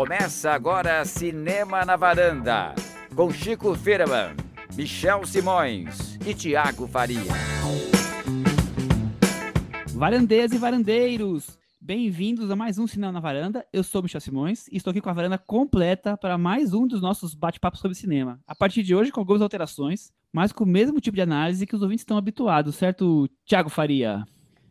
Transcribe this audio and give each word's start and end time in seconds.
Começa 0.00 0.52
agora 0.52 1.04
Cinema 1.04 1.84
na 1.84 1.94
Varanda, 1.94 2.74
com 3.14 3.30
Chico 3.30 3.74
Firman, 3.74 4.34
Michel 4.74 5.26
Simões 5.26 6.18
e 6.26 6.32
Tiago 6.32 6.88
Faria. 6.88 7.30
Varandeiras 9.88 10.52
e 10.52 10.56
varandeiros, 10.56 11.58
bem-vindos 11.78 12.50
a 12.50 12.56
mais 12.56 12.78
um 12.78 12.86
Cinema 12.86 13.12
na 13.12 13.20
Varanda. 13.20 13.66
Eu 13.70 13.84
sou 13.84 14.02
Michel 14.02 14.22
Simões 14.22 14.68
e 14.68 14.78
estou 14.78 14.90
aqui 14.90 15.02
com 15.02 15.10
a 15.10 15.12
varanda 15.12 15.36
completa 15.36 16.16
para 16.16 16.38
mais 16.38 16.72
um 16.72 16.86
dos 16.86 17.02
nossos 17.02 17.34
bate-papos 17.34 17.80
sobre 17.80 17.94
cinema. 17.94 18.40
A 18.46 18.54
partir 18.54 18.82
de 18.82 18.94
hoje, 18.94 19.12
com 19.12 19.20
algumas 19.20 19.42
alterações, 19.42 20.10
mas 20.32 20.50
com 20.50 20.64
o 20.64 20.66
mesmo 20.66 20.98
tipo 20.98 21.16
de 21.16 21.20
análise 21.20 21.66
que 21.66 21.76
os 21.76 21.82
ouvintes 21.82 22.00
estão 22.00 22.16
habituados, 22.16 22.74
certo, 22.74 23.28
Tiago 23.44 23.68
Faria? 23.68 24.24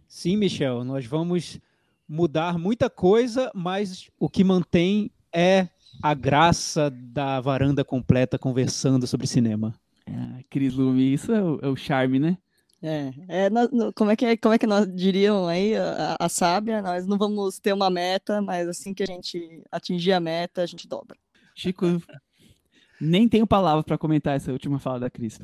Sim, 0.07 0.37
Michel, 0.37 0.83
nós 0.83 1.05
vamos 1.05 1.59
mudar 2.07 2.57
muita 2.57 2.89
coisa, 2.89 3.51
mas 3.53 4.09
o 4.17 4.27
que 4.27 4.43
mantém 4.43 5.11
é 5.33 5.67
a 6.01 6.13
graça 6.13 6.89
da 6.89 7.39
varanda 7.41 7.83
completa 7.83 8.37
conversando 8.39 9.05
sobre 9.07 9.27
cinema. 9.27 9.73
É, 10.05 10.43
Cris 10.49 10.73
Lume, 10.73 11.13
isso 11.13 11.31
é 11.31 11.43
o, 11.43 11.59
é 11.61 11.67
o 11.67 11.75
charme, 11.75 12.19
né? 12.19 12.37
É, 12.81 13.11
é 13.27 13.49
nós- 13.49 13.69
como 13.93 14.09
é 14.09 14.15
que 14.15 14.37
como 14.37 14.53
é 14.53 14.57
que 14.57 14.65
nós 14.65 14.87
diriam 14.95 15.47
aí 15.47 15.75
a, 15.75 16.15
a 16.19 16.29
sábia? 16.29 16.81
Nós 16.81 17.05
não 17.05 17.17
vamos 17.17 17.59
ter 17.59 17.73
uma 17.73 17.89
meta, 17.89 18.41
mas 18.41 18.67
assim 18.69 18.93
que 18.93 19.03
a 19.03 19.05
gente 19.05 19.61
atingir 19.71 20.13
a 20.13 20.19
meta, 20.19 20.61
a 20.61 20.65
gente 20.65 20.87
dobra. 20.87 21.17
Chico, 21.53 21.85
nem 23.01 23.27
tenho 23.27 23.45
palavras 23.45 23.83
para 23.85 23.97
comentar 23.97 24.37
essa 24.37 24.51
última 24.53 24.79
fala 24.79 25.01
da 25.01 25.09
Cris. 25.09 25.37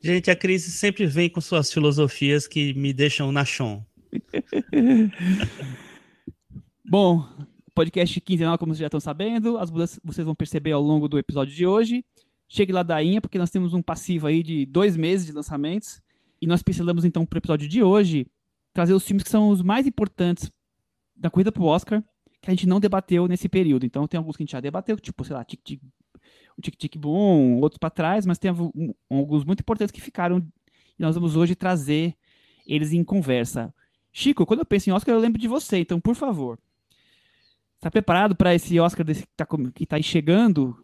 Gente, 0.00 0.30
a 0.30 0.36
crise 0.36 0.70
sempre 0.70 1.06
vem 1.06 1.28
com 1.28 1.40
suas 1.40 1.72
filosofias 1.72 2.46
que 2.46 2.72
me 2.74 2.92
deixam 2.92 3.30
na 3.30 3.44
chão. 3.44 3.84
Bom, 6.88 7.28
podcast 7.76 8.18
quinzenal, 8.22 8.56
como 8.56 8.72
vocês 8.72 8.80
já 8.80 8.86
estão 8.86 8.98
sabendo, 8.98 9.58
as 9.58 9.70
mudanças 9.70 10.00
vocês 10.02 10.24
vão 10.24 10.34
perceber 10.34 10.72
ao 10.72 10.80
longo 10.80 11.06
do 11.06 11.18
episódio 11.18 11.54
de 11.54 11.66
hoje. 11.66 12.02
Chegue 12.48 12.72
lá 12.72 12.82
dainha, 12.82 13.20
porque 13.20 13.36
nós 13.36 13.50
temos 13.50 13.74
um 13.74 13.82
passivo 13.82 14.26
aí 14.26 14.42
de 14.42 14.64
dois 14.64 14.96
meses 14.96 15.26
de 15.26 15.32
lançamentos. 15.32 16.00
E 16.40 16.46
nós 16.46 16.62
pincelamos 16.62 17.04
então 17.04 17.26
para 17.26 17.36
o 17.36 17.38
episódio 17.38 17.68
de 17.68 17.82
hoje 17.82 18.26
trazer 18.72 18.94
os 18.94 19.04
filmes 19.04 19.22
que 19.22 19.28
são 19.28 19.50
os 19.50 19.60
mais 19.60 19.86
importantes 19.86 20.50
da 21.14 21.28
corrida 21.28 21.52
pro 21.52 21.64
Oscar, 21.64 22.02
que 22.40 22.48
a 22.48 22.54
gente 22.54 22.66
não 22.66 22.80
debateu 22.80 23.28
nesse 23.28 23.46
período. 23.46 23.84
Então 23.84 24.08
tem 24.08 24.16
alguns 24.16 24.36
que 24.36 24.42
a 24.42 24.44
gente 24.44 24.52
já 24.52 24.60
debateu, 24.60 24.98
tipo, 24.98 25.22
sei 25.22 25.36
lá, 25.36 25.44
Tic 25.44 25.60
Tic, 25.62 25.82
o 26.56 26.62
Tic 26.62 26.76
Tic 26.76 26.96
Boom, 26.96 27.60
outros 27.60 27.78
para 27.78 27.90
trás, 27.90 28.24
mas 28.24 28.38
tem 28.38 28.50
alguns 29.10 29.44
muito 29.44 29.60
importantes 29.60 29.92
que 29.92 30.00
ficaram. 30.00 30.38
E 30.98 31.02
nós 31.02 31.14
vamos 31.14 31.36
hoje 31.36 31.54
trazer 31.54 32.14
eles 32.66 32.94
em 32.94 33.04
conversa. 33.04 33.74
Chico, 34.10 34.46
quando 34.46 34.60
eu 34.60 34.66
penso 34.66 34.88
em 34.88 34.94
Oscar, 34.94 35.14
eu 35.14 35.20
lembro 35.20 35.38
de 35.38 35.46
você, 35.46 35.76
então, 35.76 36.00
por 36.00 36.14
favor. 36.14 36.58
Tá 37.86 37.90
preparado 37.90 38.34
para 38.34 38.52
esse 38.52 38.80
Oscar 38.80 39.06
desse 39.06 39.22
que, 39.22 39.28
tá, 39.36 39.46
que 39.72 39.86
tá 39.86 39.94
aí 39.94 40.02
chegando? 40.02 40.76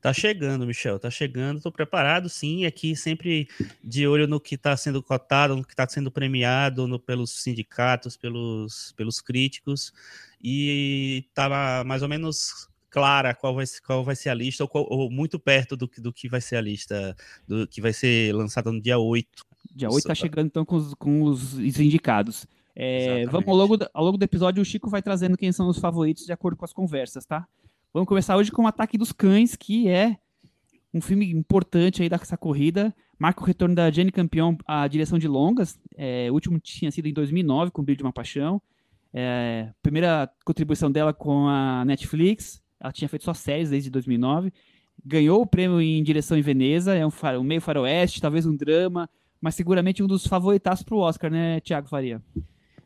Tá 0.00 0.12
chegando, 0.12 0.64
Michel, 0.64 0.96
tá 0.96 1.10
chegando, 1.10 1.60
tô 1.60 1.72
preparado 1.72 2.28
sim, 2.28 2.64
aqui 2.66 2.94
sempre 2.94 3.48
de 3.82 4.06
olho 4.06 4.28
no 4.28 4.38
que 4.38 4.54
está 4.54 4.76
sendo 4.76 5.02
cotado, 5.02 5.56
no 5.56 5.64
que 5.64 5.72
está 5.72 5.88
sendo 5.88 6.12
premiado 6.12 6.86
no- 6.86 7.00
pelos 7.00 7.42
sindicatos, 7.42 8.16
pelos, 8.16 8.94
pelos 8.96 9.20
críticos, 9.20 9.92
e 10.40 11.24
tá 11.34 11.82
mais 11.84 12.00
ou 12.02 12.08
menos 12.08 12.68
clara 12.88 13.34
qual 13.34 13.52
vai, 13.52 13.66
ser- 13.66 13.80
qual 13.80 14.04
vai 14.04 14.14
ser 14.14 14.28
a 14.28 14.34
lista, 14.34 14.62
ou, 14.62 14.68
qual- 14.68 14.86
ou 14.88 15.10
muito 15.10 15.36
perto 15.36 15.76
do, 15.76 15.88
que- 15.88 16.00
do 16.00 16.12
que 16.12 16.28
vai 16.28 16.40
ser 16.40 16.54
a 16.54 16.60
lista, 16.60 17.16
do 17.48 17.66
que 17.66 17.80
vai 17.80 17.92
ser 17.92 18.32
lançada 18.32 18.70
no 18.70 18.80
dia 18.80 18.98
8. 18.98 19.44
Dia 19.74 19.90
8 19.90 20.06
tá 20.06 20.14
chegando 20.14 20.46
então 20.46 20.64
com 20.64 20.76
os, 20.76 20.94
com 20.94 21.22
os 21.24 21.58
indicados. 21.58 22.46
É, 22.76 23.24
vamos 23.26 23.48
ao 23.48 23.54
longo, 23.56 23.76
do- 23.76 23.88
ao 23.94 24.04
longo 24.04 24.18
do 24.18 24.22
episódio, 24.24 24.60
o 24.60 24.64
Chico 24.64 24.90
vai 24.90 25.00
trazendo 25.02 25.36
quem 25.36 25.52
são 25.52 25.68
os 25.68 25.78
favoritos 25.78 26.24
de 26.26 26.32
acordo 26.32 26.56
com 26.56 26.64
as 26.64 26.72
conversas, 26.72 27.24
tá? 27.24 27.46
Vamos 27.92 28.08
começar 28.08 28.36
hoje 28.36 28.50
com 28.50 28.62
o 28.62 28.66
Ataque 28.66 28.98
dos 28.98 29.12
Cães, 29.12 29.54
que 29.54 29.88
é 29.88 30.16
um 30.92 31.00
filme 31.00 31.30
importante 31.32 32.02
aí 32.02 32.08
dessa 32.08 32.36
corrida. 32.36 32.94
Marca 33.18 33.40
o 33.42 33.44
retorno 33.44 33.74
da 33.74 33.88
Jenny 33.90 34.10
Campion 34.10 34.56
à 34.66 34.86
direção 34.88 35.18
de 35.18 35.28
longas. 35.28 35.78
É, 35.96 36.28
o 36.30 36.34
último 36.34 36.58
tinha 36.58 36.90
sido 36.90 37.06
em 37.06 37.12
2009, 37.12 37.70
com 37.70 37.80
o 37.80 37.84
Brilho 37.84 37.98
de 37.98 38.02
uma 38.02 38.12
Paixão. 38.12 38.60
É, 39.12 39.70
primeira 39.80 40.28
contribuição 40.44 40.90
dela 40.90 41.12
com 41.14 41.46
a 41.46 41.84
Netflix. 41.84 42.60
Ela 42.80 42.92
tinha 42.92 43.08
feito 43.08 43.24
só 43.24 43.32
séries 43.32 43.70
desde 43.70 43.88
2009. 43.90 44.52
Ganhou 45.04 45.40
o 45.40 45.46
prêmio 45.46 45.80
em 45.80 46.02
direção 46.02 46.36
em 46.36 46.42
Veneza. 46.42 46.94
É 46.94 47.06
um, 47.06 47.10
faro- 47.10 47.38
um 47.40 47.44
meio 47.44 47.60
faroeste, 47.60 48.20
talvez 48.20 48.44
um 48.46 48.56
drama, 48.56 49.08
mas 49.40 49.54
seguramente 49.54 50.02
um 50.02 50.06
dos 50.08 50.26
favoritados 50.26 50.82
para 50.82 50.94
o 50.96 50.98
Oscar, 50.98 51.30
né, 51.30 51.60
Tiago 51.60 51.88
Faria? 51.88 52.20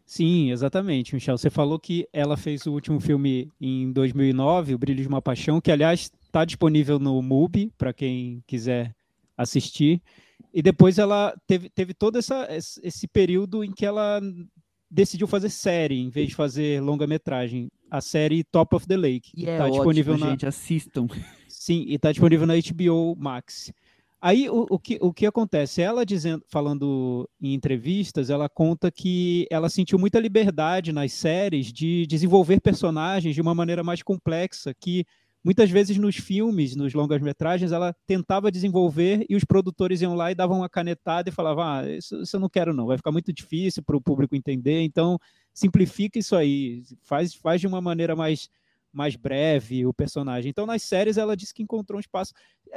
Sim, 0.09 0.51
exatamente, 0.51 1.15
Michel. 1.15 1.37
Você 1.37 1.51
falou 1.51 1.79
que 1.79 2.09
ela 2.15 2.35
fez 2.35 2.65
o 2.65 2.73
último 2.73 2.99
filme 2.99 3.53
em 3.61 3.93
2009, 3.93 4.73
O 4.73 4.79
Brilho 4.79 5.03
de 5.03 5.07
uma 5.07 5.21
Paixão, 5.21 5.61
que 5.61 5.71
aliás 5.71 6.11
está 6.25 6.47
disponível 6.47 6.99
no 6.99 7.21
MUBI 7.21 7.71
para 7.77 7.93
quem 7.93 8.43
quiser 8.47 8.95
assistir. 9.37 10.01
E 10.53 10.63
depois 10.63 10.99
ela 10.99 11.39
teve, 11.47 11.69
teve 11.69 11.93
todo 11.93 12.17
essa, 12.17 12.49
esse 12.51 13.07
período 13.07 13.63
em 13.63 13.71
que 13.71 13.85
ela 13.85 14.19
decidiu 14.91 15.27
fazer 15.27 15.51
série 15.51 16.01
em 16.01 16.09
vez 16.09 16.29
de 16.29 16.35
fazer 16.35 16.81
longa-metragem. 16.81 17.71
A 17.91 18.01
série 18.01 18.43
Top 18.45 18.75
of 18.75 18.87
the 18.87 18.97
Lake. 18.97 19.31
E 19.37 19.47
é 19.47 19.59
tá 19.59 19.65
ótimo, 19.65 19.75
disponível 19.75 20.17
na, 20.17 20.31
gente, 20.31 20.47
assistam. 20.47 21.07
Sim, 21.49 21.85
e 21.87 21.97
está 21.97 22.11
disponível 22.11 22.47
na 22.47 22.55
HBO 22.55 23.15
Max. 23.15 23.71
Aí 24.21 24.49
o, 24.51 24.67
o, 24.69 24.79
que, 24.79 24.99
o 25.01 25.13
que 25.13 25.27
acontece? 25.27 25.81
Ela 25.81 26.05
dizendo, 26.05 26.43
falando 26.49 27.29
em 27.41 27.55
entrevistas, 27.55 28.31
ela 28.31 28.49
conta 28.49 28.91
que 28.91 29.47
ela 29.49 29.69
sentiu 29.69 29.97
muita 29.99 30.19
liberdade 30.19 30.93
nas 30.93 31.13
séries 31.13 31.73
de 31.73 32.05
desenvolver 32.07 32.61
personagens 32.61 33.35
de 33.35 33.41
uma 33.41 33.55
maneira 33.55 33.85
mais 33.85 34.03
complexa, 34.03 34.75
que 34.75 35.07
muitas 35.45 35.71
vezes 35.71 35.97
nos 35.99 36.17
filmes, 36.17 36.75
nos 36.75 36.93
longas-metragens, 36.95 37.71
ela 37.71 37.95
tentava 38.09 38.51
desenvolver 38.51 39.25
e 39.31 39.37
os 39.37 39.45
produtores 39.45 40.03
iam 40.03 40.15
lá 40.15 40.33
e 40.33 40.35
davam 40.35 40.59
uma 40.59 40.69
canetada 40.69 41.29
e 41.29 41.33
falavam: 41.33 41.63
ah, 41.63 41.89
isso, 41.89 42.21
isso 42.21 42.35
eu 42.35 42.41
não 42.41 42.49
quero, 42.49 42.75
não, 42.75 42.87
vai 42.87 42.97
ficar 42.97 43.13
muito 43.13 43.33
difícil 43.33 43.85
para 43.85 43.97
o 43.97 44.01
público 44.01 44.35
entender, 44.35 44.83
então 44.83 45.17
simplifica 45.55 46.19
isso 46.19 46.35
aí, 46.35 46.83
faz, 47.03 47.35
faz 47.35 47.61
de 47.61 47.69
uma 47.69 47.81
maneira 47.81 48.17
mais 48.17 48.49
mais 48.99 49.15
breve 49.15 49.87
o 49.87 49.95
personagem. 49.95 50.51
Então, 50.51 50.67
nas 50.67 50.83
séries, 50.83 51.17
ela 51.17 51.37
disse 51.37 51.55
que 51.55 51.63
encontrou 51.63 51.99
um 51.99 52.01
espaço. 52.01 52.33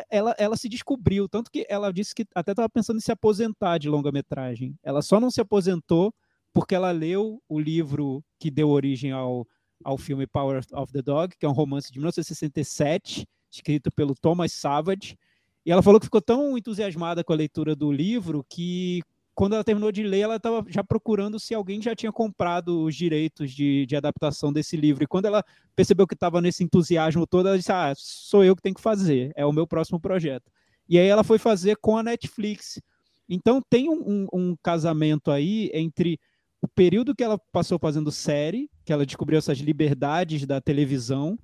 Ela, 0.08 0.36
ela 0.38 0.56
se 0.56 0.70
descobriu, 0.70 1.28
tanto 1.28 1.50
que 1.50 1.66
ela 1.68 1.92
disse 1.92 2.14
que 2.14 2.24
até 2.36 2.52
estava 2.52 2.70
pensando 2.70 2.98
em 2.98 3.02
se 3.02 3.12
aposentar 3.12 3.80
de 3.80 3.90
longa-metragem. 3.90 4.78
Ela 4.84 5.02
só 5.02 5.20
não 5.20 5.32
se 5.32 5.42
aposentou 5.42 6.14
porque 6.54 6.76
ela 6.76 6.92
leu 6.92 7.42
o 7.50 7.60
livro 7.60 8.24
que 8.40 8.52
deu 8.52 8.70
origem 8.70 9.12
ao, 9.12 9.48
ao 9.84 9.98
filme 9.98 10.28
Power 10.28 10.62
of 10.74 10.94
the 10.94 11.02
Dog, 11.02 11.36
que 11.40 11.46
é 11.46 11.50
um 11.50 11.54
romance 11.54 11.92
de 11.92 11.98
1967, 11.98 13.28
escrito 13.50 13.92
pelo 13.92 14.14
Thomas 14.14 14.52
Savage. 14.52 15.18
E 15.66 15.72
ela 15.72 15.82
falou 15.82 16.00
que 16.00 16.06
ficou 16.06 16.22
tão 16.22 16.56
entusiasmada 16.56 17.24
com 17.24 17.34
a 17.34 17.36
leitura 17.36 17.76
do 17.76 17.92
livro 17.92 18.46
que 18.48 19.02
quando 19.34 19.54
ela 19.54 19.64
terminou 19.64 19.92
de 19.92 20.04
ler, 20.04 20.22
ela 20.22 20.36
estava 20.36 20.64
já 20.68 20.84
procurando 20.84 21.40
se 21.40 21.54
alguém 21.54 21.82
já 21.82 21.96
tinha 21.96 22.12
comprado 22.12 22.84
os 22.84 22.96
direitos 22.96 23.52
de, 23.52 23.86
de 23.86 23.96
adaptação 23.96 24.52
desse 24.52 24.76
livro. 24.76 25.04
E 25.04 25.08
quando 25.08 25.26
ela 25.26 25.44
percebeu 25.76 26.06
que 26.06 26.14
estava 26.14 26.42
nesse 26.42 26.64
entusiasmo 26.64 27.26
todo, 27.26 27.48
ela 27.48 27.58
disse: 27.58 27.72
Ah, 27.72 27.94
sou 27.96 28.44
eu 28.44 28.56
que 28.56 28.62
tenho 28.62 28.76
que 28.76 28.82
fazer, 28.82 29.32
é 29.36 29.46
o 29.46 29.54
meu 29.54 29.66
próximo 29.66 30.00
projeto. 30.00 30.52
E 30.88 31.00
aí 31.00 31.08
ela 31.08 31.24
foi 31.24 31.38
fazer 31.38 31.78
com 31.78 31.98
a 31.98 32.04
Netflix. 32.04 32.82
Então 33.30 33.62
tem 33.70 33.90
um, 33.90 34.02
um, 34.06 34.28
um 34.34 34.56
casamento 34.62 35.32
aí 35.32 35.72
entre 35.74 36.20
o 36.62 36.68
período 36.68 37.16
que 37.16 37.24
ela 37.24 37.40
passou 37.52 37.80
fazendo 37.80 38.12
série, 38.12 38.70
que 38.84 38.92
ela 38.92 39.06
descobriu 39.06 39.40
essas 39.40 39.58
liberdades 39.60 40.46
da 40.46 40.60
televisão, 40.60 41.40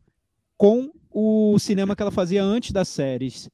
com 0.58 0.92
o 1.10 1.58
cinema 1.58 1.96
que 1.96 2.02
ela 2.02 2.12
fazia 2.12 2.44
antes 2.44 2.72
das 2.72 2.90
séries 2.90 3.50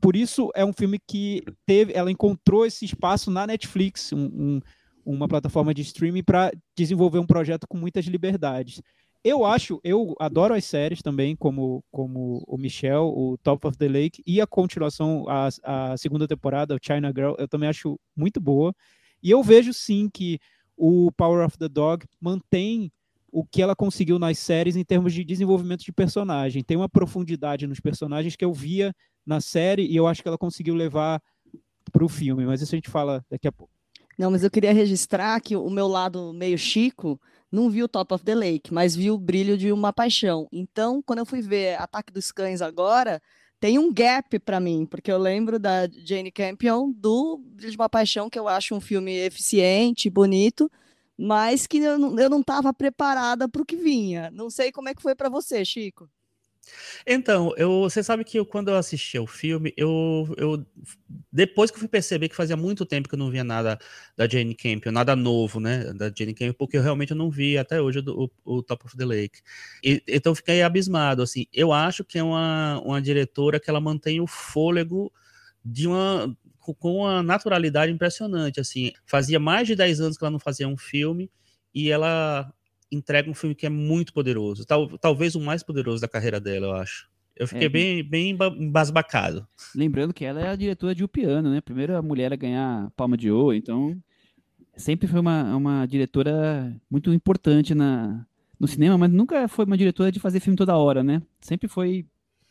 por 0.00 0.14
isso 0.14 0.50
é 0.54 0.64
um 0.64 0.72
filme 0.72 0.98
que 1.06 1.42
teve, 1.66 1.92
ela 1.92 2.10
encontrou 2.10 2.64
esse 2.64 2.84
espaço 2.84 3.30
na 3.30 3.46
Netflix, 3.46 4.12
um, 4.12 4.26
um, 4.26 4.60
uma 5.04 5.28
plataforma 5.28 5.74
de 5.74 5.82
streaming 5.82 6.22
para 6.22 6.52
desenvolver 6.76 7.18
um 7.18 7.26
projeto 7.26 7.66
com 7.68 7.76
muitas 7.76 8.04
liberdades. 8.06 8.80
Eu 9.24 9.44
acho, 9.44 9.80
eu 9.82 10.14
adoro 10.20 10.54
as 10.54 10.64
séries 10.64 11.02
também, 11.02 11.34
como, 11.34 11.82
como 11.90 12.42
o 12.46 12.56
Michel, 12.56 13.12
o 13.14 13.36
Top 13.38 13.66
of 13.66 13.76
the 13.76 13.88
Lake 13.88 14.22
e 14.24 14.40
a 14.40 14.46
continuação, 14.46 15.24
a, 15.28 15.48
a 15.64 15.96
segunda 15.96 16.28
temporada, 16.28 16.74
o 16.74 16.78
China 16.80 17.12
Girl, 17.14 17.34
eu 17.36 17.48
também 17.48 17.68
acho 17.68 17.98
muito 18.16 18.40
boa. 18.40 18.72
E 19.20 19.30
eu 19.30 19.42
vejo 19.42 19.72
sim 19.72 20.08
que 20.08 20.38
o 20.76 21.10
Power 21.12 21.44
of 21.44 21.58
the 21.58 21.68
Dog 21.68 22.06
mantém 22.20 22.92
o 23.30 23.44
que 23.44 23.60
ela 23.60 23.74
conseguiu 23.74 24.18
nas 24.18 24.38
séries 24.38 24.76
em 24.76 24.84
termos 24.84 25.12
de 25.12 25.24
desenvolvimento 25.24 25.84
de 25.84 25.92
personagem. 25.92 26.62
Tem 26.62 26.76
uma 26.76 26.88
profundidade 26.88 27.66
nos 27.66 27.80
personagens 27.80 28.36
que 28.36 28.44
eu 28.44 28.52
via 28.52 28.94
na 29.28 29.40
série 29.40 29.86
e 29.86 29.94
eu 29.94 30.06
acho 30.06 30.22
que 30.22 30.28
ela 30.28 30.38
conseguiu 30.38 30.74
levar 30.74 31.22
para 31.92 32.04
o 32.04 32.08
filme, 32.08 32.46
mas 32.46 32.62
isso 32.62 32.74
a 32.74 32.78
gente 32.78 32.90
fala 32.90 33.24
daqui 33.30 33.46
a 33.46 33.52
pouco. 33.52 33.72
Não, 34.18 34.30
mas 34.30 34.42
eu 34.42 34.50
queria 34.50 34.72
registrar 34.72 35.40
que 35.40 35.54
o 35.54 35.70
meu 35.70 35.86
lado 35.86 36.32
meio 36.32 36.58
chico 36.58 37.20
não 37.52 37.70
viu 37.70 37.88
Top 37.88 38.12
of 38.12 38.24
the 38.24 38.34
Lake, 38.34 38.72
mas 38.72 38.96
viu 38.96 39.14
o 39.14 39.18
brilho 39.18 39.56
de 39.56 39.70
uma 39.70 39.92
paixão. 39.92 40.48
Então, 40.50 41.00
quando 41.02 41.20
eu 41.20 41.26
fui 41.26 41.40
ver 41.40 41.80
Ataque 41.80 42.12
dos 42.12 42.32
Cães 42.32 42.60
agora, 42.60 43.22
tem 43.60 43.78
um 43.78 43.92
gap 43.92 44.38
para 44.40 44.58
mim, 44.58 44.86
porque 44.86 45.10
eu 45.12 45.18
lembro 45.18 45.58
da 45.58 45.86
Jane 46.04 46.32
Campion 46.32 46.90
do 46.90 47.38
Brilho 47.38 47.70
de 47.70 47.76
uma 47.76 47.88
Paixão, 47.88 48.30
que 48.30 48.38
eu 48.38 48.48
acho 48.48 48.74
um 48.74 48.80
filme 48.80 49.16
eficiente, 49.16 50.10
bonito, 50.10 50.70
mas 51.16 51.66
que 51.66 51.78
eu 51.78 51.98
não, 51.98 52.18
eu 52.18 52.30
não 52.30 52.40
estava 52.40 52.72
preparada 52.72 53.48
para 53.48 53.62
o 53.62 53.66
que 53.66 53.76
vinha. 53.76 54.30
Não 54.30 54.48
sei 54.48 54.72
como 54.72 54.88
é 54.88 54.94
que 54.94 55.02
foi 55.02 55.14
para 55.14 55.28
você, 55.28 55.64
Chico. 55.64 56.08
Então, 57.06 57.54
eu, 57.56 57.82
você 57.82 58.02
sabe 58.02 58.24
que 58.24 58.38
eu, 58.38 58.46
quando 58.46 58.68
eu 58.68 58.76
assisti 58.76 59.16
ao 59.16 59.26
filme, 59.26 59.72
eu, 59.76 60.34
eu 60.36 60.66
depois 61.32 61.70
que 61.70 61.76
eu 61.76 61.80
fui 61.80 61.88
perceber 61.88 62.28
que 62.28 62.36
fazia 62.36 62.56
muito 62.56 62.84
tempo 62.86 63.08
que 63.08 63.14
eu 63.14 63.18
não 63.18 63.30
via 63.30 63.44
nada 63.44 63.78
da 64.16 64.28
Jane 64.28 64.54
Campion, 64.54 64.92
nada 64.92 65.14
novo, 65.16 65.60
né, 65.60 65.92
da 65.94 66.12
Jane 66.14 66.34
Campion, 66.34 66.54
porque 66.54 66.76
eu 66.76 66.82
realmente 66.82 67.14
não 67.14 67.30
vi 67.30 67.58
até 67.58 67.80
hoje 67.80 68.00
o, 68.06 68.30
o 68.44 68.62
Top 68.62 68.84
of 68.86 68.96
the 68.96 69.04
Lake. 69.04 69.40
E, 69.82 70.02
então, 70.08 70.32
eu 70.32 70.36
fiquei 70.36 70.62
abismado, 70.62 71.22
assim, 71.22 71.46
eu 71.52 71.72
acho 71.72 72.04
que 72.04 72.18
é 72.18 72.22
uma, 72.22 72.80
uma 72.84 73.00
diretora 73.00 73.60
que 73.60 73.70
ela 73.70 73.80
mantém 73.80 74.20
o 74.20 74.26
fôlego 74.26 75.12
de 75.64 75.86
uma 75.86 76.36
com 76.74 76.96
uma 76.96 77.22
naturalidade 77.22 77.90
impressionante, 77.90 78.60
assim, 78.60 78.92
fazia 79.06 79.40
mais 79.40 79.66
de 79.66 79.74
10 79.74 80.00
anos 80.00 80.18
que 80.18 80.24
ela 80.24 80.30
não 80.30 80.38
fazia 80.38 80.68
um 80.68 80.76
filme 80.76 81.30
e 81.74 81.90
ela 81.90 82.52
entrega 82.90 83.30
um 83.30 83.34
filme 83.34 83.54
que 83.54 83.66
é 83.66 83.70
muito 83.70 84.12
poderoso. 84.12 84.64
Tal, 84.64 84.98
talvez 84.98 85.34
o 85.34 85.40
mais 85.40 85.62
poderoso 85.62 86.00
da 86.00 86.08
carreira 86.08 86.40
dela, 86.40 86.66
eu 86.66 86.74
acho. 86.74 87.08
Eu 87.36 87.46
fiquei 87.46 87.66
é, 87.66 87.68
bem, 87.68 88.02
bem 88.02 88.36
embasbacado. 88.58 89.46
Lembrando 89.74 90.12
que 90.12 90.24
ela 90.24 90.40
é 90.40 90.48
a 90.48 90.56
diretora 90.56 90.94
de 90.94 91.04
O 91.04 91.08
Piano, 91.08 91.50
né? 91.50 91.60
Primeira 91.60 92.02
mulher 92.02 92.32
a 92.32 92.36
ganhar 92.36 92.90
Palma 92.96 93.16
de 93.16 93.30
Ouro, 93.30 93.54
então 93.54 93.96
sempre 94.76 95.06
foi 95.06 95.20
uma, 95.20 95.56
uma 95.56 95.86
diretora 95.86 96.74
muito 96.90 97.12
importante 97.12 97.74
na, 97.74 98.26
no 98.58 98.66
cinema, 98.66 98.98
mas 98.98 99.10
nunca 99.10 99.46
foi 99.48 99.64
uma 99.64 99.76
diretora 99.76 100.10
de 100.10 100.18
fazer 100.18 100.40
filme 100.40 100.56
toda 100.56 100.76
hora, 100.76 101.02
né? 101.02 101.22
Sempre 101.40 101.68
foi. 101.68 102.06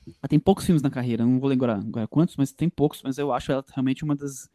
Ela 0.05 0.29
tem 0.29 0.39
poucos 0.39 0.65
filmes 0.65 0.81
na 0.81 0.89
carreira, 0.89 1.25
não 1.25 1.39
vou 1.39 1.49
lembrar 1.49 1.79
agora 1.79 2.07
quantos, 2.07 2.37
mas 2.37 2.53
tem 2.53 2.69
poucos, 2.69 3.01
mas 3.03 3.17
eu 3.17 3.33
acho 3.33 3.51
ela 3.51 3.63
realmente 3.73 4.05
uma 4.05 4.15
das, 4.15 4.49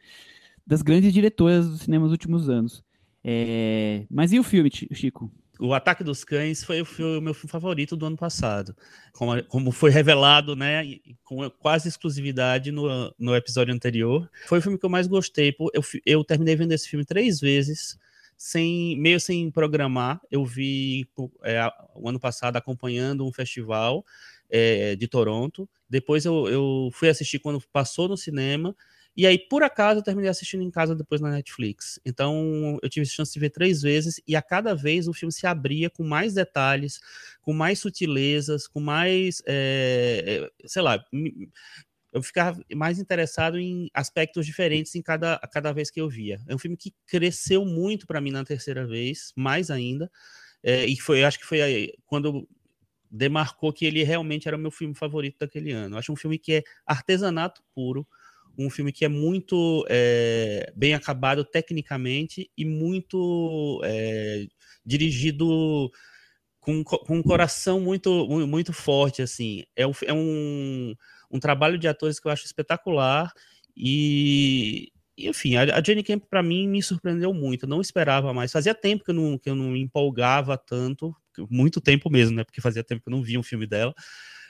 das 0.67 0.81
grandes 0.81 1.13
diretoras 1.13 1.69
do 1.69 1.77
cinema 1.77 2.05
nos 2.05 2.13
últimos 2.13 2.49
anos. 2.49 2.83
É... 3.23 4.07
Mas 4.11 4.33
e 4.33 4.39
o 4.39 4.43
filme, 4.43 4.71
Chico? 4.73 5.31
O 5.65 5.73
Ataque 5.73 6.03
dos 6.03 6.25
Cães 6.25 6.65
foi 6.65 6.83
o, 6.83 7.21
meu 7.21 7.33
filme 7.33 7.49
favorito 7.49 7.95
do 7.95 8.05
ano 8.05 8.17
passado. 8.17 8.77
Como, 9.13 9.45
como 9.45 9.71
foi 9.71 9.91
revelado, 9.91 10.57
né, 10.57 10.83
com 11.23 11.49
quase 11.51 11.87
exclusividade 11.89 12.73
no, 12.73 13.15
no 13.17 13.37
episódio 13.37 13.73
anterior. 13.73 14.29
Foi 14.49 14.59
o 14.59 14.63
filme 14.63 14.77
que 14.77 14.85
eu 14.85 14.91
mais 14.91 15.07
gostei. 15.07 15.55
Eu, 15.73 15.83
eu 16.05 16.25
terminei 16.25 16.57
vendo 16.57 16.73
esse 16.73 16.89
filme 16.89 17.05
três 17.05 17.39
vezes, 17.39 17.97
sem 18.37 18.99
meio 18.99 19.21
sem 19.21 19.53
programar. 19.53 20.21
Eu 20.29 20.45
vi 20.45 21.09
é, 21.45 21.61
o 21.95 22.09
ano 22.09 22.19
passado 22.19 22.57
acompanhando 22.57 23.25
um 23.25 23.33
festival 23.33 24.05
é, 24.51 24.97
de 24.97 25.07
Toronto. 25.07 25.69
Depois 25.89 26.25
eu, 26.25 26.49
eu 26.49 26.91
fui 26.93 27.09
assistir 27.09 27.39
quando 27.39 27.63
passou 27.73 28.09
no 28.09 28.17
cinema. 28.17 28.75
E 29.17 29.27
aí, 29.27 29.39
por 29.39 29.63
acaso, 29.63 30.01
eu 30.01 30.03
terminei 30.05 30.31
assistindo 30.31 30.63
em 30.63 30.71
casa 30.71 30.95
depois 30.95 31.21
na 31.21 31.31
Netflix. 31.31 32.01
Então, 32.05 32.79
eu 32.83 32.89
tive 32.89 33.05
a 33.07 33.11
chance 33.11 33.33
de 33.33 33.39
ver 33.41 33.51
três 33.51 33.83
vezes, 33.83 34.21
e 34.27 34.35
a 34.35 34.41
cada 34.43 34.75
vez 34.75 35.07
o 35.07 35.13
filme 35.13 35.33
se 35.33 35.47
abria 35.47 35.91
com 35.91 36.03
mais 36.03 36.33
detalhes, 36.35 36.99
com 37.43 37.53
mais 37.53 37.79
sutilezas, 37.79 38.67
com 38.67 38.81
mais. 38.81 39.43
É, 39.47 40.49
sei 40.67 40.81
lá. 40.83 41.05
Eu 42.13 42.23
ficava 42.23 42.61
mais 42.75 42.99
interessado 42.99 43.59
em 43.59 43.89
aspectos 43.95 44.45
diferentes 44.45 44.95
em 44.95 45.01
cada, 45.03 45.35
a 45.37 45.49
cada 45.49 45.73
vez 45.73 45.91
que 45.91 46.01
eu 46.01 46.09
via. 46.11 46.39
É 46.47 46.55
um 46.55 46.59
filme 46.59 46.77
que 46.77 46.93
cresceu 47.07 47.65
muito 47.65 48.07
para 48.07 48.21
mim 48.21 48.31
na 48.31 48.45
terceira 48.45 48.87
vez, 48.87 49.33
mais 49.35 49.71
ainda. 49.71 50.11
É, 50.63 50.87
e 50.87 50.99
foi, 51.01 51.25
acho 51.25 51.39
que 51.39 51.47
foi 51.47 51.63
aí, 51.63 51.95
quando 52.07 52.49
demarcou 53.11 53.73
que 53.73 53.87
ele 53.87 54.03
realmente 54.05 54.49
era 54.49 54.57
o 54.57 54.61
meu 54.61 54.71
filme 54.71 54.95
favorito 54.95 55.39
daquele 55.41 55.73
ano. 55.73 55.97
Eu 55.97 55.99
acho 56.01 56.13
um 56.13 56.17
filme 56.17 56.39
que 56.39 56.55
é 56.55 56.63
artesanato 56.87 57.63
puro, 57.75 58.07
um 58.59 58.71
filme 58.71 58.93
que 58.93 59.05
é 59.05 59.09
muito 59.09 59.85
é, 59.89 60.73
bem 60.77 60.95
acabado 60.95 61.45
tecnicamente 61.45 62.51
e 62.57 62.65
muito 62.65 63.81
é, 63.85 64.47
dirigido 64.85 65.91
com, 66.61 66.85
com 66.85 67.17
um 67.17 67.23
coração 67.23 67.81
muito, 67.81 68.27
muito 68.47 68.73
forte, 68.73 69.23
assim. 69.23 69.65
É, 69.75 69.87
um, 69.87 69.93
é 70.05 70.13
um, 70.13 70.95
um 71.31 71.41
trabalho 71.41 71.79
de 71.79 71.89
atores 71.89 72.21
que 72.21 72.27
eu 72.27 72.33
acho 72.33 72.45
espetacular 72.45 73.33
e, 73.77 74.93
enfim, 75.17 75.57
a, 75.57 75.77
a 75.77 75.83
Jenny 75.83 76.03
Camp 76.03 76.25
para 76.29 76.43
mim 76.43 76.69
me 76.69 76.83
surpreendeu 76.83 77.33
muito. 77.35 77.65
Eu 77.65 77.69
não 77.69 77.81
esperava 77.81 78.33
mais. 78.33 78.53
Fazia 78.53 78.75
tempo 78.75 79.05
que 79.05 79.11
eu 79.11 79.15
não, 79.15 79.39
que 79.39 79.51
eu 79.51 79.55
não 79.55 79.71
me 79.71 79.81
empolgava 79.81 80.57
tanto, 80.57 81.15
muito 81.51 81.81
tempo 81.81 82.11
mesmo, 82.11 82.37
né? 82.37 82.45
Porque 82.45 82.61
fazia 82.61 82.85
tempo 82.85 83.03
que 83.03 83.09
eu 83.09 83.17
não 83.17 83.23
via 83.23 83.41
um 83.41 83.43
filme 83.43 83.67
dela 83.67 83.95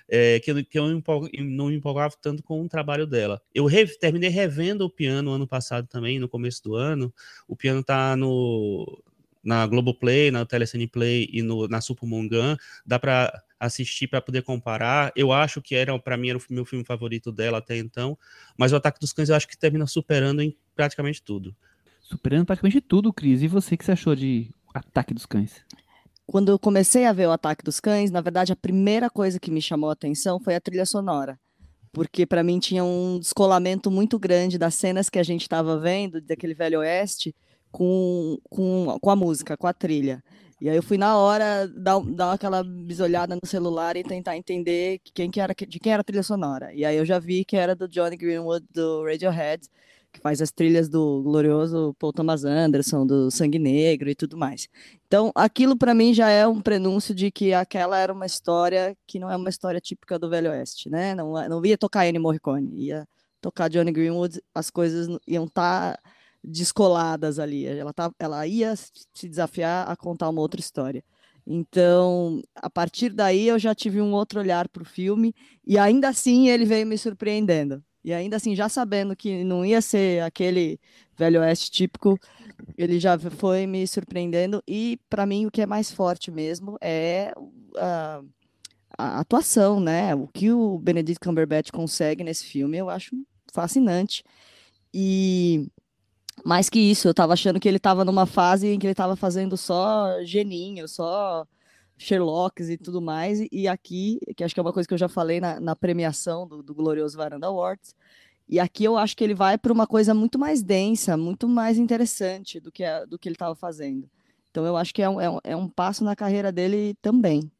é, 0.08 0.40
que, 0.40 0.64
que 0.64 0.78
eu 0.78 0.88
não 0.88 1.66
me 1.68 1.76
empolgava 1.76 2.14
tanto 2.20 2.42
com 2.42 2.62
o 2.62 2.68
trabalho 2.68 3.06
dela. 3.06 3.40
Eu 3.54 3.66
re, 3.66 3.86
terminei 3.98 4.30
revendo 4.30 4.84
o 4.84 4.90
piano 4.90 5.32
ano 5.32 5.46
passado 5.46 5.86
também, 5.86 6.18
no 6.18 6.28
começo 6.28 6.62
do 6.62 6.74
ano. 6.74 7.12
O 7.46 7.56
piano 7.56 7.82
tá 7.82 8.16
no 8.16 9.02
na 9.42 9.66
Globoplay, 9.66 10.30
na 10.30 10.46
Telecine 10.46 10.86
Play 10.86 11.28
e 11.32 11.42
no, 11.42 11.66
na 11.66 11.80
Supermongan, 11.80 12.56
dá 12.86 12.98
para 12.98 13.42
assistir 13.58 14.06
para 14.06 14.20
poder 14.20 14.42
comparar. 14.42 15.12
Eu 15.16 15.32
acho 15.32 15.60
que 15.60 15.74
era 15.74 15.98
para 15.98 16.16
mim 16.16 16.30
era 16.30 16.38
o 16.38 16.42
meu 16.50 16.64
filme 16.64 16.84
favorito 16.84 17.32
dela 17.32 17.58
até 17.58 17.76
então, 17.76 18.16
mas 18.56 18.72
o 18.72 18.76
Ataque 18.76 19.00
dos 19.00 19.12
Cães 19.12 19.28
eu 19.28 19.34
acho 19.34 19.48
que 19.48 19.58
termina 19.58 19.86
superando 19.86 20.40
em 20.42 20.56
praticamente 20.74 21.22
tudo. 21.22 21.54
Superando 22.00 22.46
praticamente 22.46 22.80
tudo, 22.80 23.12
Cris. 23.12 23.42
E 23.42 23.48
você 23.48 23.76
que 23.76 23.84
você 23.84 23.92
achou 23.92 24.14
de 24.14 24.50
Ataque 24.74 25.14
dos 25.14 25.26
Cães? 25.26 25.64
Quando 26.26 26.50
eu 26.50 26.58
comecei 26.58 27.04
a 27.04 27.12
ver 27.12 27.26
o 27.26 27.32
Ataque 27.32 27.64
dos 27.64 27.80
Cães, 27.80 28.10
na 28.10 28.20
verdade, 28.20 28.52
a 28.52 28.56
primeira 28.56 29.10
coisa 29.10 29.40
que 29.40 29.50
me 29.50 29.60
chamou 29.60 29.90
a 29.90 29.92
atenção 29.92 30.40
foi 30.40 30.54
a 30.54 30.60
trilha 30.60 30.86
sonora. 30.86 31.38
Porque 31.92 32.24
para 32.24 32.42
mim 32.42 32.58
tinha 32.58 32.82
um 32.82 33.18
descolamento 33.18 33.90
muito 33.90 34.18
grande 34.18 34.56
das 34.56 34.74
cenas 34.74 35.10
que 35.10 35.18
a 35.18 35.22
gente 35.22 35.42
estava 35.42 35.78
vendo, 35.78 36.20
daquele 36.20 36.54
velho 36.54 36.80
oeste, 36.80 37.34
com, 37.70 38.38
com, 38.48 38.98
com 39.00 39.10
a 39.10 39.16
música, 39.16 39.56
com 39.56 39.66
a 39.66 39.72
trilha. 39.72 40.22
E 40.60 40.70
aí 40.70 40.76
eu 40.76 40.82
fui 40.82 40.96
na 40.96 41.18
hora 41.18 41.66
dar, 41.66 41.98
dar 42.00 42.32
aquela 42.32 42.62
bisolhada 42.62 43.34
no 43.34 43.46
celular 43.46 43.96
e 43.96 44.04
tentar 44.04 44.36
entender 44.36 45.00
quem 45.12 45.28
que 45.28 45.40
era, 45.40 45.52
de 45.52 45.80
quem 45.80 45.92
era 45.92 46.02
a 46.02 46.04
trilha 46.04 46.22
sonora. 46.22 46.72
E 46.72 46.84
aí 46.84 46.96
eu 46.96 47.04
já 47.04 47.18
vi 47.18 47.44
que 47.44 47.56
era 47.56 47.74
do 47.74 47.88
Johnny 47.88 48.16
Greenwood 48.16 48.64
do 48.72 49.04
Radiohead 49.04 49.68
que 50.12 50.20
faz 50.20 50.42
as 50.42 50.50
trilhas 50.52 50.88
do 50.88 51.22
glorioso 51.22 51.94
Paul 51.98 52.12
Thomas 52.12 52.44
Anderson, 52.44 53.06
do 53.06 53.30
Sangue 53.30 53.58
Negro 53.58 54.10
e 54.10 54.14
tudo 54.14 54.36
mais. 54.36 54.68
Então, 55.06 55.32
aquilo 55.34 55.76
para 55.76 55.94
mim 55.94 56.12
já 56.12 56.28
é 56.28 56.46
um 56.46 56.60
prenúncio 56.60 57.14
de 57.14 57.30
que 57.30 57.54
aquela 57.54 57.98
era 57.98 58.12
uma 58.12 58.26
história 58.26 58.96
que 59.06 59.18
não 59.18 59.30
é 59.30 59.36
uma 59.36 59.48
história 59.48 59.80
típica 59.80 60.18
do 60.18 60.28
Velho 60.28 60.50
Oeste, 60.50 60.90
né? 60.90 61.14
Não, 61.14 61.32
não 61.48 61.64
ia 61.64 61.78
tocar 61.78 62.06
Ennio 62.06 62.20
Morricone, 62.20 62.70
ia 62.74 63.08
tocar 63.40 63.68
Johnny 63.68 63.90
Greenwood, 63.90 64.40
as 64.54 64.70
coisas 64.70 65.08
iam 65.26 65.44
estar 65.44 65.96
tá 65.96 66.02
descoladas 66.44 67.38
ali. 67.38 67.66
Ela, 67.66 67.92
tá, 67.92 68.12
ela 68.18 68.46
ia 68.46 68.74
se 68.76 69.28
desafiar 69.28 69.90
a 69.90 69.96
contar 69.96 70.28
uma 70.28 70.40
outra 70.40 70.60
história. 70.60 71.02
Então, 71.46 72.40
a 72.54 72.70
partir 72.70 73.10
daí 73.10 73.48
eu 73.48 73.58
já 73.58 73.74
tive 73.74 74.00
um 74.00 74.12
outro 74.12 74.40
olhar 74.40 74.68
para 74.68 74.82
o 74.82 74.86
filme 74.86 75.34
e 75.66 75.76
ainda 75.76 76.08
assim 76.08 76.48
ele 76.48 76.64
veio 76.64 76.86
me 76.86 76.96
surpreendendo. 76.96 77.82
E 78.04 78.12
ainda 78.12 78.36
assim, 78.36 78.54
já 78.54 78.68
sabendo 78.68 79.14
que 79.14 79.44
não 79.44 79.64
ia 79.64 79.80
ser 79.80 80.22
aquele 80.22 80.80
velho 81.16 81.40
oeste 81.40 81.70
típico, 81.70 82.18
ele 82.76 82.98
já 82.98 83.18
foi 83.18 83.66
me 83.66 83.86
surpreendendo. 83.86 84.62
E 84.66 84.98
para 85.08 85.26
mim, 85.26 85.46
o 85.46 85.50
que 85.50 85.62
é 85.62 85.66
mais 85.66 85.90
forte 85.90 86.30
mesmo 86.30 86.76
é 86.80 87.32
a, 87.76 88.22
a, 88.98 89.20
atuação, 89.20 89.80
né? 89.80 90.14
O 90.14 90.26
que 90.26 90.50
o 90.50 90.78
Benedict 90.78 91.20
Cumberbatch 91.20 91.70
consegue 91.70 92.24
nesse 92.24 92.44
filme, 92.44 92.78
eu 92.78 92.90
acho 92.90 93.14
fascinante. 93.52 94.24
E 94.92 95.68
mais 96.44 96.68
que 96.68 96.78
isso, 96.78 97.08
eu 97.08 97.12
estava 97.12 97.32
achando 97.34 97.60
que 97.60 97.68
ele 97.68 97.76
estava 97.76 98.04
numa 98.04 98.26
fase 98.26 98.68
em 98.68 98.78
que 98.78 98.86
ele 98.86 98.92
estava 98.92 99.16
fazendo 99.16 99.56
só 99.56 100.22
geninho, 100.24 100.88
só 100.88 101.46
Sherlocks 102.02 102.68
e 102.68 102.76
tudo 102.76 103.00
mais. 103.00 103.40
E 103.50 103.68
aqui, 103.68 104.18
que 104.36 104.44
acho 104.44 104.54
que 104.54 104.60
é 104.60 104.62
uma 104.62 104.72
coisa 104.72 104.86
que 104.86 104.94
eu 104.94 104.98
já 104.98 105.08
falei 105.08 105.40
na, 105.40 105.60
na 105.60 105.76
premiação 105.76 106.46
do, 106.46 106.62
do 106.62 106.74
Glorioso 106.74 107.16
Varanda 107.16 107.46
Awards, 107.46 107.94
e 108.48 108.60
aqui 108.60 108.84
eu 108.84 108.96
acho 108.96 109.16
que 109.16 109.24
ele 109.24 109.34
vai 109.34 109.56
para 109.56 109.72
uma 109.72 109.86
coisa 109.86 110.12
muito 110.12 110.38
mais 110.38 110.62
densa, 110.62 111.16
muito 111.16 111.48
mais 111.48 111.78
interessante 111.78 112.60
do 112.60 112.70
que, 112.70 112.84
a, 112.84 113.04
do 113.04 113.18
que 113.18 113.28
ele 113.28 113.34
estava 113.34 113.54
fazendo. 113.54 114.08
Então 114.50 114.66
eu 114.66 114.76
acho 114.76 114.92
que 114.92 115.00
é 115.00 115.08
um, 115.08 115.20
é, 115.20 115.30
um, 115.30 115.38
é 115.42 115.56
um 115.56 115.68
passo 115.68 116.04
na 116.04 116.14
carreira 116.14 116.52
dele 116.52 116.94
também. 117.00 117.50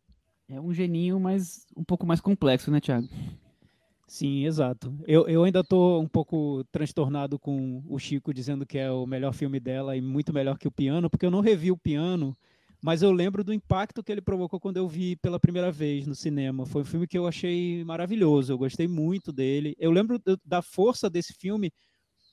É 0.49 0.61
um 0.61 0.73
geninho, 0.75 1.19
mas 1.19 1.67
um 1.75 1.83
pouco 1.83 2.07
mais 2.07 2.21
complexo, 2.21 2.71
né, 2.71 2.79
Thiago? 2.79 3.09
Sim, 4.07 4.45
exato. 4.45 4.95
Eu, 5.07 5.27
eu 5.27 5.43
ainda 5.45 5.61
estou 5.61 6.03
um 6.03 6.07
pouco 6.07 6.63
transtornado 6.71 7.39
com 7.39 7.83
o 7.89 7.99
Chico 7.99 8.35
dizendo 8.35 8.67
que 8.67 8.77
é 8.77 8.91
o 8.91 9.07
melhor 9.07 9.33
filme 9.33 9.59
dela 9.59 9.97
e 9.97 10.03
muito 10.03 10.35
melhor 10.35 10.59
que 10.59 10.69
o 10.69 10.71
Piano, 10.71 11.09
porque 11.09 11.25
eu 11.25 11.31
não 11.31 11.41
revi 11.41 11.73
o 11.73 11.79
Piano 11.79 12.37
mas 12.83 13.01
eu 13.01 13.12
lembro 13.12 13.45
do 13.45 13.53
impacto 13.53 14.03
que 14.03 14.11
ele 14.11 14.21
provocou 14.21 14.59
quando 14.59 14.77
eu 14.77 14.89
vi 14.89 15.15
pela 15.15 15.39
primeira 15.39 15.71
vez 15.71 16.05
no 16.05 16.17
cinema. 16.17 16.67
Foi 16.67 16.83
um 16.83 16.85
filme 16.85 17.07
que 17.07 17.17
eu 17.17 17.29
achei 17.29 17.85
maravilhoso, 17.85 18.53
eu 18.53 18.59
gostei 18.59 18.89
muito 18.89 19.33
dele. 19.33 19.77
Eu 19.79 19.93
lembro 19.93 20.21
da 20.45 20.61
força 20.61 21.09
desse 21.09 21.33
filme 21.33 21.73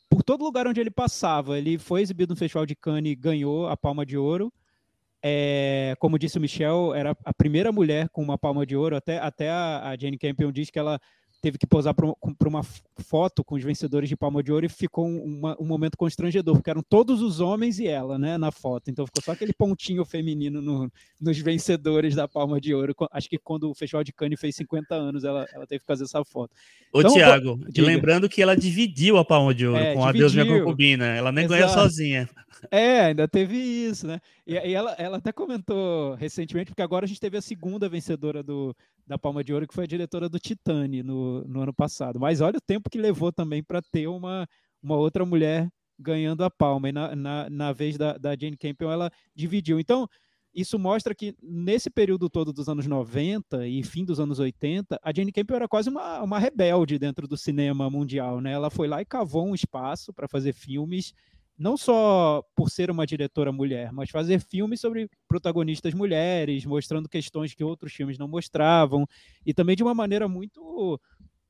por 0.09 0.23
todo 0.23 0.43
lugar 0.43 0.65
onde 0.65 0.81
ele 0.81 0.89
passava. 0.89 1.55
Ele 1.55 1.77
foi 1.77 2.01
exibido 2.01 2.33
no 2.33 2.39
Festival 2.39 2.65
de 2.65 2.75
Cannes 2.75 3.11
e 3.11 3.15
ganhou 3.15 3.67
a 3.67 3.77
Palma 3.77 4.03
de 4.03 4.17
Ouro. 4.17 4.51
É, 5.21 5.95
como 5.99 6.17
disse 6.17 6.39
o 6.39 6.41
Michel, 6.41 6.95
era 6.95 7.15
a 7.23 7.33
primeira 7.33 7.71
mulher 7.71 8.09
com 8.09 8.23
uma 8.23 8.37
Palma 8.37 8.65
de 8.65 8.75
Ouro. 8.75 8.95
Até, 8.95 9.19
até 9.19 9.51
a, 9.51 9.89
a 9.89 9.97
Jane 9.97 10.17
Campion 10.17 10.51
diz 10.51 10.71
que 10.71 10.79
ela 10.79 10.99
teve 11.41 11.57
que 11.57 11.65
posar 11.65 11.93
para 11.93 12.47
uma 12.47 12.63
foto 12.97 13.43
com 13.43 13.55
os 13.55 13.63
vencedores 13.63 14.09
de 14.09 14.15
Palma 14.15 14.43
de 14.43 14.51
Ouro 14.51 14.65
e 14.65 14.69
ficou 14.69 15.07
um, 15.07 15.41
um, 15.59 15.65
momento 15.65 15.97
constrangedor, 15.97 16.55
porque 16.55 16.69
eram 16.69 16.83
todos 16.83 17.21
os 17.21 17.39
homens 17.39 17.79
e 17.79 17.87
ela, 17.87 18.17
né, 18.17 18.37
na 18.37 18.51
foto. 18.51 18.89
Então 18.89 19.05
ficou 19.05 19.23
só 19.23 19.31
aquele 19.31 19.53
pontinho 19.53 20.03
feminino 20.05 20.61
no, 20.61 20.91
nos 21.19 21.37
vencedores 21.39 22.15
da 22.15 22.27
Palma 22.27 22.59
de 22.59 22.73
Ouro. 22.73 22.93
Acho 23.11 23.29
que 23.29 23.37
quando 23.37 23.69
o 23.69 23.73
Festival 23.73 24.03
de 24.03 24.11
Cannes 24.11 24.39
fez 24.39 24.55
50 24.55 24.93
anos, 24.95 25.23
ela, 25.23 25.47
ela 25.53 25.65
teve 25.65 25.79
que 25.79 25.87
fazer 25.87 26.03
essa 26.03 26.23
foto. 26.25 26.51
Ô, 26.93 26.99
então, 26.99 27.13
Tiago, 27.13 27.59
lembrando 27.77 28.27
que 28.27 28.41
ela 28.41 28.55
dividiu 28.55 29.17
a 29.17 29.25
Palma 29.25 29.53
de 29.53 29.65
Ouro 29.65 29.79
é, 29.79 29.93
com 29.93 30.05
a 30.05 30.11
Deus 30.11 30.33
Minha 30.33 30.45
Concubina. 30.45 31.05
Ela 31.05 31.31
nem 31.31 31.47
ganhou 31.47 31.69
sozinha. 31.69 32.29
É, 32.71 33.01
ainda 33.01 33.27
teve 33.27 33.55
isso, 33.55 34.05
né? 34.05 34.19
E, 34.49 34.53
e, 34.53 34.73
ela, 34.73 34.93
ela 34.93 35.17
até 35.17 35.31
comentou 35.31 36.15
recentemente, 36.15 36.71
porque 36.71 36.81
agora 36.81 37.05
a 37.05 37.07
gente 37.07 37.19
teve 37.19 37.37
a 37.37 37.41
segunda 37.41 37.87
vencedora 37.87 38.41
do, 38.41 38.75
da 39.05 39.15
Palma 39.15 39.43
de 39.43 39.53
Ouro, 39.53 39.67
que 39.67 39.75
foi 39.75 39.83
a 39.83 39.87
diretora 39.87 40.27
do 40.27 40.39
Titane 40.39 41.03
no, 41.03 41.43
no 41.43 41.61
ano 41.61 41.71
passado. 41.71 42.19
Mas 42.19 42.41
olha 42.41 42.57
o 42.57 42.61
tempo 42.61 42.89
que 42.89 42.97
levou 42.97 43.31
também 43.31 43.61
para 43.63 43.79
ter 43.79 44.07
uma, 44.07 44.47
uma 44.81 44.95
outra 44.95 45.23
mulher 45.23 45.69
ganhando 45.99 46.43
a 46.43 46.49
palma. 46.49 46.89
E 46.89 46.91
na, 46.91 47.15
na, 47.15 47.47
na 47.47 47.71
vez 47.71 47.95
da, 47.95 48.17
da 48.17 48.35
Jane 48.35 48.57
Campion, 48.57 48.91
ela 48.91 49.11
dividiu. 49.35 49.79
Então, 49.79 50.09
isso 50.51 50.79
mostra 50.79 51.13
que 51.13 51.35
nesse 51.43 51.91
período 51.91 52.27
todo 52.27 52.51
dos 52.51 52.67
anos 52.67 52.87
90 52.87 53.67
e 53.67 53.83
fim 53.83 54.03
dos 54.03 54.19
anos 54.19 54.39
80, 54.39 54.99
a 55.03 55.13
Jane 55.15 55.31
Campion 55.31 55.57
era 55.57 55.67
quase 55.67 55.89
uma, 55.89 56.23
uma 56.23 56.39
rebelde 56.39 56.97
dentro 56.97 57.27
do 57.27 57.37
cinema 57.37 57.87
mundial. 57.87 58.41
Né? 58.41 58.53
Ela 58.53 58.71
foi 58.71 58.87
lá 58.87 58.99
e 58.99 59.05
cavou 59.05 59.45
um 59.45 59.53
espaço 59.53 60.11
para 60.11 60.27
fazer 60.27 60.53
filmes 60.53 61.13
não 61.59 61.75
só 61.75 62.41
por 62.55 62.69
ser 62.71 62.89
uma 62.89 63.05
diretora 63.05 63.51
mulher, 63.51 63.91
mas 63.91 64.09
fazer 64.09 64.39
filmes 64.39 64.79
sobre 64.79 65.09
protagonistas 65.27 65.93
mulheres, 65.93 66.65
mostrando 66.65 67.09
questões 67.09 67.53
que 67.53 67.63
outros 67.63 67.91
filmes 67.91 68.17
não 68.17 68.29
mostravam, 68.29 69.05
e 69.45 69.53
também 69.53 69.75
de 69.75 69.83
uma 69.83 69.93
maneira 69.93 70.29
muito 70.29 70.99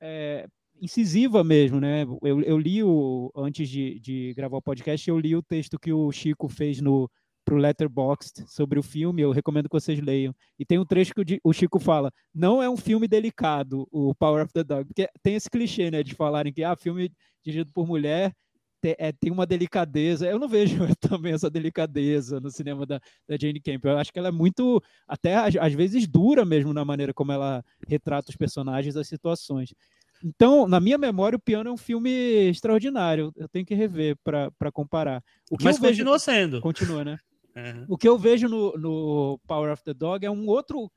é, 0.02 0.48
incisiva 0.82 1.44
mesmo, 1.44 1.80
né? 1.80 2.08
Eu, 2.24 2.42
eu 2.42 2.58
li 2.58 2.84
o, 2.84 3.32
antes 3.36 3.70
de, 3.70 4.00
de, 4.00 4.34
gravar 4.34 4.58
o 4.58 4.62
podcast, 4.62 5.08
eu 5.08 5.20
li 5.20 5.36
o 5.36 5.44
texto 5.44 5.78
que 5.78 5.94
o 5.94 6.12
Chico 6.12 6.50
fez 6.50 6.82
no 6.82 7.10
pro 7.46 7.58
Letterboxd 7.58 8.46
sobre 8.48 8.78
o 8.78 8.84
filme, 8.84 9.22
eu 9.22 9.32
recomendo 9.32 9.68
que 9.68 9.74
vocês 9.74 10.00
leiam. 10.00 10.36
E 10.58 10.66
tem 10.66 10.78
um 10.78 10.86
trecho 10.86 11.14
que 11.14 11.40
o 11.44 11.54
Chico 11.54 11.80
fala: 11.80 12.12
não 12.34 12.64
é 12.64 12.70
um 12.70 12.78
filme 12.78 13.08
delicado, 13.08 13.88
o 13.92 14.14
Power 14.16 14.44
of 14.44 14.54
the 14.54 14.64
Dog, 14.64 14.86
porque 14.86 15.08
tem 15.22 15.36
esse 15.36 15.50
clichê, 15.50 15.92
né, 15.92 16.02
de 16.02 16.16
falarem 16.16 16.52
que 16.52 16.64
ah, 16.64 16.76
filme 16.76 17.12
dirigido 17.44 17.72
por 17.74 17.88
mulher 17.88 18.34
é, 18.84 19.12
tem 19.12 19.32
uma 19.32 19.46
delicadeza. 19.46 20.28
Eu 20.28 20.40
não 20.40 20.48
vejo 20.48 20.78
também 21.00 21.34
essa 21.34 21.50
delicadeza 21.50 22.40
no 22.40 22.50
cinema 22.50 22.86
da, 22.86 23.00
da 23.28 23.38
Jane 23.40 23.60
Camp. 23.60 23.86
Eu 23.86 23.98
acho 23.98 24.12
que 24.12 24.20
ela 24.20 24.30
é 24.30 24.32
muito, 24.32 24.82
até 25.08 25.36
às, 25.36 25.74
vezes, 25.74 26.08
dura 26.08 26.46
mesmo 26.46 26.74
na 26.74 26.86
maneira 26.86 27.14
como 27.14 27.32
ela 27.32 27.64
retrata 27.88 28.30
os 28.30 28.36
personagens, 28.36 28.96
as 28.96 29.08
situações. 29.08 29.74
Então, 30.24 30.68
na 30.68 30.80
minha 30.80 30.98
memória, 30.98 31.38
o 31.38 31.42
Piano 31.42 31.70
é 31.70 31.74
um 31.74 31.78
filme 31.78 32.10
extraordinário. 32.50 33.32
Eu 33.36 33.48
tenho 33.48 33.66
que 33.66 33.74
rever 33.74 34.18
para 34.24 34.72
comparar. 34.72 35.24
O 35.50 35.58
que 35.58 35.64
Mas 35.64 35.78
eu 35.78 35.82
continua 35.82 36.14
vejo... 36.14 36.24
sendo. 36.24 36.62
Continua, 36.62 37.04
né? 37.06 37.18
Uhum. 37.56 37.86
O 37.88 37.98
que 37.98 38.08
eu 38.08 38.18
vejo 38.18 38.48
no, 38.48 38.78
no, 38.78 39.40
Power 39.48 39.72
of 39.72 39.84
the 39.84 39.94
Dog 39.94 40.26
é 40.26 40.32
um 40.32 40.48
outro. 40.48 40.92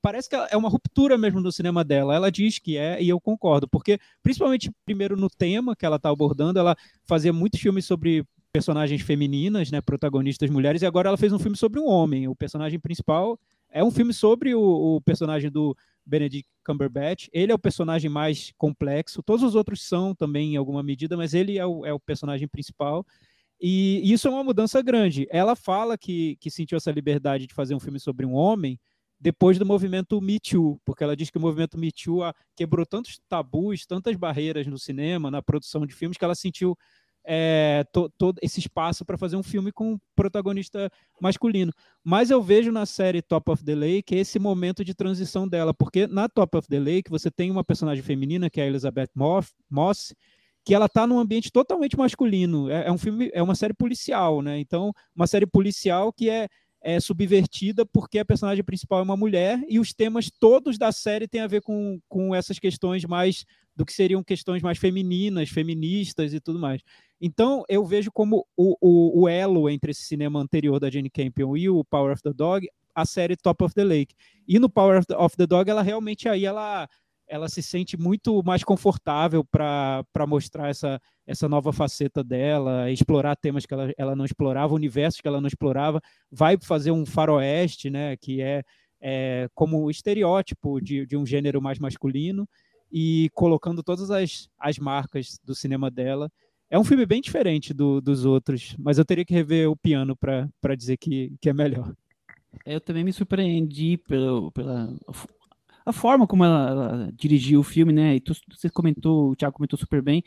Parece 0.00 0.28
que 0.28 0.36
é 0.36 0.56
uma 0.56 0.68
ruptura 0.68 1.18
mesmo 1.18 1.40
no 1.40 1.52
cinema 1.52 1.84
dela. 1.84 2.14
Ela 2.14 2.30
diz 2.30 2.58
que 2.58 2.76
é, 2.76 3.02
e 3.02 3.08
eu 3.08 3.20
concordo, 3.20 3.68
porque, 3.68 3.98
principalmente, 4.22 4.70
primeiro 4.84 5.16
no 5.16 5.28
tema 5.28 5.76
que 5.76 5.84
ela 5.84 5.96
está 5.96 6.08
abordando, 6.08 6.58
ela 6.58 6.76
fazia 7.04 7.32
muitos 7.32 7.60
filmes 7.60 7.84
sobre 7.84 8.24
personagens 8.52 9.00
femininas, 9.00 9.70
né, 9.70 9.80
protagonistas 9.80 10.50
mulheres, 10.50 10.82
e 10.82 10.86
agora 10.86 11.08
ela 11.08 11.16
fez 11.16 11.32
um 11.32 11.38
filme 11.38 11.56
sobre 11.56 11.80
um 11.80 11.86
homem. 11.86 12.28
O 12.28 12.36
personagem 12.36 12.78
principal 12.78 13.38
é 13.70 13.82
um 13.82 13.90
filme 13.90 14.12
sobre 14.12 14.54
o, 14.54 14.60
o 14.60 15.00
personagem 15.00 15.50
do 15.50 15.74
Benedict 16.04 16.48
Cumberbatch. 16.64 17.28
Ele 17.32 17.50
é 17.50 17.54
o 17.54 17.58
personagem 17.58 18.10
mais 18.10 18.52
complexo. 18.58 19.22
Todos 19.22 19.42
os 19.42 19.54
outros 19.54 19.82
são 19.86 20.14
também, 20.14 20.54
em 20.54 20.56
alguma 20.56 20.82
medida, 20.82 21.16
mas 21.16 21.32
ele 21.32 21.58
é 21.58 21.66
o, 21.66 21.86
é 21.86 21.92
o 21.92 22.00
personagem 22.00 22.46
principal. 22.46 23.06
E 23.64 24.12
isso 24.12 24.26
é 24.26 24.30
uma 24.30 24.42
mudança 24.42 24.82
grande. 24.82 25.28
Ela 25.30 25.54
fala 25.54 25.96
que, 25.96 26.36
que 26.40 26.50
sentiu 26.50 26.76
essa 26.76 26.90
liberdade 26.90 27.46
de 27.46 27.54
fazer 27.54 27.76
um 27.76 27.80
filme 27.80 28.00
sobre 28.00 28.26
um 28.26 28.34
homem 28.34 28.76
depois 29.20 29.56
do 29.56 29.64
movimento 29.64 30.20
Me 30.20 30.40
Too, 30.40 30.80
porque 30.84 31.04
ela 31.04 31.16
diz 31.16 31.30
que 31.30 31.38
o 31.38 31.40
movimento 31.40 31.78
Me 31.78 31.92
Too 31.92 32.22
quebrou 32.56 32.84
tantos 32.84 33.20
tabus, 33.28 33.86
tantas 33.86 34.16
barreiras 34.16 34.66
no 34.66 34.76
cinema, 34.76 35.30
na 35.30 35.40
produção 35.40 35.86
de 35.86 35.94
filmes, 35.94 36.18
que 36.18 36.24
ela 36.24 36.34
sentiu 36.34 36.76
é, 37.24 37.84
to, 37.92 38.10
todo 38.18 38.40
esse 38.42 38.58
espaço 38.58 39.04
para 39.04 39.16
fazer 39.16 39.36
um 39.36 39.44
filme 39.44 39.70
com 39.70 39.92
um 39.92 39.98
protagonista 40.16 40.90
masculino. 41.20 41.72
Mas 42.02 42.32
eu 42.32 42.42
vejo 42.42 42.72
na 42.72 42.84
série 42.84 43.22
Top 43.22 43.48
of 43.48 43.64
the 43.64 43.76
Lake 43.76 44.12
esse 44.12 44.40
momento 44.40 44.84
de 44.84 44.92
transição 44.92 45.46
dela, 45.46 45.72
porque 45.72 46.08
na 46.08 46.28
Top 46.28 46.56
of 46.56 46.66
the 46.66 46.80
Lake 46.80 47.08
você 47.08 47.30
tem 47.30 47.48
uma 47.48 47.62
personagem 47.62 48.02
feminina, 48.02 48.50
que 48.50 48.60
é 48.60 48.64
a 48.64 48.66
Elizabeth 48.66 49.10
Moss, 49.14 50.14
que 50.64 50.74
ela 50.74 50.86
está 50.86 51.06
num 51.06 51.18
ambiente 51.18 51.50
totalmente 51.50 51.96
masculino. 51.96 52.70
É, 52.70 52.86
é, 52.86 52.92
um 52.92 52.98
filme, 52.98 53.30
é 53.32 53.42
uma 53.42 53.54
série 53.54 53.74
policial, 53.74 54.42
né? 54.42 54.58
Então, 54.58 54.92
uma 55.14 55.26
série 55.26 55.46
policial 55.46 56.12
que 56.12 56.30
é, 56.30 56.48
é 56.80 57.00
subvertida 57.00 57.84
porque 57.86 58.18
a 58.18 58.24
personagem 58.24 58.62
principal 58.62 59.00
é 59.00 59.02
uma 59.02 59.16
mulher 59.16 59.60
e 59.68 59.78
os 59.78 59.92
temas 59.92 60.30
todos 60.30 60.78
da 60.78 60.92
série 60.92 61.28
têm 61.28 61.40
a 61.40 61.46
ver 61.46 61.62
com, 61.62 61.98
com 62.08 62.34
essas 62.34 62.58
questões 62.58 63.04
mais 63.04 63.44
do 63.74 63.86
que 63.86 63.92
seriam 63.92 64.22
questões 64.22 64.62
mais 64.62 64.78
femininas, 64.78 65.48
feministas 65.48 66.34
e 66.34 66.40
tudo 66.40 66.58
mais. 66.58 66.82
Então, 67.20 67.64
eu 67.68 67.84
vejo 67.84 68.10
como 68.12 68.46
o, 68.56 68.76
o, 68.80 69.22
o 69.22 69.28
elo 69.28 69.68
entre 69.70 69.92
esse 69.92 70.02
cinema 70.02 70.40
anterior 70.40 70.78
da 70.78 70.90
Jane 70.90 71.08
Campion 71.08 71.56
e 71.56 71.68
o 71.68 71.84
Power 71.84 72.12
of 72.12 72.22
the 72.22 72.32
Dog, 72.32 72.68
a 72.94 73.06
série 73.06 73.36
Top 73.36 73.64
of 73.64 73.74
the 73.74 73.84
Lake. 73.84 74.14
E 74.46 74.58
no 74.58 74.68
Power 74.68 74.98
of 74.98 75.06
the, 75.06 75.16
of 75.16 75.36
the 75.36 75.46
Dog, 75.46 75.70
ela 75.70 75.82
realmente 75.82 76.28
aí 76.28 76.44
ela 76.44 76.88
ela 77.28 77.48
se 77.48 77.62
sente 77.62 77.96
muito 77.96 78.42
mais 78.44 78.62
confortável 78.62 79.44
para 79.44 80.04
mostrar 80.28 80.68
essa, 80.68 81.00
essa 81.26 81.48
nova 81.48 81.72
faceta 81.72 82.22
dela, 82.22 82.90
explorar 82.90 83.36
temas 83.36 83.64
que 83.64 83.72
ela, 83.72 83.92
ela 83.96 84.16
não 84.16 84.24
explorava, 84.24 84.74
universos 84.74 85.20
que 85.20 85.28
ela 85.28 85.40
não 85.40 85.48
explorava, 85.48 86.00
vai 86.30 86.56
fazer 86.60 86.90
um 86.90 87.06
faroeste, 87.06 87.88
né, 87.90 88.16
que 88.16 88.42
é, 88.42 88.62
é 89.00 89.48
como 89.54 89.90
estereótipo 89.90 90.80
de, 90.80 91.06
de 91.06 91.16
um 91.16 91.24
gênero 91.24 91.60
mais 91.62 91.78
masculino, 91.78 92.46
e 92.92 93.30
colocando 93.32 93.82
todas 93.82 94.10
as, 94.10 94.48
as 94.58 94.78
marcas 94.78 95.38
do 95.42 95.54
cinema 95.54 95.90
dela. 95.90 96.30
É 96.68 96.78
um 96.78 96.84
filme 96.84 97.06
bem 97.06 97.20
diferente 97.20 97.72
do, 97.72 98.00
dos 98.00 98.24
outros, 98.26 98.76
mas 98.78 98.98
eu 98.98 99.04
teria 99.04 99.24
que 99.24 99.32
rever 99.32 99.70
o 99.70 99.76
piano 99.76 100.14
para 100.16 100.76
dizer 100.76 100.98
que, 100.98 101.34
que 101.40 101.48
é 101.48 101.52
melhor. 101.52 101.94
Eu 102.66 102.80
também 102.80 103.02
me 103.02 103.12
surpreendi 103.12 103.96
pelo, 103.96 104.52
pela 104.52 104.94
a 105.84 105.92
forma 105.92 106.26
como 106.26 106.44
ela, 106.44 106.70
ela, 106.70 107.12
dirigiu 107.14 107.60
o 107.60 107.64
filme, 107.64 107.92
né? 107.92 108.16
E 108.16 108.20
tu, 108.20 108.34
você 108.50 108.70
comentou, 108.70 109.30
o 109.30 109.36
Thiago 109.36 109.54
comentou 109.54 109.78
super 109.78 110.02
bem, 110.02 110.24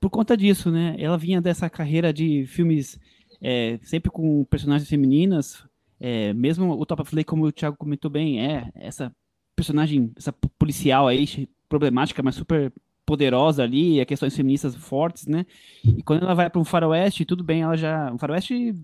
por 0.00 0.10
conta 0.10 0.36
disso, 0.36 0.70
né? 0.70 0.96
Ela 0.98 1.16
vinha 1.16 1.40
dessa 1.40 1.68
carreira 1.70 2.12
de 2.12 2.46
filmes 2.46 2.98
é, 3.40 3.78
sempre 3.82 4.10
com 4.10 4.44
personagens 4.44 4.88
femininas, 4.88 5.64
é, 6.00 6.32
mesmo 6.32 6.72
o 6.72 6.86
Top 6.86 7.02
of 7.02 7.14
Lake, 7.14 7.28
como 7.28 7.46
o 7.46 7.52
Thiago 7.52 7.76
comentou 7.76 8.10
bem, 8.10 8.40
é 8.40 8.70
essa 8.74 9.14
personagem, 9.56 10.12
essa 10.16 10.32
policial 10.58 11.06
aí, 11.08 11.48
problemática, 11.68 12.22
mas 12.22 12.34
super 12.34 12.72
poderosa 13.06 13.62
ali, 13.62 14.00
a 14.00 14.06
questões 14.06 14.34
feministas 14.34 14.74
fortes, 14.74 15.26
né? 15.26 15.46
E 15.84 16.02
quando 16.02 16.22
ela 16.22 16.34
vai 16.34 16.48
para 16.48 16.60
um 16.60 16.64
faroeste, 16.64 17.24
tudo 17.24 17.44
bem, 17.44 17.62
ela 17.62 17.76
já... 17.76 18.12
Um 18.12 18.18
faroeste, 18.18 18.74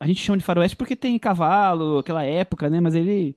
a 0.00 0.06
gente 0.06 0.20
chama 0.20 0.38
de 0.38 0.44
faroeste 0.44 0.76
porque 0.76 0.96
tem 0.96 1.18
cavalo, 1.18 1.98
aquela 1.98 2.24
época, 2.24 2.68
né? 2.68 2.80
Mas 2.80 2.94
ele 2.94 3.36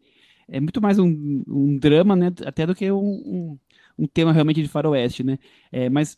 é 0.51 0.59
muito 0.59 0.81
mais 0.81 0.99
um, 0.99 1.43
um 1.47 1.77
drama, 1.77 2.15
né? 2.15 2.31
Até 2.45 2.67
do 2.67 2.75
que 2.75 2.91
um, 2.91 2.99
um, 2.99 3.59
um 3.97 4.05
tema 4.05 4.33
realmente 4.33 4.61
de 4.61 4.67
faroeste, 4.67 5.23
né? 5.23 5.39
É, 5.71 5.89
mas 5.89 6.17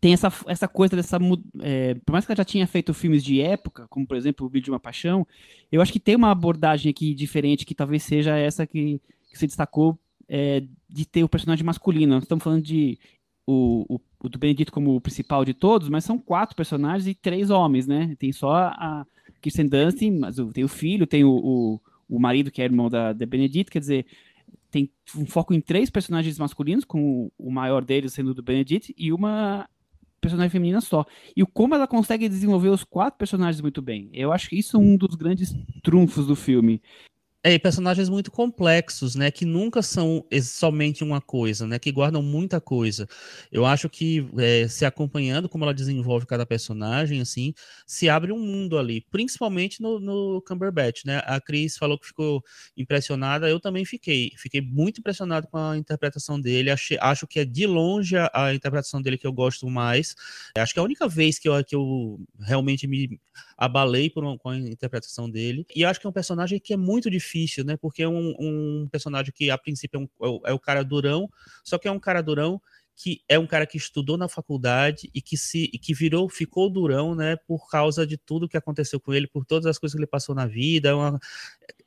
tem 0.00 0.12
essa, 0.12 0.32
essa 0.46 0.68
coisa 0.68 0.94
dessa. 0.94 1.18
É, 1.60 1.94
por 1.94 2.12
mais 2.12 2.24
que 2.24 2.30
ela 2.30 2.36
já 2.36 2.44
tinha 2.44 2.66
feito 2.68 2.94
filmes 2.94 3.22
de 3.24 3.40
época, 3.40 3.86
como 3.88 4.06
por 4.06 4.16
exemplo 4.16 4.46
O 4.46 4.48
Vídeo 4.48 4.66
de 4.66 4.70
uma 4.70 4.80
Paixão, 4.80 5.26
eu 5.72 5.82
acho 5.82 5.92
que 5.92 5.98
tem 5.98 6.14
uma 6.14 6.30
abordagem 6.30 6.88
aqui 6.88 7.12
diferente, 7.12 7.66
que 7.66 7.74
talvez 7.74 8.04
seja 8.04 8.36
essa 8.36 8.64
que, 8.64 9.00
que 9.28 9.36
se 9.36 9.46
destacou 9.46 9.98
é, 10.28 10.62
de 10.88 11.04
ter 11.04 11.24
o 11.24 11.28
personagem 11.28 11.66
masculino. 11.66 12.14
Nós 12.14 12.22
estamos 12.22 12.44
falando 12.44 12.62
de 12.62 12.96
o, 13.44 13.84
o, 13.88 14.00
o, 14.20 14.28
do 14.28 14.38
Benedito 14.38 14.70
como 14.70 14.94
o 14.94 15.00
principal 15.00 15.44
de 15.44 15.52
todos, 15.52 15.88
mas 15.88 16.04
são 16.04 16.16
quatro 16.16 16.54
personagens 16.54 17.08
e 17.08 17.14
três 17.14 17.50
homens, 17.50 17.88
né? 17.88 18.14
Tem 18.20 18.30
só 18.30 18.54
a 18.54 19.04
Kirsten 19.40 19.66
Dunst, 19.66 20.00
mas 20.12 20.36
tem 20.52 20.62
o 20.62 20.68
filho, 20.68 21.08
tem 21.08 21.24
o, 21.24 21.30
o 21.30 21.80
o 22.08 22.18
marido, 22.18 22.50
que 22.50 22.62
é 22.62 22.64
irmão 22.64 22.88
da, 22.88 23.12
da 23.12 23.26
Benedict, 23.26 23.70
quer 23.70 23.80
dizer, 23.80 24.06
tem 24.70 24.90
um 25.16 25.26
foco 25.26 25.54
em 25.54 25.60
três 25.60 25.90
personagens 25.90 26.38
masculinos, 26.38 26.84
com 26.84 27.30
o 27.38 27.50
maior 27.50 27.84
deles 27.84 28.12
sendo 28.12 28.34
do 28.34 28.42
Benedict, 28.42 28.94
e 28.96 29.12
uma 29.12 29.68
personagem 30.20 30.50
feminina 30.50 30.80
só. 30.80 31.06
E 31.36 31.44
como 31.44 31.74
ela 31.74 31.86
consegue 31.86 32.28
desenvolver 32.28 32.68
os 32.68 32.84
quatro 32.84 33.18
personagens 33.18 33.60
muito 33.60 33.80
bem. 33.80 34.10
Eu 34.12 34.32
acho 34.32 34.48
que 34.48 34.58
isso 34.58 34.76
é 34.76 34.80
um 34.80 34.96
dos 34.96 35.14
grandes 35.14 35.54
trunfos 35.82 36.26
do 36.26 36.36
filme. 36.36 36.82
É, 37.44 37.54
e 37.54 37.58
personagens 37.58 38.08
muito 38.08 38.32
complexos, 38.32 39.14
né? 39.14 39.30
Que 39.30 39.44
nunca 39.44 39.80
são 39.80 40.24
somente 40.42 41.04
uma 41.04 41.20
coisa, 41.20 41.68
né? 41.68 41.78
Que 41.78 41.92
guardam 41.92 42.20
muita 42.20 42.60
coisa. 42.60 43.06
Eu 43.52 43.64
acho 43.64 43.88
que 43.88 44.28
é, 44.38 44.66
se 44.66 44.84
acompanhando 44.84 45.48
como 45.48 45.64
ela 45.64 45.72
desenvolve 45.72 46.26
cada 46.26 46.44
personagem, 46.44 47.20
assim, 47.20 47.54
se 47.86 48.08
abre 48.08 48.32
um 48.32 48.40
mundo 48.40 48.76
ali, 48.76 49.02
principalmente 49.08 49.80
no, 49.80 50.00
no 50.00 50.42
Cumberbatch, 50.46 51.04
né? 51.04 51.22
A 51.26 51.40
Cris 51.40 51.76
falou 51.76 51.96
que 51.96 52.08
ficou 52.08 52.42
impressionada, 52.76 53.48
eu 53.48 53.60
também 53.60 53.84
fiquei. 53.84 54.32
Fiquei 54.36 54.60
muito 54.60 54.98
impressionado 54.98 55.46
com 55.46 55.58
a 55.58 55.76
interpretação 55.78 56.40
dele. 56.40 56.70
Achei, 56.72 56.98
acho 57.00 57.24
que 57.24 57.38
é 57.38 57.44
de 57.44 57.66
longe 57.68 58.16
a, 58.16 58.28
a 58.34 58.54
interpretação 58.54 59.00
dele 59.00 59.16
que 59.16 59.26
eu 59.26 59.32
gosto 59.32 59.70
mais. 59.70 60.16
Acho 60.56 60.72
que 60.74 60.80
é 60.80 60.82
a 60.82 60.84
única 60.84 61.06
vez 61.06 61.38
que 61.38 61.48
eu, 61.48 61.64
que 61.64 61.76
eu 61.76 62.18
realmente 62.40 62.86
me 62.88 63.20
abalei 63.56 64.08
por 64.08 64.24
uma, 64.24 64.38
com 64.38 64.50
a 64.50 64.58
interpretação 64.58 65.28
dele. 65.30 65.66
E 65.74 65.84
acho 65.84 66.00
que 66.00 66.06
é 66.06 66.10
um 66.10 66.12
personagem 66.12 66.60
que 66.60 66.72
é 66.72 66.76
muito 66.76 67.10
difícil, 67.10 67.27
né? 67.64 67.76
Porque 67.76 68.02
é 68.02 68.08
um, 68.08 68.34
um 68.38 68.88
personagem 68.90 69.32
que, 69.34 69.50
a 69.50 69.58
princípio, 69.58 69.98
é, 70.20 70.26
um, 70.26 70.36
é, 70.46 70.50
é 70.50 70.52
o 70.52 70.58
cara 70.58 70.82
durão, 70.82 71.28
só 71.64 71.78
que 71.78 71.88
é 71.88 71.92
um 71.92 72.00
cara 72.00 72.22
durão 72.22 72.60
que 72.98 73.22
é 73.28 73.38
um 73.38 73.46
cara 73.46 73.64
que 73.64 73.76
estudou 73.76 74.18
na 74.18 74.28
faculdade 74.28 75.08
e 75.14 75.22
que 75.22 75.36
se 75.36 75.70
e 75.72 75.78
que 75.78 75.94
virou, 75.94 76.28
ficou 76.28 76.68
durão, 76.68 77.14
né, 77.14 77.36
por 77.46 77.70
causa 77.70 78.04
de 78.04 78.16
tudo 78.16 78.48
que 78.48 78.56
aconteceu 78.56 78.98
com 78.98 79.14
ele, 79.14 79.28
por 79.28 79.44
todas 79.44 79.66
as 79.66 79.78
coisas 79.78 79.94
que 79.94 80.00
ele 80.00 80.06
passou 80.06 80.34
na 80.34 80.46
vida. 80.48 80.88
É, 80.88 80.94
uma, 80.94 81.20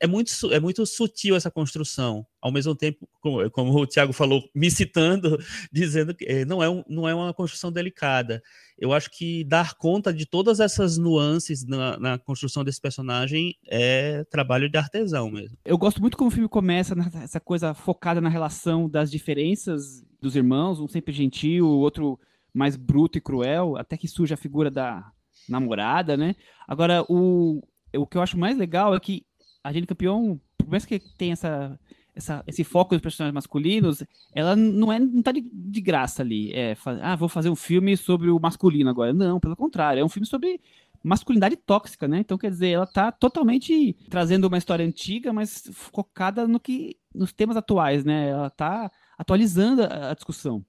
é 0.00 0.06
muito, 0.06 0.32
é 0.50 0.58
muito 0.58 0.86
sutil 0.86 1.36
essa 1.36 1.50
construção. 1.50 2.26
Ao 2.42 2.50
mesmo 2.50 2.74
tempo, 2.74 3.08
como, 3.20 3.48
como 3.50 3.72
o 3.72 3.86
Tiago 3.86 4.12
falou, 4.12 4.42
me 4.52 4.68
citando, 4.68 5.38
dizendo 5.72 6.14
que 6.14 6.24
eh, 6.24 6.44
não 6.44 6.62
é, 6.62 6.68
um, 6.68 6.82
não 6.88 7.08
é 7.08 7.14
uma 7.14 7.32
construção 7.32 7.70
delicada. 7.70 8.42
Eu 8.76 8.92
acho 8.92 9.10
que 9.10 9.44
dar 9.44 9.74
conta 9.74 10.12
de 10.12 10.26
todas 10.26 10.58
essas 10.58 10.98
nuances 10.98 11.64
na, 11.64 11.96
na 11.98 12.18
construção 12.18 12.64
desse 12.64 12.80
personagem 12.80 13.54
é 13.68 14.24
trabalho 14.24 14.68
de 14.68 14.76
artesão 14.76 15.30
mesmo. 15.30 15.56
Eu 15.64 15.78
gosto 15.78 16.00
muito 16.00 16.16
como 16.16 16.28
o 16.28 16.32
filme 16.32 16.48
começa 16.48 16.94
nessa 16.96 17.38
coisa 17.38 17.72
focada 17.74 18.20
na 18.20 18.28
relação 18.28 18.88
das 18.88 19.08
diferenças 19.08 20.04
dos 20.20 20.34
irmãos, 20.34 20.80
um 20.80 20.88
sempre 20.88 21.12
gentil, 21.12 21.66
o 21.66 21.78
outro 21.78 22.18
mais 22.52 22.76
bruto 22.76 23.18
e 23.18 23.20
cruel, 23.20 23.76
até 23.76 23.96
que 23.96 24.08
surge 24.08 24.34
a 24.34 24.36
figura 24.36 24.70
da 24.70 25.10
namorada, 25.48 26.16
né? 26.16 26.34
Agora, 26.66 27.04
o, 27.08 27.62
o 27.94 28.06
que 28.06 28.16
eu 28.16 28.22
acho 28.22 28.38
mais 28.38 28.56
legal 28.56 28.94
é 28.94 29.00
que 29.00 29.24
a 29.62 29.72
Jane 29.72 29.86
Campeão, 29.86 30.40
por 30.58 30.68
mais 30.68 30.84
que 30.84 30.98
tenha 31.16 31.32
essa, 31.32 31.78
essa, 32.14 32.42
esse 32.46 32.62
foco 32.64 32.94
nos 32.94 33.02
personagens 33.02 33.34
masculinos, 33.34 34.02
ela 34.34 34.54
não 34.54 34.92
é 34.92 34.98
não 34.98 35.22
tá 35.22 35.32
de, 35.32 35.40
de 35.40 35.80
graça 35.80 36.22
ali. 36.22 36.52
É, 36.52 36.76
ah, 37.02 37.16
vou 37.16 37.28
fazer 37.28 37.48
um 37.48 37.56
filme 37.56 37.96
sobre 37.96 38.30
o 38.30 38.38
masculino 38.38 38.90
agora. 38.90 39.12
Não, 39.12 39.40
pelo 39.40 39.56
contrário, 39.56 40.00
é 40.00 40.04
um 40.04 40.08
filme 40.08 40.26
sobre 40.26 40.60
masculinidade 41.02 41.56
tóxica, 41.56 42.06
né? 42.06 42.18
Então, 42.20 42.38
quer 42.38 42.50
dizer, 42.50 42.68
ela 42.68 42.86
tá 42.86 43.10
totalmente 43.10 43.94
trazendo 44.08 44.46
uma 44.46 44.58
história 44.58 44.84
antiga, 44.84 45.32
mas 45.32 45.68
focada 45.72 46.46
no 46.46 46.60
que 46.60 46.96
nos 47.14 47.32
temas 47.32 47.56
atuais, 47.56 48.04
né? 48.04 48.28
Ela 48.28 48.50
tá 48.50 48.90
atualizando 49.18 49.82
a, 49.82 50.10
a 50.10 50.14
discussão. 50.14 50.64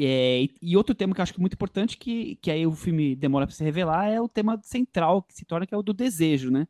É, 0.00 0.46
e, 0.62 0.76
outro 0.76 0.94
tema 0.94 1.12
que 1.12 1.20
eu 1.20 1.22
acho 1.24 1.32
que 1.32 1.40
é 1.40 1.42
muito 1.42 1.54
importante, 1.54 1.96
que, 1.98 2.36
que 2.36 2.50
aí 2.50 2.64
o 2.66 2.72
filme 2.72 3.16
demora 3.16 3.46
para 3.46 3.54
se 3.54 3.64
revelar, 3.64 4.06
é 4.08 4.20
o 4.20 4.28
tema 4.28 4.60
central 4.62 5.22
que 5.22 5.34
se 5.34 5.44
torna, 5.44 5.66
que 5.66 5.74
é 5.74 5.76
o 5.76 5.82
do 5.82 5.92
desejo, 5.92 6.50
né? 6.50 6.68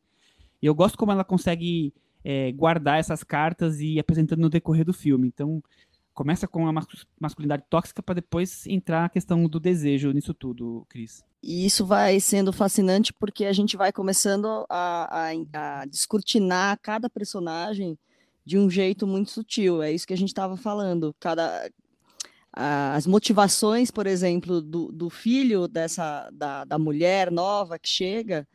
E 0.62 0.66
eu 0.66 0.74
gosto 0.74 0.96
como 0.96 1.12
ela 1.12 1.24
consegue 1.24 1.92
é, 2.24 2.52
guardar 2.52 2.98
essas 2.98 3.22
cartas 3.22 3.80
e 3.80 3.94
ir 3.94 4.00
apresentando 4.00 4.40
no 4.40 4.50
decorrer 4.50 4.84
do 4.84 4.92
filme. 4.92 5.28
Então, 5.28 5.62
começa 6.12 6.48
com 6.48 6.66
a 6.66 6.72
masculinidade 7.20 7.64
tóxica 7.70 8.02
para 8.02 8.16
depois 8.16 8.66
entrar 8.66 9.04
a 9.04 9.08
questão 9.08 9.44
do 9.44 9.60
desejo 9.60 10.10
nisso 10.10 10.34
tudo, 10.34 10.84
Cris. 10.88 11.22
E 11.40 11.64
isso 11.64 11.86
vai 11.86 12.18
sendo 12.18 12.52
fascinante 12.52 13.12
porque 13.12 13.44
a 13.44 13.52
gente 13.52 13.76
vai 13.76 13.92
começando 13.92 14.66
a, 14.68 15.28
a, 15.28 15.80
a 15.80 15.84
descortinar 15.86 16.78
cada 16.82 17.08
personagem 17.08 17.96
de 18.44 18.58
um 18.58 18.68
jeito 18.68 19.06
muito 19.06 19.30
sutil. 19.30 19.80
É 19.80 19.92
isso 19.92 20.06
que 20.06 20.12
a 20.12 20.16
gente 20.16 20.30
estava 20.30 20.56
falando. 20.56 21.14
Cada 21.20 21.70
as 22.52 23.06
motivações, 23.06 23.88
por 23.88 24.04
exemplo, 24.06 24.60
do, 24.60 24.90
do 24.90 25.08
filho 25.08 25.68
dessa 25.68 26.28
da, 26.32 26.64
da 26.64 26.78
mulher 26.78 27.30
nova 27.30 27.78
que 27.78 27.88
chega 27.88 28.48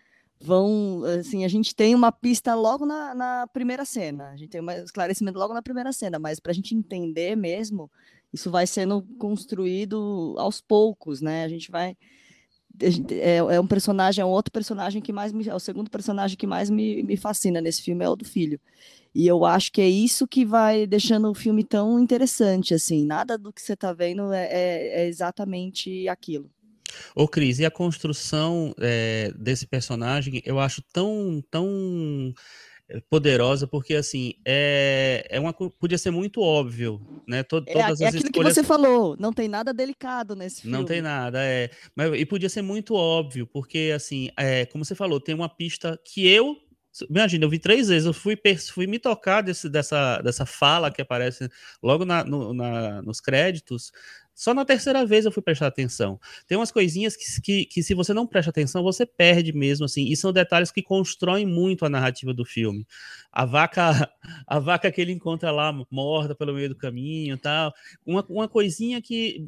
vão 0.44 1.04
assim 1.20 1.46
a 1.46 1.48
gente 1.48 1.76
tem 1.76 1.96
uma 1.96 2.12
pista 2.12 2.54
logo 2.54 2.86
na, 2.86 3.16
na 3.16 3.48
primeira 3.48 3.86
cena 3.86 4.30
a 4.30 4.36
gente 4.36 4.50
tem 4.50 4.62
um 4.62 4.70
esclarecimento 4.72 5.40
logo 5.40 5.54
na 5.54 5.62
primeira 5.62 5.94
cena 5.94 6.20
mas 6.20 6.40
para 6.40 6.52
a 6.52 6.56
gente 6.56 6.76
entender 6.76 7.36
mesmo 7.36 7.90
isso 8.32 8.52
vai 8.52 8.68
sendo 8.68 9.02
construído 9.18 10.36
aos 10.38 10.60
poucos 10.62 11.22
né 11.22 11.44
a 11.44 11.48
gente 11.48 11.72
vai 11.72 11.96
é, 13.12 13.38
é 13.38 13.60
um 13.60 13.68
personagem 13.68 14.22
é 14.22 14.26
um 14.26 14.30
outro 14.30 14.52
personagem 14.52 15.02
que 15.02 15.14
mais 15.14 15.32
me, 15.32 15.48
é 15.48 15.56
o 15.56 15.60
segundo 15.60 15.90
personagem 15.90 16.38
que 16.38 16.48
mais 16.48 16.70
me, 16.70 17.04
me 17.04 17.16
fascina 17.16 17.62
nesse 17.62 17.82
filme 17.82 18.04
é 18.04 18.10
o 18.10 18.16
do 18.16 18.26
filho 18.26 18.60
e 19.16 19.28
eu 19.28 19.46
acho 19.46 19.72
que 19.72 19.80
é 19.80 19.88
isso 19.88 20.28
que 20.28 20.44
vai 20.44 20.88
deixando 20.88 21.30
o 21.30 21.36
filme 21.36 21.64
tão 21.64 22.00
interessante, 22.00 22.74
assim. 22.74 23.06
Nada 23.06 23.38
do 23.38 23.54
que 23.54 23.62
você 23.62 23.74
está 23.74 23.94
vendo 23.94 24.34
é, 24.34 24.46
é, 24.46 25.02
é, 25.04 25.08
exatamente 25.08 26.08
aquilo. 26.08 26.50
Ô, 27.16 27.28
Cris, 27.28 27.60
e 27.60 27.66
a 27.66 27.72
construção 27.72 28.74
é, 28.80 29.32
desse 29.36 29.68
personagem 29.68 30.42
eu 30.46 30.60
acho 30.60 30.82
tão, 30.94 31.44
tão 31.50 32.34
eh, 32.90 33.02
poderosa, 33.10 33.66
porque 33.66 33.96
assim, 33.96 34.36
é, 34.46 35.26
é 35.30 35.40
uma, 35.40 35.54
podia 35.54 35.98
ser 35.98 36.12
muito 36.12 36.42
óbvio, 36.42 37.02
né? 37.28 37.44
Tod, 37.44 37.70
é, 37.70 37.74
todas 37.74 38.02
é 38.02 38.06
as 38.06 38.16
aquilo 38.16 38.30
escolhas... 38.30 38.54
que 38.54 38.62
você 38.62 38.64
falou, 38.64 39.16
não 39.18 39.32
tem 39.32 39.48
nada 39.48 39.74
delicado 39.74 40.36
nesse 40.36 40.62
filme. 40.62 40.78
Não 40.78 40.86
tem 40.86 41.02
nada, 41.02 41.40
é. 41.44 41.70
Mas, 41.96 42.14
e 42.14 42.26
podia 42.26 42.50
ser 42.50 42.62
muito 42.62 42.94
óbvio, 42.94 43.48
porque 43.48 43.92
assim, 43.96 44.30
é, 44.38 44.66
como 44.66 44.84
você 44.84 44.96
falou, 44.96 45.20
tem 45.20 45.34
uma 45.34 45.50
pista 45.50 46.00
que 46.04 46.28
eu 46.28 46.58
Imagina, 47.10 47.44
eu 47.44 47.50
vi 47.50 47.58
três 47.58 47.88
vezes, 47.88 48.06
eu 48.06 48.14
fui, 48.14 48.38
fui 48.72 48.86
me 48.86 49.00
tocar 49.00 49.42
desse, 49.42 49.68
dessa, 49.68 50.22
dessa 50.22 50.46
fala 50.46 50.92
que 50.92 51.02
aparece 51.02 51.50
logo 51.82 52.06
na, 52.06 52.24
no, 52.24 52.54
na, 52.54 53.02
nos 53.02 53.20
créditos. 53.20 53.92
Só 54.36 54.54
na 54.54 54.66
terceira 54.66 55.06
vez 55.06 55.26
eu 55.26 55.32
fui 55.32 55.44
prestar 55.44 55.68
atenção. 55.68 56.20
Tem 56.48 56.58
umas 56.58 56.72
coisinhas 56.72 57.16
que, 57.16 57.42
que, 57.42 57.66
que, 57.66 57.84
se 57.84 57.94
você 57.94 58.14
não 58.14 58.26
presta 58.26 58.50
atenção, 58.50 58.84
você 58.84 59.06
perde 59.06 59.54
mesmo, 59.54 59.86
assim. 59.86 60.06
E 60.06 60.16
são 60.16 60.34
detalhes 60.34 60.72
que 60.72 60.82
constroem 60.82 61.46
muito 61.46 61.86
a 61.86 61.90
narrativa 61.90 62.34
do 62.34 62.44
filme. 62.44 62.86
A 63.32 63.46
vaca, 63.46 64.10
a 64.48 64.60
vaca 64.60 64.92
que 64.92 65.02
ele 65.02 65.12
encontra 65.12 65.52
lá 65.52 65.72
morta 65.92 66.34
pelo 66.36 66.54
meio 66.54 66.70
do 66.70 66.76
caminho, 66.76 67.38
tal. 67.38 67.74
Uma, 68.06 68.26
uma 68.30 68.48
coisinha 68.48 69.02
que 69.02 69.48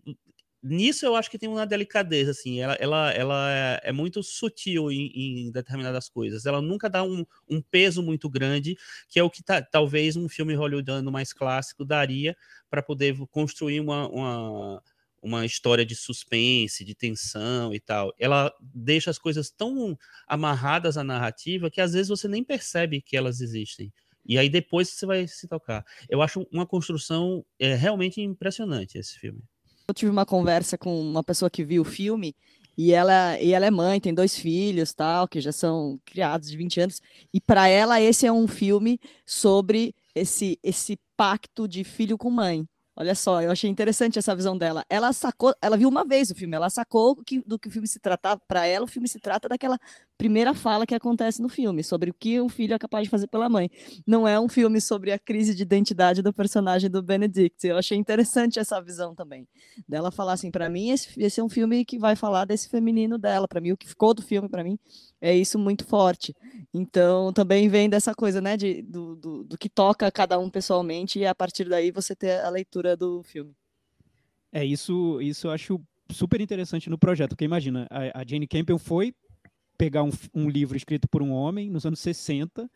nisso 0.66 1.06
eu 1.06 1.16
acho 1.16 1.30
que 1.30 1.38
tem 1.38 1.48
uma 1.48 1.66
delicadeza, 1.66 2.32
assim, 2.32 2.60
ela, 2.60 2.74
ela, 2.76 3.12
ela 3.12 3.52
é, 3.84 3.92
muito 3.92 4.24
sutil 4.24 4.92
em, 4.92 5.12
em, 5.14 5.52
determinadas 5.52 6.10
coisas, 6.10 6.46
ela 6.46 6.62
nunca 6.62 6.90
dá 6.90 7.04
um, 7.04 7.24
um, 7.48 7.62
peso 7.62 8.02
muito 8.02 8.28
grande, 8.28 8.76
que 9.08 9.20
é 9.20 9.24
o 9.24 9.30
que 9.30 9.44
talvez 9.72 10.16
um 10.16 10.28
filme 10.28 10.56
hollywoodiano 10.56 11.12
mais 11.12 11.32
clássico 11.32 11.86
daria 11.86 12.36
para 12.70 12.82
poder 12.82 13.16
construir 13.30 13.80
uma, 13.80 14.08
uma, 14.10 14.84
uma 15.22 15.46
história 15.46 15.86
de 15.86 15.96
suspense, 15.96 16.84
de 16.84 16.96
tensão 16.96 17.74
e 17.74 17.80
tal. 17.80 18.14
Ela 18.18 18.52
deixa 18.60 19.12
as 19.12 19.20
coisas 19.20 19.52
tão 19.52 19.98
amarradas 20.28 20.98
à 20.98 21.04
narrativa 21.04 21.70
que 21.70 21.82
às 21.82 21.94
vezes 21.94 22.10
você 22.10 22.28
nem 22.28 22.44
percebe 22.44 23.02
que 23.02 23.16
elas 23.16 23.40
existem. 23.40 23.94
E 24.26 24.40
aí 24.40 24.50
depois 24.50 24.90
você 24.90 25.06
vai 25.06 25.28
se 25.28 25.48
tocar. 25.48 25.86
Eu 26.10 26.22
acho 26.22 26.48
uma 26.52 26.66
construção 26.66 27.46
é, 27.60 27.76
realmente 27.76 28.20
impressionante 28.22 28.98
esse 28.98 29.20
filme. 29.20 29.44
Eu 29.88 29.94
tive 29.94 30.12
uma 30.12 30.26
conversa 30.26 30.78
com 30.78 31.00
uma 31.00 31.24
pessoa 31.24 31.50
que 31.50 31.64
viu 31.64 31.84
o 31.84 31.86
filme 31.86 32.36
e 32.78 32.92
ela, 32.92 33.40
e 33.40 33.54
ela 33.54 33.66
é 33.66 33.72
mãe, 33.72 34.02
tem 34.02 34.14
dois 34.14 34.36
filhos, 34.36 34.94
tal, 34.94 35.28
que 35.28 35.40
já 35.40 35.52
são 35.52 36.00
criados 36.04 36.50
de 36.50 36.58
20 36.58 36.82
anos, 36.82 37.02
e 37.34 37.40
para 37.40 37.68
ela 37.68 38.02
esse 38.02 38.26
é 38.26 38.32
um 38.32 38.48
filme 38.48 39.00
sobre 39.26 39.96
esse 40.14 40.60
esse 40.64 40.98
pacto 41.16 41.68
de 41.68 41.84
filho 41.84 42.18
com 42.18 42.30
mãe. 42.30 42.68
Olha 42.98 43.14
só, 43.14 43.42
eu 43.42 43.52
achei 43.52 43.70
interessante 43.70 44.18
essa 44.18 44.34
visão 44.34 44.58
dela. 44.58 44.86
Ela 44.90 45.12
sacou, 45.12 45.54
ela 45.62 45.76
viu 45.76 45.90
uma 45.90 46.06
vez 46.06 46.32
o 46.32 46.36
filme, 46.36 46.56
ela 46.56 46.70
sacou 46.70 47.16
que, 47.18 47.42
do 47.46 47.60
que 47.60 47.68
o 47.68 47.72
filme 47.72 47.88
se 47.88 48.00
tratava. 48.00 48.42
Para 48.48 48.66
ela, 48.66 48.86
o 48.86 48.88
filme 48.88 49.08
se 49.08 49.20
trata 49.20 49.50
daquela 49.50 49.78
primeira 50.18 50.54
fala 50.54 50.86
que 50.86 50.96
acontece 50.96 51.42
no 51.42 51.50
filme, 51.50 51.84
sobre 51.84 52.10
o 52.10 52.14
que 52.14 52.40
o 52.40 52.50
filho 52.50 52.74
é 52.74 52.80
capaz 52.80 53.04
de 53.04 53.10
fazer 53.10 53.28
pela 53.28 53.50
mãe. 53.50 53.70
Não 54.06 54.28
é 54.28 54.40
um 54.40 54.48
filme 54.48 54.80
sobre 54.80 55.12
a 55.12 55.20
crise 55.20 55.54
de 55.54 55.64
identidade 55.64 56.22
do 56.22 56.34
personagem 56.34 56.90
do 56.90 57.02
Benedict. 57.02 57.68
Eu 57.68 57.78
achei 57.78 57.98
interessante 57.98 58.60
essa 58.60 58.82
visão 58.82 59.14
também. 59.14 59.48
Dela 59.88 60.12
falar 60.12 60.34
assim: 60.34 60.52
para 60.52 60.70
mim, 60.70 60.90
esse, 60.90 61.10
esse 61.22 61.40
é 61.40 61.44
um 61.44 61.50
filme 61.50 61.84
que 61.86 61.98
vai 61.98 62.16
falar 62.16 62.46
desse 62.46 62.70
feminino 62.70 63.18
dela. 63.18 63.48
Para 63.48 63.62
mim, 63.62 63.72
o 63.72 63.78
que 63.78 63.88
ficou 63.88 64.14
do 64.14 64.22
filme, 64.22 64.48
para 64.50 64.64
mim, 64.64 64.80
é 65.22 65.36
isso 65.36 65.60
muito 65.60 65.86
forte. 65.86 66.36
Então, 66.74 67.34
também 67.34 67.68
vem 67.68 67.90
dessa 67.90 68.14
coisa, 68.14 68.42
né, 68.42 68.58
de, 68.58 68.82
do, 68.82 69.16
do, 69.16 69.44
do, 69.44 69.58
que 69.58 69.70
toca 69.70 70.12
cada 70.12 70.38
um 70.40 70.50
pessoalmente, 70.50 71.20
e 71.20 71.26
a 71.26 71.36
partir 71.36 71.68
daí 71.68 71.92
você 71.92 72.16
ter 72.16 72.40
a 72.42 72.50
leitura 72.50 72.96
do 72.96 73.24
filme. 73.24 73.54
É, 74.52 74.64
isso, 74.64 75.20
isso 75.22 75.48
eu 75.48 75.52
acho 75.52 75.82
super 76.12 76.40
interessante 76.40 76.90
no 76.90 76.98
projeto, 76.98 77.32
porque 77.32 77.46
imagina, 77.46 77.88
a, 77.90 78.22
a 78.22 78.26
Jane 78.26 78.48
Campion 78.48 78.78
foi 78.78 79.14
pegar 79.78 80.04
um, 80.04 80.12
um 80.34 80.50
livro 80.50 80.76
escrito 80.78 81.08
por 81.08 81.22
um 81.22 81.32
homem 81.32 81.70
nos 81.70 81.86
anos 81.86 82.00
60 82.00 82.70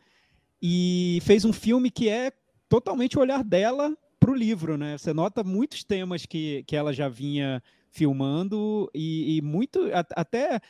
e 0.62 1.18
fez 1.22 1.44
um 1.44 1.52
filme 1.52 1.90
que 1.90 2.08
é 2.08 2.32
totalmente 2.68 3.18
o 3.18 3.20
olhar 3.20 3.42
dela 3.42 3.96
para 4.18 4.30
o 4.30 4.34
livro, 4.34 4.76
né? 4.76 4.98
Você 4.98 5.12
nota 5.14 5.42
muitos 5.42 5.82
temas 5.82 6.26
que, 6.26 6.62
que 6.64 6.76
ela 6.76 6.92
já 6.92 7.08
vinha 7.08 7.62
filmando 7.90 8.88
e, 8.94 9.36
e 9.36 9.42
muito 9.42 9.88
até 10.14 10.60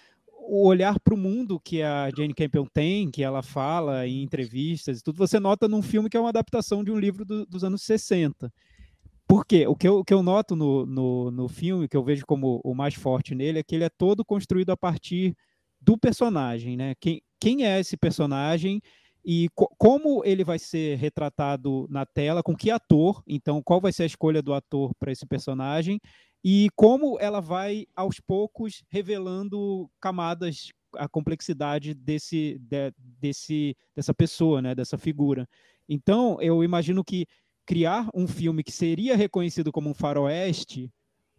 o 0.43 0.67
olhar 0.67 0.99
para 1.01 1.15
o 1.15 1.19
mundo 1.19 1.61
que 1.61 1.83
a 1.83 2.11
Jane 2.17 2.33
Campion 2.33 2.65
tem, 2.65 3.11
que 3.11 3.23
ela 3.23 3.43
fala 3.43 4.07
em 4.07 4.23
entrevistas 4.23 4.99
e 4.99 5.03
tudo, 5.03 5.19
você 5.19 5.39
nota 5.39 5.69
num 5.69 5.83
filme 5.83 6.09
que 6.09 6.17
é 6.17 6.21
uma 6.21 6.31
adaptação 6.31 6.83
de 6.83 6.91
um 6.91 6.99
livro 6.99 7.25
do, 7.25 7.45
dos 7.45 7.63
anos 7.63 7.83
60. 7.83 8.53
Por 9.29 9.45
quê? 9.45 9.67
O 9.67 9.77
que 9.77 9.87
eu, 9.87 9.99
o 9.99 10.05
que 10.05 10.15
eu 10.15 10.23
noto 10.23 10.57
no, 10.57 10.87
no, 10.87 11.31
no 11.31 11.49
filme, 11.49 11.87
que 11.87 11.97
eu 11.97 12.03
vejo 12.03 12.25
como 12.27 12.61
o 12.65 12.75
mais 12.75 12.95
forte 12.95 13.35
nele, 13.35 13.61
é 13.61 13.63
que 13.63 13.75
ele 13.75 13.85
é 13.85 13.89
todo 13.89 14.25
construído 14.25 14.71
a 14.71 14.77
partir 14.77 15.37
do 15.81 15.97
personagem, 15.97 16.77
né? 16.77 16.95
Quem, 17.01 17.23
quem 17.41 17.65
é 17.65 17.81
esse 17.81 17.97
personagem 17.97 18.81
e 19.25 19.49
co 19.55 19.69
como 19.79 20.23
ele 20.25 20.45
vai 20.45 20.59
ser 20.59 20.97
retratado 20.99 21.87
na 21.91 22.07
tela, 22.07 22.43
com 22.43 22.57
que 22.57 22.71
ator, 22.71 23.23
então 23.27 23.63
qual 23.63 23.81
vai 23.81 23.93
ser 23.93 24.05
a 24.05 24.07
escolha 24.07 24.43
do 24.43 24.55
ator 24.55 24.95
para 24.99 25.13
esse 25.13 25.27
personagem 25.27 26.01
e 26.43 26.69
como 26.75 27.19
ela 27.21 27.41
vai 27.41 27.87
aos 27.95 28.19
poucos 28.19 28.83
revelando 28.89 29.91
camadas 30.01 30.71
a 30.97 31.09
complexidade 31.09 31.95
desse, 31.95 32.59
de, 32.61 32.93
desse 33.21 33.77
dessa 33.95 34.15
pessoa, 34.15 34.61
né, 34.61 34.75
dessa 34.75 34.99
figura. 34.99 35.49
Então, 35.89 36.41
eu 36.41 36.65
imagino 36.65 37.05
que 37.05 37.27
criar 37.67 38.09
um 38.15 38.27
filme 38.27 38.65
que 38.65 38.73
seria 38.73 39.17
reconhecido 39.17 39.71
como 39.71 39.91
um 39.91 39.95
faroeste 39.95 40.91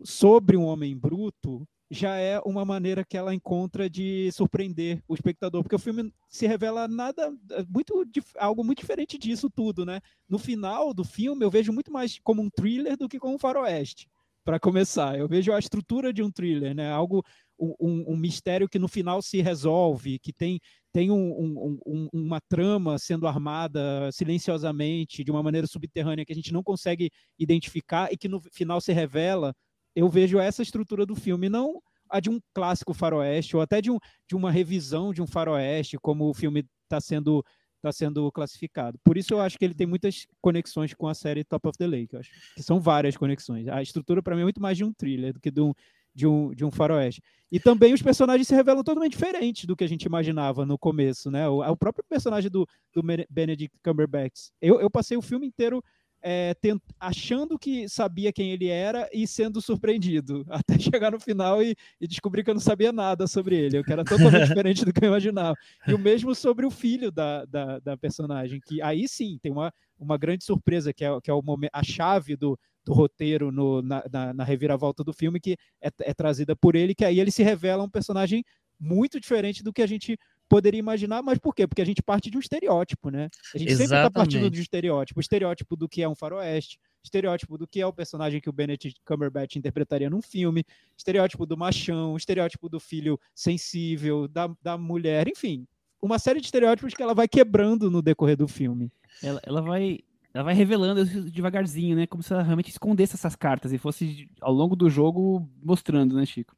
sobre 0.04 0.56
um 0.56 0.64
homem 0.64 0.98
bruto 0.98 1.68
já 1.92 2.16
é 2.16 2.40
uma 2.46 2.64
maneira 2.64 3.04
que 3.04 3.18
ela 3.18 3.36
encontra 3.36 3.90
de 3.90 4.32
surpreender 4.32 5.04
o 5.10 5.14
espectador, 5.14 5.62
porque 5.62 5.76
o 5.76 5.80
filme 5.80 6.10
se 6.30 6.48
revela 6.48 6.88
nada 6.88 7.30
muito 7.68 8.06
algo 8.40 8.64
muito 8.64 8.80
diferente 8.80 9.18
disso 9.18 9.50
tudo, 9.50 9.86
né? 9.86 10.00
No 10.28 10.40
final 10.40 10.94
do 10.94 11.04
filme 11.04 11.44
eu 11.44 11.52
vejo 11.52 11.74
muito 11.74 11.92
mais 11.92 12.18
como 12.24 12.42
um 12.42 12.50
thriller 12.50 12.96
do 12.96 13.10
que 13.10 13.20
como 13.20 13.36
um 13.36 13.40
faroeste. 13.40 14.10
Para 14.44 14.60
começar, 14.60 15.20
eu 15.20 15.28
vejo 15.28 15.52
a 15.52 15.60
estrutura 15.60 16.14
de 16.14 16.24
um 16.24 16.32
thriller, 16.32 16.74
né? 16.74 16.90
Algo 16.90 17.24
um, 17.60 18.14
um, 18.14 18.18
mistério 18.18 18.68
que 18.68 18.80
no 18.80 18.88
final 18.88 19.22
se 19.22 19.42
resolve, 19.42 20.18
que 20.18 20.34
tem, 20.34 20.60
tem 20.92 21.12
um, 21.12 21.80
um, 21.86 22.10
uma 22.12 22.40
trama 22.42 22.98
sendo 22.98 23.28
armada 23.28 24.10
silenciosamente, 24.12 25.24
de 25.24 25.30
uma 25.30 25.44
maneira 25.44 25.68
subterrânea 25.68 26.26
que 26.26 26.32
a 26.32 26.36
gente 26.36 26.52
não 26.52 26.64
consegue 26.64 27.12
identificar 27.38 28.12
e 28.12 28.18
que 28.18 28.28
no 28.28 28.42
final 28.52 28.82
se 28.82 28.92
revela. 28.92 29.54
Eu 29.96 30.10
vejo 30.10 30.40
essa 30.40 30.62
estrutura 30.62 31.06
do 31.06 31.16
filme, 31.16 31.50
não 31.50 31.82
a 32.10 32.20
de 32.20 32.30
um 32.30 32.40
clássico 32.54 32.94
faroeste, 32.94 33.56
ou 33.56 33.62
até 33.62 33.82
de, 33.82 33.90
um, 33.90 33.98
de 34.28 34.36
uma 34.36 34.52
revisão 34.52 35.14
de 35.14 35.22
um 35.22 35.28
faroeste, 35.28 35.98
como 35.98 36.30
o 36.30 36.34
filme 36.34 36.66
está 36.84 37.00
sendo 37.00 37.44
está 37.82 37.92
sendo 37.92 38.32
classificado. 38.32 39.00
Por 39.04 39.18
isso 39.18 39.34
eu 39.34 39.42
acho 39.42 39.58
que 39.58 39.66
ele 39.66 39.74
tem 39.74 39.88
muitas 39.88 40.28
conexões 40.40 40.94
com 40.94 41.08
a 41.08 41.16
série 41.16 41.44
Top 41.44 41.68
of 41.68 41.76
the 41.80 41.88
Lake. 41.88 42.16
Acho 42.16 42.30
que 42.54 42.62
são 42.62 42.80
várias 42.80 43.18
conexões. 43.18 43.68
A 43.68 43.82
estrutura 43.82 44.22
para 44.22 44.36
mim 44.36 44.42
é 44.42 44.44
muito 44.44 44.62
mais 44.62 44.78
de 44.78 44.84
um 44.84 44.94
thriller 44.94 45.34
do 45.34 45.40
que 45.40 45.50
de 45.50 45.62
um, 45.62 45.74
de 46.14 46.28
um, 46.28 46.54
de 46.54 46.64
um 46.64 46.70
faroeste. 46.70 47.24
E 47.52 47.60
também 47.60 47.92
os 47.92 48.02
personagens 48.02 48.48
se 48.48 48.54
revelam 48.54 48.84
totalmente 48.84 49.14
diferentes 49.14 49.66
do 49.66 49.76
que 49.76 49.84
a 49.84 49.88
gente 49.88 50.04
imaginava 50.04 50.64
no 50.64 50.78
começo, 50.78 51.32
né? 51.32 51.50
O, 51.50 51.62
o 51.62 51.76
próprio 51.76 52.06
personagem 52.08 52.52
do, 52.52 52.68
do 52.94 53.02
Benedict 53.30 53.76
Cumberbatch. 53.84 54.52
Eu, 54.62 54.80
eu 54.80 54.90
passei 54.90 55.18
o 55.18 55.22
filme 55.22 55.48
inteiro 55.48 55.84
é, 56.22 56.54
tent, 56.56 56.82
achando 57.00 57.58
que 57.58 57.90
sabia 57.90 58.32
quem 58.32 58.52
ele 58.52 58.68
era 58.68 59.10
e 59.12 59.28
sendo 59.28 59.62
surpreendido, 59.62 60.46
até 60.50 60.78
chegar 60.78 61.12
no 61.12 61.20
final 61.20 61.62
e, 61.62 61.76
e, 62.00 62.08
descobrir 62.08 62.44
que 62.44 62.50
eu 62.50 62.54
não 62.54 62.62
sabia 62.62 62.92
nada 62.92 63.28
sobre 63.28 63.56
ele, 63.56 63.84
que 63.84 63.92
era 63.92 64.04
totalmente 64.04 64.48
diferente 64.48 64.86
do 64.86 64.94
que 64.94 65.04
eu 65.04 65.10
imaginava. 65.10 65.56
E 65.88 65.94
o 65.94 66.00
mesmo 66.00 66.36
sobre 66.36 66.66
o 66.66 66.72
filho 66.72 67.12
da, 67.12 67.46
da, 67.46 67.80
da 67.80 67.98
personagem, 67.98 68.60
que 68.64 68.82
aí 68.82 69.08
sim 69.08 69.40
tem 69.42 69.52
uma, 69.52 69.74
uma 69.98 70.18
grande 70.18 70.44
surpresa, 70.44 70.94
que 70.94 71.04
é, 71.04 71.22
que 71.22 71.32
é 71.32 71.34
o 71.34 71.42
momento, 71.42 71.72
a 71.74 71.84
chave 71.84 72.36
do, 72.36 72.58
do 72.86 72.94
roteiro 72.94 73.52
no, 73.52 73.82
na, 73.82 74.04
na, 74.12 74.34
na, 74.34 74.44
reviravolta 74.44 75.04
do 75.04 75.14
filme, 75.14 75.40
que 75.40 75.56
é, 75.82 75.90
é, 76.02 76.14
trazida 76.14 76.56
por 76.56 76.76
ele, 76.76 76.96
que 76.96 77.06
aí 77.06 77.20
ele 77.20 77.32
se 77.32 77.44
revela 77.44 77.84
um 77.84 77.90
personagem 77.90 78.44
muito 78.80 79.20
diferente 79.20 79.64
do 79.64 79.72
que 79.72 79.82
a 79.82 79.88
gente 79.88 80.18
poderia 80.52 80.80
imaginar, 80.80 81.24
mas 81.24 81.40
por 81.40 81.56
quê? 81.56 81.66
Porque 81.66 81.82
a 81.82 81.86
gente 81.86 82.04
parte 82.04 82.30
de 82.30 82.36
um 82.36 82.42
estereótipo, 82.42 83.10
né? 83.10 83.30
A 83.56 83.58
gente 83.58 83.70
Exatamente. 83.70 83.78
sempre 83.78 83.98
está 83.98 84.12
partindo 84.12 84.50
de 84.50 84.60
um 84.60 84.62
estereótipo, 84.62 85.18
o 85.18 85.22
estereótipo 85.22 85.78
do 85.78 85.88
que 85.88 86.04
é 86.04 86.10
um 86.10 86.14
faroeste, 86.14 86.78
estereótipo 87.02 87.58
do 87.58 87.66
que 87.66 87.80
é 87.80 87.88
o 87.88 87.94
personagem 87.94 88.42
que 88.42 88.50
o 88.50 88.52
Benedict 88.52 89.00
Cumberbatch 89.06 89.56
interpretaria 89.56 90.10
num 90.10 90.22
filme, 90.22 90.66
estereótipo 90.98 91.46
do 91.46 91.56
machão, 91.56 92.18
estereótipo 92.18 92.68
do 92.68 92.82
filho 92.82 93.18
sensível, 93.34 94.28
da, 94.28 94.54
da 94.62 94.78
mulher, 94.78 95.26
enfim, 95.30 95.66
uma 96.02 96.20
série 96.20 96.42
de 96.42 96.48
estereótipos 96.48 96.94
que 96.94 97.02
ela 97.02 97.14
vai 97.14 97.30
quebrando 97.30 97.90
no 97.90 98.02
decorrer 98.02 98.36
do 98.36 98.46
filme. 98.46 98.92
Ela, 99.24 99.40
ela 99.46 99.62
vai 99.62 100.00
ela 100.34 100.44
vai 100.44 100.54
revelando 100.54 101.06
devagarzinho, 101.32 101.96
né? 101.96 102.06
Como 102.08 102.22
se 102.22 102.34
ela 102.34 102.44
realmente 102.44 102.72
escondesse 102.72 103.16
essas 103.16 103.38
cartas 103.38 103.72
e 103.72 103.78
fosse 103.78 104.30
ao 104.42 104.52
longo 104.52 104.76
do 104.76 104.90
jogo 104.90 105.50
mostrando, 105.64 106.14
né, 106.14 106.26
Chico? 106.26 106.58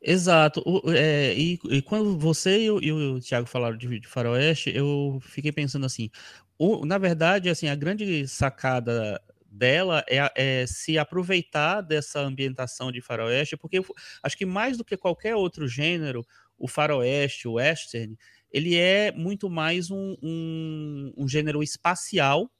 Exato. 0.00 0.62
O, 0.66 0.90
é, 0.92 1.34
e, 1.34 1.58
e, 1.70 1.82
quando 1.82 2.18
você 2.18 2.64
e 2.64 2.70
o, 2.70 2.80
e 2.82 2.92
o 2.92 3.20
Thiago 3.20 3.46
falaram 3.46 3.76
de, 3.76 4.00
de, 4.00 4.08
Faroeste, 4.08 4.70
eu 4.74 5.18
fiquei 5.22 5.52
pensando 5.52 5.86
assim: 5.86 6.10
o, 6.58 6.84
na 6.86 6.98
verdade, 6.98 7.48
assim, 7.48 7.68
a 7.68 7.74
grande 7.74 8.26
sacada 8.28 9.20
dela 9.54 10.04
é, 10.08 10.32
é, 10.34 10.66
se 10.66 10.98
aproveitar 10.98 11.80
dessa 11.80 12.20
ambientação 12.20 12.90
de 12.90 13.00
faroeste, 13.00 13.56
porque 13.56 13.80
acho 14.22 14.36
que 14.36 14.44
mais 14.44 14.76
do 14.76 14.84
que 14.84 14.96
qualquer 14.96 15.36
outro 15.36 15.68
gênero, 15.68 16.26
o 16.58 16.66
faroeste, 16.66 17.46
o 17.46 17.52
western, 17.54 18.18
ele 18.50 18.76
é 18.76 19.12
muito 19.12 19.48
mais 19.48 19.90
um, 19.90 20.16
um, 20.22 21.12
um 21.16 21.28
gênero 21.28 21.62
espacial 21.62 22.50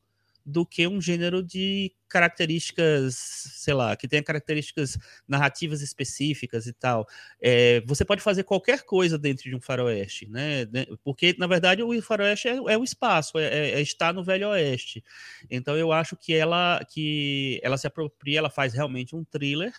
do 0.44 0.66
que 0.66 0.86
um 0.86 1.00
gênero 1.00 1.42
de 1.42 1.92
características, 2.08 3.16
sei 3.16 3.74
lá, 3.74 3.96
que 3.96 4.06
tenha 4.06 4.22
características 4.22 4.98
narrativas 5.26 5.80
específicas 5.80 6.66
e 6.66 6.72
tal. 6.72 7.06
É, 7.40 7.80
você 7.86 8.04
pode 8.04 8.20
fazer 8.20 8.44
qualquer 8.44 8.82
coisa 8.84 9.18
dentro 9.18 9.48
de 9.48 9.56
um 9.56 9.60
faroeste, 9.60 10.28
né? 10.28 10.66
Porque, 11.02 11.34
na 11.38 11.46
verdade, 11.46 11.82
o 11.82 12.02
faroeste 12.02 12.48
é, 12.48 12.56
é 12.56 12.78
o 12.78 12.84
espaço, 12.84 13.38
é, 13.38 13.44
é, 13.44 13.70
é, 13.70 13.80
estar 13.80 14.12
no 14.12 14.22
Velho 14.22 14.50
Oeste. 14.50 15.02
Então, 15.50 15.76
eu 15.76 15.92
acho 15.92 16.16
que 16.16 16.34
ela, 16.34 16.84
que 16.88 17.58
ela 17.62 17.78
se 17.78 17.86
apropria, 17.86 18.38
ela 18.38 18.50
faz 18.50 18.74
realmente 18.74 19.16
um 19.16 19.24
thriller, 19.24 19.72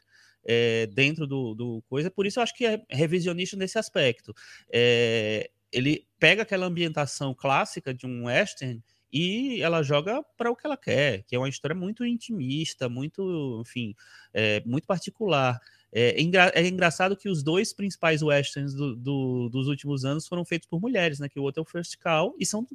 é, 0.45 0.87
dentro 0.87 1.25
do, 1.25 1.55
do, 1.55 1.83
coisa, 1.89 2.11
por 2.11 2.25
isso 2.25 2.39
eu 2.39 2.43
acho 2.43 2.53
que 2.53 2.65
é 2.65 2.81
revisionista 2.89 3.57
nesse 3.57 3.79
aspecto. 3.79 4.33
É, 4.71 5.49
ele 5.71 6.07
pega 6.19 6.43
aquela 6.43 6.65
ambientação 6.65 7.33
clássica 7.33 7.93
de 7.93 8.05
um 8.05 8.25
western 8.25 8.81
e 9.15 9.61
ela 9.61 9.81
joga 9.81 10.21
para 10.35 10.51
o 10.51 10.55
que 10.57 10.67
ela 10.67 10.75
quer, 10.75 11.23
que 11.23 11.33
é 11.33 11.39
uma 11.39 11.47
história 11.47 11.73
muito 11.73 12.05
intimista, 12.05 12.89
muito, 12.89 13.61
enfim, 13.65 13.95
é, 14.33 14.61
muito 14.65 14.85
particular. 14.85 15.57
É, 15.89 16.21
engra 16.21 16.51
é, 16.53 16.67
engraçado 16.67 17.15
que 17.15 17.29
os 17.29 17.41
dois 17.41 17.71
principais 17.71 18.21
westerns 18.21 18.73
do, 18.73 18.93
do, 18.93 19.47
dos 19.47 19.69
últimos 19.69 20.03
anos 20.03 20.27
foram 20.27 20.43
feitos 20.43 20.67
por 20.67 20.81
mulheres, 20.81 21.17
né? 21.17 21.29
Que 21.29 21.39
o 21.39 21.43
outro 21.43 21.61
é 21.61 21.63
o 21.63 21.65
First 21.65 21.95
Call, 21.97 22.35
e 22.37 22.45
são 22.45 22.67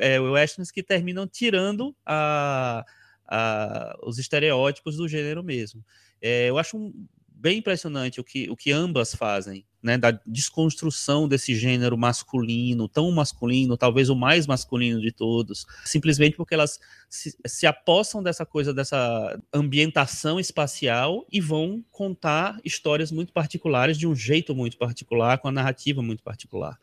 é, 0.00 0.18
westerns 0.18 0.70
que 0.70 0.82
terminam 0.82 1.26
tirando 1.26 1.94
a, 2.06 2.82
a, 3.26 3.98
os 4.02 4.18
estereótipos 4.18 4.96
do 4.96 5.06
gênero 5.06 5.44
mesmo. 5.44 5.84
É, 6.22 6.48
eu 6.48 6.56
acho 6.56 6.78
um, 6.78 7.06
bem 7.36 7.58
impressionante 7.58 8.18
o 8.18 8.24
que, 8.24 8.48
o 8.50 8.56
que 8.56 8.72
ambas 8.72 9.14
fazem, 9.14 9.64
né, 9.82 9.98
da 9.98 10.10
desconstrução 10.26 11.28
desse 11.28 11.54
gênero 11.54 11.96
masculino, 11.96 12.88
tão 12.88 13.12
masculino, 13.12 13.76
talvez 13.76 14.08
o 14.08 14.16
mais 14.16 14.46
masculino 14.46 15.00
de 15.00 15.12
todos, 15.12 15.66
simplesmente 15.84 16.36
porque 16.36 16.54
elas 16.54 16.80
se, 17.08 17.36
se 17.46 17.66
apossam 17.66 18.22
dessa 18.22 18.44
coisa, 18.46 18.72
dessa 18.72 19.38
ambientação 19.52 20.40
espacial 20.40 21.26
e 21.30 21.40
vão 21.40 21.84
contar 21.90 22.58
histórias 22.64 23.12
muito 23.12 23.32
particulares, 23.32 23.98
de 23.98 24.06
um 24.06 24.14
jeito 24.14 24.54
muito 24.54 24.78
particular, 24.78 25.38
com 25.38 25.48
a 25.48 25.52
narrativa 25.52 26.02
muito 26.02 26.22
particular. 26.22 26.76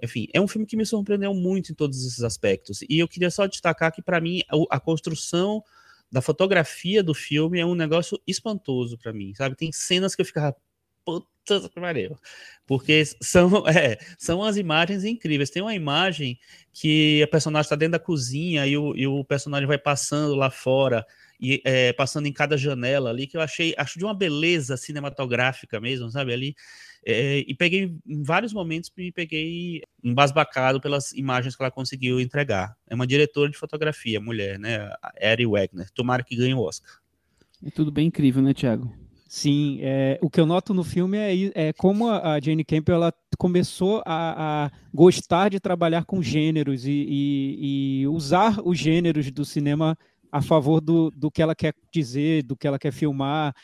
Enfim, 0.00 0.28
é 0.32 0.40
um 0.40 0.46
filme 0.46 0.66
que 0.66 0.76
me 0.76 0.84
surpreendeu 0.84 1.32
muito 1.32 1.72
em 1.72 1.74
todos 1.74 2.04
esses 2.04 2.22
aspectos. 2.22 2.82
E 2.82 2.98
eu 2.98 3.08
queria 3.08 3.30
só 3.30 3.46
destacar 3.46 3.90
que, 3.90 4.02
para 4.02 4.20
mim, 4.20 4.42
a, 4.48 4.76
a 4.76 4.78
construção 4.78 5.64
da 6.10 6.22
fotografia 6.22 7.02
do 7.02 7.14
filme 7.14 7.58
é 7.58 7.66
um 7.66 7.74
negócio 7.74 8.20
espantoso 8.26 8.96
para 8.98 9.12
mim, 9.12 9.34
sabe? 9.34 9.56
Tem 9.56 9.72
cenas 9.72 10.14
que 10.14 10.22
eu 10.22 10.26
ficava, 10.26 10.54
puta 11.04 11.68
que 11.68 11.80
pariu. 11.80 12.16
Porque 12.66 13.04
são, 13.20 13.66
é, 13.68 13.98
são 14.18 14.42
as 14.42 14.56
imagens 14.56 15.04
incríveis. 15.04 15.50
Tem 15.50 15.62
uma 15.62 15.74
imagem 15.74 16.38
que 16.72 17.22
a 17.22 17.28
personagem 17.28 17.66
está 17.66 17.76
dentro 17.76 17.92
da 17.92 17.98
cozinha 17.98 18.66
e 18.66 18.76
o, 18.76 18.94
e 18.96 19.06
o 19.06 19.24
personagem 19.24 19.66
vai 19.66 19.78
passando 19.78 20.34
lá 20.34 20.50
fora 20.50 21.04
e 21.40 21.60
é, 21.64 21.92
passando 21.92 22.26
em 22.26 22.32
cada 22.32 22.56
janela 22.56 23.10
ali, 23.10 23.26
que 23.26 23.36
eu 23.36 23.40
achei, 23.40 23.74
acho 23.76 23.98
de 23.98 24.04
uma 24.04 24.14
beleza 24.14 24.76
cinematográfica 24.76 25.78
mesmo, 25.80 26.10
sabe? 26.10 26.32
Ali 26.32 26.56
é, 27.08 27.44
e 27.46 27.54
peguei, 27.54 27.96
em 28.04 28.22
vários 28.24 28.52
momentos, 28.52 28.90
me 28.96 29.12
peguei 29.12 29.80
embasbacado 30.02 30.80
pelas 30.80 31.12
imagens 31.12 31.54
que 31.54 31.62
ela 31.62 31.70
conseguiu 31.70 32.20
entregar. 32.20 32.76
É 32.84 32.96
uma 32.96 33.06
diretora 33.06 33.48
de 33.48 33.56
fotografia, 33.56 34.20
mulher, 34.20 34.58
né? 34.58 34.90
Eri 35.20 35.46
Wagner. 35.46 35.88
Tomara 35.94 36.24
que 36.24 36.34
ganhe 36.34 36.52
o 36.52 36.58
Oscar. 36.58 36.90
É 37.64 37.70
tudo 37.70 37.92
bem 37.92 38.08
incrível, 38.08 38.42
né, 38.42 38.52
Thiago? 38.52 38.92
Sim, 39.28 39.78
é, 39.82 40.18
o 40.20 40.28
que 40.28 40.40
eu 40.40 40.46
noto 40.46 40.74
no 40.74 40.82
filme 40.82 41.16
é, 41.16 41.68
é 41.68 41.72
como 41.72 42.08
a, 42.08 42.40
Jane 42.40 42.64
Campion 42.64 42.96
ela 42.96 43.12
começou 43.38 44.02
a, 44.04 44.64
a, 44.64 44.70
gostar 44.92 45.50
de 45.50 45.60
trabalhar 45.60 46.04
com 46.04 46.20
gêneros 46.20 46.86
e, 46.86 46.90
e, 46.90 48.00
e, 48.00 48.06
usar 48.08 48.60
os 48.64 48.78
gêneros 48.78 49.30
do 49.30 49.44
cinema 49.44 49.96
a 50.32 50.42
favor 50.42 50.80
do, 50.80 51.10
do 51.10 51.30
que 51.30 51.40
ela 51.40 51.54
quer 51.54 51.72
dizer, 51.92 52.42
do 52.42 52.56
que 52.56 52.66
ela 52.66 52.78
quer 52.78 52.92
filmar 52.92 53.54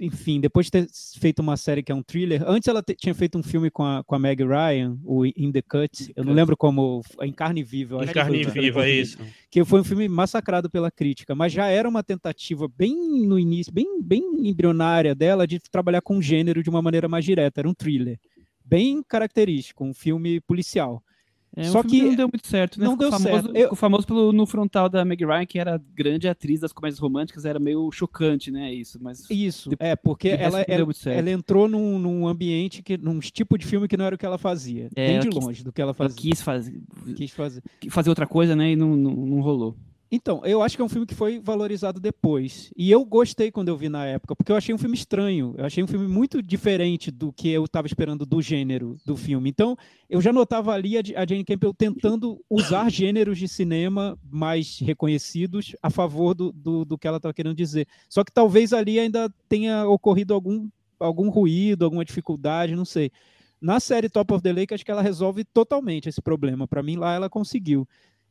enfim, 0.00 0.40
depois 0.40 0.66
de 0.66 0.72
ter 0.72 0.88
feito 1.18 1.40
uma 1.40 1.56
série 1.56 1.82
que 1.82 1.90
é 1.90 1.94
um 1.94 2.02
thriller, 2.02 2.42
antes 2.46 2.68
ela 2.68 2.82
tinha 2.82 3.14
feito 3.14 3.38
um 3.38 3.42
filme 3.42 3.70
com 3.70 3.84
a, 3.84 4.02
com 4.04 4.14
a 4.14 4.18
Meg 4.18 4.42
Ryan, 4.44 4.98
o 5.04 5.26
In 5.26 5.52
the 5.52 5.62
Cut, 5.62 6.12
eu 6.14 6.24
não 6.24 6.32
lembro 6.32 6.56
como, 6.56 7.02
em 7.22 7.32
Carne 7.32 7.62
Viva. 7.62 8.04
Em 8.04 8.08
Carne 8.08 8.44
Viva, 8.44 8.86
é 8.86 8.90
isso. 8.90 9.18
Que 9.50 9.64
foi 9.64 9.80
um 9.80 9.84
filme 9.84 10.08
massacrado 10.08 10.70
pela 10.70 10.90
crítica, 10.90 11.34
mas 11.34 11.52
já 11.52 11.66
era 11.66 11.88
uma 11.88 12.02
tentativa 12.02 12.68
bem 12.68 12.94
no 13.26 13.38
início, 13.38 13.72
bem, 13.72 14.00
bem 14.02 14.48
embrionária 14.48 15.14
dela 15.14 15.46
de 15.46 15.58
trabalhar 15.58 16.00
com 16.00 16.18
o 16.18 16.22
gênero 16.22 16.62
de 16.62 16.70
uma 16.70 16.82
maneira 16.82 17.08
mais 17.08 17.24
direta, 17.24 17.60
era 17.60 17.68
um 17.68 17.74
thriller. 17.74 18.18
Bem 18.64 19.02
característico, 19.02 19.84
um 19.84 19.94
filme 19.94 20.40
policial. 20.40 21.02
É, 21.58 21.64
Só 21.64 21.82
que, 21.82 21.88
que 21.88 22.02
não 22.02 22.14
deu 22.14 22.28
muito 22.32 22.46
certo, 22.46 22.78
né? 22.78 22.86
Não 22.86 22.92
ficou 22.92 23.10
deu 23.10 23.18
famoso, 23.18 23.52
certo. 23.52 23.56
Eu... 23.56 23.74
Famoso 23.74 24.06
pelo, 24.06 24.32
no 24.32 24.46
frontal 24.46 24.88
da 24.88 25.04
Meg 25.04 25.24
Ryan, 25.24 25.44
que 25.44 25.58
era 25.58 25.82
grande 25.92 26.28
atriz 26.28 26.60
das 26.60 26.72
comédias 26.72 27.00
românticas, 27.00 27.44
era 27.44 27.58
meio 27.58 27.90
chocante, 27.90 28.48
né? 28.52 28.72
Isso, 28.72 28.96
mas 29.02 29.28
isso 29.28 29.70
é 29.80 29.96
porque 29.96 30.28
ela, 30.28 30.60
ela, 30.68 30.86
ela, 31.08 31.30
entrou 31.30 31.66
num, 31.66 31.98
num, 31.98 32.28
ambiente 32.28 32.80
que, 32.80 32.96
num 32.96 33.18
tipo 33.18 33.58
de 33.58 33.66
filme 33.66 33.88
que 33.88 33.96
não 33.96 34.04
era 34.04 34.14
o 34.14 34.18
que 34.18 34.24
ela 34.24 34.38
fazia, 34.38 34.88
é, 34.94 35.08
bem 35.08 35.20
de 35.20 35.30
longe 35.30 35.56
quis, 35.56 35.64
do 35.64 35.72
que 35.72 35.82
ela 35.82 35.92
fazia. 35.92 36.14
Ela 36.14 36.30
quis 36.30 36.40
fazer, 36.40 36.80
quis 37.16 37.30
fazer, 37.32 37.62
fazer 37.90 38.08
outra 38.08 38.26
coisa, 38.26 38.54
né? 38.54 38.70
E 38.70 38.76
não, 38.76 38.96
não, 38.96 39.10
não 39.10 39.40
rolou. 39.40 39.76
Então, 40.10 40.40
eu 40.44 40.62
acho 40.62 40.74
que 40.74 40.80
é 40.80 40.84
um 40.84 40.88
filme 40.88 41.06
que 41.06 41.14
foi 41.14 41.38
valorizado 41.38 42.00
depois. 42.00 42.72
E 42.74 42.90
eu 42.90 43.04
gostei 43.04 43.50
quando 43.50 43.68
eu 43.68 43.76
vi 43.76 43.90
na 43.90 44.06
época, 44.06 44.34
porque 44.34 44.50
eu 44.50 44.56
achei 44.56 44.74
um 44.74 44.78
filme 44.78 44.96
estranho. 44.96 45.54
Eu 45.58 45.66
achei 45.66 45.84
um 45.84 45.86
filme 45.86 46.08
muito 46.08 46.42
diferente 46.42 47.10
do 47.10 47.30
que 47.30 47.50
eu 47.50 47.64
estava 47.66 47.86
esperando 47.86 48.24
do 48.24 48.40
gênero 48.40 48.96
do 49.04 49.16
filme. 49.16 49.50
Então, 49.50 49.76
eu 50.08 50.20
já 50.22 50.32
notava 50.32 50.72
ali 50.72 50.96
a 50.96 51.26
Jane 51.26 51.44
Campbell 51.44 51.74
tentando 51.74 52.42
usar 52.48 52.90
gêneros 52.90 53.38
de 53.38 53.46
cinema 53.46 54.18
mais 54.30 54.78
reconhecidos 54.78 55.76
a 55.82 55.90
favor 55.90 56.34
do, 56.34 56.52
do, 56.52 56.84
do 56.86 56.96
que 56.96 57.06
ela 57.06 57.18
estava 57.18 57.34
querendo 57.34 57.54
dizer. 57.54 57.86
Só 58.08 58.24
que 58.24 58.32
talvez 58.32 58.72
ali 58.72 58.98
ainda 58.98 59.30
tenha 59.46 59.86
ocorrido 59.86 60.32
algum, 60.32 60.68
algum 60.98 61.28
ruído, 61.28 61.84
alguma 61.84 62.04
dificuldade, 62.04 62.74
não 62.74 62.86
sei. 62.86 63.12
Na 63.60 63.78
série 63.80 64.08
Top 64.08 64.32
of 64.32 64.42
the 64.42 64.52
Lake, 64.52 64.72
acho 64.72 64.84
que 64.84 64.90
ela 64.90 65.02
resolve 65.02 65.44
totalmente 65.44 66.08
esse 66.08 66.22
problema. 66.22 66.66
Para 66.66 66.82
mim, 66.82 66.96
lá 66.96 67.14
ela 67.14 67.28
conseguiu. 67.28 67.86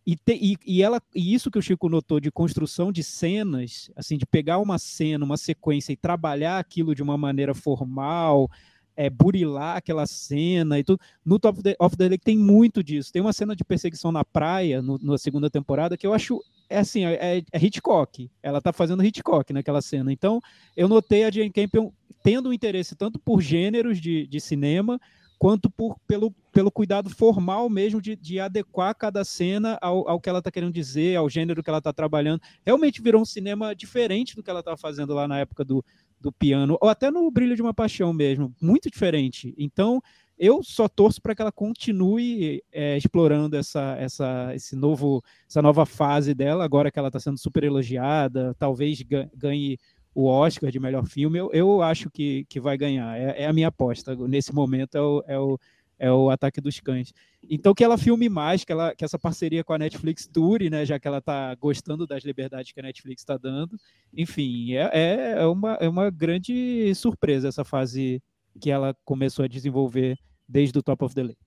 E, 0.08 0.16
te, 0.16 0.40
e, 0.42 0.58
e, 0.66 0.82
ela, 0.82 1.02
e 1.14 1.34
isso 1.34 1.52
que 1.52 1.60
o 1.60 1.62
Chico 1.62 1.90
notou 1.90 2.18
de 2.22 2.32
construção 2.32 2.94
de 2.94 3.04
cenas, 3.04 3.92
assim, 3.94 4.18
de 4.18 4.26
pegar 4.26 4.58
uma 4.58 4.80
cena, 4.80 5.26
uma 5.26 5.36
sequência 5.36 5.92
e 5.92 5.98
trabalhar 5.98 6.60
aquilo 6.60 6.96
de 6.96 7.04
uma 7.04 7.18
maneira 7.18 7.54
formal, 7.54 8.50
é, 8.96 9.10
burilar 9.10 9.76
aquela 9.76 10.08
cena 10.08 10.80
e 10.80 10.84
tudo. 10.86 11.02
No 11.26 11.38
Top 11.38 11.62
of 11.78 11.98
the 11.98 12.08
Lake 12.08 12.24
tem 12.24 12.38
muito 12.38 12.82
disso. 12.82 13.12
Tem 13.12 13.22
uma 13.22 13.34
cena 13.34 13.54
de 13.54 13.66
perseguição 13.66 14.10
na 14.10 14.24
praia, 14.24 14.82
no, 14.82 14.98
na 14.98 15.18
segunda 15.18 15.50
temporada, 15.50 15.98
que 15.98 16.08
eu 16.08 16.14
acho, 16.14 16.42
é 16.70 16.78
assim, 16.78 17.04
é, 17.04 17.44
é 17.52 17.58
Hitchcock. 17.62 18.32
Ela 18.42 18.62
tá 18.62 18.72
fazendo 18.72 19.04
Hitchcock 19.04 19.52
naquela 19.52 19.82
cena. 19.82 20.10
Então, 20.14 20.40
eu 20.78 20.88
notei 20.88 21.26
a 21.26 21.30
Jane 21.30 21.52
Campion 21.52 21.92
tendo 22.24 22.48
um 22.48 22.54
interesse 22.54 22.96
tanto 22.96 23.20
por 23.20 23.42
gêneros 23.42 24.00
de, 24.00 24.26
de 24.26 24.40
cinema, 24.40 24.98
quanto 25.38 25.70
por, 25.70 25.98
pelo, 26.08 26.32
pelo 26.52 26.72
cuidado 26.72 27.10
formal 27.10 27.70
mesmo 27.70 28.02
de, 28.02 28.16
de 28.16 28.40
adequar 28.40 28.96
cada 28.96 29.24
cena 29.24 29.78
ao, 29.82 30.08
ao 30.10 30.20
que 30.20 30.30
ela 30.30 30.40
está 30.40 30.52
querendo 30.52 30.74
dizer, 30.74 31.16
ao 31.16 31.30
gênero 31.30 31.64
que 31.64 31.70
ela 31.70 31.80
está 31.80 31.94
trabalhando. 31.94 32.42
Realmente 32.66 33.02
virou 33.02 33.22
um 33.22 33.26
cinema 33.26 33.76
diferente 33.76 34.36
do 34.36 34.44
que 34.44 34.50
ela 34.50 34.60
estava 34.60 34.78
fazendo 34.78 35.14
lá 35.14 35.28
na 35.28 35.40
época 35.40 35.64
do, 35.64 35.84
do 36.20 36.32
piano, 36.32 36.78
ou 36.82 36.90
até 36.90 37.12
no 37.12 37.30
Brilho 37.30 37.56
de 37.56 37.62
uma 37.62 37.74
Paixão 37.74 38.12
mesmo, 38.12 38.54
muito 38.62 38.90
diferente. 38.90 39.54
Então, 39.58 40.02
eu 40.38 40.62
só 40.64 40.88
torço 40.88 41.22
para 41.22 41.34
que 41.34 41.42
ela 41.42 41.52
continue 41.52 42.62
é, 42.72 42.96
explorando 42.96 43.56
essa, 43.56 43.96
essa, 44.00 44.52
esse 44.54 44.76
novo, 44.76 45.24
essa 45.50 45.62
nova 45.62 45.86
fase 45.86 46.34
dela, 46.34 46.64
agora 46.64 46.92
que 46.92 47.00
ela 47.00 47.08
está 47.08 47.20
sendo 47.20 47.40
super 47.40 47.64
elogiada, 47.64 48.56
talvez 48.60 49.02
ganhe 49.36 49.78
o 50.18 50.26
Oscar 50.26 50.72
de 50.72 50.80
melhor 50.80 51.06
filme, 51.06 51.38
eu, 51.38 51.52
eu 51.54 51.80
acho 51.84 52.10
que, 52.10 52.44
que 52.50 52.60
vai 52.60 52.76
ganhar. 52.76 53.16
É, 53.16 53.44
é 53.44 53.46
a 53.46 53.54
minha 53.54 53.68
aposta. 53.68 54.16
Nesse 54.16 54.52
momento 54.52 54.98
é 54.98 55.02
o, 55.02 55.24
é 55.28 55.40
o, 55.40 55.60
é 56.00 56.12
o 56.12 56.32
Ataque 56.32 56.60
dos 56.60 56.80
Cães. 56.80 57.14
Então 57.48 57.72
que 57.76 57.84
ela 57.84 58.00
filme 58.00 58.28
mais, 58.28 58.64
que, 58.64 58.72
ela, 58.72 58.96
que 58.96 59.06
essa 59.06 59.20
parceria 59.20 59.64
com 59.64 59.74
a 59.74 59.78
Netflix 59.78 60.28
dure, 60.28 60.72
né? 60.72 60.84
Já 60.88 61.00
que 61.00 61.08
ela 61.08 61.20
está 61.20 61.54
gostando 61.54 62.08
das 62.08 62.24
liberdades 62.24 62.72
que 62.72 62.80
a 62.80 62.84
Netflix 62.84 63.22
está 63.22 63.38
dando. 63.38 63.78
Enfim, 64.12 64.74
é, 64.74 64.90
é, 64.92 65.32
é, 65.34 65.46
uma, 65.46 65.74
é 65.74 65.88
uma 65.88 66.10
grande 66.10 66.92
surpresa 66.96 67.50
essa 67.50 67.64
fase 67.64 68.20
que 68.60 68.72
ela 68.72 68.98
começou 69.06 69.46
a 69.46 69.48
desenvolver 69.48 70.18
desde 70.50 70.80
o 70.80 70.82
Top 70.82 71.06
of 71.06 71.14
the 71.14 71.22
Lake. 71.22 71.47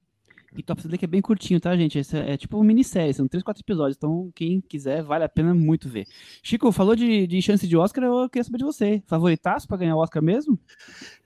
E 0.56 0.62
Top 0.62 0.86
Lake 0.86 1.04
é 1.04 1.08
bem 1.08 1.22
curtinho, 1.22 1.60
tá, 1.60 1.76
gente? 1.76 1.98
Esse 1.98 2.16
é, 2.16 2.32
é 2.32 2.36
tipo 2.36 2.56
uma 2.56 2.64
minissérie, 2.64 3.14
são 3.14 3.28
três, 3.28 3.42
quatro 3.42 3.62
episódios. 3.62 3.96
Então, 3.96 4.30
quem 4.34 4.60
quiser, 4.60 5.02
vale 5.02 5.24
a 5.24 5.28
pena 5.28 5.54
muito 5.54 5.88
ver. 5.88 6.06
Chico, 6.42 6.72
falou 6.72 6.96
de, 6.96 7.26
de 7.26 7.40
chance 7.40 7.66
de 7.66 7.76
Oscar, 7.76 8.04
eu 8.04 8.28
queria 8.28 8.44
saber 8.44 8.58
de 8.58 8.64
você. 8.64 9.02
Favoritaço 9.06 9.68
para 9.68 9.76
ganhar 9.76 9.96
o 9.96 10.00
Oscar 10.00 10.22
mesmo? 10.22 10.58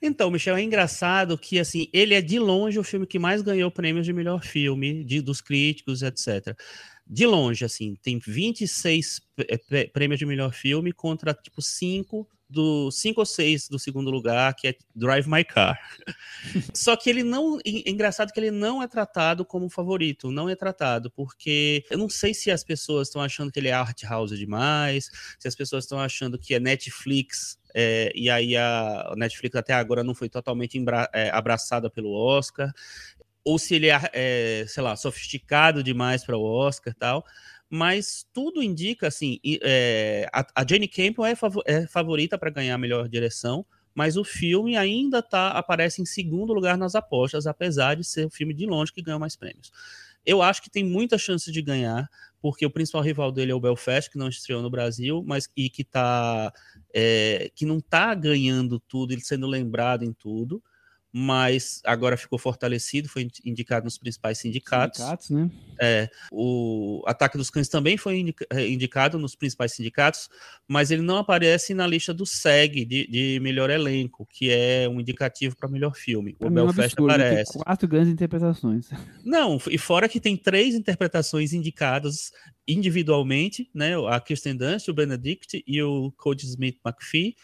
Então, 0.00 0.30
Michel, 0.30 0.56
é 0.56 0.62
engraçado 0.62 1.38
que, 1.38 1.58
assim, 1.58 1.88
ele 1.92 2.14
é 2.14 2.20
de 2.20 2.38
longe 2.38 2.78
o 2.78 2.84
filme 2.84 3.06
que 3.06 3.18
mais 3.18 3.40
ganhou 3.40 3.70
prêmios 3.70 4.04
de 4.04 4.12
melhor 4.12 4.42
filme, 4.42 5.02
de, 5.04 5.22
dos 5.22 5.40
críticos, 5.40 6.02
etc. 6.02 6.54
De 7.06 7.26
longe, 7.26 7.64
assim, 7.64 7.96
tem 8.02 8.18
26 8.18 9.22
prêmios 9.92 10.18
de 10.18 10.26
melhor 10.26 10.52
filme 10.52 10.92
contra, 10.92 11.32
tipo, 11.32 11.62
5 11.62 12.28
do 12.48 12.90
5 12.90 13.20
ou 13.20 13.26
6 13.26 13.68
do 13.68 13.78
segundo 13.78 14.10
lugar, 14.10 14.54
que 14.54 14.68
é 14.68 14.74
Drive 14.94 15.26
My 15.26 15.44
Car. 15.44 15.78
Só 16.74 16.96
que 16.96 17.08
ele 17.10 17.22
não. 17.22 17.58
É 17.64 17.90
engraçado 17.90 18.32
que 18.32 18.40
ele 18.40 18.50
não 18.50 18.82
é 18.82 18.86
tratado 18.86 19.44
como 19.44 19.68
favorito, 19.68 20.30
não 20.30 20.48
é 20.48 20.54
tratado, 20.54 21.10
porque 21.10 21.84
eu 21.90 21.98
não 21.98 22.08
sei 22.08 22.34
se 22.34 22.50
as 22.50 22.62
pessoas 22.62 23.08
estão 23.08 23.22
achando 23.22 23.50
que 23.50 23.58
ele 23.58 23.68
é 23.68 23.72
art 23.72 24.02
house 24.04 24.36
demais, 24.36 25.10
se 25.38 25.48
as 25.48 25.54
pessoas 25.54 25.84
estão 25.84 25.98
achando 25.98 26.38
que 26.38 26.54
é 26.54 26.60
Netflix. 26.60 27.58
É, 27.76 28.12
e 28.14 28.30
aí 28.30 28.56
a 28.56 29.12
Netflix 29.16 29.56
até 29.56 29.72
agora 29.72 30.04
não 30.04 30.14
foi 30.14 30.28
totalmente 30.28 30.80
é, 31.12 31.30
abraçada 31.30 31.90
pelo 31.90 32.12
Oscar, 32.12 32.72
ou 33.44 33.58
se 33.58 33.74
ele 33.74 33.88
é, 33.88 34.00
é 34.12 34.64
sei 34.68 34.82
lá, 34.82 34.94
sofisticado 34.94 35.82
demais 35.82 36.24
para 36.24 36.36
o 36.36 36.42
Oscar 36.42 36.92
e 36.92 36.96
tal 36.96 37.24
mas 37.74 38.24
tudo 38.32 38.62
indica 38.62 39.08
assim, 39.08 39.40
é, 39.60 40.28
a, 40.32 40.46
a 40.54 40.64
Jane 40.64 40.86
Campbell 40.86 41.24
é, 41.24 41.34
favor, 41.34 41.60
é 41.66 41.88
favorita 41.88 42.38
para 42.38 42.48
ganhar 42.48 42.76
a 42.76 42.78
melhor 42.78 43.08
direção, 43.08 43.66
mas 43.92 44.16
o 44.16 44.22
filme 44.22 44.76
ainda 44.76 45.20
tá, 45.20 45.48
aparece 45.50 46.00
em 46.00 46.04
segundo 46.04 46.52
lugar 46.52 46.78
nas 46.78 46.94
apostas, 46.94 47.48
apesar 47.48 47.96
de 47.96 48.04
ser 48.04 48.26
o 48.26 48.30
filme 48.30 48.54
de 48.54 48.64
longe 48.64 48.92
que 48.92 49.02
ganha 49.02 49.18
mais 49.18 49.34
prêmios. 49.34 49.72
Eu 50.24 50.40
acho 50.40 50.62
que 50.62 50.70
tem 50.70 50.84
muita 50.84 51.18
chance 51.18 51.50
de 51.50 51.60
ganhar, 51.60 52.08
porque 52.40 52.64
o 52.64 52.70
principal 52.70 53.02
rival 53.02 53.32
dele 53.32 53.50
é 53.50 53.54
o 53.56 53.60
Belfast, 53.60 54.08
que 54.08 54.18
não 54.18 54.28
estreou 54.28 54.62
no 54.62 54.70
Brasil, 54.70 55.24
mas 55.26 55.48
e 55.56 55.68
que 55.68 55.82
tá 55.82 56.52
é, 56.94 57.50
que 57.56 57.66
não 57.66 57.78
está 57.78 58.14
ganhando 58.14 58.78
tudo, 58.78 59.12
ele 59.12 59.20
sendo 59.20 59.48
lembrado 59.48 60.04
em 60.04 60.12
tudo 60.12 60.62
mas 61.16 61.80
agora 61.84 62.16
ficou 62.16 62.36
fortalecido, 62.36 63.08
foi 63.08 63.28
indicado 63.44 63.84
nos 63.84 63.96
principais 63.96 64.38
sindicatos. 64.38 64.98
Sindicatos, 64.98 65.30
né? 65.30 65.48
É, 65.80 66.10
o 66.32 67.04
Ataque 67.06 67.38
dos 67.38 67.50
Cães 67.50 67.68
também 67.68 67.96
foi 67.96 68.34
é, 68.50 68.68
indicado 68.68 69.16
nos 69.16 69.36
principais 69.36 69.74
sindicatos, 69.74 70.28
mas 70.66 70.90
ele 70.90 71.02
não 71.02 71.16
aparece 71.16 71.72
na 71.72 71.86
lista 71.86 72.12
do 72.12 72.26
SEG 72.26 72.84
de, 72.84 73.06
de 73.06 73.38
melhor 73.40 73.70
elenco, 73.70 74.26
que 74.28 74.50
é 74.50 74.88
um 74.88 75.00
indicativo 75.00 75.54
para 75.56 75.68
melhor 75.68 75.94
filme. 75.94 76.34
o 76.40 76.50
Belfast 76.50 77.00
um 77.00 77.04
aparece. 77.04 77.52
Tem 77.52 77.62
quatro 77.62 77.86
grandes 77.86 78.12
interpretações. 78.12 78.88
Não, 79.24 79.60
e 79.70 79.78
fora 79.78 80.08
que 80.08 80.18
tem 80.18 80.36
três 80.36 80.74
interpretações 80.74 81.52
indicadas 81.52 82.32
individualmente, 82.66 83.68
né? 83.74 83.92
A 84.08 84.20
Kirsten 84.20 84.56
Dunst, 84.56 84.88
o 84.88 84.94
Benedict 84.94 85.62
e 85.66 85.82
o 85.82 86.12
Cody 86.12 86.46
Smith 86.46 86.78
McPhee 86.84 87.36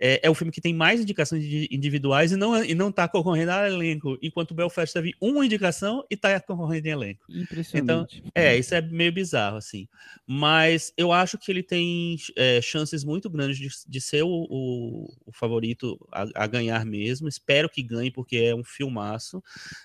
é, 0.00 0.20
é 0.22 0.30
o 0.30 0.34
filme 0.34 0.52
que 0.52 0.60
tem 0.60 0.72
mais 0.72 1.00
indicações 1.00 1.44
individuais 1.70 2.32
e 2.32 2.36
não, 2.36 2.62
e 2.62 2.74
não 2.74 2.92
tá 2.92 3.08
concorrendo 3.08 3.50
a 3.50 3.68
elenco, 3.68 4.16
enquanto 4.22 4.52
o 4.52 4.54
Belfast 4.54 4.92
teve 4.92 5.14
uma 5.20 5.44
indicação 5.44 6.04
e 6.08 6.16
tá 6.16 6.38
concorrendo 6.40 6.86
em 6.86 6.90
elenco. 6.90 7.24
Impressionante. 7.28 8.18
Então, 8.18 8.32
é, 8.34 8.56
isso 8.56 8.74
é 8.74 8.80
meio 8.80 9.12
bizarro, 9.12 9.56
assim. 9.56 9.88
Mas 10.26 10.92
eu 10.96 11.12
acho 11.12 11.36
que 11.36 11.50
ele 11.50 11.62
tem 11.62 12.16
é, 12.36 12.60
chances 12.60 13.02
muito 13.02 13.28
grandes 13.28 13.58
de, 13.58 13.68
de 13.86 14.00
ser 14.00 14.22
o, 14.22 14.46
o, 14.48 15.14
o 15.26 15.32
favorito 15.32 15.98
a, 16.12 16.44
a, 16.44 16.46
ganhar 16.46 16.84
mesmo. 16.86 17.28
Espero 17.28 17.68
que 17.68 17.82
ganhe, 17.82 18.10
porque 18.10 18.36
é 18.36 18.54
um 18.54 18.64
filmaço. 18.64 19.42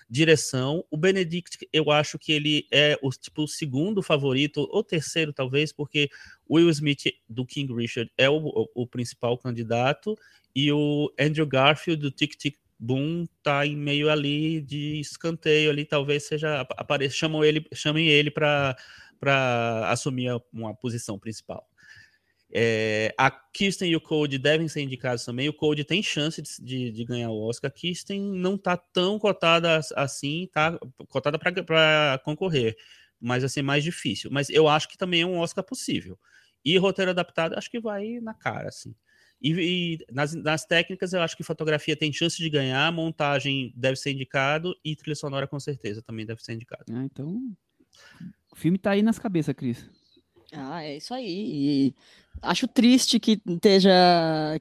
Direção, 0.08 0.84
o 0.90 0.96
Benedict, 0.96 1.68
eu 1.72 1.90
acho 1.90 2.18
que 2.18 2.32
ele 2.32 2.66
é 2.70 2.98
o, 3.02 3.10
tipo, 3.10 3.42
o 3.42 3.48
segundo 3.48 4.02
favorito, 4.02 4.68
ou 4.70 4.83
terceiro, 4.84 5.32
talvez, 5.32 5.72
porque 5.72 6.08
Will 6.48 6.70
Smith 6.70 7.04
do 7.28 7.44
King 7.44 7.72
Richard 7.74 8.10
é 8.16 8.28
o, 8.28 8.68
o, 8.74 8.86
principal 8.86 9.36
candidato 9.38 10.16
e 10.54 10.70
o 10.70 11.12
Andrew 11.18 11.46
Garfield 11.46 12.00
do 12.00 12.10
Tic 12.10 12.34
Tic 12.36 12.56
Boom 12.78 13.26
tá 13.42 13.66
em 13.66 13.76
meio 13.76 14.10
ali 14.10 14.60
de 14.60 15.00
escanteio 15.00 15.70
ali, 15.70 15.84
talvez 15.84 16.26
seja 16.26 16.60
apareça, 16.60 17.14
chamam 17.14 17.44
ele, 17.44 17.66
chamem 17.72 18.08
ele 18.08 18.30
para 18.30 18.76
para 19.18 19.90
assumir 19.90 20.30
uma 20.52 20.74
posição 20.74 21.18
principal. 21.18 21.66
É, 22.56 23.12
a 23.18 23.30
Kirsten 23.30 23.90
e 23.90 23.96
o 23.96 24.00
Code 24.00 24.38
devem 24.38 24.68
ser 24.68 24.82
indicados 24.82 25.24
também. 25.24 25.48
O 25.48 25.52
Code 25.52 25.82
tem 25.82 26.00
chance 26.02 26.40
de, 26.40 26.62
de, 26.62 26.92
de 26.92 27.04
ganhar 27.04 27.30
o 27.30 27.48
Oscar. 27.48 27.68
A 27.68 27.74
Kirsten 27.74 28.20
não 28.20 28.56
tá 28.56 28.76
tão 28.76 29.18
cotada 29.18 29.80
assim, 29.96 30.48
tá 30.52 30.78
cotada 31.08 31.36
para 31.36 32.20
concorrer, 32.24 32.76
mas 33.24 33.42
assim 33.42 33.62
mais 33.62 33.82
difícil. 33.82 34.30
Mas 34.30 34.50
eu 34.50 34.68
acho 34.68 34.88
que 34.88 34.98
também 34.98 35.22
é 35.22 35.26
um 35.26 35.38
Oscar 35.38 35.64
possível. 35.64 36.18
E 36.64 36.76
roteiro 36.78 37.10
adaptado, 37.10 37.54
acho 37.54 37.70
que 37.70 37.80
vai 37.80 38.20
na 38.20 38.34
cara, 38.34 38.68
assim. 38.68 38.94
E, 39.40 39.52
e 39.52 40.12
nas, 40.12 40.34
nas, 40.34 40.64
técnicas, 40.64 41.12
eu 41.12 41.20
acho 41.20 41.36
que 41.36 41.42
fotografia 41.42 41.96
tem 41.96 42.12
chance 42.12 42.36
de 42.38 42.48
ganhar, 42.48 42.90
montagem 42.92 43.72
deve 43.76 43.96
ser 43.96 44.12
indicado 44.12 44.74
e 44.84 44.96
trilha 44.96 45.14
sonora 45.14 45.46
com 45.46 45.60
certeza 45.60 46.02
também 46.02 46.24
deve 46.24 46.42
ser 46.42 46.54
indicado. 46.54 46.84
Ah, 46.90 47.04
então, 47.04 47.54
o 48.52 48.56
filme 48.56 48.78
tá 48.78 48.92
aí 48.92 49.02
nas 49.02 49.18
cabeças, 49.18 49.54
Cris. 49.54 49.90
Ah, 50.56 50.82
é 50.82 50.96
isso 50.96 51.12
aí. 51.12 51.26
E 51.26 51.94
acho 52.42 52.66
triste 52.66 53.18
que 53.18 53.40
esteja 53.46 53.90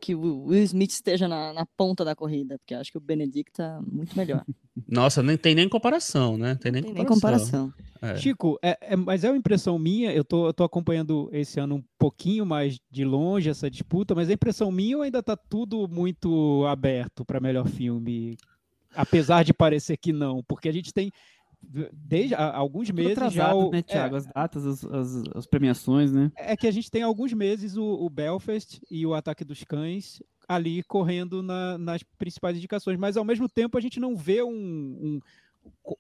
que 0.02 0.16
o 0.16 0.46
Will 0.46 0.64
Smith 0.64 0.92
esteja 0.92 1.28
na, 1.28 1.54
na, 1.54 1.66
ponta 1.66 2.06
da 2.06 2.16
corrida, 2.16 2.58
porque 2.60 2.74
acho 2.74 2.92
que 2.92 2.98
o 2.98 3.02
Benedict 3.02 3.52
tá 3.54 3.82
muito 3.86 4.16
melhor. 4.18 4.44
Nossa, 4.88 5.22
nem 5.22 5.38
tem 5.38 5.54
nem 5.54 5.70
comparação, 5.70 6.38
né? 6.38 6.56
Tem 6.56 6.72
nem 6.72 6.82
tem 6.82 7.06
comparação. 7.06 7.62
Nem 7.64 7.72
comparação. 7.72 7.94
É. 8.02 8.18
Chico, 8.18 8.60
é, 8.62 8.78
é, 8.82 8.96
mas 8.98 9.24
é 9.24 9.30
uma 9.30 9.38
impressão 9.38 9.80
minha, 9.80 10.12
eu 10.12 10.26
tô, 10.26 10.48
eu 10.48 10.54
tô 10.54 10.64
acompanhando 10.66 11.30
esse 11.32 11.58
ano 11.60 11.76
um 11.76 11.84
pouquinho 11.98 12.46
mais 12.46 12.78
de 12.92 13.06
longe 13.06 13.50
essa 13.50 13.70
disputa, 13.70 14.14
mas 14.14 14.30
a 14.30 14.34
impressão 14.34 14.70
minha 14.72 15.02
ainda 15.02 15.24
tá 15.24 15.38
tudo 15.38 15.88
muito 15.88 16.66
aberto 16.68 17.24
para 17.24 17.40
melhor 17.40 17.66
filme, 17.66 18.36
apesar 18.94 19.44
de 19.44 19.54
parecer 19.54 19.96
que 19.96 20.12
não, 20.12 20.44
porque 20.44 20.68
a 20.68 20.74
gente 20.74 20.92
tem 20.92 21.12
desde 21.92 22.36
há 22.36 22.56
alguns 22.56 22.88
Tudo 22.88 22.98
meses 22.98 23.12
atrasado, 23.14 23.50
já 23.50 23.56
o, 23.56 23.72
né, 23.72 23.82
Thiago? 23.82 24.16
É, 24.16 24.18
as 24.18 24.26
datas, 24.26 24.66
as, 24.66 24.86
as, 24.86 25.24
as, 25.36 25.46
premiações, 25.46 26.12
né? 26.12 26.32
É 26.36 26.56
que 26.56 26.68
a 26.68 26.72
gente 26.72 26.92
tem 26.92 27.02
alguns 27.02 27.34
meses 27.34 27.78
o, 27.78 27.84
o 27.84 28.10
Belfast 28.10 28.82
e 28.92 29.06
o 29.06 29.14
Ataque 29.14 29.44
dos 29.44 29.64
Cães 29.64 30.22
ali 30.48 30.84
correndo 30.84 31.42
na, 31.42 31.78
nas 31.78 32.04
principais 32.18 32.58
indicações, 32.58 32.98
mas 32.98 33.18
ao 33.18 33.24
mesmo 33.24 33.48
tempo 33.48 33.78
a 33.78 33.82
gente 33.82 34.00
não 34.00 34.16
vê 34.16 34.44
um, 34.44 34.52
um, 34.52 35.20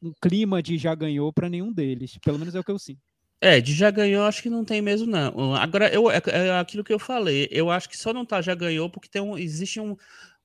um 0.01 0.13
clima 0.21 0.61
de 0.61 0.77
já 0.77 0.93
ganhou 0.93 1.31
para 1.31 1.49
nenhum 1.49 1.71
deles, 1.71 2.17
pelo 2.17 2.37
menos 2.37 2.53
é 2.53 2.59
o 2.59 2.63
que 2.63 2.71
eu 2.71 2.79
sinto. 2.79 3.01
É, 3.39 3.59
de 3.59 3.73
já 3.73 3.91
ganhou, 3.91 4.23
acho 4.23 4.41
que 4.41 4.49
não 4.49 4.63
tem 4.63 4.81
mesmo, 4.81 5.05
não. 5.05 5.53
Agora, 5.55 5.93
eu, 5.93 6.09
é, 6.09 6.21
é 6.27 6.59
aquilo 6.59 6.83
que 6.83 6.93
eu 6.93 6.99
falei, 6.99 7.47
eu 7.51 7.69
acho 7.69 7.89
que 7.89 7.97
só 7.97 8.13
não 8.13 8.25
tá 8.25 8.41
já 8.41 8.55
ganhou 8.55 8.89
porque 8.89 9.09
tem 9.09 9.21
um, 9.21 9.37
existe 9.37 9.81
um, 9.81 9.97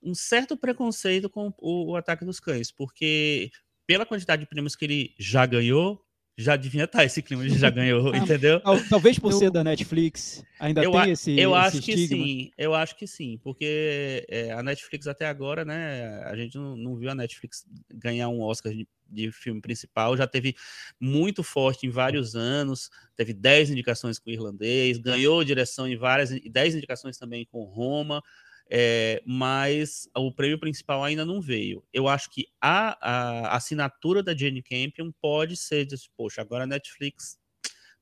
um 0.03 0.15
certo 0.15 0.57
preconceito 0.57 1.31
com 1.31 1.53
o, 1.59 1.93
o 1.93 1.97
ataque 1.97 2.25
dos 2.25 2.41
cães, 2.41 2.73
porque 2.73 3.51
pela 3.89 4.05
quantidade 4.05 4.43
de 4.43 4.47
prêmios 4.47 4.77
que 4.77 4.85
ele 4.85 5.15
já 5.19 5.47
ganhou, 5.47 6.05
já 6.37 6.57
devia 6.57 6.85
estar 6.85 7.05
esse 7.05 7.23
clima 7.23 7.43
de 7.43 7.59
já 7.59 7.71
ganhou, 7.71 8.13
entendeu? 8.15 8.61
Talvez 8.91 9.19
por 9.19 9.33
eu, 9.33 9.39
ser 9.39 9.51
da 9.51 9.65
Netflix, 9.65 10.45
ainda 10.61 10.85
eu, 10.85 10.93
tem 10.93 11.11
esse 11.11 11.31
Eu 11.33 11.57
esse 11.57 11.67
acho 11.67 11.83
que 11.83 11.93
estigma. 11.93 12.25
sim, 12.27 12.51
eu 12.59 12.75
acho 12.75 12.97
que 12.97 13.07
sim, 13.07 13.41
porque 13.43 14.27
é, 14.29 14.53
a 14.53 14.63
Netflix 14.63 15.07
até 15.07 15.25
agora, 15.25 15.65
né, 15.65 16.23
a 16.27 16.37
gente 16.37 16.59
não, 16.59 16.77
não 16.77 16.97
viu 16.97 17.11
a 17.11 17.15
Netflix 17.15 17.67
ganhar 17.95 18.29
um 18.29 18.43
Oscar 18.43 18.75
de, 18.75 18.87
de, 19.09 19.33
filme 19.33 19.63
principal, 19.63 20.19
já 20.19 20.27
teve 20.27 20.55
muito 21.01 21.43
forte 21.43 21.87
em 21.87 21.91
vários 21.91 22.37
anos, 22.37 22.91
teve 23.17 23.33
10 23.33 23.71
indicações 23.71 24.19
com 24.19 24.29
o 24.29 24.33
irlandês, 24.35 24.99
ganhou 24.99 25.43
direção 25.43 25.89
em 25.89 25.97
várias, 25.97 26.29
10 26.29 26.75
indicações 26.75 27.17
também 27.17 27.47
com 27.47 27.65
Roma, 27.65 28.23
é, 28.71 29.23
mas 29.25 30.09
o 30.15 30.31
prêmio 30.31 30.59
principal 30.59 31.03
ainda 31.03 31.25
não 31.25 31.41
veio. 31.41 31.83
Eu 31.93 32.07
acho 32.07 32.31
que 32.31 32.47
a, 32.61 32.99
a 33.01 33.57
assinatura 33.57 34.23
da 34.23 34.37
Jane 34.37 34.63
Campion 34.63 35.11
pode 35.21 35.57
ser, 35.57 35.87
de, 35.87 35.97
poxa, 36.17 36.43
agora 36.43 36.65
a 36.65 36.67
Netflix, 36.67 37.39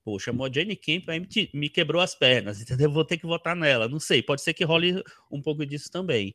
poxa, 0.04 0.32
a 0.32 0.52
Jane 0.52 0.76
Campion 0.76 1.20
me, 1.20 1.50
me 1.54 1.68
quebrou 1.68 2.02
as 2.02 2.14
pernas, 2.14 2.60
entendeu? 2.62 2.90
Vou 2.90 3.04
ter 3.04 3.16
que 3.16 3.26
votar 3.26 3.54
nela. 3.54 3.88
Não 3.88 4.00
sei, 4.00 4.22
pode 4.22 4.42
ser 4.42 4.54
que 4.54 4.64
role 4.64 5.02
um 5.30 5.40
pouco 5.40 5.64
disso 5.64 5.90
também. 5.90 6.34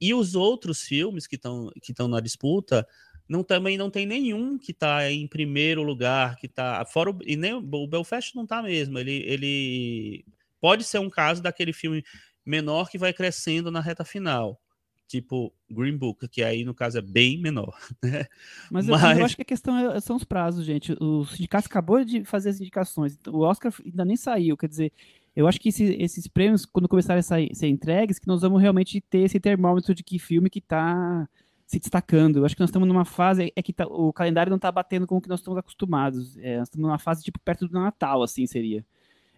E 0.00 0.12
os 0.12 0.34
outros 0.34 0.82
filmes 0.82 1.26
que 1.26 1.36
estão 1.36 1.70
que 1.80 1.94
na 2.08 2.20
disputa, 2.20 2.86
não 3.26 3.42
também 3.44 3.78
não 3.78 3.88
tem 3.88 4.04
nenhum 4.04 4.58
que 4.58 4.72
está 4.72 5.10
em 5.10 5.26
primeiro 5.26 5.82
lugar, 5.82 6.36
que 6.36 6.46
está 6.46 6.84
fora 6.84 7.10
o, 7.10 7.18
e 7.24 7.36
nem 7.36 7.54
o 7.54 7.86
Belfast 7.86 8.34
não 8.34 8.42
está 8.42 8.62
mesmo. 8.62 8.98
Ele, 8.98 9.22
ele 9.24 10.24
pode 10.60 10.84
ser 10.84 10.98
um 10.98 11.08
caso 11.08 11.40
daquele 11.40 11.72
filme 11.72 12.04
menor 12.44 12.90
que 12.90 12.98
vai 12.98 13.12
crescendo 13.12 13.70
na 13.70 13.80
reta 13.80 14.04
final. 14.04 14.60
Tipo 15.06 15.52
Green 15.68 15.96
Book, 15.96 16.28
que 16.28 16.40
aí 16.42 16.64
no 16.64 16.72
caso 16.72 16.98
é 16.98 17.02
bem 17.02 17.40
menor. 17.40 17.76
Né? 18.02 18.26
Mas, 18.70 18.86
Mas... 18.86 19.18
Eu, 19.18 19.24
acho 19.24 19.36
que 19.36 19.42
a 19.42 19.44
questão 19.44 19.76
é, 19.76 20.00
são 20.00 20.16
os 20.16 20.24
prazos, 20.24 20.64
gente. 20.64 20.96
O 21.00 21.24
sindicato 21.26 21.66
acabou 21.66 22.04
de 22.04 22.24
fazer 22.24 22.50
as 22.50 22.60
indicações. 22.60 23.18
O 23.26 23.40
Oscar 23.40 23.72
ainda 23.84 24.04
nem 24.04 24.16
saiu. 24.16 24.56
Quer 24.56 24.68
dizer, 24.68 24.92
eu 25.34 25.48
acho 25.48 25.60
que 25.60 25.68
esse, 25.68 25.84
esses 26.00 26.26
prêmios, 26.26 26.64
quando 26.64 26.88
começarem 26.88 27.20
a 27.20 27.24
sair, 27.24 27.54
ser 27.54 27.68
entregues, 27.68 28.18
que 28.18 28.26
nós 28.26 28.42
vamos 28.42 28.60
realmente 28.60 29.00
ter 29.00 29.20
esse 29.20 29.40
termômetro 29.40 29.94
de 29.94 30.02
que 30.02 30.18
filme 30.18 30.48
que 30.48 30.60
está 30.60 31.28
se 31.66 31.78
destacando. 31.78 32.38
Eu 32.38 32.44
acho 32.44 32.56
que 32.56 32.60
nós 32.60 32.68
estamos 32.68 32.88
numa 32.88 33.04
fase 33.04 33.52
é 33.54 33.62
que 33.62 33.72
tá, 33.72 33.86
o 33.86 34.12
calendário 34.12 34.50
não 34.50 34.56
está 34.56 34.72
batendo 34.72 35.06
com 35.06 35.16
o 35.16 35.20
que 35.20 35.28
nós 35.28 35.38
estamos 35.38 35.56
acostumados. 35.56 36.36
É, 36.38 36.58
nós 36.58 36.66
estamos 36.66 36.84
numa 36.84 36.98
fase 36.98 37.22
tipo 37.22 37.38
perto 37.38 37.68
do 37.68 37.74
Natal, 37.74 38.22
assim 38.24 38.44
seria. 38.44 38.84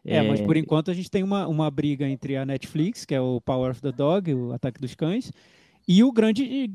É, 0.05 0.17
é, 0.17 0.23
mas 0.23 0.41
por 0.41 0.57
enquanto 0.57 0.91
a 0.91 0.95
gente 0.95 1.11
tem 1.11 1.23
uma, 1.23 1.47
uma 1.47 1.71
briga 1.71 2.09
entre 2.09 2.37
a 2.37 2.45
Netflix, 2.45 3.05
que 3.05 3.15
é 3.15 3.21
o 3.21 3.41
Power 3.41 3.71
of 3.71 3.81
the 3.81 3.93
Dog, 3.93 4.35
o 4.35 4.53
Ataque 4.53 4.81
dos 4.81 4.95
Cães, 4.95 5.33
e 5.87 6.05
o 6.05 6.13
grande, 6.13 6.71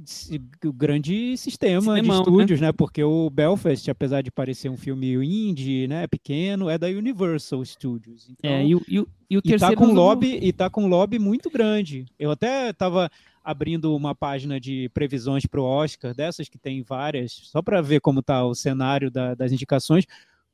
o 0.66 0.74
grande 0.74 1.38
sistema 1.38 1.96
Cinemão, 1.96 2.02
de 2.02 2.08
né? 2.10 2.18
estúdios, 2.18 2.62
né? 2.62 2.68
né? 2.68 2.74
Porque 2.74 3.02
o 3.04 3.30
Belfast, 3.30 3.90
apesar 3.90 4.22
de 4.22 4.30
parecer 4.30 4.70
um 4.70 4.76
filme 4.76 5.14
indie, 5.14 5.88
né, 5.88 6.08
pequeno, 6.08 6.70
é 6.70 6.78
da 6.78 6.88
Universal 6.88 7.64
Studios. 7.64 8.28
Então, 8.30 8.52
é, 8.52 8.66
e, 8.66 8.76
o, 8.76 8.82
e, 8.88 9.00
o, 9.00 9.08
e 9.30 9.38
o 9.38 9.42
e 9.44 9.58
tá 9.58 9.74
com 9.74 9.94
lobby 9.94 10.40
E 10.42 10.52
tá 10.52 10.70
com 10.70 10.84
um 10.84 10.88
lobby 10.88 11.20
muito 11.20 11.50
grande. 11.50 12.06
Eu 12.20 12.32
até 12.32 12.70
estava 12.70 13.10
abrindo 13.42 13.96
uma 13.96 14.14
página 14.14 14.60
de 14.60 14.90
previsões 14.94 15.46
para 15.46 15.62
o 15.62 15.64
Oscar, 15.64 16.14
dessas 16.14 16.50
que 16.50 16.58
tem 16.58 16.82
várias, 16.82 17.32
só 17.32 17.62
para 17.62 17.82
ver 17.82 18.02
como 18.02 18.20
está 18.20 18.44
o 18.46 18.54
cenário 18.54 19.10
da, 19.10 19.34
das 19.36 19.54
indicações. 19.54 20.06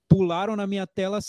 Pularam 0.07 0.55
na 0.55 0.67
minha 0.67 0.85
tela 0.85 1.19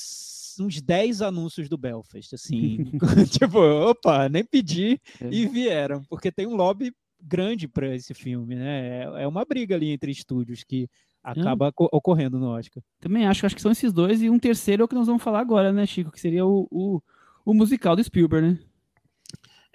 uns 0.61 0.81
10 0.81 1.23
anúncios 1.23 1.69
do 1.69 1.77
Belfast, 1.77 2.35
assim. 2.35 2.85
tipo, 3.31 3.59
opa, 3.59 4.29
nem 4.29 4.45
pedi 4.45 5.01
é. 5.21 5.29
e 5.31 5.47
vieram, 5.47 6.03
porque 6.09 6.31
tem 6.31 6.47
um 6.47 6.57
lobby 6.57 6.93
grande 7.21 7.67
para 7.67 7.95
esse 7.95 8.13
filme, 8.15 8.55
né? 8.55 9.05
É, 9.05 9.23
é 9.23 9.29
uma 9.29 9.45
briga 9.45 9.75
ali 9.75 9.91
entre 9.91 10.11
estúdios 10.11 10.63
que 10.63 10.89
acaba 11.23 11.69
hum. 11.69 11.89
ocorrendo 11.93 12.39
no 12.39 12.49
Oscar. 12.49 12.83
Também 13.01 13.27
acho, 13.27 13.47
acho 13.47 13.55
que 13.55 13.63
são 13.63 13.73
esses 13.73 13.93
dois, 13.93 14.23
e 14.23 14.29
um 14.29 14.39
terceiro 14.39 14.83
é 14.83 14.85
o 14.85 14.89
que 14.89 14.95
nós 14.95 15.07
vamos 15.07 15.23
falar 15.23 15.41
agora, 15.41 15.73
né, 15.73 15.87
Chico? 15.87 16.13
Que 16.13 16.21
seria 16.21 16.45
o, 16.45 16.69
o, 16.71 17.03
o 17.45 17.55
musical 17.55 17.97
do 17.97 18.05
Spielberg, 18.05 18.49
né? 18.49 18.59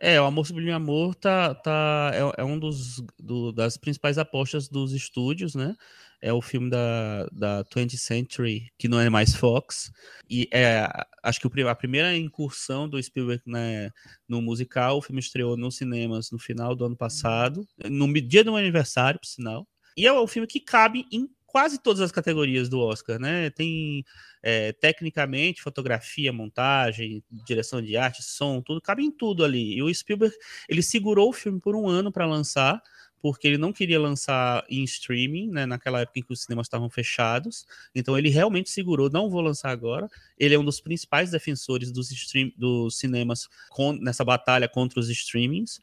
É, 0.02 0.20
o 0.20 0.26
Amor 0.26 0.48
Sublime 0.48 0.72
Amor 0.72 1.14
tá, 1.14 1.54
tá, 1.54 2.12
é, 2.14 2.42
é 2.42 2.44
um 2.46 2.58
dos 2.58 3.04
do, 3.20 3.52
das 3.52 3.76
principais 3.76 4.18
apostas 4.18 4.70
dos 4.70 4.94
estúdios, 4.94 5.56
né? 5.56 5.76
É 6.22 6.32
o 6.34 6.42
filme 6.42 6.70
da, 6.70 7.26
da 7.32 7.64
20th 7.66 7.98
Century, 7.98 8.72
que 8.78 8.88
não 8.88 9.00
é 9.00 9.10
mais 9.10 9.36
Fox. 9.36 9.92
E 10.30 10.50
é, 10.54 10.88
acho 11.24 11.40
que 11.40 11.62
a 11.62 11.76
primeira 11.76 12.16
incursão 12.16 12.90
do 12.90 13.02
Spielberg 13.02 13.42
né, 13.46 13.90
no 14.28 14.42
musical, 14.42 14.98
o 14.98 15.02
filme 15.02 15.20
estreou 15.22 15.56
nos 15.56 15.78
cinemas 15.78 16.30
no 16.32 16.40
final 16.40 16.76
do 16.76 16.86
ano 16.86 16.96
passado, 16.96 17.66
no 17.90 18.12
dia 18.14 18.44
do 18.44 18.52
meu 18.52 18.60
aniversário, 18.60 19.20
por 19.20 19.28
sinal. 19.28 19.66
E 19.96 20.06
é 20.06 20.12
o 20.12 20.28
filme 20.28 20.48
que 20.48 20.60
cabe 20.60 21.06
em 21.12 21.30
quase 21.52 21.80
todas 21.80 22.02
as 22.02 22.12
categorias 22.12 22.70
do 22.70 22.80
Oscar, 22.80 23.20
né? 23.20 23.50
Tem 23.50 24.06
é, 24.42 24.72
tecnicamente 24.72 25.62
fotografia, 25.62 26.32
montagem, 26.32 27.24
direção 27.46 27.82
de 27.82 27.98
arte, 27.98 28.24
som, 28.24 28.62
tudo 28.62 28.82
cabe 28.82 29.04
em 29.04 29.12
tudo 29.12 29.44
ali. 29.44 29.76
E 29.76 29.84
o 29.84 29.94
Spielberg 29.94 30.36
ele 30.68 30.82
segurou 30.82 31.30
o 31.30 31.34
filme 31.34 31.60
por 31.60 31.76
um 31.76 31.88
ano 31.88 32.12
para 32.12 32.26
lançar, 32.26 32.82
porque 33.22 33.48
ele 33.48 33.58
não 33.58 33.74
queria 33.74 34.00
lançar 34.00 34.64
em 34.70 34.84
streaming, 34.84 35.50
né? 35.50 35.66
Naquela 35.66 36.02
época 36.02 36.20
em 36.20 36.24
que 36.24 36.32
os 36.32 36.44
cinemas 36.44 36.68
estavam 36.68 36.90
fechados. 36.90 37.66
Então 37.94 38.18
ele 38.18 38.30
realmente 38.30 38.70
segurou, 38.70 39.10
não 39.10 39.30
vou 39.30 39.42
lançar 39.42 39.72
agora. 39.72 40.08
Ele 40.38 40.56
é 40.56 40.60
um 40.60 40.64
dos 40.64 40.80
principais 40.80 41.32
defensores 41.32 41.92
dos, 41.92 42.12
stream, 42.12 42.52
dos 42.56 42.98
cinemas 42.98 43.50
com, 43.70 43.94
nessa 43.94 44.24
batalha 44.24 44.70
contra 44.70 45.00
os 45.00 45.10
streamings 45.10 45.82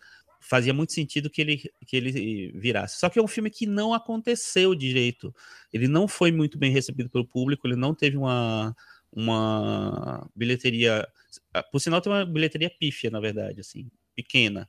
fazia 0.48 0.72
muito 0.72 0.92
sentido 0.92 1.28
que 1.28 1.40
ele, 1.40 1.58
que 1.86 1.96
ele 1.96 2.52
virasse. 2.52 2.98
Só 3.00 3.08
que 3.08 3.18
é 3.18 3.22
um 3.22 3.26
filme 3.26 3.50
que 3.50 3.66
não 3.66 3.92
aconteceu 3.92 4.74
direito. 4.74 5.34
Ele 5.72 5.88
não 5.88 6.06
foi 6.06 6.30
muito 6.30 6.56
bem 6.56 6.70
recebido 6.70 7.10
pelo 7.10 7.26
público, 7.26 7.66
ele 7.66 7.76
não 7.76 7.94
teve 7.94 8.16
uma, 8.16 8.74
uma 9.12 10.28
bilheteria. 10.36 11.06
Ah, 11.52 11.62
por 11.64 11.80
sinal, 11.80 12.00
tem 12.00 12.12
uma 12.12 12.24
bilheteria 12.24 12.70
pífia, 12.70 13.10
na 13.10 13.18
verdade, 13.18 13.60
assim, 13.60 13.90
pequena. 14.14 14.68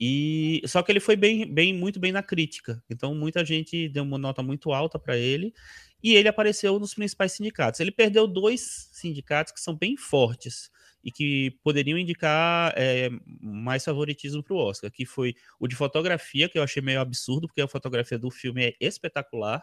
E 0.00 0.62
só 0.66 0.80
que 0.82 0.92
ele 0.92 1.00
foi 1.00 1.16
bem, 1.16 1.52
bem, 1.52 1.74
muito 1.74 1.98
bem 1.98 2.12
na 2.12 2.22
crítica. 2.22 2.80
Então 2.88 3.14
muita 3.14 3.44
gente 3.44 3.88
deu 3.88 4.04
uma 4.04 4.18
nota 4.18 4.42
muito 4.42 4.72
alta 4.72 4.98
para 4.98 5.16
ele 5.16 5.52
e 6.00 6.14
ele 6.14 6.28
apareceu 6.28 6.78
nos 6.78 6.94
principais 6.94 7.32
sindicatos. 7.32 7.80
Ele 7.80 7.90
perdeu 7.90 8.28
dois 8.28 8.88
sindicatos 8.92 9.52
que 9.52 9.60
são 9.60 9.74
bem 9.74 9.96
fortes 9.96 10.70
e 11.02 11.10
que 11.12 11.58
poderiam 11.62 11.98
indicar 11.98 12.72
é, 12.76 13.08
mais 13.40 13.84
favoritismo 13.84 14.42
para 14.42 14.54
o 14.54 14.58
Oscar, 14.58 14.90
que 14.90 15.06
foi 15.06 15.34
o 15.58 15.68
de 15.68 15.76
fotografia, 15.76 16.48
que 16.48 16.58
eu 16.58 16.62
achei 16.62 16.82
meio 16.82 17.00
absurdo, 17.00 17.46
porque 17.46 17.60
a 17.60 17.68
fotografia 17.68 18.18
do 18.18 18.30
filme 18.30 18.64
é 18.64 18.74
espetacular, 18.80 19.62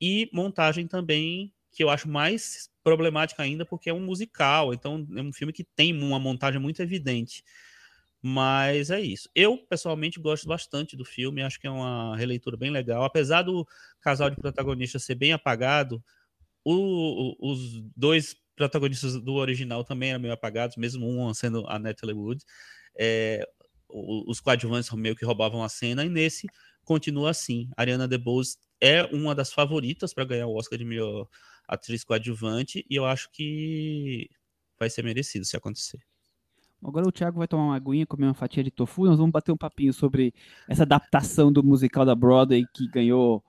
e 0.00 0.30
montagem 0.32 0.86
também, 0.86 1.52
que 1.72 1.84
eu 1.84 1.90
acho 1.90 2.08
mais 2.08 2.70
problemática 2.82 3.42
ainda, 3.42 3.64
porque 3.66 3.90
é 3.90 3.94
um 3.94 4.00
musical, 4.00 4.72
então 4.72 5.06
é 5.16 5.20
um 5.20 5.32
filme 5.32 5.52
que 5.52 5.64
tem 5.64 5.92
uma 5.92 6.18
montagem 6.18 6.60
muito 6.60 6.80
evidente. 6.80 7.44
Mas 8.22 8.90
é 8.90 9.00
isso. 9.00 9.28
Eu, 9.34 9.56
pessoalmente, 9.56 10.20
gosto 10.20 10.46
bastante 10.46 10.96
do 10.96 11.04
filme, 11.04 11.42
acho 11.42 11.58
que 11.58 11.66
é 11.66 11.70
uma 11.70 12.16
releitura 12.16 12.56
bem 12.56 12.70
legal. 12.70 13.02
Apesar 13.02 13.42
do 13.42 13.66
casal 14.00 14.28
de 14.28 14.36
protagonistas 14.36 15.04
ser 15.04 15.14
bem 15.14 15.32
apagado, 15.32 16.02
o, 16.64 17.34
os 17.40 17.82
dois 17.96 18.36
protagonistas 18.60 19.18
do 19.18 19.34
original 19.36 19.82
também 19.82 20.10
eram 20.10 20.20
meio 20.20 20.34
apagados, 20.34 20.76
mesmo 20.76 21.06
um 21.06 21.32
sendo 21.32 21.66
a 21.66 21.78
Natalie 21.78 22.14
Wood. 22.14 22.44
É, 22.94 23.42
os 23.88 24.38
coadjuvantes 24.38 24.90
meio 24.92 25.16
que 25.16 25.24
roubavam 25.24 25.64
a 25.64 25.68
cena, 25.68 26.04
e 26.04 26.10
nesse 26.10 26.46
continua 26.84 27.30
assim. 27.30 27.70
Ariana 27.74 28.06
DeBose 28.06 28.58
é 28.78 29.04
uma 29.04 29.34
das 29.34 29.50
favoritas 29.50 30.12
para 30.12 30.24
ganhar 30.24 30.46
o 30.46 30.54
Oscar 30.54 30.78
de 30.78 30.84
melhor 30.84 31.26
atriz 31.66 32.04
coadjuvante, 32.04 32.84
e 32.88 32.96
eu 32.96 33.06
acho 33.06 33.30
que 33.32 34.28
vai 34.78 34.90
ser 34.90 35.02
merecido 35.02 35.46
se 35.46 35.56
acontecer. 35.56 35.98
Agora 36.84 37.08
o 37.08 37.12
Thiago 37.12 37.38
vai 37.38 37.48
tomar 37.48 37.64
uma 37.64 37.76
aguinha, 37.76 38.06
comer 38.06 38.26
uma 38.26 38.34
fatia 38.34 38.62
de 38.62 38.70
tofu, 38.70 39.06
nós 39.06 39.18
vamos 39.18 39.32
bater 39.32 39.52
um 39.52 39.56
papinho 39.56 39.92
sobre 39.92 40.34
essa 40.68 40.82
adaptação 40.82 41.50
do 41.50 41.62
musical 41.62 42.04
da 42.04 42.14
Broadway 42.14 42.64
que 42.74 42.86
ganhou 42.88 43.42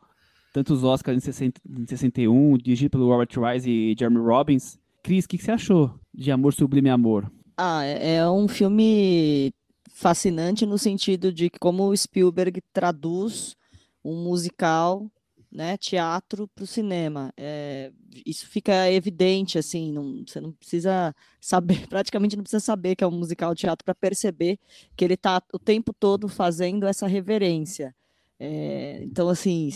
tantos 0.53 0.83
Oscars 0.83 1.17
em, 1.17 1.21
60, 1.21 1.61
em 1.69 1.85
61, 1.85 2.57
dirigido 2.57 2.91
pelo 2.91 3.07
Robert 3.07 3.29
Wise 3.37 3.69
e 3.69 3.95
Jeremy 3.97 4.19
Robbins. 4.19 4.80
Cris, 5.03 5.25
o 5.25 5.27
que, 5.27 5.37
que, 5.37 5.43
você 5.43 5.51
achou 5.51 5.99
de 6.13 6.31
Amor 6.31 6.53
Sublime 6.53 6.89
Amor? 6.89 7.31
Ah, 7.57 7.83
é, 7.83 8.15
é 8.15 8.29
um 8.29 8.47
filme 8.47 9.53
fascinante 9.93 10.65
no 10.65 10.77
sentido 10.77 11.31
de 11.31 11.49
como 11.49 11.87
o 11.87 11.95
Spielberg 11.95 12.61
traduz 12.73 13.55
um 14.03 14.23
musical 14.23 15.11
né, 15.51 15.75
teatro 15.77 16.47
para 16.47 16.63
o 16.63 16.67
cinema. 16.67 17.33
É, 17.35 17.91
isso 18.25 18.47
fica 18.47 18.89
evidente, 18.89 19.57
assim, 19.57 19.91
não, 19.91 20.23
você 20.25 20.39
não 20.39 20.53
precisa 20.53 21.13
saber, 21.39 21.87
praticamente 21.89 22.37
não 22.37 22.43
precisa 22.43 22.63
saber 22.63 22.95
que 22.95 23.03
é 23.03 23.07
um 23.07 23.11
musical 23.11 23.53
teatro 23.53 23.83
para 23.83 23.93
perceber 23.93 24.57
que 24.95 25.03
ele 25.03 25.15
está 25.15 25.41
o 25.53 25.59
tempo 25.59 25.93
todo 25.93 26.27
fazendo 26.27 26.87
essa 26.87 27.05
reverência. 27.05 27.93
É, 28.39 29.03
então, 29.03 29.29
assim, 29.29 29.69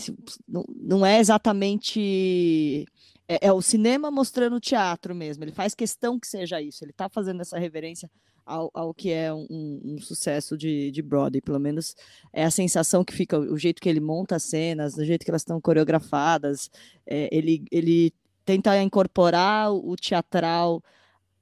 não, 0.48 0.64
não 0.74 1.06
é 1.06 1.20
exatamente 1.20 2.84
é, 3.28 3.48
é, 3.48 3.52
o 3.52 3.60
cinema 3.60 4.10
mostrando 4.10 4.56
o 4.56 4.60
teatro 4.60 5.14
mesmo. 5.14 5.44
Ele 5.44 5.52
faz 5.52 5.74
questão 5.74 6.18
que 6.18 6.26
seja 6.26 6.60
isso. 6.60 6.84
Ele 6.84 6.92
está 6.92 7.08
fazendo 7.08 7.40
essa 7.40 7.58
reverência 7.58 8.10
ao, 8.44 8.70
ao 8.72 8.94
que 8.94 9.10
é 9.10 9.32
um, 9.32 9.46
um, 9.50 9.98
sucesso 9.98 10.56
de, 10.56 10.90
de 10.90 11.02
Broadway. 11.02 11.40
Pelo 11.40 11.58
menos 11.58 11.94
é 12.32 12.44
a 12.44 12.50
sensação 12.50 13.04
que 13.04 13.12
fica, 13.12 13.38
o 13.38 13.58
jeito 13.58 13.82
que 13.82 13.88
ele 13.88 14.00
monta 14.00 14.36
as 14.36 14.44
cenas, 14.44 14.96
o 14.96 15.04
jeito 15.04 15.24
que 15.24 15.30
elas 15.30 15.42
estão 15.42 15.60
coreografadas. 15.60 16.70
É, 17.06 17.28
ele, 17.32 17.64
ele 17.70 18.12
tenta 18.44 18.80
incorporar 18.80 19.72
o 19.72 19.96
teatral 19.96 20.82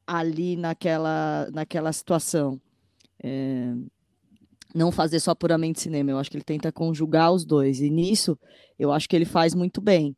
ali 0.07 0.57
naquela, 0.57 1.49
naquela 1.53 1.93
situação. 1.93 2.61
É, 3.23 3.75
não 4.75 4.91
fazer 4.91 5.21
só 5.21 5.35
puramente 5.35 5.81
cinema. 5.81 6.11
Eu 6.11 6.19
acho 6.19 6.31
que 6.31 6.37
ele 6.37 6.45
tenta 6.45 6.73
conjugar 6.73 7.31
os 7.31 7.45
dois. 7.45 7.81
E 7.81 7.91
nisso, 7.91 8.39
eu 8.79 8.91
acho 8.91 9.09
que 9.09 9.15
ele 9.15 9.27
faz 9.27 9.55
muito 9.55 9.81
bem. 9.81 10.17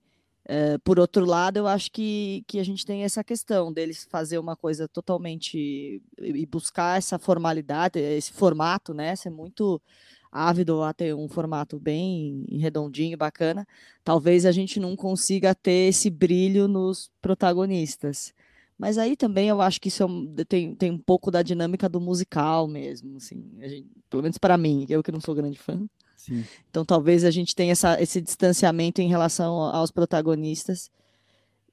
Uh, 0.49 0.79
por 0.85 1.01
outro 1.01 1.25
lado, 1.25 1.57
eu 1.57 1.67
acho 1.67 1.91
que, 1.91 2.45
que 2.47 2.61
a 2.61 2.65
gente 2.65 2.87
tem 2.87 3.03
essa 3.03 3.25
questão 3.25 3.73
deles 3.73 4.07
fazer 4.09 4.39
uma 4.39 4.55
coisa 4.55 4.87
totalmente 4.87 6.01
e 6.21 6.47
buscar 6.47 6.97
essa 6.97 7.19
formalidade, 7.19 7.99
esse 7.99 8.33
formato, 8.33 8.95
né? 8.95 9.17
Ser 9.17 9.31
muito 9.31 9.83
ávido 10.31 10.83
a 10.83 10.93
ter 10.93 11.15
um 11.15 11.29
formato 11.29 11.81
bem 11.81 12.45
redondinho, 12.49 13.19
bacana. 13.19 13.67
Talvez 14.05 14.47
a 14.47 14.53
gente 14.53 14.79
não 14.79 14.95
consiga 14.95 15.55
ter 15.55 15.89
esse 15.89 16.11
brilho 16.11 16.69
nos 16.69 17.11
protagonistas. 17.21 18.33
Mas 18.79 18.99
aí 18.99 19.17
também 19.17 19.49
eu 19.49 19.61
acho 19.61 19.81
que 19.81 19.89
isso 19.89 20.05
é 20.39 20.45
tem, 20.45 20.75
tem 20.75 20.91
um 20.93 20.99
pouco 20.99 21.31
da 21.31 21.43
dinâmica 21.43 21.89
do 21.89 22.01
musical 22.01 22.69
mesmo, 22.69 23.17
assim, 23.17 23.43
gente, 23.63 23.89
pelo 24.11 24.23
menos 24.23 24.39
para 24.39 24.57
mim, 24.59 24.85
eu 24.89 25.03
que 25.03 25.11
não 25.11 25.21
sou 25.21 25.35
grande 25.35 25.59
fã. 25.59 25.89
Sim. 26.27 26.45
Então 26.69 26.85
talvez 26.85 27.25
a 27.25 27.31
gente 27.31 27.55
tenha 27.55 27.73
essa, 27.73 28.01
esse 28.03 28.21
distanciamento 28.21 29.01
em 29.01 29.09
relação 29.09 29.55
aos 29.55 29.91
protagonistas 29.91 30.91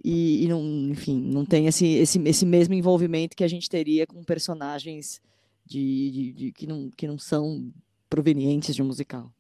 e, 0.04 0.44
e 0.44 0.48
não, 0.48 0.62
enfim, 0.90 1.20
não 1.20 1.46
tem 1.46 1.66
esse, 1.66 1.88
esse, 1.88 2.20
esse 2.20 2.46
mesmo 2.46 2.74
envolvimento 2.74 3.36
que 3.36 3.44
a 3.44 3.48
gente 3.48 3.70
teria 3.70 4.06
com 4.06 4.24
personagens 4.24 5.22
de, 5.66 6.12
de, 6.12 6.34
de 6.34 6.52
que, 6.52 6.68
não, 6.68 6.90
que 6.96 7.08
não 7.08 7.18
são 7.18 7.72
provenientes 8.10 8.76
de 8.76 8.84
um 8.84 8.86
musical. 8.86 9.32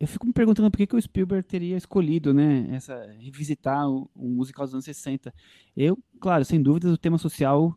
Eu 0.00 0.08
fico 0.08 0.26
me 0.26 0.32
perguntando 0.32 0.70
por 0.70 0.76
que, 0.76 0.86
que 0.86 0.96
o 0.96 1.02
Spielberg 1.02 1.46
teria 1.46 1.76
escolhido, 1.76 2.32
né, 2.32 2.68
essa 2.72 3.04
revisitar 3.18 3.88
o, 3.88 4.10
o 4.14 4.28
musical 4.28 4.64
dos 4.64 4.74
anos 4.74 4.84
60. 4.84 5.34
Eu, 5.76 5.98
claro, 6.20 6.44
sem 6.44 6.62
dúvidas, 6.62 6.92
o 6.92 6.98
tema 6.98 7.18
social 7.18 7.76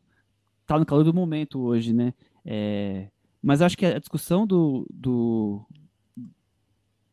está 0.61 0.79
no 0.79 0.85
calor 0.85 1.03
do 1.03 1.13
momento 1.13 1.59
hoje, 1.59 1.93
né? 1.93 2.13
É, 2.45 3.09
mas 3.41 3.61
acho 3.61 3.77
que 3.77 3.85
a 3.85 3.99
discussão 3.99 4.45
do, 4.45 4.85
do, 4.89 5.65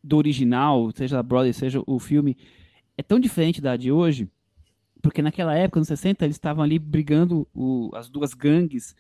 do 0.04 0.16
original, 0.16 0.90
seja 0.94 1.18
a 1.18 1.22
Broadway, 1.22 1.54
seja 1.54 1.82
o 1.86 1.98
filme, 1.98 2.36
é 2.96 3.02
tão 3.02 3.18
diferente 3.18 3.60
da 3.60 3.76
de 3.76 3.90
hoje, 3.90 4.28
porque 5.02 5.22
naquela 5.22 5.54
época, 5.54 5.80
nos 5.80 5.88
60, 5.88 6.24
eles 6.24 6.36
estavam 6.36 6.62
ali 6.62 6.78
brigando 6.78 7.48
o, 7.54 7.90
as 7.94 8.08
duas 8.08 8.34
gangues 8.34 8.94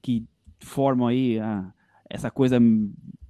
que 0.00 0.24
formam 0.60 1.06
aí 1.06 1.38
a, 1.40 1.72
essa 2.08 2.30
coisa 2.30 2.58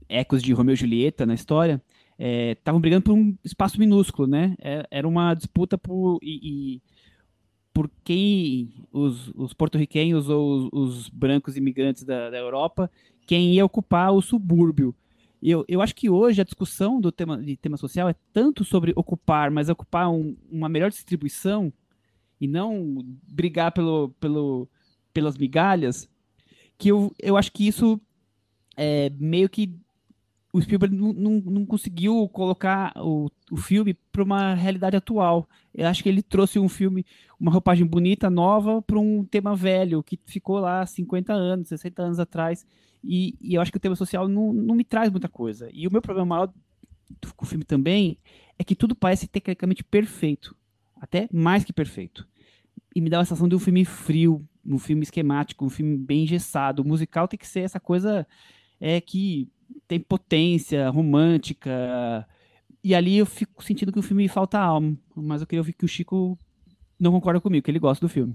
ecos 0.09 0.43
de 0.43 0.53
Romeu 0.53 0.75
e 0.75 0.77
Julieta 0.77 1.25
na 1.25 1.35
história, 1.35 1.81
estavam 2.19 2.79
é, 2.79 2.81
brigando 2.81 3.03
por 3.03 3.13
um 3.13 3.37
espaço 3.43 3.79
minúsculo, 3.79 4.29
né? 4.29 4.55
É, 4.61 4.87
era 4.91 5.09
uma 5.09 5.35
disputa 5.35 5.79
por 5.79 6.19
e, 6.23 6.77
e 6.77 6.83
por 7.73 7.91
quem 8.05 8.87
os, 8.93 9.29
os 9.35 9.55
porto-riquenhos 9.55 10.29
ou 10.29 10.55
os, 10.55 10.69
os, 10.73 11.09
brancos 11.09 11.57
imigrantes 11.57 12.05
da, 12.05 12.29
da 12.29 12.37
Europa, 12.37 12.91
quem 13.27 13.55
ia 13.55 13.65
ocupar 13.65 14.13
o 14.13 14.21
subúrbio. 14.21 14.95
Eu, 15.43 15.65
eu 15.67 15.83
acho 15.83 15.95
que 15.95 16.09
hoje 16.09 16.41
a 16.41 16.45
discussão 16.45 17.01
do 17.01 17.11
tema 17.11 17.37
de 17.43 17.57
tema 17.57 17.77
social 17.77 18.09
é 18.09 18.15
tanto 18.33 18.65
sobre 18.65 18.93
ocupar, 18.95 19.51
mas 19.51 19.69
ocupar 19.69 20.09
um, 20.09 20.37
uma 20.49 20.69
melhor 20.69 20.89
distribuição 20.89 21.73
e 22.41 22.47
não 22.47 23.05
brigar 23.27 23.73
pelo, 23.73 24.11
pelo, 24.21 24.69
pelas 25.13 25.37
migalhas, 25.37 26.09
que 26.79 26.89
eu, 26.91 27.13
eu 27.19 27.37
acho 27.37 27.53
que 27.53 27.67
isso 27.67 28.01
é, 28.77 29.11
meio 29.19 29.49
que 29.49 29.75
o 30.53 30.61
Spielberg 30.61 30.95
não, 30.95 31.13
não, 31.15 31.31
não 31.41 31.67
conseguiu 31.67 32.29
colocar 32.29 32.93
o, 32.97 33.31
o 33.51 33.57
filme 33.57 33.95
para 34.13 34.23
uma 34.23 34.55
realidade 34.55 34.95
atual. 34.97 35.49
Eu 35.75 35.87
acho 35.87 36.03
que 36.03 36.09
ele 36.11 36.23
trouxe 36.23 36.59
um 36.59 36.69
filme, 36.69 37.07
uma 37.41 37.51
roupagem 37.51 37.87
bonita, 37.87 38.29
nova, 38.29 38.83
para 38.83 38.99
um 38.99 39.25
tema 39.25 39.57
velho, 39.57 40.03
que 40.03 40.21
ficou 40.27 40.59
lá 40.59 40.85
50 40.85 41.33
anos, 41.33 41.69
60 41.69 42.03
anos 42.03 42.21
atrás. 42.21 42.67
E, 43.03 43.35
e, 43.41 43.55
eu 43.55 43.63
acho 43.63 43.73
que 43.73 43.79
o 43.79 43.81
tema 43.81 43.97
social 43.97 44.29
não, 44.29 44.53
não 44.53 44.75
me 44.75 44.85
traz 44.85 45.11
muita 45.11 45.29
coisa. 45.29 45.71
E 45.73 45.89
o 45.89 45.91
meu 45.91 46.03
problema 46.03 46.27
maior 46.27 46.53
com 47.35 47.45
o 47.45 47.49
filme 47.49 47.65
também 47.65 48.19
é 48.59 48.63
que 48.63 48.75
tudo 48.75 48.95
parece 48.95 49.27
tecnicamente 49.27 49.83
perfeito. 49.83 50.55
Até 51.01 51.29
mais 51.33 51.65
que 51.65 51.73
perfeito. 51.73 52.29
E 52.95 53.01
me 53.01 53.09
dá 53.09 53.21
a 53.21 53.25
sensação 53.25 53.49
de 53.49 53.57
um 53.57 53.59
filme 53.59 53.87
frio, 53.87 54.47
um 54.65 54.79
filme 54.79 55.03
esquemático, 55.03 55.65
um 55.65 55.71
filme 55.71 55.97
bem 55.97 56.25
engessado. 56.25 56.83
O 56.83 56.87
musical 56.87 57.27
tem 57.27 57.39
que 57.39 57.47
ser 57.47 57.61
essa 57.61 57.81
coisa 57.81 58.27
é 58.79 59.01
que 59.01 59.49
tem 59.87 60.01
potência 60.01 60.89
romântica. 60.91 62.27
E 62.83 62.95
ali 62.95 63.19
eu 63.19 63.27
fico 63.27 63.63
sentindo 63.63 63.93
que 63.93 63.99
o 63.99 64.03
filme 64.03 64.29
falta 64.29 64.59
alma. 64.59 64.97
Mas 65.15 65.41
eu 65.41 65.47
queria 65.47 65.61
ouvir 65.61 65.73
que 65.73 65.85
o 65.85 65.89
Chico 65.89 66.39
não 66.99 67.13
concorda 67.13 67.41
comigo, 67.41 67.65
que 67.65 67.71
ele 67.71 67.79
gosta 67.79 68.05
do 68.05 68.09
filme. 68.09 68.35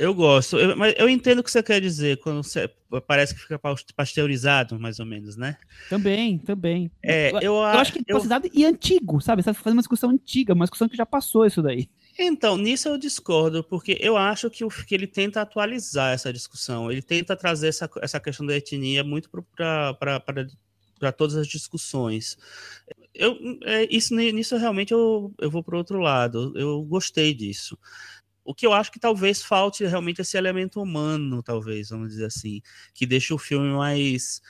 Eu 0.00 0.14
gosto, 0.14 0.56
eu, 0.56 0.74
mas 0.78 0.94
eu 0.96 1.10
entendo 1.10 1.40
o 1.40 1.44
que 1.44 1.50
você 1.50 1.62
quer 1.62 1.78
dizer 1.78 2.16
quando 2.20 2.42
você, 2.42 2.66
parece 3.06 3.34
que 3.34 3.40
fica 3.42 3.60
pasteurizado, 3.94 4.80
mais 4.80 4.98
ou 4.98 5.04
menos, 5.04 5.36
né? 5.36 5.58
Também, 5.90 6.38
também. 6.38 6.90
É, 7.02 7.30
eu, 7.32 7.40
eu, 7.40 7.62
acho 7.62 7.92
que 7.92 7.98
é 7.98 8.02
pasteurizado 8.04 8.46
eu... 8.46 8.50
e 8.54 8.64
antigo, 8.64 9.20
sabe? 9.20 9.42
Você 9.42 9.50
está 9.50 9.62
fazendo 9.62 9.76
uma 9.76 9.82
discussão 9.82 10.08
antiga, 10.08 10.54
uma 10.54 10.64
discussão 10.64 10.88
que 10.88 10.96
já 10.96 11.04
passou 11.04 11.44
isso 11.44 11.60
daí. 11.60 11.86
Então, 12.22 12.58
nisso 12.58 12.86
eu 12.86 12.98
discordo, 12.98 13.64
porque 13.64 13.96
eu 13.98 14.14
acho 14.14 14.50
que, 14.50 14.62
o, 14.62 14.68
que 14.68 14.94
ele 14.94 15.06
tenta 15.06 15.40
atualizar 15.40 16.12
essa 16.12 16.30
discussão, 16.30 16.92
ele 16.92 17.00
tenta 17.00 17.34
trazer 17.34 17.68
essa, 17.68 17.88
essa 18.02 18.20
questão 18.20 18.44
da 18.44 18.54
etnia 18.54 19.02
muito 19.02 19.30
para 19.30 21.12
todas 21.16 21.34
as 21.36 21.46
discussões. 21.46 22.36
Eu, 23.14 23.38
é, 23.64 23.86
isso, 23.90 24.14
nisso 24.14 24.54
realmente 24.58 24.92
eu, 24.92 25.32
eu 25.38 25.50
vou 25.50 25.64
para 25.64 25.74
o 25.74 25.78
outro 25.78 25.98
lado, 25.98 26.52
eu 26.56 26.82
gostei 26.82 27.32
disso. 27.32 27.78
O 28.44 28.54
que 28.54 28.66
eu 28.66 28.74
acho 28.74 28.92
que 28.92 29.00
talvez 29.00 29.42
falte 29.42 29.86
realmente 29.86 30.20
esse 30.20 30.36
elemento 30.36 30.82
humano, 30.82 31.42
talvez, 31.42 31.88
vamos 31.88 32.10
dizer 32.10 32.26
assim, 32.26 32.60
que 32.92 33.06
deixa 33.06 33.34
o 33.34 33.38
filme 33.38 33.70
mais 33.72 34.42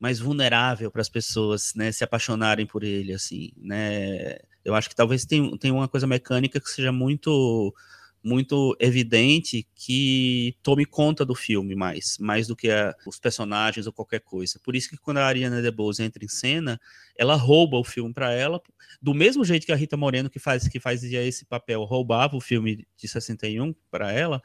mais 0.00 0.20
vulnerável 0.20 0.90
para 0.92 1.02
as 1.02 1.08
pessoas, 1.08 1.74
né, 1.74 1.90
se 1.90 2.04
apaixonarem 2.04 2.64
por 2.64 2.84
ele, 2.84 3.12
assim, 3.12 3.50
né? 3.56 4.38
Eu 4.68 4.74
acho 4.74 4.88
que 4.88 4.94
talvez 4.94 5.24
tenha, 5.24 5.56
tenha 5.58 5.74
uma 5.74 5.88
coisa 5.88 6.06
mecânica 6.06 6.60
que 6.60 6.68
seja 6.68 6.92
muito 6.92 7.74
muito 8.22 8.76
evidente 8.80 9.66
que 9.74 10.56
tome 10.62 10.84
conta 10.84 11.24
do 11.24 11.34
filme 11.34 11.74
mais, 11.74 12.18
mais 12.18 12.46
do 12.48 12.56
que 12.56 12.68
a, 12.70 12.94
os 13.06 13.18
personagens 13.18 13.86
ou 13.86 13.92
qualquer 13.92 14.20
coisa. 14.20 14.60
Por 14.62 14.74
isso 14.74 14.90
que 14.90 14.96
quando 14.98 15.18
a 15.18 15.26
Ariana 15.26 15.62
DeBose 15.62 16.02
entra 16.02 16.24
em 16.24 16.28
cena, 16.28 16.80
ela 17.16 17.36
rouba 17.36 17.78
o 17.78 17.84
filme 17.84 18.12
para 18.12 18.32
ela, 18.32 18.60
do 19.00 19.14
mesmo 19.14 19.44
jeito 19.44 19.64
que 19.64 19.72
a 19.72 19.76
Rita 19.76 19.96
Moreno 19.96 20.28
que 20.28 20.38
faz 20.38 20.68
que 20.68 20.80
fazia 20.80 21.22
esse 21.24 21.44
papel 21.44 21.84
roubava 21.84 22.36
o 22.36 22.40
filme 22.40 22.86
de 22.96 23.08
61 23.08 23.74
para 23.90 24.12
ela. 24.12 24.42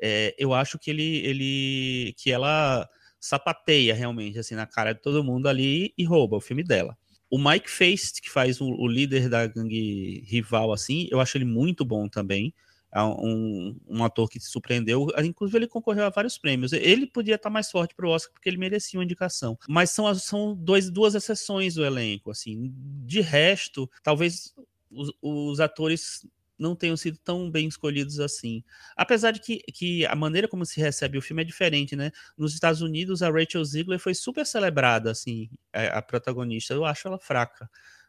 É, 0.00 0.34
eu 0.38 0.52
acho 0.52 0.78
que 0.78 0.90
ele, 0.90 1.16
ele 1.26 2.14
que 2.18 2.30
ela 2.30 2.88
sapateia 3.18 3.94
realmente 3.94 4.38
assim 4.38 4.54
na 4.54 4.66
cara 4.66 4.92
de 4.92 5.00
todo 5.00 5.24
mundo 5.24 5.48
ali 5.48 5.94
e 5.96 6.04
rouba 6.04 6.36
o 6.36 6.40
filme 6.40 6.62
dela. 6.62 6.96
O 7.30 7.38
Mike 7.38 7.70
Feist, 7.70 8.20
que 8.20 8.30
faz 8.30 8.60
o, 8.60 8.66
o 8.66 8.86
líder 8.86 9.28
da 9.28 9.46
gangue 9.46 10.22
rival 10.26 10.72
assim, 10.72 11.08
eu 11.10 11.20
acho 11.20 11.36
ele 11.36 11.44
muito 11.44 11.84
bom 11.84 12.08
também 12.08 12.54
um, 13.02 13.76
um 13.88 14.04
ator 14.04 14.28
que 14.28 14.38
se 14.38 14.50
surpreendeu. 14.50 15.08
Inclusive, 15.18 15.58
ele 15.58 15.66
concorreu 15.66 16.04
a 16.04 16.10
vários 16.10 16.38
prêmios. 16.38 16.72
Ele 16.72 17.06
podia 17.06 17.34
estar 17.34 17.50
mais 17.50 17.70
forte 17.70 17.94
para 17.94 18.06
o 18.06 18.10
Oscar 18.10 18.32
porque 18.32 18.48
ele 18.48 18.56
merecia 18.56 18.98
uma 18.98 19.04
indicação. 19.04 19.58
Mas 19.68 19.90
são, 19.90 20.14
são 20.14 20.54
dois, 20.54 20.90
duas 20.90 21.14
exceções 21.14 21.74
do 21.74 21.84
elenco. 21.84 22.30
Assim, 22.30 22.72
de 23.04 23.20
resto, 23.20 23.90
talvez 24.02 24.54
os, 24.90 25.12
os 25.20 25.60
atores 25.60 26.24
não 26.58 26.74
tenham 26.76 26.96
sido 26.96 27.18
tão 27.18 27.50
bem 27.50 27.68
escolhidos 27.68 28.20
assim. 28.20 28.62
Apesar 28.96 29.32
de 29.32 29.40
que, 29.40 29.58
que 29.72 30.06
a 30.06 30.14
maneira 30.14 30.48
como 30.48 30.64
se 30.64 30.80
recebe 30.80 31.18
o 31.18 31.22
filme 31.22 31.42
é 31.42 31.44
diferente, 31.44 31.96
né? 31.96 32.10
Nos 32.36 32.54
Estados 32.54 32.80
Unidos, 32.80 33.22
a 33.22 33.30
Rachel 33.30 33.64
Ziegler 33.64 33.98
foi 33.98 34.14
super 34.14 34.46
celebrada, 34.46 35.10
assim, 35.10 35.48
a, 35.72 35.82
é, 35.82 35.96
a 35.96 36.02
protagonista. 36.02 36.74
Eu 36.74 36.84
acho 36.84 37.08
ela 37.08 37.18
fraca. 37.18 37.68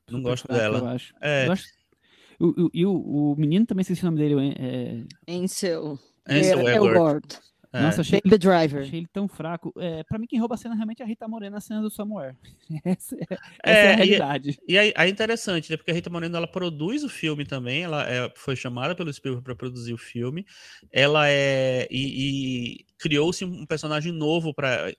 Não 0.09 0.19
super 0.19 0.29
gosto 0.29 0.47
fraca, 0.47 0.61
dela. 0.61 0.79
Eu 0.79 0.87
acho. 0.87 1.13
É. 1.21 1.47
Eu 1.47 1.51
acho... 1.51 1.65
E 2.73 2.85
o, 2.85 2.91
o, 2.91 3.31
o, 3.31 3.35
menino 3.37 3.65
também 3.65 3.81
esqueci 3.81 4.01
o 4.03 4.05
nome 4.05 4.17
dele. 4.17 4.55
É... 4.59 5.33
Ansel. 5.33 5.97
Ansel 6.27 6.67
Elgort. 6.67 7.39
É. 7.75 7.81
Nossa, 7.81 8.01
achei, 8.01 8.21
Baby 8.23 8.37
Driver. 8.37 8.81
achei 8.83 8.99
ele 8.99 9.07
tão 9.11 9.27
fraco. 9.27 9.73
É, 9.77 10.01
pra 10.05 10.17
mim, 10.17 10.25
quem 10.25 10.39
rouba 10.39 10.55
a 10.55 10.57
cena 10.57 10.75
realmente 10.75 11.01
é 11.01 11.05
a 11.05 11.07
Rita 11.07 11.27
Moreno 11.27 11.55
na 11.55 11.59
cena 11.59 11.81
do 11.81 11.89
Somewhere. 11.89 12.37
essa, 12.85 13.15
é, 13.15 13.27
essa 13.31 13.39
é, 13.63 13.85
é, 13.85 13.93
a 13.93 13.95
realidade. 13.97 14.57
E, 14.65 14.75
e 14.75 14.77
é 14.77 15.09
interessante, 15.09 15.69
né? 15.69 15.75
Porque 15.75 15.91
a 15.91 15.93
Rita 15.93 16.09
Moreno 16.09 16.37
ela 16.37 16.47
produz 16.47 17.03
o 17.03 17.09
filme 17.09 17.45
também. 17.45 17.83
Ela 17.83 18.09
é, 18.09 18.31
foi 18.37 18.55
chamada 18.55 18.95
pelo 18.95 19.11
Spielberg 19.11 19.43
para 19.43 19.55
produzir 19.55 19.93
o 19.93 19.97
filme. 19.97 20.45
Ela 20.89 21.27
é. 21.27 21.85
E, 21.91 22.79
e 22.79 22.85
criou-se 22.97 23.43
um 23.43 23.65
personagem 23.65 24.13
novo 24.13 24.53
para 24.53 24.89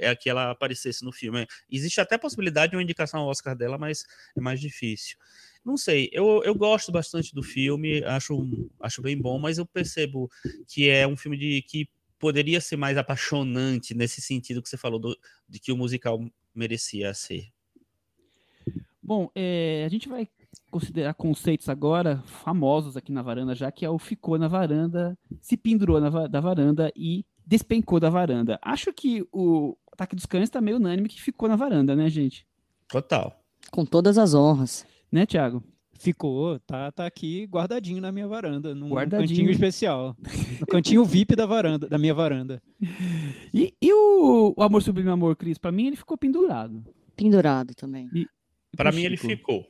é, 0.00 0.16
que 0.16 0.28
ela 0.28 0.50
aparecesse 0.50 1.04
no 1.04 1.12
filme. 1.12 1.46
Existe 1.70 2.00
até 2.00 2.16
a 2.16 2.18
possibilidade 2.18 2.70
de 2.70 2.76
uma 2.76 2.82
indicação 2.82 3.20
ao 3.20 3.28
Oscar 3.28 3.56
dela, 3.56 3.78
mas 3.78 4.04
é 4.36 4.40
mais 4.40 4.60
difícil. 4.60 5.16
Não 5.64 5.76
sei, 5.78 6.10
eu, 6.12 6.42
eu 6.44 6.54
gosto 6.54 6.92
bastante 6.92 7.34
do 7.34 7.42
filme, 7.42 8.04
acho, 8.04 8.68
acho 8.80 9.00
bem 9.00 9.16
bom, 9.16 9.38
mas 9.38 9.56
eu 9.56 9.64
percebo 9.64 10.30
que 10.68 10.90
é 10.90 11.06
um 11.06 11.16
filme 11.16 11.38
de 11.38 11.62
que 11.62 11.88
poderia 12.24 12.58
ser 12.58 12.78
mais 12.78 12.96
apaixonante 12.96 13.94
nesse 13.94 14.18
sentido 14.22 14.62
que 14.62 14.68
você 14.70 14.78
falou 14.78 14.98
do, 14.98 15.14
de 15.46 15.60
que 15.60 15.70
o 15.70 15.76
musical 15.76 16.18
merecia 16.54 17.12
ser. 17.12 17.52
Bom, 19.02 19.30
é, 19.34 19.84
a 19.84 19.88
gente 19.90 20.08
vai 20.08 20.26
considerar 20.70 21.12
conceitos 21.12 21.68
agora 21.68 22.22
famosos 22.24 22.96
aqui 22.96 23.12
na 23.12 23.20
varanda, 23.20 23.54
já 23.54 23.70
que 23.70 23.84
é 23.84 23.90
o 23.90 23.98
ficou 23.98 24.38
na 24.38 24.48
varanda, 24.48 25.18
se 25.42 25.54
pendurou 25.54 26.00
na, 26.00 26.26
da 26.26 26.40
varanda 26.40 26.90
e 26.96 27.26
despencou 27.46 28.00
da 28.00 28.08
varanda. 28.08 28.58
Acho 28.62 28.90
que 28.90 29.22
o 29.30 29.76
Ataque 29.92 30.16
dos 30.16 30.24
Cães 30.24 30.44
está 30.44 30.62
meio 30.62 30.78
unânime 30.78 31.10
que 31.10 31.20
ficou 31.20 31.46
na 31.46 31.56
varanda, 31.56 31.94
né, 31.94 32.08
gente? 32.08 32.46
Total. 32.88 33.38
Com 33.70 33.84
todas 33.84 34.16
as 34.16 34.32
honras. 34.32 34.86
Né, 35.12 35.26
Thiago? 35.26 35.62
Ficou, 35.98 36.58
tá, 36.60 36.90
tá 36.92 37.06
aqui 37.06 37.46
guardadinho 37.46 38.00
na 38.00 38.12
minha 38.12 38.26
varanda, 38.26 38.74
num 38.74 38.90
guardadinho. 38.90 39.28
cantinho 39.28 39.50
especial. 39.50 40.16
No 40.60 40.66
cantinho 40.66 41.04
VIP 41.04 41.34
da 41.36 41.46
varanda, 41.46 41.88
da 41.88 41.98
minha 41.98 42.12
varanda. 42.12 42.62
E, 43.52 43.72
e 43.80 43.92
o, 43.92 44.54
o 44.56 44.62
Amor 44.62 44.82
Sublime 44.82 45.10
Amor, 45.10 45.36
Cris? 45.36 45.56
Pra 45.56 45.72
mim 45.72 45.86
ele 45.86 45.96
ficou 45.96 46.18
pendurado. 46.18 46.84
Pendurado 47.16 47.74
também. 47.74 48.08
E, 48.12 48.26
para 48.76 48.92
mim 48.92 49.04
ele 49.04 49.16
ficou. 49.16 49.64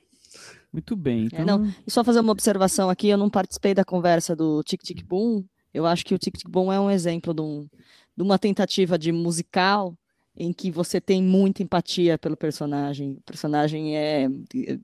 Muito 0.73 0.97
bem. 0.97 1.27
Então... 1.27 1.39
É, 1.39 1.45
não, 1.45 1.73
e 1.87 1.91
só 1.91 2.03
fazer 2.03 2.21
uma 2.21 2.33
observação 2.33 2.91
aqui, 2.91 3.09
eu 3.09 3.19
não 3.19 3.31
participei 3.31 3.75
da 3.75 3.85
conversa 3.85 4.35
do 4.35 4.63
Tic 4.65 4.83
Tic 4.83 5.05
Boom. 5.05 5.45
Eu 5.73 5.87
acho 5.87 6.05
que 6.05 6.15
o 6.15 6.19
Tic 6.19 6.37
Tic 6.37 6.49
Boom 6.49 6.73
é 6.73 6.81
um 6.81 6.91
exemplo 6.91 7.33
de, 7.33 7.43
um, 7.43 7.69
de 8.17 8.23
uma 8.23 8.39
tentativa 8.39 8.99
de 8.99 9.13
musical 9.13 9.97
em 10.37 10.53
que 10.53 10.71
você 10.71 11.01
tem 11.01 11.23
muita 11.23 11.63
empatia 11.63 12.19
pelo 12.19 12.37
personagem. 12.37 13.13
O 13.13 13.23
personagem 13.23 13.97
é, 13.97 14.27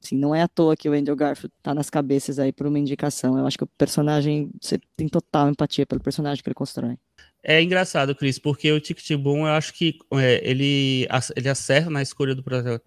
assim, 0.03 0.16
não 0.16 0.34
é 0.34 0.42
à 0.42 0.48
toa 0.48 0.76
que 0.76 0.88
o 0.88 0.92
Andrew 0.92 1.16
Garfield 1.16 1.53
tá 1.62 1.74
nas 1.74 1.90
cabeças 1.90 2.38
aí 2.38 2.53
por 2.53 2.66
uma 2.66 2.78
indicação. 2.78 3.36
Eu 3.36 3.46
acho 3.46 3.59
que 3.59 3.64
o 3.64 3.66
personagem, 3.66 4.51
você 4.61 4.78
tem 4.96 5.09
total 5.09 5.48
empatia 5.48 5.84
pelo 5.86 6.01
personagem 6.01 6.42
que 6.42 6.48
ele 6.48 6.55
constrói. 6.55 6.96
É 7.43 7.62
engraçado, 7.62 8.14
Cris, 8.14 8.38
porque 8.38 8.70
o 8.70 8.80
Tic 8.80 8.99
Boom, 9.16 9.47
eu 9.47 9.53
acho 9.53 9.72
que 9.72 9.99
é, 10.12 10.41
ele, 10.45 11.09
ele 11.34 11.49
acerta 11.49 11.88
na 11.88 12.03
escolha 12.03 12.34
do 12.34 12.43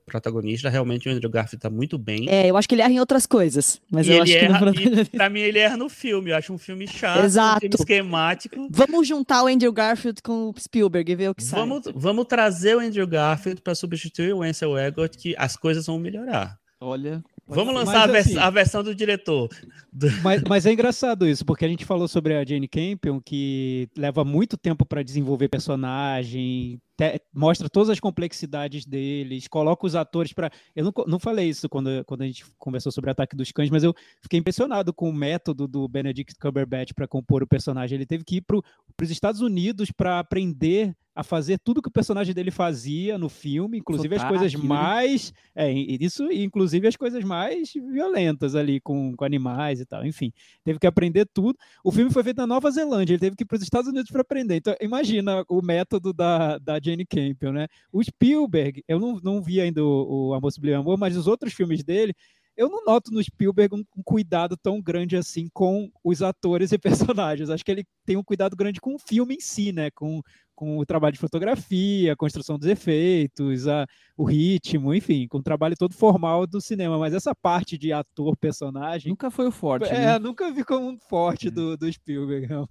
protagonista. 0.05 0.69
Realmente 0.69 1.09
o 1.09 1.11
Andrew 1.11 1.29
Garfield 1.29 1.61
tá 1.61 1.69
muito 1.69 1.97
bem. 1.97 2.29
É, 2.29 2.49
eu 2.49 2.55
acho 2.55 2.69
que 2.69 2.75
ele 2.75 2.83
erra 2.83 2.91
em 2.91 2.99
outras 2.99 3.25
coisas. 3.25 3.81
Mas 3.91 4.07
e 4.07 4.11
eu 4.11 4.21
acho 4.21 4.33
erra, 4.33 4.71
que 4.71 5.05
pra 5.17 5.29
mim 5.29 5.39
ele 5.39 5.57
erra 5.57 5.75
no 5.75 5.89
filme. 5.89 6.29
Eu 6.29 6.37
acho 6.37 6.53
um 6.53 6.57
filme 6.57 6.87
chato, 6.87 7.23
Exato. 7.23 7.57
um 7.57 7.59
filme 7.61 7.75
esquemático. 7.79 8.67
Vamos 8.69 9.07
juntar 9.07 9.43
o 9.43 9.47
Andrew 9.47 9.73
Garfield 9.73 10.21
com 10.21 10.49
o 10.49 10.55
Spielberg 10.59 11.11
e 11.11 11.15
ver 11.15 11.29
o 11.29 11.35
que 11.35 11.43
vamos, 11.45 11.85
sai. 11.85 11.93
Vamos 11.95 12.25
trazer 12.25 12.75
o 12.75 12.79
Andrew 12.79 13.07
Garfield 13.07 13.61
para 13.61 13.73
substituir 13.73 14.33
o 14.33 14.43
Ansel 14.43 14.77
Elgort, 14.77 15.17
que 15.17 15.35
as 15.37 15.57
coisas 15.57 15.87
vão 15.87 15.97
melhorar. 15.97 16.59
Olha, 16.79 17.23
Vamos 17.45 17.73
lançar 17.73 18.03
a, 18.03 18.11
vers 18.11 18.27
assim, 18.27 18.37
a, 18.37 18.49
versão 18.49 18.83
do 18.83 18.95
diretor. 18.95 19.49
Mas, 20.23 20.41
mas, 20.41 20.65
é 20.65 20.73
engraçado 20.73 21.27
isso, 21.27 21.45
porque 21.45 21.63
a 21.63 21.67
gente 21.67 21.85
falou 21.85 22.07
sobre 22.07 22.33
a 22.33 22.43
Jane 22.43 22.67
Campion, 22.67 23.21
que 23.23 23.87
leva 23.95 24.25
muito 24.25 24.57
tempo 24.57 24.85
para 24.85 25.03
desenvolver 25.03 25.49
personagem, 25.49 26.81
te, 26.97 27.21
mostra 27.31 27.69
todas 27.69 27.89
as 27.89 27.99
complexidades 27.99 28.85
deles, 28.85 29.47
coloca 29.47 29.85
os 29.85 29.95
atores 29.95 30.33
para. 30.33 30.51
Eu 30.75 30.85
não, 30.85 30.93
não 31.05 31.19
falei 31.19 31.47
isso 31.47 31.69
quando, 31.69 32.03
quando 32.05 32.23
a 32.23 32.25
gente 32.25 32.43
conversou 32.57 32.91
sobre 32.91 33.11
Ataque 33.11 33.35
dos 33.35 33.51
Cães, 33.51 33.69
mas 33.69 33.83
eu 33.83 33.93
fiquei 34.21 34.39
impressionado 34.39 34.91
com 34.91 35.09
o 35.09 35.13
método 35.13 35.67
do 35.67 35.87
Benedict 35.87 36.33
Cumberbatch 36.39 36.93
para 36.93 37.07
compor 37.07 37.43
o 37.43 37.47
personagem. 37.47 37.95
Ele 37.95 38.05
teve 38.05 38.23
que 38.23 38.37
ir 38.37 38.41
para 38.41 38.57
os 38.57 39.11
Estados 39.11 39.41
Unidos 39.41 39.91
para 39.91 40.17
aprender 40.17 40.95
a 41.15 41.23
fazer 41.23 41.59
tudo 41.59 41.81
que 41.81 41.89
o 41.89 41.91
personagem 41.91 42.33
dele 42.33 42.49
fazia 42.49 43.17
no 43.17 43.29
filme, 43.29 43.77
inclusive 43.77 44.15
Sotaque, 44.15 44.33
as 44.33 44.39
coisas 44.39 44.61
né? 44.61 44.67
mais. 44.67 45.33
É, 45.55 45.71
isso, 45.71 46.31
inclusive 46.31 46.87
as 46.87 46.95
coisas 46.95 47.23
mais 47.23 47.71
violentas 47.73 48.55
ali 48.55 48.79
com, 48.79 49.15
com 49.15 49.23
animais 49.23 49.79
e 49.79 49.85
tal. 49.85 50.05
Enfim, 50.05 50.31
teve 50.63 50.79
que 50.79 50.87
aprender 50.87 51.27
tudo. 51.31 51.57
O 51.83 51.91
filme 51.91 52.11
foi 52.11 52.23
feito 52.23 52.37
na 52.37 52.47
Nova 52.47 52.71
Zelândia, 52.71 53.13
ele 53.13 53.19
teve 53.19 53.35
que 53.35 53.43
ir 53.43 53.45
para 53.45 53.57
os 53.57 53.63
Estados 53.63 53.89
Unidos 53.89 54.09
para 54.09 54.21
aprender. 54.21 54.55
Então, 54.55 54.75
imagina 54.81 55.45
o 55.47 55.61
método 55.61 56.11
da, 56.13 56.57
da 56.57 56.79
Jane 56.81 57.05
Campion, 57.05 57.51
né? 57.51 57.67
O 57.91 58.03
Spielberg, 58.03 58.83
eu 58.87 58.99
não, 58.99 59.19
não 59.23 59.41
vi 59.41 59.61
ainda 59.61 59.83
o, 59.83 60.29
o 60.29 60.33
Amor 60.33 60.51
Sublime 60.51 60.75
Amor, 60.75 60.97
mas 60.97 61.15
os 61.15 61.27
outros 61.27 61.53
filmes 61.53 61.83
dele, 61.83 62.13
eu 62.55 62.69
não 62.69 62.85
noto 62.85 63.11
no 63.11 63.23
Spielberg 63.23 63.75
um, 63.75 63.83
um, 63.97 64.03
cuidado 64.03 64.55
tão 64.55 64.81
grande 64.81 65.15
assim 65.15 65.47
com 65.53 65.91
os 66.03 66.21
atores 66.21 66.71
e 66.71 66.77
personagens. 66.79 67.49
Acho 67.49 67.65
que 67.65 67.71
ele 67.71 67.85
tem 68.05 68.15
um 68.15 68.23
cuidado 68.23 68.55
grande 68.55 68.79
com 68.79 68.95
o 68.95 68.99
filme 68.99 69.35
em 69.35 69.39
si, 69.39 69.71
né? 69.71 69.89
Com, 69.91 70.21
com 70.55 70.77
o 70.77 70.85
trabalho 70.85 71.13
de 71.13 71.19
fotografia, 71.19 72.13
a 72.13 72.15
construção 72.15 72.57
dos 72.57 72.67
efeitos, 72.67 73.67
a, 73.67 73.85
o 74.17 74.23
ritmo, 74.23 74.93
enfim, 74.93 75.27
com 75.27 75.37
o 75.37 75.43
trabalho 75.43 75.75
todo 75.77 75.93
formal 75.93 76.45
do 76.45 76.61
cinema. 76.61 76.97
Mas 76.97 77.13
essa 77.13 77.33
parte 77.35 77.77
de 77.77 77.91
ator, 77.91 78.37
personagem. 78.37 79.09
Nunca 79.09 79.31
foi 79.31 79.47
o 79.47 79.51
forte. 79.51 79.89
É, 79.89 80.05
né? 80.05 80.19
nunca 80.19 80.51
vi 80.51 80.63
como 80.63 80.87
um 80.87 80.97
forte 80.97 81.47
é. 81.47 81.51
do, 81.51 81.75
do 81.77 81.91
Spielberg. 81.91 82.47
Não. 82.47 82.67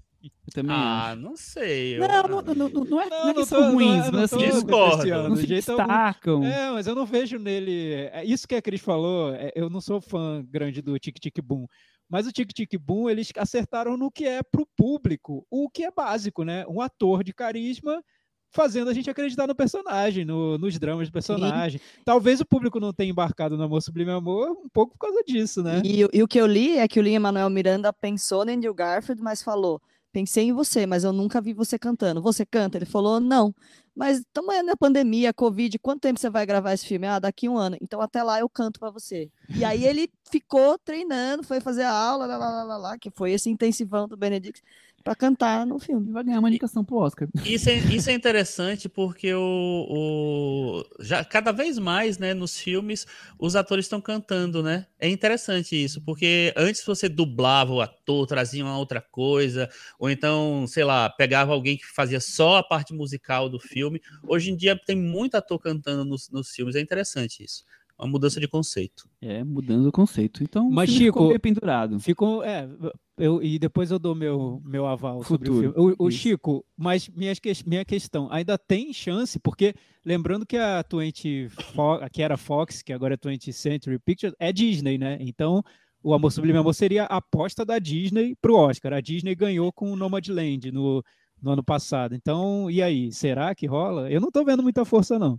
ah, 0.68 1.10
acho. 1.10 1.20
não 1.20 1.36
sei. 1.36 1.98
Eu... 1.98 2.08
Não, 2.08 2.22
não, 2.22 2.54
não, 2.54 2.68
não, 2.68 3.00
é, 3.00 3.10
não, 3.10 3.22
não 3.24 3.28
é 3.30 3.34
que 3.34 3.44
são 3.44 3.72
ruins, 3.72 4.10
mas 4.10 4.32
assim, 4.32 4.38
discordo. 4.38 5.28
Não 5.28 5.36
se 5.36 5.46
destacam. 5.46 6.34
Algum. 6.34 6.46
É, 6.46 6.70
mas 6.70 6.86
eu 6.86 6.94
não 6.94 7.04
vejo 7.04 7.38
nele. 7.38 8.08
É 8.12 8.24
isso 8.24 8.46
que 8.46 8.54
a 8.54 8.62
Cris 8.62 8.80
falou. 8.80 9.34
É, 9.34 9.50
eu 9.54 9.68
não 9.68 9.80
sou 9.80 10.00
fã 10.00 10.44
grande 10.48 10.80
do 10.80 10.98
Tic 10.98 11.18
Tic 11.18 11.42
Boom. 11.42 11.66
Mas 12.12 12.26
o 12.26 12.30
Tic 12.30 12.52
Tic 12.52 12.78
Boom, 12.78 13.08
eles 13.08 13.32
acertaram 13.38 13.96
no 13.96 14.10
que 14.10 14.26
é 14.26 14.42
pro 14.42 14.68
público, 14.76 15.46
o 15.50 15.70
que 15.70 15.82
é 15.82 15.90
básico, 15.90 16.44
né? 16.44 16.66
Um 16.68 16.82
ator 16.82 17.24
de 17.24 17.32
carisma 17.32 18.04
fazendo 18.50 18.90
a 18.90 18.92
gente 18.92 19.08
acreditar 19.08 19.46
no 19.46 19.54
personagem, 19.54 20.22
no, 20.22 20.58
nos 20.58 20.78
dramas 20.78 21.08
do 21.08 21.12
personagem. 21.12 21.80
Sim. 21.80 22.02
Talvez 22.04 22.38
o 22.38 22.44
público 22.44 22.78
não 22.78 22.92
tenha 22.92 23.10
embarcado 23.10 23.56
no 23.56 23.64
Amor 23.64 23.80
Sublime 23.80 24.10
Amor 24.10 24.50
um 24.50 24.68
pouco 24.68 24.92
por 24.92 25.06
causa 25.06 25.24
disso, 25.26 25.62
né? 25.62 25.80
E, 25.82 26.06
e 26.12 26.22
o 26.22 26.28
que 26.28 26.38
eu 26.38 26.46
li 26.46 26.76
é 26.76 26.86
que 26.86 27.00
o 27.00 27.02
Lin 27.02 27.18
Manuel 27.18 27.48
Miranda 27.48 27.90
pensou 27.94 28.44
no 28.44 28.52
Andrew 28.52 28.74
Garfield, 28.74 29.22
mas 29.22 29.42
falou: 29.42 29.80
pensei 30.12 30.44
em 30.44 30.52
você, 30.52 30.86
mas 30.86 31.04
eu 31.04 31.12
nunca 31.12 31.40
vi 31.40 31.52
você 31.52 31.78
cantando. 31.78 32.22
Você 32.22 32.44
canta? 32.46 32.78
Ele 32.78 32.86
falou: 32.86 33.18
não. 33.18 33.54
Mas 33.94 34.20
estamos 34.20 34.54
na 34.64 34.74
pandemia, 34.74 35.34
Covid, 35.34 35.78
quanto 35.78 36.00
tempo 36.00 36.18
você 36.18 36.30
vai 36.30 36.46
gravar 36.46 36.72
esse 36.72 36.86
filme? 36.86 37.06
Ah, 37.06 37.18
daqui 37.18 37.46
um 37.48 37.58
ano. 37.58 37.76
Então 37.80 38.00
até 38.00 38.22
lá 38.22 38.40
eu 38.40 38.48
canto 38.48 38.80
para 38.80 38.90
você. 38.90 39.30
E 39.54 39.64
aí 39.64 39.84
ele 39.84 40.10
ficou 40.30 40.78
treinando, 40.78 41.42
foi 41.42 41.60
fazer 41.60 41.82
a 41.82 41.92
aula, 41.92 42.24
lá, 42.24 42.38
lá, 42.38 42.64
lá, 42.64 42.76
lá, 42.78 42.98
que 42.98 43.10
foi 43.10 43.32
esse 43.32 43.50
intensivão 43.50 44.08
do 44.08 44.16
Benedict 44.16 44.62
para 45.02 45.14
cantar 45.14 45.66
no 45.66 45.78
filme. 45.78 46.12
Vai 46.12 46.24
ganhar 46.24 46.38
uma 46.38 46.48
indicação 46.48 46.84
pro 46.84 46.96
Oscar. 46.96 47.28
Isso 47.44 47.68
é, 47.68 47.74
isso 47.74 48.08
é 48.08 48.12
interessante 48.12 48.88
porque 48.88 49.34
o, 49.34 49.86
o, 49.88 50.84
já 51.00 51.24
cada 51.24 51.52
vez 51.52 51.78
mais, 51.78 52.18
né, 52.18 52.34
nos 52.34 52.58
filmes, 52.58 53.06
os 53.38 53.56
atores 53.56 53.84
estão 53.84 54.00
cantando, 54.00 54.62
né? 54.62 54.86
É 54.98 55.08
interessante 55.08 55.76
isso, 55.76 56.00
porque 56.02 56.52
antes 56.56 56.84
você 56.84 57.08
dublava 57.08 57.72
o 57.72 57.80
ator, 57.80 58.26
trazia 58.26 58.64
uma 58.64 58.78
outra 58.78 59.00
coisa, 59.00 59.68
ou 59.98 60.08
então, 60.08 60.66
sei 60.66 60.84
lá, 60.84 61.10
pegava 61.10 61.52
alguém 61.52 61.76
que 61.76 61.86
fazia 61.86 62.20
só 62.20 62.58
a 62.58 62.62
parte 62.62 62.94
musical 62.94 63.48
do 63.48 63.58
filme. 63.58 64.00
Hoje 64.26 64.50
em 64.50 64.56
dia 64.56 64.78
tem 64.86 64.96
muito 64.96 65.34
ator 65.34 65.58
cantando 65.58 66.04
nos, 66.04 66.30
nos 66.30 66.50
filmes, 66.50 66.76
é 66.76 66.80
interessante 66.80 67.44
isso 67.44 67.64
uma 68.02 68.10
mudança 68.10 68.40
de 68.40 68.48
conceito. 68.48 69.08
É, 69.20 69.44
mudando 69.44 69.86
o 69.86 69.92
conceito. 69.92 70.42
Então, 70.42 70.70
mas 70.70 70.90
Chico, 70.90 71.20
ficou 71.20 71.40
pendurado. 71.40 72.00
Ficou, 72.00 72.44
é, 72.44 72.68
eu, 73.16 73.42
e 73.42 73.58
depois 73.58 73.90
eu 73.90 73.98
dou 73.98 74.14
meu, 74.14 74.60
meu 74.64 74.86
aval 74.86 75.22
Futuro. 75.22 75.52
sobre 75.52 75.68
o 75.68 75.72
filme. 75.72 75.94
O, 75.98 76.06
o 76.06 76.10
Chico, 76.10 76.64
mas 76.76 77.08
minha, 77.08 77.32
minha 77.66 77.84
questão, 77.84 78.28
ainda 78.30 78.58
tem 78.58 78.92
chance, 78.92 79.38
porque 79.38 79.74
lembrando 80.04 80.44
que 80.44 80.56
a 80.56 80.84
20 80.90 81.48
Fox, 81.74 82.08
que 82.12 82.22
era 82.22 82.36
Fox, 82.36 82.82
que 82.82 82.92
agora 82.92 83.14
é 83.14 83.16
20th 83.16 83.52
Century 83.52 83.98
Pictures, 83.98 84.34
é 84.38 84.52
Disney, 84.52 84.98
né? 84.98 85.18
Então, 85.20 85.62
o 86.02 86.12
Amor 86.12 86.32
Sublime 86.32 86.58
Amor 86.58 86.74
seria 86.74 87.04
a 87.04 87.18
aposta 87.18 87.64
da 87.64 87.78
Disney 87.78 88.34
para 88.40 88.50
o 88.50 88.56
Oscar. 88.56 88.94
A 88.94 89.00
Disney 89.00 89.34
ganhou 89.34 89.72
com 89.72 89.92
o 89.92 89.96
Nomadland 89.96 90.72
no, 90.72 91.04
no 91.40 91.52
ano 91.52 91.62
passado. 91.62 92.14
Então, 92.14 92.70
e 92.70 92.82
aí, 92.82 93.12
será 93.12 93.54
que 93.54 93.66
rola? 93.66 94.10
Eu 94.10 94.20
não 94.20 94.28
estou 94.28 94.44
vendo 94.44 94.62
muita 94.62 94.84
força, 94.84 95.18
não. 95.18 95.38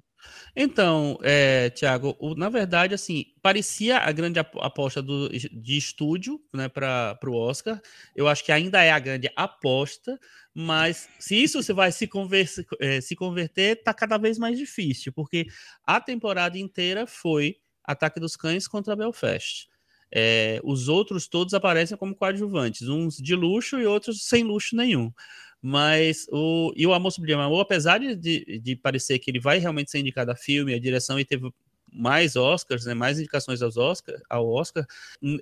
Então, 0.56 1.18
é, 1.24 1.70
Tiago, 1.72 2.16
na 2.38 2.50
verdade, 2.50 2.94
assim, 2.94 3.26
parecia 3.42 3.98
a 3.98 4.12
grande 4.12 4.40
aposta 4.40 5.02
do, 5.02 5.30
de 5.30 5.78
estúdio 5.78 6.40
né, 6.54 6.70
para 6.70 7.18
o 7.26 7.36
Oscar. 7.36 7.82
Eu 8.16 8.28
acho 8.28 8.44
que 8.44 8.52
ainda 8.52 8.84
é 8.84 8.92
a 8.92 9.00
grande 9.00 9.32
aposta, 9.36 10.20
mas 10.54 11.10
se 11.20 11.42
isso 11.42 11.62
você 11.62 11.74
vai 11.74 11.92
se, 11.92 12.08
converse, 12.08 12.66
é, 12.80 13.02
se 13.02 13.16
converter, 13.16 13.78
está 13.78 13.94
cada 13.94 14.18
vez 14.18 14.38
mais 14.38 14.58
difícil, 14.58 15.12
porque 15.12 15.48
a 15.86 16.00
temporada 16.00 16.58
inteira 16.58 17.08
foi 17.08 17.58
Ataque 17.84 18.20
dos 18.20 18.36
Cães 18.36 18.68
contra 18.68 18.96
Belfast. 18.96 19.68
É, 20.16 20.62
os 20.64 20.88
outros 20.88 21.28
todos 21.28 21.56
aparecem 21.56 21.98
como 21.98 22.16
coadjuvantes, 22.16 22.88
uns 22.88 23.18
de 23.18 23.36
luxo 23.36 23.80
e 23.80 23.86
outros 23.88 24.28
sem 24.28 24.44
luxo 24.44 24.76
nenhum. 24.76 25.12
Mas 25.66 26.28
o, 26.30 26.74
e 26.76 26.86
o 26.86 26.94
Amor 26.94 27.10
Sublime 27.10 27.42
Amor, 27.42 27.62
apesar 27.62 27.98
de, 27.98 28.60
de, 28.60 28.76
parecer 28.76 29.18
que 29.18 29.32
ele 29.32 29.40
vai 29.40 29.60
realmente 29.60 29.90
ser 29.90 30.00
indicado 30.00 30.30
a 30.30 30.36
filme, 30.36 30.74
a 30.74 30.80
direção 30.80 31.18
e 31.18 31.24
teve 31.24 31.50
mais 31.90 32.36
Oscars, 32.36 32.86
né, 32.86 32.94
mais 32.94 33.18
indicações 33.18 33.62
aos 33.62 33.78
Oscar, 33.78 34.20
ao 34.30 34.46
Oscar, 34.46 34.86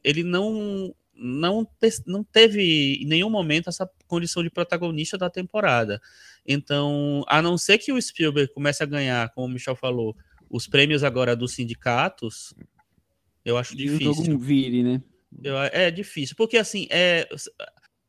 ele 0.04 0.22
não, 0.22 0.94
não, 1.16 1.66
te, 1.66 1.90
não 2.06 2.24
teve 2.24 3.00
em 3.02 3.06
nenhum 3.08 3.32
momento 3.32 3.68
essa 3.68 3.90
condição 4.06 4.44
de 4.44 4.52
protagonista 4.52 5.18
da 5.18 5.28
temporada. 5.28 6.00
Então, 6.46 7.24
a 7.28 7.42
não 7.42 7.58
ser 7.58 7.80
que 7.80 7.92
o 7.92 8.00
Spielberg 8.00 8.54
comece 8.54 8.84
a 8.84 8.86
ganhar, 8.86 9.30
como 9.30 9.48
o 9.48 9.50
Michel 9.50 9.76
falou, 9.76 10.16
os 10.48 10.68
prêmios 10.68 11.04
agora 11.04 11.36
dos 11.36 11.54
sindicatos, 11.54 12.54
eu 13.44 13.58
acho 13.58 13.74
e 13.74 13.78
difícil. 13.78 14.36
O 14.36 14.38
vire, 14.38 14.84
né? 14.84 15.02
Eu, 15.44 15.58
é 15.58 15.90
difícil, 15.90 16.36
porque 16.36 16.58
assim, 16.58 16.88
é, 16.92 17.28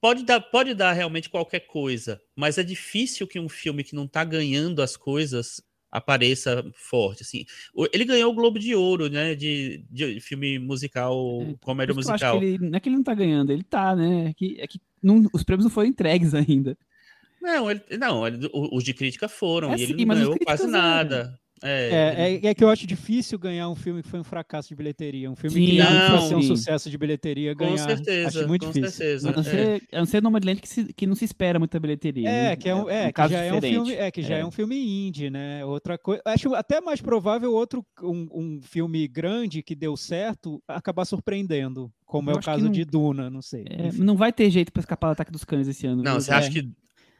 pode 0.02 0.24
dar, 0.24 0.40
pode 0.40 0.74
dar 0.74 0.92
realmente 0.92 1.30
qualquer 1.30 1.60
coisa, 1.60 2.20
mas 2.34 2.58
é 2.58 2.64
difícil 2.64 3.24
que 3.24 3.38
um 3.38 3.48
filme 3.48 3.84
que 3.84 3.94
não 3.94 4.04
está 4.04 4.24
ganhando 4.24 4.82
as 4.82 4.96
coisas 4.96 5.62
apareça 5.92 6.64
forte, 6.74 7.22
assim. 7.22 7.44
Ele 7.92 8.04
ganhou 8.04 8.32
o 8.32 8.34
Globo 8.34 8.58
de 8.58 8.74
Ouro, 8.74 9.08
né, 9.08 9.36
de, 9.36 9.84
de 9.88 10.20
filme 10.20 10.58
musical, 10.58 11.16
é, 11.42 11.54
comédia 11.60 11.94
musical. 11.94 12.42
Ele, 12.42 12.58
não 12.58 12.76
é 12.76 12.80
que 12.80 12.88
ele 12.88 12.96
não 12.96 13.02
está 13.02 13.14
ganhando, 13.14 13.52
ele 13.52 13.60
está, 13.60 13.94
né, 13.94 14.30
é 14.30 14.34
que, 14.34 14.56
é 14.58 14.66
que 14.66 14.80
não, 15.00 15.24
os 15.32 15.44
prêmios 15.44 15.64
não 15.64 15.70
foram 15.70 15.88
entregues 15.88 16.34
ainda. 16.34 16.76
Não, 17.40 17.70
ele, 17.70 17.82
não 17.98 18.26
ele, 18.26 18.50
os 18.52 18.82
de 18.82 18.94
crítica 18.94 19.28
foram, 19.28 19.72
é, 19.72 19.76
e 19.76 19.82
ele 19.82 19.98
sim, 19.98 20.04
não 20.04 20.14
ganhou 20.14 20.38
quase 20.44 20.66
nada. 20.66 21.38
É, 21.62 21.88
é, 21.88 22.34
é, 22.34 22.46
é, 22.46 22.54
que 22.54 22.64
eu 22.64 22.68
acho 22.68 22.86
difícil 22.86 23.38
ganhar 23.38 23.68
um 23.68 23.74
filme 23.74 24.02
que 24.02 24.08
foi 24.08 24.20
um 24.20 24.24
fracasso 24.24 24.68
de 24.68 24.74
bilheteria. 24.74 25.30
Um 25.30 25.36
filme 25.36 25.54
sim, 25.54 25.66
que 25.66 25.78
não, 25.78 26.18
foi 26.18 26.28
ser 26.28 26.34
um 26.34 26.42
sucesso 26.42 26.90
de 26.90 26.98
bilheteria 26.98 27.54
ganhar. 27.54 27.72
Com 27.72 27.78
certeza. 27.78 28.28
Acho 28.28 28.48
muito 28.48 28.66
com 28.66 28.72
difícil. 28.72 28.90
Certeza. 28.90 29.30
A 29.30 29.32
não 29.32 29.42
ser, 29.42 29.82
é. 29.92 29.96
a 29.96 29.98
não 30.00 30.06
ser 30.06 30.22
Nomadland 30.22 30.60
que, 30.60 30.68
se, 30.68 30.92
que 30.92 31.06
não 31.06 31.14
se 31.14 31.24
espera 31.24 31.58
muita 31.58 31.78
bilheteria. 31.78 32.28
É, 32.28 32.42
né? 32.50 32.56
que, 32.56 32.68
é, 32.68 32.74
um, 32.74 32.90
é, 32.90 33.08
um 33.08 33.12
que 33.12 33.28
já 33.28 33.40
é 33.40 33.52
um 33.52 33.60
filme, 33.60 33.92
é 33.94 34.10
que 34.10 34.22
já 34.22 34.36
é. 34.36 34.40
é. 34.40 34.44
um 34.44 34.50
filme 34.50 35.06
indie, 35.08 35.30
né? 35.30 35.64
Outra 35.64 35.96
coisa. 35.96 36.22
Acho 36.24 36.54
até 36.54 36.80
mais 36.80 37.00
provável 37.00 37.52
outro 37.52 37.84
um, 38.02 38.28
um 38.32 38.60
filme 38.62 39.06
grande 39.06 39.62
que 39.62 39.74
deu 39.74 39.96
certo 39.96 40.62
acabar 40.66 41.04
surpreendendo. 41.04 41.92
Como 42.04 42.30
eu 42.30 42.34
é 42.34 42.38
o 42.38 42.42
caso 42.42 42.64
não, 42.64 42.70
de 42.70 42.84
Duna, 42.84 43.30
não 43.30 43.40
sei. 43.40 43.64
É, 43.70 43.90
não 43.92 44.16
vai 44.16 44.32
ter 44.32 44.50
jeito 44.50 44.70
para 44.70 44.80
escapar 44.80 45.08
do 45.08 45.12
ataque 45.12 45.32
dos 45.32 45.44
cães 45.44 45.66
esse 45.66 45.86
ano. 45.86 46.02
Não, 46.02 46.20
você 46.20 46.30
acha 46.30 46.50
que 46.50 46.70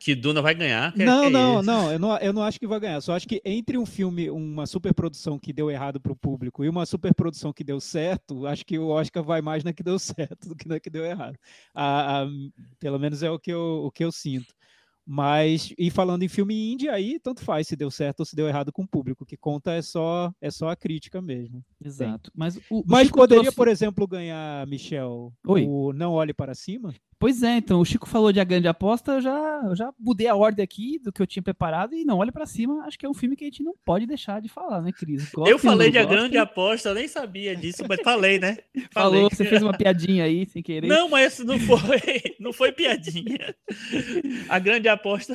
que 0.02 0.14
Duna 0.14 0.42
vai 0.42 0.54
ganhar. 0.54 0.92
Que, 0.92 1.04
não, 1.04 1.24
é 1.24 1.30
não, 1.30 1.58
é 1.58 1.62
não 1.62 1.92
eu, 1.92 1.98
não, 1.98 2.18
eu 2.18 2.32
não 2.32 2.42
acho 2.42 2.58
que 2.58 2.66
vai 2.66 2.80
ganhar. 2.80 3.00
Só 3.00 3.14
acho 3.14 3.28
que 3.28 3.40
entre 3.44 3.78
um 3.78 3.86
filme, 3.86 4.30
uma 4.30 4.66
superprodução 4.66 5.38
que 5.38 5.52
deu 5.52 5.70
errado 5.70 6.00
para 6.00 6.12
o 6.12 6.16
público 6.16 6.64
e 6.64 6.68
uma 6.68 6.84
superprodução 6.84 7.52
que 7.52 7.64
deu 7.64 7.80
certo, 7.80 8.46
acho 8.46 8.64
que 8.64 8.78
o 8.78 8.88
Oscar 8.88 9.22
vai 9.22 9.40
mais 9.40 9.64
na 9.64 9.72
que 9.72 9.82
deu 9.82 9.98
certo 10.00 10.48
do 10.48 10.56
que 10.56 10.68
na 10.68 10.80
que 10.80 10.90
deu 10.90 11.04
errado. 11.04 11.38
A, 11.74 12.22
a, 12.22 12.26
pelo 12.78 12.98
menos 12.98 13.22
é 13.22 13.30
o 13.30 13.38
que 13.38 13.52
eu, 13.52 13.82
o 13.84 13.90
que 13.90 14.04
eu 14.04 14.12
sinto. 14.12 14.54
Mas, 15.04 15.74
e 15.76 15.90
falando 15.90 16.22
em 16.22 16.28
filme 16.28 16.72
indie, 16.72 16.88
aí 16.88 17.18
tanto 17.18 17.44
faz 17.44 17.66
se 17.66 17.74
deu 17.74 17.90
certo 17.90 18.20
ou 18.20 18.26
se 18.26 18.36
deu 18.36 18.46
errado 18.46 18.72
com 18.72 18.82
o 18.82 18.88
público. 18.88 19.24
O 19.24 19.26
que 19.26 19.36
conta 19.36 19.72
é 19.72 19.82
só, 19.82 20.32
é 20.40 20.50
só 20.50 20.68
a 20.68 20.76
crítica 20.76 21.20
mesmo. 21.20 21.64
Exato. 21.88 22.30
Mas, 22.34 22.58
o, 22.70 22.82
Mas 22.86 23.10
poderia, 23.10 23.42
trouxe... 23.42 23.56
por 23.56 23.68
exemplo, 23.68 24.06
ganhar, 24.06 24.66
Michel, 24.66 25.32
Oi. 25.46 25.64
o 25.66 25.92
Não 25.92 26.12
Olhe 26.12 26.32
Para 26.32 26.54
Cima? 26.54 26.94
Pois 27.22 27.40
é, 27.44 27.56
então, 27.56 27.80
o 27.80 27.84
Chico 27.84 28.08
falou 28.08 28.32
de 28.32 28.40
A 28.40 28.44
Grande 28.44 28.66
Aposta, 28.66 29.12
eu 29.12 29.20
já, 29.20 29.62
eu 29.64 29.76
já 29.76 29.94
mudei 29.96 30.26
a 30.26 30.34
ordem 30.34 30.60
aqui 30.60 30.98
do 30.98 31.12
que 31.12 31.22
eu 31.22 31.26
tinha 31.26 31.40
preparado 31.40 31.94
e 31.94 32.04
Não 32.04 32.18
Olhe 32.18 32.32
para 32.32 32.44
Cima, 32.46 32.84
acho 32.84 32.98
que 32.98 33.06
é 33.06 33.08
um 33.08 33.14
filme 33.14 33.36
que 33.36 33.44
a 33.44 33.46
gente 33.46 33.62
não 33.62 33.74
pode 33.84 34.06
deixar 34.06 34.42
de 34.42 34.48
falar, 34.48 34.82
né, 34.82 34.90
Cris? 34.90 35.30
eu 35.46 35.56
falei 35.56 35.88
de 35.88 35.98
A 35.98 36.04
Grande 36.04 36.36
Aposta, 36.36 36.88
eu 36.88 36.96
nem 36.96 37.06
sabia 37.06 37.54
disso, 37.54 37.84
mas 37.88 38.00
falei, 38.02 38.40
né? 38.40 38.58
Falei. 38.92 39.20
Falou, 39.20 39.30
você 39.30 39.44
fez 39.44 39.62
uma 39.62 39.72
piadinha 39.72 40.24
aí, 40.24 40.44
sem 40.46 40.62
querer. 40.64 40.88
Não, 40.88 41.08
mas 41.08 41.38
não 41.38 41.60
foi, 41.60 42.00
não 42.40 42.52
foi 42.52 42.72
piadinha. 42.72 43.54
A 44.48 44.58
Grande 44.58 44.88
Aposta, 44.88 45.32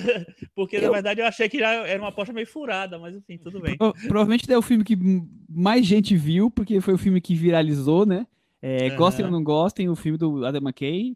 porque 0.53 0.75
eu... 0.75 0.81
na 0.81 0.89
verdade 0.89 1.21
eu 1.21 1.25
achei 1.25 1.47
que 1.47 1.59
já 1.59 1.71
era 1.87 2.01
uma 2.01 2.09
aposta 2.09 2.33
meio 2.33 2.47
furada, 2.47 2.99
mas 2.99 3.15
enfim, 3.15 3.37
tudo 3.37 3.61
bem. 3.61 3.77
Pro, 3.77 3.93
provavelmente 3.93 4.51
é 4.51 4.57
o 4.57 4.61
filme 4.61 4.83
que 4.83 4.97
mais 5.47 5.85
gente 5.85 6.15
viu, 6.15 6.49
porque 6.51 6.81
foi 6.81 6.93
o 6.93 6.97
filme 6.97 7.21
que 7.21 7.35
viralizou, 7.35 8.05
né? 8.05 8.25
É, 8.61 8.89
uhum. 8.89 8.97
Gostem 8.97 9.25
ou 9.25 9.31
não 9.31 9.43
gostem, 9.43 9.89
o 9.89 9.95
filme 9.95 10.17
do 10.17 10.45
Adam 10.45 10.61
McKay 10.61 11.15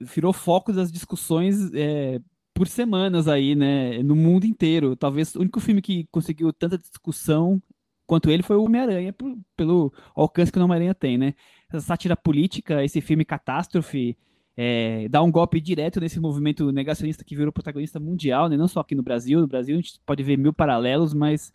virou 0.00 0.32
foco 0.32 0.72
das 0.72 0.90
discussões 0.90 1.72
é, 1.74 2.20
por 2.54 2.66
semanas 2.66 3.28
aí, 3.28 3.54
né, 3.54 4.02
no 4.02 4.14
mundo 4.14 4.44
inteiro. 4.44 4.96
Talvez 4.96 5.34
o 5.34 5.40
único 5.40 5.60
filme 5.60 5.80
que 5.80 6.06
conseguiu 6.10 6.52
tanta 6.52 6.78
discussão 6.78 7.62
quanto 8.06 8.30
ele 8.30 8.42
foi 8.42 8.56
o 8.56 8.64
Homem-Aranha, 8.64 9.14
pelo 9.56 9.92
alcance 10.14 10.52
que 10.52 10.58
o 10.58 10.62
Homem-Aranha 10.62 10.94
tem, 10.94 11.16
né? 11.16 11.34
Essa 11.68 11.80
sátira 11.80 12.16
política, 12.16 12.84
esse 12.84 13.00
filme 13.00 13.24
catástrofe, 13.24 14.16
é, 14.56 15.08
dá 15.08 15.22
um 15.22 15.30
golpe 15.30 15.60
direto 15.60 15.98
nesse 15.98 16.20
movimento 16.20 16.70
negacionista 16.72 17.24
que 17.24 17.34
virou 17.34 17.52
protagonista 17.52 17.98
mundial, 17.98 18.48
né? 18.48 18.56
Não 18.56 18.68
só 18.68 18.80
aqui 18.80 18.94
no 18.94 19.02
Brasil, 19.02 19.40
no 19.40 19.46
Brasil 19.46 19.74
a 19.74 19.80
gente 19.80 19.98
pode 20.04 20.22
ver 20.22 20.36
mil 20.36 20.52
paralelos, 20.52 21.14
mas 21.14 21.52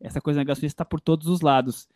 essa 0.00 0.20
coisa 0.20 0.40
negacionista 0.40 0.74
está 0.74 0.84
por 0.84 1.00
todos 1.00 1.26
os 1.26 1.40
lados. 1.40 1.88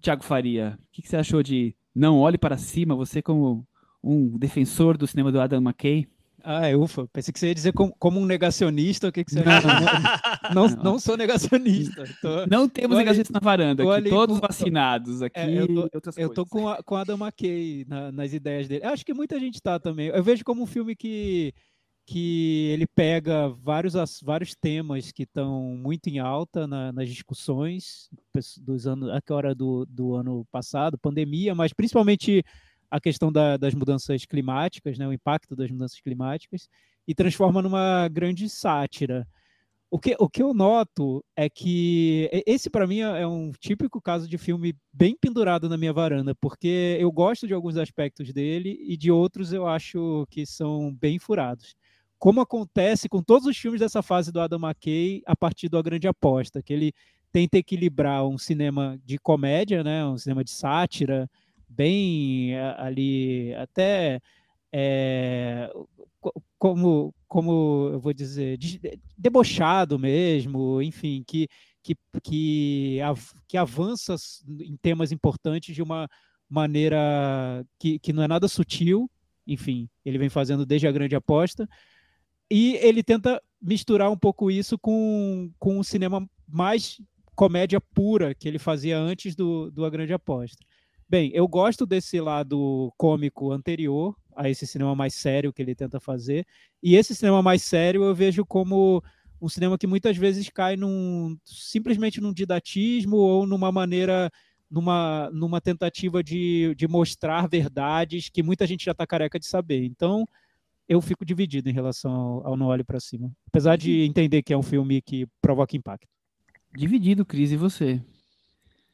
Tiago 0.00 0.24
Faria, 0.24 0.78
o 0.80 0.86
que, 0.90 1.02
que 1.02 1.08
você 1.08 1.16
achou 1.16 1.42
de 1.42 1.76
Não 1.94 2.18
Olhe 2.18 2.38
para 2.38 2.56
Cima, 2.56 2.96
você 2.96 3.22
como 3.22 3.66
um 4.02 4.36
defensor 4.36 4.96
do 4.96 5.06
cinema 5.06 5.30
do 5.30 5.40
Adam 5.40 5.60
McKay. 5.60 6.08
Ah, 6.44 6.66
é, 6.66 6.76
ufa. 6.76 7.06
Pensei 7.12 7.32
que 7.32 7.38
você 7.38 7.48
ia 7.48 7.54
dizer 7.54 7.72
como, 7.72 7.94
como 7.98 8.18
um 8.18 8.26
negacionista. 8.26 9.08
O 9.08 9.12
que, 9.12 9.24
que 9.24 9.30
você 9.30 9.44
não, 9.44 9.52
não, 10.52 10.68
não, 10.68 10.82
não, 10.82 10.98
sou 10.98 11.16
negacionista. 11.16 12.04
Tô, 12.20 12.46
não 12.46 12.68
temos 12.68 12.96
negacionistas 12.96 13.32
na 13.32 13.38
varanda 13.38 13.82
aqui, 13.82 14.10
todos 14.10 14.40
com, 14.40 14.46
vacinados 14.46 15.22
aqui. 15.22 15.38
É, 15.38 15.60
eu 15.60 15.68
tô, 15.68 16.00
eu 16.16 16.28
tô 16.30 16.44
com, 16.44 16.68
a, 16.68 16.82
com 16.82 16.96
Adam 16.96 17.16
McKay 17.16 17.84
na, 17.88 18.10
nas 18.10 18.32
ideias 18.32 18.66
dele. 18.66 18.84
Acho 18.84 19.06
que 19.06 19.14
muita 19.14 19.38
gente 19.38 19.54
está 19.54 19.78
também. 19.78 20.08
Eu 20.08 20.22
vejo 20.22 20.44
como 20.44 20.62
um 20.62 20.66
filme 20.66 20.96
que, 20.96 21.54
que 22.04 22.68
ele 22.72 22.86
pega 22.86 23.48
vários, 23.48 23.94
vários 24.22 24.54
temas 24.54 25.12
que 25.12 25.22
estão 25.22 25.76
muito 25.76 26.08
em 26.08 26.18
alta 26.18 26.66
na, 26.66 26.92
nas 26.92 27.08
discussões 27.08 28.08
dos 28.60 28.86
anos, 28.86 29.10
agora 29.10 29.54
do, 29.54 29.86
do 29.86 30.14
ano 30.14 30.44
passado, 30.50 30.98
pandemia, 30.98 31.54
mas 31.54 31.72
principalmente 31.72 32.44
a 32.90 33.00
questão 33.00 33.32
da, 33.32 33.56
das 33.56 33.74
mudanças 33.74 34.26
climáticas, 34.26 34.98
né, 34.98 35.06
o 35.06 35.12
impacto 35.12 35.56
das 35.56 35.70
mudanças 35.70 36.00
climáticas, 36.00 36.68
e 37.06 37.14
transforma 37.14 37.62
numa 37.62 38.08
grande 38.08 38.48
sátira. 38.48 39.26
O 39.90 39.98
que, 39.98 40.16
o 40.18 40.28
que 40.28 40.42
eu 40.42 40.54
noto 40.54 41.22
é 41.36 41.50
que 41.50 42.30
esse, 42.46 42.70
para 42.70 42.86
mim, 42.86 43.00
é 43.00 43.26
um 43.26 43.52
típico 43.52 44.00
caso 44.00 44.26
de 44.26 44.38
filme 44.38 44.74
bem 44.92 45.14
pendurado 45.14 45.68
na 45.68 45.76
minha 45.76 45.92
varanda, 45.92 46.34
porque 46.34 46.96
eu 46.98 47.12
gosto 47.12 47.46
de 47.46 47.52
alguns 47.52 47.76
aspectos 47.76 48.32
dele 48.32 48.78
e 48.86 48.96
de 48.96 49.10
outros 49.10 49.52
eu 49.52 49.66
acho 49.66 50.26
que 50.30 50.46
são 50.46 50.94
bem 50.94 51.18
furados. 51.18 51.74
Como 52.22 52.40
acontece 52.40 53.08
com 53.08 53.20
todos 53.20 53.48
os 53.48 53.56
filmes 53.56 53.80
dessa 53.80 54.00
fase 54.00 54.30
do 54.30 54.40
Adam 54.40 54.60
McKay 54.60 55.24
a 55.26 55.34
partir 55.34 55.68
do 55.68 55.76
A 55.76 55.82
Grande 55.82 56.06
Aposta, 56.06 56.62
que 56.62 56.72
ele 56.72 56.92
tenta 57.32 57.58
equilibrar 57.58 58.24
um 58.24 58.38
cinema 58.38 58.96
de 59.04 59.18
comédia, 59.18 59.82
né, 59.82 60.06
um 60.06 60.16
cinema 60.16 60.44
de 60.44 60.52
sátira, 60.52 61.28
bem 61.68 62.54
eh, 62.54 62.76
ali, 62.78 63.52
até 63.54 64.20
é, 64.72 65.68
como, 66.56 67.12
como 67.26 67.90
eu 67.92 67.98
vou 67.98 68.12
dizer, 68.12 68.56
debochado 69.18 69.98
mesmo, 69.98 70.80
enfim, 70.80 71.24
que, 71.26 71.48
que, 71.82 71.96
que, 72.22 72.98
que 73.48 73.56
avança 73.56 74.14
em 74.60 74.76
temas 74.76 75.10
importantes 75.10 75.74
de 75.74 75.82
uma 75.82 76.08
maneira 76.48 77.66
que, 77.80 77.98
que 77.98 78.12
não 78.12 78.22
é 78.22 78.28
nada 78.28 78.46
sutil, 78.46 79.10
enfim, 79.44 79.88
ele 80.04 80.18
vem 80.18 80.28
fazendo 80.28 80.64
desde 80.64 80.86
a 80.86 80.92
grande 80.92 81.16
aposta, 81.16 81.68
e 82.52 82.76
ele 82.76 83.02
tenta 83.02 83.42
misturar 83.62 84.10
um 84.10 84.16
pouco 84.16 84.50
isso 84.50 84.78
com, 84.78 85.50
com 85.58 85.78
o 85.78 85.84
cinema 85.84 86.28
mais 86.46 87.00
comédia 87.34 87.80
pura 87.80 88.34
que 88.34 88.46
ele 88.46 88.58
fazia 88.58 88.98
antes 88.98 89.34
do, 89.34 89.70
do 89.70 89.86
A 89.86 89.88
Grande 89.88 90.12
Aposta. 90.12 90.58
Bem, 91.08 91.30
eu 91.32 91.48
gosto 91.48 91.86
desse 91.86 92.20
lado 92.20 92.92
cômico 92.98 93.52
anterior 93.52 94.14
a 94.36 94.50
esse 94.50 94.66
cinema 94.66 94.94
mais 94.94 95.14
sério 95.14 95.50
que 95.50 95.62
ele 95.62 95.74
tenta 95.74 95.98
fazer. 95.98 96.46
E 96.82 96.94
esse 96.94 97.14
cinema 97.14 97.42
mais 97.42 97.62
sério 97.62 98.04
eu 98.04 98.14
vejo 98.14 98.44
como 98.44 99.02
um 99.40 99.48
cinema 99.48 99.78
que 99.78 99.86
muitas 99.86 100.18
vezes 100.18 100.50
cai 100.50 100.76
num 100.76 101.38
simplesmente 101.46 102.20
num 102.20 102.34
didatismo 102.34 103.16
ou 103.16 103.46
numa 103.46 103.72
maneira 103.72 104.30
numa, 104.70 105.30
numa 105.32 105.60
tentativa 105.60 106.22
de, 106.22 106.74
de 106.76 106.86
mostrar 106.86 107.48
verdades 107.48 108.28
que 108.28 108.42
muita 108.42 108.66
gente 108.66 108.84
já 108.84 108.92
está 108.92 109.06
careca 109.06 109.38
de 109.38 109.46
saber. 109.46 109.84
Então, 109.86 110.28
eu 110.88 111.00
fico 111.00 111.24
dividido 111.24 111.68
em 111.68 111.72
relação 111.72 112.12
ao, 112.12 112.46
ao 112.48 112.56
Não 112.56 112.66
Olhe 112.66 112.84
para 112.84 113.00
Cima. 113.00 113.30
Apesar 113.46 113.76
de 113.76 113.90
Uhum. 113.90 114.04
entender 114.06 114.42
que 114.42 114.52
é 114.52 114.56
um 114.56 114.62
filme 114.62 115.00
que 115.02 115.26
provoca 115.40 115.76
impacto. 115.76 116.06
Dividido, 116.74 117.24
Cris, 117.24 117.52
e 117.52 117.56
você? 117.56 118.00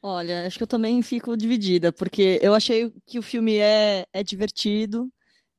Olha, 0.01 0.45
acho 0.47 0.57
que 0.57 0.63
eu 0.63 0.67
também 0.67 1.01
fico 1.01 1.35
dividida, 1.35 1.91
porque 1.91 2.39
eu 2.41 2.53
achei 2.53 2.91
que 3.05 3.19
o 3.19 3.21
filme 3.21 3.57
é, 3.57 4.05
é 4.13 4.23
divertido. 4.23 5.09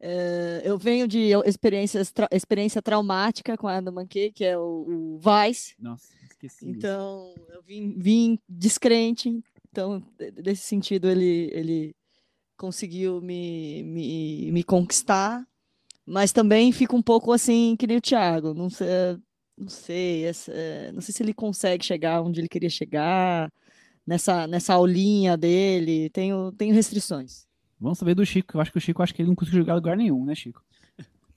eh, 0.02 0.62
eu 0.64 0.78
venho 0.78 1.06
de 1.06 1.32
experiências 1.44 2.10
tra- 2.10 2.28
experiência 2.32 2.80
traumática 2.80 3.54
com 3.58 3.68
a 3.68 3.76
Adam 3.76 3.92
McKay, 4.00 4.32
que 4.32 4.42
é 4.44 4.56
o, 4.56 5.18
o 5.18 5.18
Vice. 5.18 5.74
Nossa, 5.78 6.14
esqueci. 6.24 6.66
Então, 6.66 7.34
eu 7.50 7.62
vim, 7.62 7.94
vim 7.98 8.38
descrente. 8.48 9.42
Então, 9.70 10.02
desse 10.42 10.62
sentido, 10.62 11.06
ele, 11.06 11.50
ele 11.52 11.94
conseguiu 12.56 13.20
me, 13.20 13.82
me, 13.82 14.50
me 14.52 14.64
conquistar. 14.64 15.46
Mas 16.10 16.32
também 16.32 16.72
fica 16.72 16.96
um 16.96 17.02
pouco 17.02 17.32
assim, 17.32 17.76
que 17.78 17.86
nem 17.86 17.96
o 17.96 18.00
Thiago. 18.00 18.52
Não 18.52 18.68
sei, 18.68 18.88
não 19.56 19.68
sei, 19.68 20.24
essa- 20.24 20.52
não 20.92 21.00
sei 21.00 21.14
se 21.14 21.22
ele 21.22 21.32
consegue 21.32 21.84
chegar 21.84 22.20
onde 22.20 22.40
ele 22.40 22.48
queria 22.48 22.68
chegar, 22.70 23.48
nessa, 24.06 24.46
nessa 24.48 24.74
aulinha 24.74 25.36
dele. 25.36 26.10
Tenho, 26.10 26.50
tenho 26.52 26.74
restrições. 26.74 27.46
Vamos 27.78 27.98
saber 27.98 28.14
do 28.14 28.26
Chico. 28.26 28.56
Eu 28.56 28.60
acho 28.60 28.72
que 28.72 28.78
o 28.78 28.80
Chico 28.80 29.02
acho 29.02 29.14
que 29.14 29.22
ele 29.22 29.28
não 29.28 29.36
conseguiu 29.36 29.60
jogar 29.60 29.74
lugar 29.76 29.96
nenhum, 29.96 30.24
né, 30.24 30.34
Chico? 30.34 30.62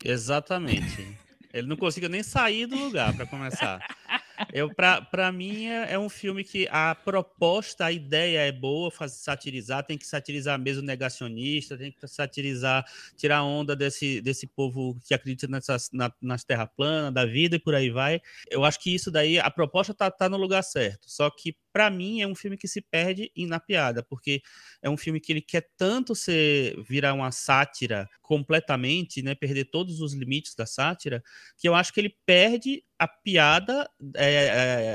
Exatamente. 0.03 1.17
Ele 1.53 1.67
não 1.67 1.77
conseguiu 1.77 2.09
nem 2.09 2.23
sair 2.23 2.65
do 2.65 2.75
lugar 2.75 3.15
para 3.15 3.27
começar. 3.27 3.79
Eu, 4.51 4.73
pra, 4.73 5.01
pra 5.01 5.31
mim, 5.31 5.67
é, 5.67 5.93
é 5.93 5.99
um 5.99 6.09
filme 6.09 6.43
que 6.43 6.67
a 6.71 6.95
proposta, 6.95 7.85
a 7.85 7.91
ideia 7.91 8.39
é 8.39 8.51
boa, 8.51 8.89
faz, 8.89 9.13
satirizar, 9.13 9.85
tem 9.85 9.97
que 9.97 10.05
satirizar 10.05 10.59
mesmo 10.59 10.81
negacionista, 10.81 11.77
tem 11.77 11.91
que 11.91 12.07
satirizar, 12.07 12.85
tirar 13.15 13.43
onda 13.43 13.75
desse, 13.75 14.21
desse 14.21 14.47
povo 14.47 14.97
que 15.05 15.13
acredita 15.13 15.47
nessas, 15.47 15.89
na, 15.91 16.11
nas 16.21 16.43
terras 16.43 16.69
planas, 16.75 17.13
da 17.13 17.25
vida 17.25 17.55
e 17.55 17.59
por 17.59 17.75
aí 17.75 17.89
vai. 17.89 18.21
Eu 18.49 18.63
acho 18.63 18.79
que 18.79 18.93
isso 18.93 19.11
daí, 19.11 19.39
a 19.39 19.49
proposta 19.49 19.93
tá, 19.93 20.09
tá 20.09 20.27
no 20.27 20.37
lugar 20.37 20.63
certo. 20.63 21.09
Só 21.09 21.29
que, 21.29 21.55
para 21.71 21.89
mim, 21.89 22.21
é 22.21 22.27
um 22.27 22.35
filme 22.35 22.57
que 22.57 22.67
se 22.67 22.81
perde 22.81 23.31
na 23.37 23.59
piada, 23.59 24.03
porque 24.03 24.41
é 24.81 24.89
um 24.89 24.97
filme 24.97 25.19
que 25.19 25.31
ele 25.31 25.41
quer 25.41 25.69
tanto 25.77 26.15
ser 26.15 26.75
virar 26.83 27.13
uma 27.13 27.31
sátira 27.31 28.09
completamente, 28.21 29.21
né, 29.21 29.35
perder 29.35 29.65
todos 29.65 30.01
os 30.01 30.13
limites 30.13 30.55
da 30.55 30.65
sátira, 30.65 31.23
que 31.57 31.67
eu 31.67 31.75
acho 31.75 31.93
que 31.93 31.99
ele 31.99 32.15
perde 32.25 32.83
a 32.99 33.07
piada, 33.07 33.89
é, 34.15 34.45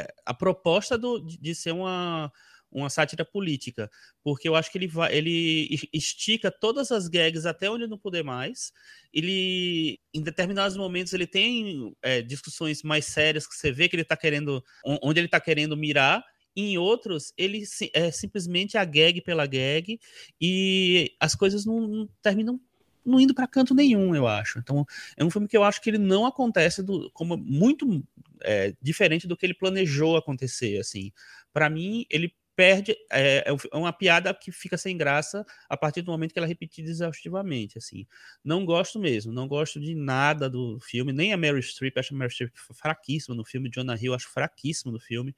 é, 0.02 0.06
a 0.24 0.34
proposta 0.34 0.96
do, 0.98 1.20
de, 1.20 1.54
ser 1.54 1.72
uma, 1.72 2.30
uma 2.70 2.90
sátira 2.90 3.24
política, 3.24 3.90
porque 4.22 4.48
eu 4.48 4.54
acho 4.54 4.70
que 4.70 4.78
ele 4.78 4.86
vai, 4.88 5.14
ele 5.14 5.68
es- 5.70 5.86
estica 5.92 6.50
todas 6.50 6.90
as 6.92 7.08
gags 7.08 7.46
até 7.46 7.70
onde 7.70 7.86
não 7.86 7.98
puder 7.98 8.22
mais. 8.24 8.72
Ele, 9.12 9.98
em 10.14 10.22
determinados 10.22 10.76
momentos, 10.76 11.12
ele 11.12 11.26
tem 11.26 11.94
é, 12.02 12.22
discussões 12.22 12.82
mais 12.82 13.06
sérias 13.06 13.46
que 13.46 13.54
você 13.54 13.72
vê 13.72 13.88
que 13.88 13.96
ele 13.96 14.02
está 14.02 14.16
querendo, 14.16 14.62
on- 14.84 14.98
onde 15.02 15.20
ele 15.20 15.26
está 15.26 15.40
querendo 15.40 15.76
mirar. 15.76 16.22
Em 16.56 16.76
outros, 16.76 17.32
ele 17.36 17.62
é 17.94 18.10
simplesmente 18.10 18.76
a 18.76 18.84
gag 18.84 19.20
pela 19.22 19.46
gag 19.46 19.98
e 20.40 21.14
as 21.20 21.34
coisas 21.36 21.64
não, 21.64 21.80
não 21.86 22.08
terminam 22.20 22.60
não 23.08 23.20
indo 23.20 23.34
para 23.34 23.46
canto 23.46 23.74
nenhum, 23.74 24.14
eu 24.14 24.26
acho. 24.26 24.58
Então, 24.58 24.86
é 25.16 25.24
um 25.24 25.30
filme 25.30 25.48
que 25.48 25.56
eu 25.56 25.64
acho 25.64 25.80
que 25.80 25.90
ele 25.90 25.98
não 25.98 26.26
acontece 26.26 26.82
do, 26.82 27.10
como 27.12 27.36
muito 27.36 28.04
é, 28.42 28.74
diferente 28.80 29.26
do 29.26 29.36
que 29.36 29.46
ele 29.46 29.54
planejou 29.54 30.16
acontecer. 30.16 30.78
Assim, 30.78 31.12
para 31.52 31.68
mim, 31.70 32.04
ele 32.10 32.32
perde 32.58 32.96
é, 33.12 33.44
é 33.46 33.56
é 33.72 33.76
uma 33.76 33.92
piada 33.92 34.34
que 34.34 34.50
fica 34.50 34.76
sem 34.76 34.96
graça 34.96 35.46
a 35.68 35.76
partir 35.76 36.02
do 36.02 36.10
momento 36.10 36.32
que 36.32 36.40
ela 36.40 36.46
é 36.46 36.48
repetida 36.48 36.90
exaustivamente. 36.90 37.78
Assim, 37.78 38.04
não 38.44 38.64
gosto 38.64 38.98
mesmo, 38.98 39.32
não 39.32 39.46
gosto 39.46 39.78
de 39.78 39.94
nada 39.94 40.50
do 40.50 40.80
filme, 40.80 41.12
nem 41.12 41.32
a 41.32 41.36
Mary 41.36 41.62
Streep, 41.62 41.96
acho 41.96 42.12
a 42.12 42.18
Mary 42.18 42.32
Streep 42.32 42.52
fraquíssima 42.74 43.36
no 43.36 43.44
filme, 43.44 43.70
Jonah 43.70 43.96
Hill 43.96 44.12
acho 44.12 44.28
fraquíssimo 44.28 44.90
no 44.90 44.98
filme. 44.98 45.36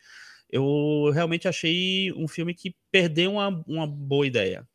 Eu 0.49 1.11
realmente 1.13 1.47
achei 1.47 2.11
um 2.15 2.27
filme 2.27 2.55
que 2.55 2.75
perdeu 2.91 3.33
uma, 3.33 3.49
uma 3.69 3.87
boa 3.87 4.27
ideia. 4.27 4.67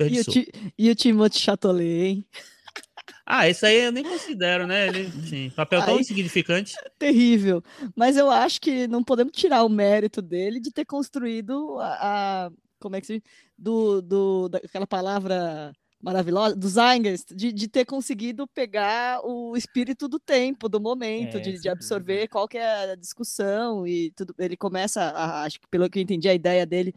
E 0.00 0.04
o, 0.04 0.08
Desperdiçou. 0.24 0.34
Ti- 0.34 0.52
e 0.78 0.90
o 0.90 0.94
Timothée 0.94 1.40
Chalamet, 1.40 1.84
hein? 1.84 2.26
Ah, 3.30 3.46
esse 3.48 3.64
aí 3.66 3.84
eu 3.84 3.92
nem 3.92 4.02
considero, 4.04 4.66
né? 4.66 4.88
Ele, 4.88 5.10
sim, 5.26 5.50
papel 5.50 5.82
tão 5.84 5.94
Aí- 5.94 6.00
insignificante. 6.00 6.74
terrível. 6.98 7.62
Mas 7.94 8.16
eu 8.16 8.30
acho 8.30 8.58
que 8.60 8.86
não 8.88 9.02
podemos 9.04 9.32
tirar 9.34 9.64
o 9.64 9.68
mérito 9.68 10.22
dele 10.22 10.58
de 10.60 10.70
ter 10.70 10.84
construído 10.86 11.78
a, 11.78 12.46
a- 12.46 12.50
como 12.80 12.96
é 12.96 13.00
que 13.00 13.06
se 13.06 13.14
diz? 13.14 13.22
do, 13.56 14.00
do 14.00 14.48
daquela 14.48 14.86
palavra 14.86 15.72
maravilhosa 16.00 16.54
do 16.56 16.68
Zeitgeist, 16.68 17.34
de, 17.34 17.52
de 17.52 17.68
ter 17.68 17.84
conseguido 17.84 18.46
pegar 18.46 19.20
o 19.24 19.56
espírito 19.56 20.06
do 20.08 20.18
tempo, 20.18 20.68
do 20.68 20.80
momento, 20.80 21.36
É, 21.36 21.40
de, 21.40 21.60
de 21.60 21.68
absorver 21.68 22.28
qual 22.28 22.46
que 22.48 22.56
é 22.56 22.92
a 22.92 22.94
discussão 22.94 23.86
e 23.86 24.10
tudo. 24.12 24.34
Ele 24.38 24.56
começa, 24.56 25.02
a, 25.02 25.42
acho 25.42 25.60
que 25.60 25.66
pelo 25.68 25.88
que 25.90 25.98
eu 25.98 26.02
entendi, 26.02 26.28
a 26.28 26.34
ideia 26.34 26.64
dele 26.64 26.94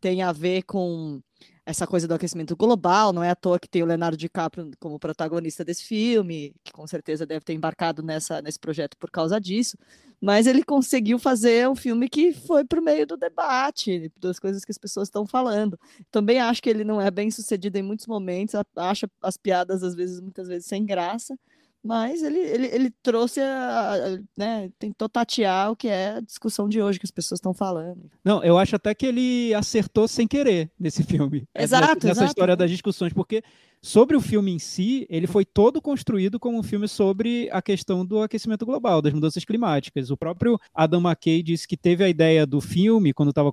tem 0.00 0.22
a 0.22 0.32
ver 0.32 0.62
com 0.62 1.20
essa 1.66 1.86
coisa 1.86 2.06
do 2.06 2.14
aquecimento 2.14 2.54
global, 2.54 3.12
não 3.12 3.22
é 3.22 3.30
à 3.30 3.34
toa 3.34 3.58
que 3.58 3.68
tem 3.68 3.82
o 3.82 3.86
Leonardo 3.86 4.16
DiCaprio 4.16 4.70
como 4.78 4.98
protagonista 4.98 5.64
desse 5.64 5.84
filme, 5.84 6.54
que 6.62 6.72
com 6.72 6.86
certeza 6.86 7.24
deve 7.24 7.44
ter 7.44 7.54
embarcado 7.54 8.02
nessa, 8.02 8.42
nesse 8.42 8.58
projeto 8.58 8.96
por 8.98 9.10
causa 9.10 9.40
disso, 9.40 9.78
mas 10.20 10.46
ele 10.46 10.62
conseguiu 10.62 11.18
fazer 11.18 11.68
um 11.68 11.74
filme 11.74 12.08
que 12.08 12.32
foi 12.32 12.64
para 12.64 12.80
o 12.80 12.84
meio 12.84 13.06
do 13.06 13.16
debate, 13.16 14.12
das 14.20 14.38
coisas 14.38 14.64
que 14.64 14.72
as 14.72 14.78
pessoas 14.78 15.08
estão 15.08 15.26
falando. 15.26 15.78
Também 16.10 16.38
acho 16.38 16.62
que 16.62 16.68
ele 16.68 16.84
não 16.84 17.00
é 17.00 17.10
bem 17.10 17.30
sucedido 17.30 17.78
em 17.78 17.82
muitos 17.82 18.06
momentos, 18.06 18.54
acha 18.76 19.08
as 19.22 19.36
piadas, 19.36 19.82
às 19.82 19.94
vezes, 19.94 20.20
muitas 20.20 20.48
vezes, 20.48 20.66
sem 20.66 20.84
graça, 20.84 21.38
mas 21.84 22.22
ele, 22.22 22.38
ele, 22.38 22.66
ele 22.68 22.90
trouxe, 23.02 23.40
a, 23.40 23.92
a- 23.92 24.18
né, 24.36 24.70
tentou 24.78 25.08
tatear 25.08 25.70
o 25.70 25.76
que 25.76 25.86
é 25.88 26.14
a 26.16 26.20
discussão 26.20 26.66
de 26.68 26.80
hoje, 26.80 26.98
que 26.98 27.04
as 27.06 27.10
pessoas 27.10 27.38
estão 27.38 27.52
falando. 27.52 28.10
Não, 28.24 28.42
eu 28.42 28.56
acho 28.58 28.74
até 28.74 28.94
que 28.94 29.04
ele 29.04 29.52
acertou 29.54 30.08
sem 30.08 30.26
querer 30.26 30.70
nesse 30.80 31.02
filme. 31.04 31.46
Exato, 31.54 31.82
nessa, 31.82 31.94
nessa 31.94 32.10
exato. 32.20 32.26
história 32.30 32.56
das 32.56 32.70
discussões, 32.70 33.12
porque 33.12 33.42
sobre 33.84 34.16
o 34.16 34.20
filme 34.20 34.50
em 34.50 34.58
si, 34.58 35.06
ele 35.10 35.26
foi 35.26 35.44
todo 35.44 35.78
construído 35.82 36.40
como 36.40 36.58
um 36.58 36.62
filme 36.62 36.88
sobre 36.88 37.50
a 37.52 37.60
questão 37.60 38.04
do 38.04 38.22
aquecimento 38.22 38.64
global, 38.64 39.02
das 39.02 39.12
mudanças 39.12 39.44
climáticas. 39.44 40.10
O 40.10 40.16
próprio 40.16 40.58
Adam 40.74 41.02
McKay 41.02 41.42
disse 41.42 41.68
que 41.68 41.76
teve 41.76 42.02
a 42.02 42.08
ideia 42.08 42.46
do 42.46 42.62
filme 42.62 43.12
quando 43.12 43.28
estava 43.28 43.52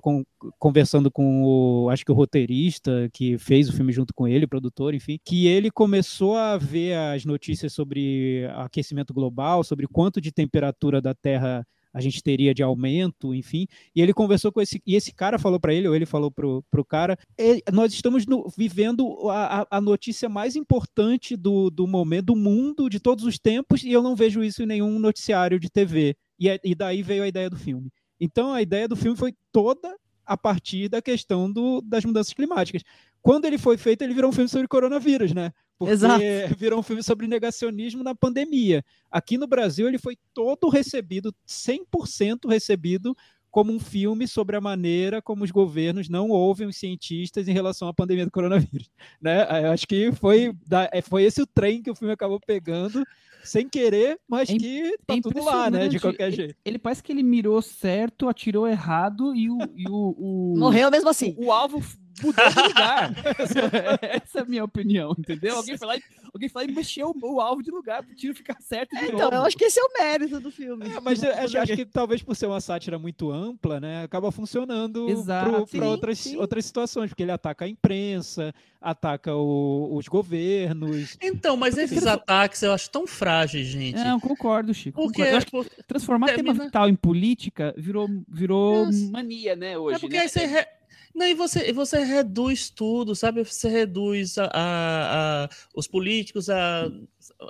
conversando 0.58 1.10
com 1.10 1.44
o, 1.44 1.90
acho 1.90 2.02
que 2.02 2.10
o 2.10 2.14
roteirista 2.14 3.10
que 3.12 3.36
fez 3.36 3.68
o 3.68 3.74
filme 3.74 3.92
junto 3.92 4.14
com 4.14 4.26
ele, 4.26 4.46
o 4.46 4.48
produtor, 4.48 4.94
enfim, 4.94 5.18
que 5.22 5.46
ele 5.46 5.70
começou 5.70 6.34
a 6.34 6.56
ver 6.56 6.96
as 6.96 7.26
notícias 7.26 7.74
sobre 7.74 8.48
aquecimento 8.54 9.12
global, 9.12 9.62
sobre 9.62 9.86
quanto 9.86 10.18
de 10.18 10.32
temperatura 10.32 11.02
da 11.02 11.12
Terra 11.12 11.66
a 11.92 12.00
gente 12.00 12.22
teria 12.22 12.54
de 12.54 12.62
aumento, 12.62 13.34
enfim. 13.34 13.66
E 13.94 14.00
ele 14.00 14.12
conversou 14.14 14.50
com 14.52 14.60
esse. 14.60 14.82
E 14.86 14.94
esse 14.94 15.12
cara 15.12 15.38
falou 15.38 15.60
para 15.60 15.74
ele, 15.74 15.88
ou 15.88 15.94
ele 15.94 16.06
falou 16.06 16.30
pro, 16.30 16.64
pro 16.70 16.84
cara: 16.84 17.18
"E- 17.38 17.62
nós 17.72 17.92
estamos 17.92 18.26
no- 18.26 18.48
vivendo 18.56 19.28
a, 19.28 19.62
a- 19.62 19.66
a 19.72 19.80
notícia 19.80 20.28
mais 20.28 20.56
importante 20.56 21.36
do, 21.36 21.70
do 21.70 21.86
momento, 21.86 22.26
do 22.26 22.36
mundo, 22.36 22.88
de 22.88 22.98
todos 23.00 23.24
os 23.24 23.38
tempos, 23.38 23.82
e 23.84 23.92
eu 23.92 24.02
não 24.02 24.16
vejo 24.16 24.42
isso 24.42 24.62
em 24.62 24.66
nenhum 24.66 24.98
noticiário 24.98 25.58
de 25.60 25.68
TV. 25.70 26.16
E, 26.38 26.48
é- 26.48 26.60
e 26.64 26.74
daí 26.74 27.02
veio 27.02 27.22
a 27.22 27.28
ideia 27.28 27.48
do 27.50 27.56
filme. 27.56 27.90
Então 28.20 28.52
a 28.52 28.62
ideia 28.62 28.86
do 28.88 28.96
filme 28.96 29.16
foi 29.16 29.34
toda 29.52 29.96
a 30.24 30.36
partir 30.36 30.88
da 30.88 31.02
questão 31.02 31.50
do, 31.50 31.80
das 31.80 32.04
mudanças 32.04 32.32
climáticas. 32.32 32.82
Quando 33.20 33.44
ele 33.44 33.58
foi 33.58 33.76
feito, 33.76 34.02
ele 34.02 34.14
virou 34.14 34.30
um 34.30 34.32
filme 34.32 34.48
sobre 34.48 34.66
coronavírus, 34.66 35.32
né? 35.32 35.52
Porque 35.78 35.92
Exato. 35.92 36.22
virou 36.58 36.80
um 36.80 36.82
filme 36.82 37.02
sobre 37.02 37.26
negacionismo 37.26 38.02
na 38.02 38.14
pandemia. 38.14 38.84
Aqui 39.10 39.38
no 39.38 39.46
Brasil, 39.46 39.86
ele 39.86 39.98
foi 39.98 40.16
todo 40.34 40.68
recebido, 40.68 41.34
100% 41.46 42.48
recebido, 42.48 43.16
como 43.52 43.70
um 43.70 43.78
filme 43.78 44.26
sobre 44.26 44.56
a 44.56 44.60
maneira 44.62 45.20
como 45.20 45.44
os 45.44 45.50
governos 45.50 46.08
não 46.08 46.30
ouvem 46.30 46.66
os 46.66 46.76
cientistas 46.76 47.46
em 47.46 47.52
relação 47.52 47.86
à 47.86 47.92
pandemia 47.92 48.24
do 48.24 48.30
coronavírus. 48.30 48.90
Né? 49.20 49.42
Eu 49.64 49.72
acho 49.72 49.86
que 49.86 50.10
foi, 50.12 50.56
é, 50.90 51.02
foi 51.02 51.24
esse 51.24 51.42
o 51.42 51.46
trem 51.46 51.82
que 51.82 51.90
o 51.90 51.94
filme 51.94 52.14
acabou 52.14 52.40
pegando, 52.40 53.04
sem 53.42 53.68
querer, 53.68 54.18
mas 54.28 54.48
É 54.48 54.56
que 54.56 54.96
tá 55.06 55.14
é 55.16 55.20
tudo 55.20 55.42
lá, 55.44 55.70
né? 55.70 55.88
De 55.88 55.98
qualquer 56.00 56.28
Ele- 56.28 56.36
jeito. 56.36 56.54
Ele 56.64 56.78
parece 56.78 57.02
que 57.02 57.12
ele 57.12 57.22
mirou 57.22 57.60
certo, 57.62 58.28
atirou 58.28 58.66
errado 58.68 59.34
e 59.34 59.50
o. 59.50 59.58
E 59.76 59.88
o, 59.88 60.14
o- 60.18 60.54
Morreu 60.58 60.90
mesmo 60.90 61.08
assim. 61.08 61.34
O, 61.38 61.46
o 61.46 61.52
alvo 61.52 61.82
mudou 62.22 62.44
de 62.50 62.68
lugar. 62.68 63.12
Essa 64.02 64.38
é 64.38 64.42
a 64.42 64.44
minha 64.44 64.64
opinião, 64.64 65.14
entendeu? 65.18 65.56
Alguém 65.56 65.76
foi 65.78 65.86
lá 65.86 65.96
e, 65.96 66.02
alguém 66.34 66.48
foi 66.48 66.64
lá 66.66 66.70
e 66.70 66.74
mexeu 66.74 67.10
o, 67.22 67.34
o 67.34 67.40
alvo 67.40 67.62
de 67.62 67.70
lugar 67.70 68.02
pro 68.02 68.14
tiro 68.14 68.34
ficar 68.34 68.56
certo 68.60 68.90
de 68.96 69.04
Então, 69.06 69.18
novo. 69.30 69.34
eu 69.36 69.42
acho 69.44 69.56
que 69.56 69.64
esse 69.64 69.78
é 69.80 69.82
o 69.82 69.92
mérito 69.98 70.40
do 70.40 70.50
filme. 70.50 70.86
É, 70.88 71.00
mas 71.00 71.22
eu 71.22 71.32
acho, 71.38 71.58
acho 71.58 71.76
que 71.76 71.84
talvez 71.86 72.22
por 72.22 72.34
ser 72.34 72.46
uma 72.46 72.60
sátira 72.60 72.98
muito 72.98 73.30
ampla, 73.30 73.80
né, 73.80 74.02
acaba 74.02 74.30
funcionando 74.32 75.06
para 75.24 75.88
outras, 75.88 76.18
sim. 76.18 76.36
outras 76.36 76.64
situações, 76.64 77.08
porque 77.10 77.22
ele 77.22 77.32
ataca 77.32 77.64
a 77.64 77.68
imprensa, 77.68 78.54
ataca 78.80 79.34
o- 79.34 79.94
os 79.96 80.08
governos. 80.08 81.16
Então, 81.22 81.56
mas 81.56 81.78
esses 81.78 82.06
ataques 82.06 82.62
eu 82.62 82.72
acho 82.72 82.90
tão 82.90 83.06
frágeis, 83.06 83.66
gente. 83.68 83.96
Não, 83.96 84.18
concordo, 84.18 84.74
Chico. 84.74 85.00
Porque, 85.00 85.22
concordo. 85.24 85.30
Eu 85.32 85.36
acho 85.36 85.46
que 85.46 85.52
por- 85.52 85.84
transformar 85.86 86.26
tema 86.28 86.36
termina- 86.44 86.64
vital 86.64 86.88
em 86.88 86.96
política 86.96 87.74
virou, 87.76 88.08
virou 88.28 88.86
Nossa. 88.86 89.10
mania, 89.10 89.54
né, 89.56 89.78
hoje. 89.78 89.96
é 89.96 89.98
porque 89.98 90.16
né? 90.16 90.22
aí 90.22 90.28
você. 90.28 90.46
re- 90.46 90.66
Não, 91.14 91.26
e 91.26 91.34
você, 91.34 91.72
você 91.72 92.02
reduz 92.04 92.70
tudo, 92.70 93.14
sabe? 93.14 93.44
Você 93.44 93.68
reduz 93.68 94.38
a, 94.38 94.46
a, 94.46 95.44
a 95.44 95.48
os 95.74 95.86
políticos 95.86 96.48
a, 96.48 96.90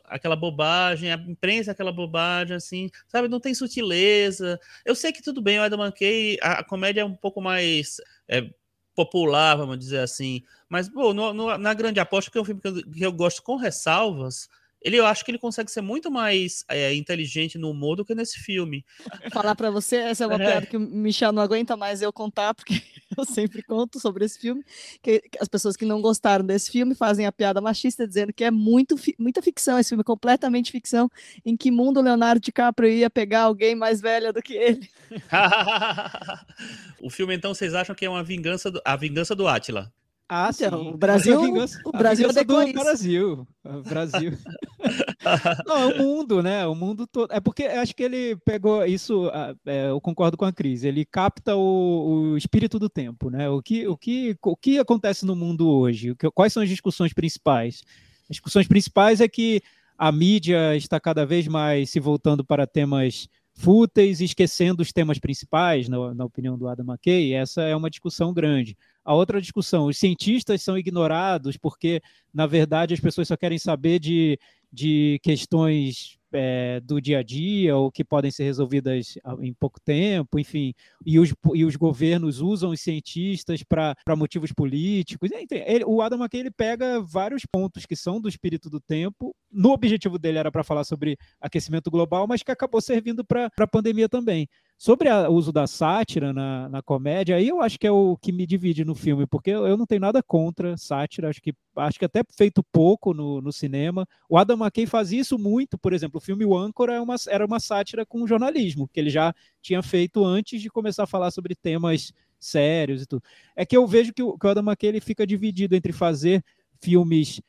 aquela 0.05 0.35
bobagem, 0.37 1.13
a 1.13 1.17
imprensa 1.17 1.71
aquela 1.71 1.93
bobagem, 1.93 2.57
assim, 2.57 2.91
sabe? 3.07 3.29
Não 3.29 3.41
tem 3.41 3.55
sutileza. 3.55 4.59
Eu 4.85 4.95
sei 4.95 5.13
que 5.13 5.23
tudo 5.23 5.41
bem, 5.41 5.59
o 5.59 5.63
Adam 5.63 5.85
McKay, 5.85 6.39
a, 6.43 6.61
a 6.61 6.65
comédia 6.65 7.03
é 7.03 7.05
um 7.05 7.15
pouco 7.15 7.41
mais 7.41 7.99
é, 8.29 8.51
popular, 8.95 9.57
vamos 9.57 9.79
dizer 9.79 10.01
assim, 10.01 10.43
mas, 10.69 10.89
pô, 10.89 11.13
no, 11.13 11.33
no, 11.33 11.59
na 11.59 11.75
Grande 11.75 12.01
Aposta, 12.01 12.31
que 12.31 12.39
é 12.39 12.41
um 12.41 12.45
filme 12.45 12.61
que 12.61 12.69
eu, 12.69 12.91
que 12.91 13.03
eu 13.03 13.13
gosto 13.13 13.43
com 13.43 13.57
ressalvas, 13.57 14.49
ele 14.85 14.97
eu 14.97 15.07
acho 15.07 15.25
que 15.25 15.31
ele 15.31 15.39
consegue 15.39 15.71
ser 15.71 15.81
muito 15.81 16.11
mais 16.11 16.65
é, 16.69 16.95
inteligente 16.95 17.59
no 17.59 17.71
humor 17.71 17.97
do 17.97 18.05
que 18.05 18.15
nesse 18.15 18.39
filme. 18.41 18.85
Falar 19.33 19.55
para 19.55 19.71
você, 19.71 19.97
essa 19.97 20.25
é 20.25 20.27
uma 20.27 20.37
é. 20.43 20.47
piada 20.47 20.67
que 20.67 20.77
o 20.77 20.81
Michel 20.81 21.33
não 21.33 21.43
aguenta 21.43 21.77
mais 21.77 22.03
eu 22.03 22.13
contar, 22.13 22.55
porque 22.55 22.75
eu 23.17 23.25
sempre 23.25 23.63
conto 23.63 24.01
sobre 24.01 24.25
esse 24.25 24.39
filme, 24.39 24.65
que 25.03 25.23
as 25.41 25.49
pessoas 25.49 25.77
que 25.77 25.85
não 25.85 26.01
gostaram 26.01 26.45
desse 26.45 26.71
filme 26.71 26.95
fazem 26.95 27.27
a 27.27 27.33
piada 27.33 27.61
machista 27.61 28.07
dizendo 28.07 28.33
que 28.33 28.45
é 28.45 28.51
muito, 28.51 28.97
muita 29.19 29.41
ficção, 29.41 29.79
esse 29.79 29.91
filme 29.91 30.03
é 30.03 30.05
completamente 30.05 30.73
ficção, 30.73 31.09
em 31.45 31.57
que 31.57 31.71
mundo 31.71 32.01
o 32.01 32.03
Leonardo 32.03 32.41
DiCaprio 32.41 32.91
ia 32.91 33.11
pegar 33.11 33.43
alguém 33.43 33.75
mais 33.75 34.01
velha 34.01 34.33
do 34.33 34.43
que 34.43 34.55
ele. 34.55 34.89
o 37.01 37.11
filme, 37.11 37.35
então, 37.35 37.55
vocês 37.55 37.75
acham 37.75 37.95
que 37.95 38.05
é 38.05 38.11
uma 38.11 38.23
vingança, 38.23 38.71
do, 38.71 38.81
a 38.85 38.97
vingança 38.97 39.35
do 39.35 39.47
Átila? 39.47 39.93
Ah, 40.35 40.51
então, 40.51 40.83
sim. 40.83 40.89
O 40.89 40.97
Brasil, 40.97 41.39
o 41.85 41.93
Brasil 41.93 42.31
é 42.31 42.43
do 42.43 42.73
Brasil. 42.73 43.47
O 43.63 43.83
Brasil. 43.83 44.33
Não, 45.67 45.77
é 45.77 45.87
o 45.95 45.99
mundo, 45.99 46.43
né? 46.43 46.67
O 46.67 46.75
mundo 46.75 47.07
todo. 47.07 47.31
É 47.31 47.39
porque 47.39 47.65
acho 47.65 47.95
que 47.95 48.03
ele 48.03 48.37
pegou 48.37 48.83
isso. 48.87 49.31
É, 49.67 49.91
eu 49.91 50.01
concordo 50.01 50.39
com 50.39 50.47
a 50.47 50.53
Cris. 50.53 50.85
Ele 50.85 51.05
capta 51.05 51.55
o, 51.55 52.31
o, 52.33 52.37
espírito 52.39 52.79
do 52.79 52.89
tempo, 52.89 53.29
né? 53.29 53.51
O 53.51 53.61
que, 53.61 53.87
o 53.87 53.95
que, 53.95 54.35
o 54.43 54.57
que 54.57 54.79
acontece 54.79 55.27
no 55.27 55.37
mundo 55.37 55.69
hoje? 55.69 56.17
Quais 56.35 56.51
são 56.51 56.63
as 56.63 56.69
discussões 56.71 57.13
principais? 57.13 57.83
As 58.23 58.37
discussões 58.37 58.67
principais 58.67 59.21
é 59.21 59.29
que 59.29 59.61
a 59.99 60.11
mídia 60.11 60.75
está 60.75 60.99
cada 60.99 61.27
vez 61.27 61.47
mais 61.47 61.91
se 61.91 62.01
voltando 62.01 62.43
para 62.43 62.67
temas 62.67 63.29
fúteis 63.53 64.23
e 64.23 64.25
esquecendo 64.25 64.81
os 64.81 64.93
temas 64.93 65.19
principais, 65.19 65.91
na, 65.91 66.15
na 66.15 66.25
opinião 66.25 66.57
do 66.57 66.69
Adam 66.69 66.87
McKay. 66.87 67.35
Essa 67.35 67.65
é 67.65 67.77
uma 67.77 67.91
discussão 67.91 68.33
grande. 68.33 68.79
A 69.05 69.15
outra 69.15 69.41
discussão, 69.41 69.87
os 69.87 69.99
cientistas 69.99 70.63
são 70.63 70.79
ignorados 70.79 71.57
porque, 71.57 72.01
na 72.33 72.47
verdade, 72.47 72.95
as 72.95 73.01
pessoas 73.01 73.29
só 73.29 73.37
querem 73.37 73.59
saber 73.59 73.99
de, 73.99 74.39
de 74.73 75.19
questões 75.23 76.19
é, 76.33 76.81
do 76.81 77.01
dia 77.01 77.19
a 77.19 77.23
dia 77.23 77.77
ou 77.77 77.91
que 77.91 78.03
podem 78.03 78.31
ser 78.31 78.45
resolvidas 78.45 79.19
em 79.41 79.53
pouco 79.53 79.79
tempo, 79.81 80.39
enfim, 80.39 80.75
e 81.05 81.19
os, 81.19 81.35
e 81.55 81.65
os 81.65 81.77
governos 81.77 82.41
usam 82.41 82.71
os 82.71 82.81
cientistas 82.81 83.63
para 83.63 83.97
motivos 84.17 84.53
políticos. 84.53 85.31
Ele, 85.51 85.85
o 85.85 86.01
Adam 86.01 86.19
McKay 86.19 86.41
ele 86.41 86.51
pega 86.51 87.01
vários 87.01 87.45
pontos 87.45 87.85
que 87.85 87.95
são 87.95 88.21
do 88.21 88.29
espírito 88.29 88.71
do 88.71 88.81
tempo. 88.81 89.35
No 89.51 89.71
objetivo 89.71 90.19
dele 90.19 90.39
era 90.39 90.51
para 90.51 90.65
falar 90.65 90.85
sobre 90.85 91.19
aquecimento 91.41 91.91
global, 91.91 92.27
mas 92.27 92.43
que 92.43 92.51
acabou 92.51 92.81
servindo 92.81 93.25
para 93.25 93.51
a 93.59 93.67
pandemia 93.67 94.09
também. 94.09 94.49
Sobre 94.83 95.09
o 95.09 95.31
uso 95.31 95.53
da 95.53 95.65
sátira 95.65 96.33
na, 96.33 96.69
na 96.69 96.83
comédia, 96.83 97.37
aí 97.37 97.47
eu 97.47 97.63
acho 97.63 97.79
que 97.79 97.87
é 97.87 97.91
o 97.93 98.17
que 98.17 98.33
me 98.33 98.45
divide 98.45 98.85
no 98.85 98.97
filme, 98.97 99.29
porque 99.29 99.51
eu, 99.51 99.77
não 99.77 99.87
tenho 99.87 100.01
nada 100.01 100.21
contra 100.25 100.77
sátira, 100.77 101.29
acho 101.29 101.41
que, 101.41 101.55
acho 101.77 102.01
que 102.01 102.05
até 102.05 102.21
feito 102.37 102.65
pouco 102.65 103.15
no, 103.15 103.41
no 103.41 103.53
cinema. 103.53 104.05
O 104.29 104.37
Adam 104.37 104.57
McKay 104.57 104.85
faz 104.87 105.13
isso 105.13 105.39
muito, 105.39 105.79
por 105.79 105.93
exemplo, 105.93 106.19
o 106.19 106.21
filme 106.21 106.45
O 106.45 106.59
Âncora 106.59 106.95
é 106.95 107.01
uma, 107.01 107.15
era 107.29 107.47
uma 107.47 107.61
sátira 107.61 108.05
com 108.05 108.27
jornalismo, 108.27 108.89
que 108.93 108.99
ele 108.99 109.09
já 109.09 109.33
tinha 109.61 109.81
feito 109.85 110.25
antes 110.25 110.61
de 110.61 110.69
começar 110.69 111.05
a 111.05 111.07
falar 111.07 111.31
sobre 111.31 111.55
temas 111.55 112.13
sérios 112.41 113.03
e 113.03 113.07
tudo. 113.07 113.23
É 113.55 113.65
que 113.65 113.77
eu 113.77 113.87
vejo 113.87 114.13
que 114.13 114.25
o, 114.25 114.37
que 114.37 114.45
o 114.49 114.51
Adam 114.51 114.65
McKay 114.65 114.89
ele 114.89 115.01
fica 115.01 115.25
dividido 115.25 115.77
entre 115.77 115.93
fazer 115.93 116.43
filmes 116.81 117.41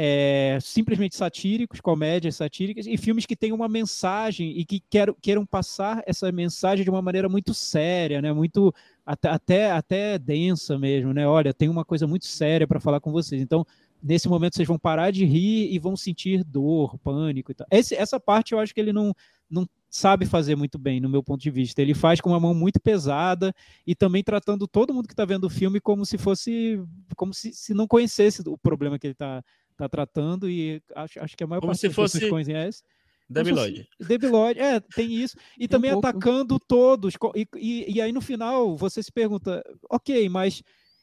é, 0.00 0.58
simplesmente 0.60 1.16
satíricos, 1.16 1.80
comédias 1.80 2.36
satíricas, 2.36 2.86
e 2.86 2.96
filmes 2.96 3.26
que 3.26 3.34
têm 3.34 3.50
uma 3.50 3.66
mensagem 3.68 4.56
e 4.56 4.64
que 4.64 4.78
quer, 4.88 5.12
queiram 5.20 5.44
passar 5.44 6.04
essa 6.06 6.30
mensagem 6.30 6.84
de 6.84 6.90
uma 6.90 7.02
maneira 7.02 7.28
muito 7.28 7.52
séria, 7.52 8.22
né? 8.22 8.32
muito 8.32 8.72
até, 9.04 9.28
até, 9.28 9.70
até 9.72 10.16
densa 10.16 10.78
mesmo. 10.78 11.12
Né? 11.12 11.26
Olha, 11.26 11.52
tem 11.52 11.68
uma 11.68 11.84
coisa 11.84 12.06
muito 12.06 12.26
séria 12.26 12.64
para 12.64 12.78
falar 12.78 13.00
com 13.00 13.10
vocês. 13.10 13.42
Então, 13.42 13.66
nesse 14.00 14.28
momento, 14.28 14.54
vocês 14.54 14.68
vão 14.68 14.78
parar 14.78 15.10
de 15.10 15.24
rir 15.24 15.74
e 15.74 15.80
vão 15.80 15.96
sentir 15.96 16.44
dor, 16.44 16.96
pânico 16.98 17.50
e 17.50 17.54
tal. 17.56 17.66
Esse, 17.68 17.96
essa 17.96 18.20
parte 18.20 18.52
eu 18.52 18.60
acho 18.60 18.72
que 18.72 18.80
ele 18.80 18.92
não, 18.92 19.12
não 19.50 19.68
sabe 19.90 20.26
fazer 20.26 20.54
muito 20.54 20.78
bem, 20.78 21.00
no 21.00 21.08
meu 21.08 21.24
ponto 21.24 21.40
de 21.40 21.50
vista. 21.50 21.82
Ele 21.82 21.92
faz 21.92 22.20
com 22.20 22.30
uma 22.30 22.38
mão 22.38 22.54
muito 22.54 22.78
pesada 22.78 23.52
e 23.84 23.96
também 23.96 24.22
tratando 24.22 24.68
todo 24.68 24.94
mundo 24.94 25.08
que 25.08 25.12
está 25.12 25.24
vendo 25.24 25.48
o 25.48 25.50
filme 25.50 25.80
como 25.80 26.06
se 26.06 26.16
fosse, 26.16 26.80
como 27.16 27.34
se, 27.34 27.52
se 27.52 27.74
não 27.74 27.88
conhecesse 27.88 28.44
o 28.46 28.56
problema 28.56 28.96
que 28.96 29.08
ele 29.08 29.12
está 29.14 29.42
tá 29.78 29.88
tratando 29.88 30.48
e 30.48 30.82
acho, 30.94 31.20
acho 31.20 31.36
que 31.36 31.44
a 31.44 31.46
maior 31.46 31.60
Como 31.60 31.70
parte 31.70 31.80
se 31.80 31.90
fosse... 31.90 32.20
das 32.20 32.28
conhece. 32.28 32.82
Debiloid. 33.30 33.86
Debiloid, 34.00 34.58
é, 34.58 34.80
tem 34.80 35.12
isso. 35.12 35.36
E 35.56 35.60
tem 35.60 35.68
também 35.68 35.94
um 35.94 35.98
atacando 35.98 36.58
todos. 36.58 37.14
E, 37.34 37.46
e, 37.56 37.96
e, 37.96 38.00
aí 38.00 38.10
no 38.10 38.22
final 38.22 38.74
você 38.76 39.02
se 39.02 39.12
pergunta, 39.12 39.62
ok, 39.90 40.28
mas 40.30 40.62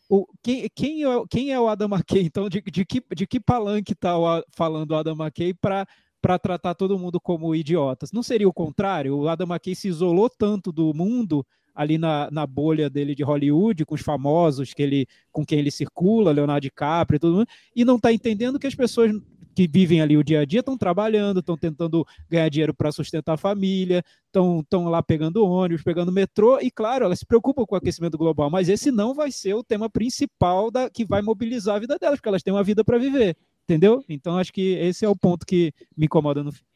o, 0.09 0.25
quem, 0.41 0.67
quem, 0.73 1.03
é, 1.05 1.23
quem 1.29 1.51
é 1.51 1.59
o 1.59 1.67
Adam 1.67 1.87
McKay? 1.87 2.25
Então, 2.25 2.49
de, 2.49 2.61
de, 2.61 2.83
que, 2.83 3.03
de 3.15 3.27
que 3.27 3.39
palanque 3.39 3.93
está 3.93 4.13
falando 4.55 4.91
o 4.91 4.95
Adam 4.95 5.15
McKay 5.15 5.53
para 5.53 5.87
para 6.25 6.39
tratar 6.39 6.73
todo 6.73 6.97
mundo 6.97 7.21
como 7.21 7.53
idiotas. 7.53 8.11
Não 8.11 8.23
seria 8.23 8.49
o 8.49 8.53
contrário? 8.53 9.15
O 9.15 9.29
Adam 9.29 9.45
McKay 9.45 9.75
se 9.75 9.87
isolou 9.87 10.27
tanto 10.27 10.71
do 10.71 10.91
mundo 10.91 11.45
ali 11.75 11.97
na, 11.97 12.29
na 12.31 12.47
bolha 12.47 12.89
dele 12.89 13.13
de 13.13 13.23
Hollywood, 13.23 13.85
com 13.85 13.93
os 13.93 14.01
famosos 14.01 14.73
que 14.73 14.81
ele, 14.81 15.07
com 15.31 15.45
quem 15.45 15.59
ele 15.59 15.69
circula, 15.69 16.31
Leonardo 16.31 16.61
DiCaprio 16.61 17.17
e 17.17 17.19
tudo 17.19 17.37
mundo, 17.37 17.47
e 17.75 17.83
não 17.83 17.97
está 17.97 18.13
entendendo 18.13 18.57
que 18.57 18.65
as 18.65 18.73
pessoas 18.73 19.11
que 19.55 19.67
vivem 19.67 20.01
ali 20.01 20.17
o 20.17 20.23
dia 20.23 20.41
a 20.41 20.45
dia 20.45 20.59
estão 20.59 20.77
trabalhando, 20.77 21.39
estão 21.39 21.57
tentando 21.57 22.05
ganhar 22.29 22.49
dinheiro 22.49 22.73
para 22.73 22.91
sustentar 22.91 23.33
a 23.33 23.37
família, 23.37 24.03
estão 24.27 24.89
lá 24.89 25.01
pegando 25.01 25.45
ônibus, 25.45 25.81
pegando 25.81 26.11
metrô, 26.11 26.59
e 26.59 26.69
claro, 26.69 27.05
elas 27.05 27.19
se 27.19 27.25
preocupam 27.25 27.65
com 27.65 27.75
o 27.75 27.77
aquecimento 27.77 28.17
global, 28.17 28.49
mas 28.49 28.67
esse 28.67 28.91
não 28.91 29.13
vai 29.13 29.31
ser 29.31 29.53
o 29.53 29.63
tema 29.63 29.89
principal 29.89 30.69
da, 30.69 30.89
que 30.89 31.05
vai 31.05 31.21
mobilizar 31.21 31.77
a 31.77 31.79
vida 31.79 31.97
delas, 31.97 32.19
porque 32.19 32.29
elas 32.29 32.43
têm 32.43 32.53
uma 32.53 32.63
vida 32.63 32.83
para 32.83 32.97
viver, 32.97 33.37
entendeu? 33.63 34.03
Então 34.09 34.37
acho 34.37 34.51
que 34.51 34.73
esse 34.73 35.05
é 35.05 35.09
o 35.09 35.15
ponto 35.15 35.45
que 35.45 35.73
me 35.95 36.05
incomoda 36.05 36.43
no 36.43 36.51
filme. 36.51 36.67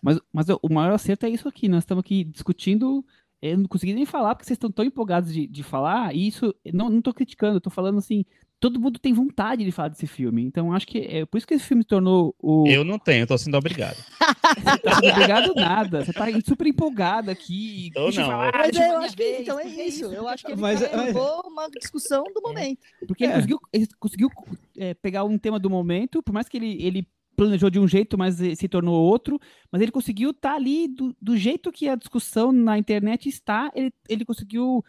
Mas, 0.00 0.20
mas 0.32 0.46
o 0.48 0.72
maior 0.72 0.94
acerto 0.94 1.26
é 1.26 1.30
isso 1.30 1.48
aqui. 1.48 1.68
Nós 1.68 1.82
estamos 1.82 2.02
aqui 2.02 2.24
discutindo 2.24 3.04
eu 3.42 3.58
não 3.58 3.66
consegui 3.66 3.92
nem 3.92 4.06
falar 4.06 4.34
porque 4.34 4.46
vocês 4.46 4.56
estão 4.56 4.70
tão 4.70 4.84
empolgados 4.84 5.32
de, 5.32 5.48
de 5.48 5.62
falar, 5.64 6.14
e 6.14 6.28
isso, 6.28 6.54
não, 6.72 6.88
não 6.88 7.02
tô 7.02 7.12
criticando, 7.12 7.56
eu 7.56 7.60
tô 7.60 7.70
falando 7.70 7.98
assim, 7.98 8.24
todo 8.60 8.78
mundo 8.78 9.00
tem 9.00 9.12
vontade 9.12 9.64
de 9.64 9.72
falar 9.72 9.88
desse 9.88 10.06
filme, 10.06 10.44
então 10.44 10.72
acho 10.72 10.86
que 10.86 10.98
é 11.00 11.26
por 11.26 11.36
isso 11.36 11.46
que 11.46 11.54
esse 11.54 11.64
filme 11.64 11.82
se 11.82 11.88
tornou 11.88 12.32
o... 12.38 12.64
Eu 12.68 12.84
não 12.84 13.00
tenho, 13.00 13.24
eu 13.24 13.26
tô 13.26 13.36
sendo 13.36 13.56
obrigado. 13.56 13.96
você 14.56 14.78
tá 14.78 14.94
sendo 14.94 15.12
obrigado 15.12 15.54
nada, 15.56 16.04
você 16.04 16.12
tá 16.12 16.26
super 16.46 16.68
empolgado 16.68 17.32
aqui. 17.32 17.90
Eu 17.96 18.12
não. 18.12 18.12
Falar, 18.12 18.52
mas 18.54 18.76
eu 18.76 18.98
acho 18.98 19.16
que, 19.16 19.38
então 19.40 19.58
é 19.58 19.66
isso, 19.66 20.04
eu 20.04 20.28
acho 20.28 20.44
que 20.44 20.52
ele 20.52 20.60
mas, 20.60 20.80
mas... 20.80 21.16
uma 21.44 21.68
discussão 21.70 22.22
do 22.32 22.40
momento. 22.40 22.78
É, 23.02 23.06
porque 23.06 23.24
ele 23.24 23.32
é. 23.32 23.34
conseguiu, 23.34 23.60
ele 23.72 23.88
conseguiu 23.98 24.30
é, 24.78 24.94
pegar 24.94 25.24
um 25.24 25.36
tema 25.36 25.58
do 25.58 25.68
momento, 25.68 26.22
por 26.22 26.32
mais 26.32 26.48
que 26.48 26.56
ele, 26.56 26.80
ele 26.80 27.08
planejou 27.44 27.70
de 27.70 27.78
um 27.78 27.88
jeito, 27.88 28.16
mas 28.16 28.36
se 28.36 28.68
tornou 28.68 28.94
outro, 28.94 29.38
mas 29.70 29.80
ele 29.80 29.90
conseguiu 29.90 30.30
estar 30.30 30.50
tá 30.50 30.56
ali 30.56 30.88
do, 30.88 31.14
do, 31.20 31.36
jeito 31.36 31.72
que 31.72 31.88
a 31.88 31.96
discussão 31.96 32.52
na 32.52 32.78
internet 32.78 33.28
está, 33.28 33.70
ele, 33.74 33.92
ele 34.08 34.24
conseguiu 34.24 34.84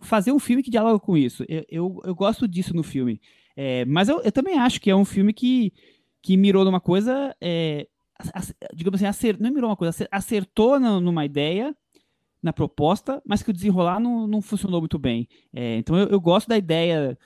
fazer 0.00 0.32
um 0.32 0.38
filme 0.38 0.62
que 0.62 0.70
dialoga 0.70 0.98
com 0.98 1.16
isso. 1.16 1.44
Eu, 1.48 1.64
eu, 1.68 2.02
eu 2.04 2.14
gosto 2.14 2.46
disso 2.46 2.74
no 2.74 2.82
filme. 2.82 3.20
É, 3.56 3.84
mas 3.84 4.08
eu, 4.08 4.20
eu, 4.22 4.32
também 4.32 4.58
acho 4.58 4.80
que 4.80 4.90
é 4.90 4.96
um 4.96 5.04
filme 5.04 5.32
que, 5.32 5.72
que 6.20 6.36
mirou 6.36 6.64
numa 6.64 6.80
coisa, 6.80 7.34
é, 7.40 7.86
digamos 8.74 8.98
assim, 8.98 9.06
acer, 9.06 9.38
não 9.40 9.52
mirou 9.52 9.70
uma 9.70 9.76
coisa, 9.76 10.06
acertou 10.10 10.78
numa 10.78 11.24
ideia, 11.24 11.74
na 12.42 12.52
proposta, 12.52 13.22
mas 13.26 13.42
que 13.42 13.48
o 13.48 13.54
desenrolar 13.54 13.98
não, 13.98 14.26
não 14.26 14.42
funcionou 14.42 14.78
muito 14.78 14.98
bem. 14.98 15.26
É, 15.50 15.76
então 15.76 15.96
eu, 15.96 16.08
eu, 16.08 16.20
gosto 16.20 16.46
da 16.46 16.58
ideia 16.58 17.16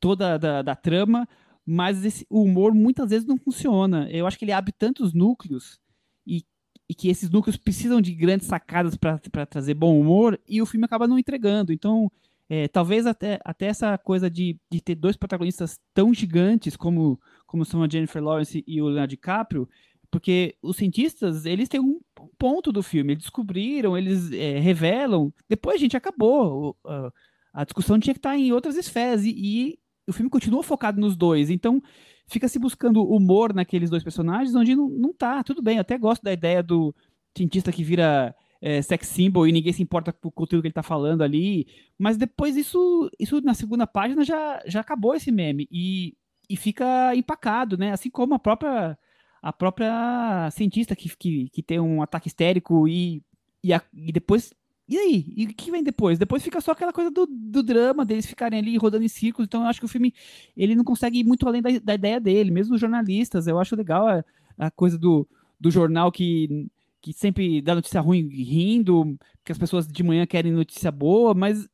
toda 0.00 0.36
da, 0.36 0.62
da 0.62 0.74
trama, 0.74 1.28
mas 1.64 2.04
esse, 2.04 2.26
o 2.28 2.42
humor 2.42 2.74
muitas 2.74 3.10
vezes 3.10 3.26
não 3.26 3.36
funciona. 3.36 4.08
Eu 4.10 4.26
acho 4.26 4.38
que 4.38 4.44
ele 4.44 4.52
abre 4.52 4.72
tantos 4.72 5.12
núcleos 5.12 5.78
e, 6.26 6.44
e 6.88 6.94
que 6.94 7.08
esses 7.08 7.30
núcleos 7.30 7.56
precisam 7.56 8.00
de 8.00 8.14
grandes 8.14 8.46
sacadas 8.46 8.96
para 8.96 9.46
trazer 9.46 9.74
bom 9.74 9.98
humor 10.00 10.40
e 10.48 10.60
o 10.60 10.66
filme 10.66 10.84
acaba 10.84 11.06
não 11.06 11.18
entregando. 11.18 11.72
Então, 11.72 12.10
é, 12.48 12.68
talvez 12.68 13.06
até, 13.06 13.40
até 13.44 13.66
essa 13.66 13.96
coisa 13.96 14.28
de, 14.28 14.58
de 14.70 14.80
ter 14.80 14.94
dois 14.94 15.16
protagonistas 15.16 15.78
tão 15.94 16.12
gigantes 16.12 16.76
como, 16.76 17.18
como 17.46 17.64
são 17.64 17.82
a 17.82 17.88
Jennifer 17.88 18.22
Lawrence 18.22 18.62
e 18.66 18.82
o 18.82 18.86
Leonardo 18.86 19.10
DiCaprio, 19.10 19.68
porque 20.10 20.54
os 20.60 20.76
cientistas, 20.76 21.46
eles 21.46 21.68
têm 21.68 21.80
um 21.80 21.98
ponto 22.38 22.70
do 22.70 22.82
filme, 22.82 23.14
eles 23.14 23.22
descobriram, 23.22 23.96
eles 23.96 24.30
é, 24.32 24.58
revelam, 24.58 25.32
depois 25.48 25.76
a 25.76 25.78
gente 25.78 25.96
acabou, 25.96 26.76
a, 26.84 27.10
a 27.54 27.64
discussão 27.64 27.98
tinha 27.98 28.12
que 28.12 28.18
estar 28.18 28.36
em 28.36 28.52
outras 28.52 28.76
esferas, 28.76 29.24
e, 29.24 29.30
e 29.30 29.78
o 30.12 30.14
filme 30.14 30.30
continua 30.30 30.62
focado 30.62 31.00
nos 31.00 31.16
dois, 31.16 31.50
então 31.50 31.82
fica 32.26 32.46
se 32.46 32.58
buscando 32.58 33.02
humor 33.02 33.52
naqueles 33.52 33.90
dois 33.90 34.04
personagens, 34.04 34.54
onde 34.54 34.76
não, 34.76 34.88
não 34.88 35.12
tá, 35.12 35.42
tudo 35.42 35.62
bem, 35.62 35.76
eu 35.76 35.80
até 35.80 35.98
gosto 35.98 36.22
da 36.22 36.32
ideia 36.32 36.62
do 36.62 36.94
cientista 37.36 37.72
que 37.72 37.82
vira 37.82 38.34
é, 38.60 38.80
sex 38.80 39.08
symbol 39.08 39.46
e 39.46 39.52
ninguém 39.52 39.72
se 39.72 39.82
importa 39.82 40.12
com 40.12 40.28
o 40.28 40.32
conteúdo 40.32 40.62
que 40.62 40.68
ele 40.68 40.74
tá 40.74 40.82
falando 40.82 41.22
ali. 41.22 41.66
Mas 41.98 42.16
depois 42.16 42.56
isso, 42.56 43.10
isso 43.18 43.40
na 43.40 43.54
segunda 43.54 43.86
página 43.86 44.24
já, 44.24 44.62
já 44.66 44.80
acabou 44.80 45.14
esse 45.14 45.32
meme 45.32 45.66
e, 45.70 46.14
e 46.48 46.56
fica 46.56 47.14
empacado, 47.16 47.76
né? 47.76 47.92
Assim 47.92 48.08
como 48.08 48.34
a 48.34 48.38
própria 48.38 48.96
a 49.42 49.52
própria 49.52 50.48
cientista 50.52 50.94
que, 50.94 51.14
que, 51.16 51.50
que 51.50 51.62
tem 51.64 51.80
um 51.80 52.00
ataque 52.00 52.28
histérico 52.28 52.86
e, 52.86 53.24
e, 53.64 53.74
a, 53.74 53.82
e 53.92 54.12
depois 54.12 54.54
e 54.92 54.98
aí? 54.98 55.32
E 55.36 55.44
o 55.44 55.48
que 55.48 55.70
vem 55.70 55.82
depois? 55.82 56.18
Depois 56.18 56.42
fica 56.42 56.60
só 56.60 56.72
aquela 56.72 56.92
coisa 56.92 57.10
do, 57.10 57.26
do 57.26 57.62
drama 57.62 58.04
deles 58.04 58.26
ficarem 58.26 58.58
ali 58.58 58.76
rodando 58.76 59.04
em 59.04 59.08
círculos. 59.08 59.46
Então 59.46 59.62
eu 59.62 59.68
acho 59.68 59.80
que 59.80 59.86
o 59.86 59.88
filme 59.88 60.12
ele 60.56 60.74
não 60.74 60.84
consegue 60.84 61.20
ir 61.20 61.24
muito 61.24 61.46
além 61.48 61.62
da, 61.62 61.70
da 61.82 61.94
ideia 61.94 62.20
dele. 62.20 62.50
Mesmo 62.50 62.74
os 62.74 62.80
jornalistas, 62.80 63.46
eu 63.46 63.58
acho 63.58 63.74
legal 63.74 64.06
a, 64.06 64.24
a 64.58 64.70
coisa 64.70 64.98
do, 64.98 65.26
do 65.58 65.70
jornal 65.70 66.12
que, 66.12 66.68
que 67.00 67.12
sempre 67.12 67.62
dá 67.62 67.74
notícia 67.74 68.00
ruim 68.00 68.28
rindo, 68.28 69.16
que 69.44 69.52
as 69.52 69.58
pessoas 69.58 69.86
de 69.86 70.02
manhã 70.02 70.26
querem 70.26 70.52
notícia 70.52 70.92
boa, 70.92 71.32
mas 71.32 71.68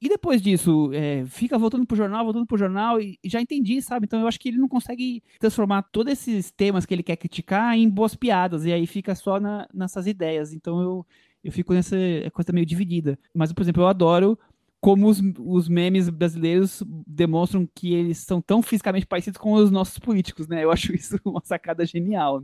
e 0.00 0.08
depois 0.08 0.40
disso, 0.40 0.90
é, 0.94 1.26
fica 1.26 1.58
voltando 1.58 1.84
pro 1.84 1.96
jornal, 1.96 2.24
voltando 2.24 2.46
pro 2.46 2.56
jornal, 2.56 2.98
e, 2.98 3.18
já 3.22 3.38
entendi, 3.38 3.82
sabe? 3.82 4.06
Então 4.06 4.18
eu 4.18 4.26
acho 4.26 4.40
que 4.40 4.48
ele 4.48 4.56
não 4.56 4.68
consegue 4.68 5.22
transformar 5.38 5.82
todos 5.82 6.10
esses 6.14 6.50
temas 6.50 6.86
que 6.86 6.94
ele 6.94 7.02
quer 7.02 7.16
criticar 7.16 7.76
em 7.76 7.86
boas 7.88 8.14
piadas, 8.14 8.64
e 8.64 8.72
aí 8.72 8.86
fica 8.86 9.14
só 9.14 9.38
na, 9.38 9.68
nessas 9.74 10.06
ideias. 10.06 10.54
Então 10.54 10.80
eu, 10.80 11.06
eu 11.42 11.52
fico 11.52 11.72
nessa 11.72 11.96
coisa 12.32 12.52
meio 12.52 12.66
dividida. 12.66 13.18
Mas, 13.34 13.52
por 13.52 13.62
exemplo, 13.62 13.82
eu 13.82 13.86
adoro 13.86 14.38
como 14.80 15.08
os, 15.08 15.20
os 15.38 15.68
memes 15.68 16.08
brasileiros 16.08 16.82
demonstram 17.06 17.68
que 17.74 17.92
eles 17.92 18.18
são 18.18 18.40
tão 18.40 18.62
fisicamente 18.62 19.06
parecidos 19.06 19.38
com 19.38 19.52
os 19.52 19.70
nossos 19.70 19.98
políticos, 19.98 20.48
né? 20.48 20.64
Eu 20.64 20.70
acho 20.72 20.94
isso 20.94 21.18
uma 21.24 21.42
sacada 21.44 21.84
genial. 21.84 22.42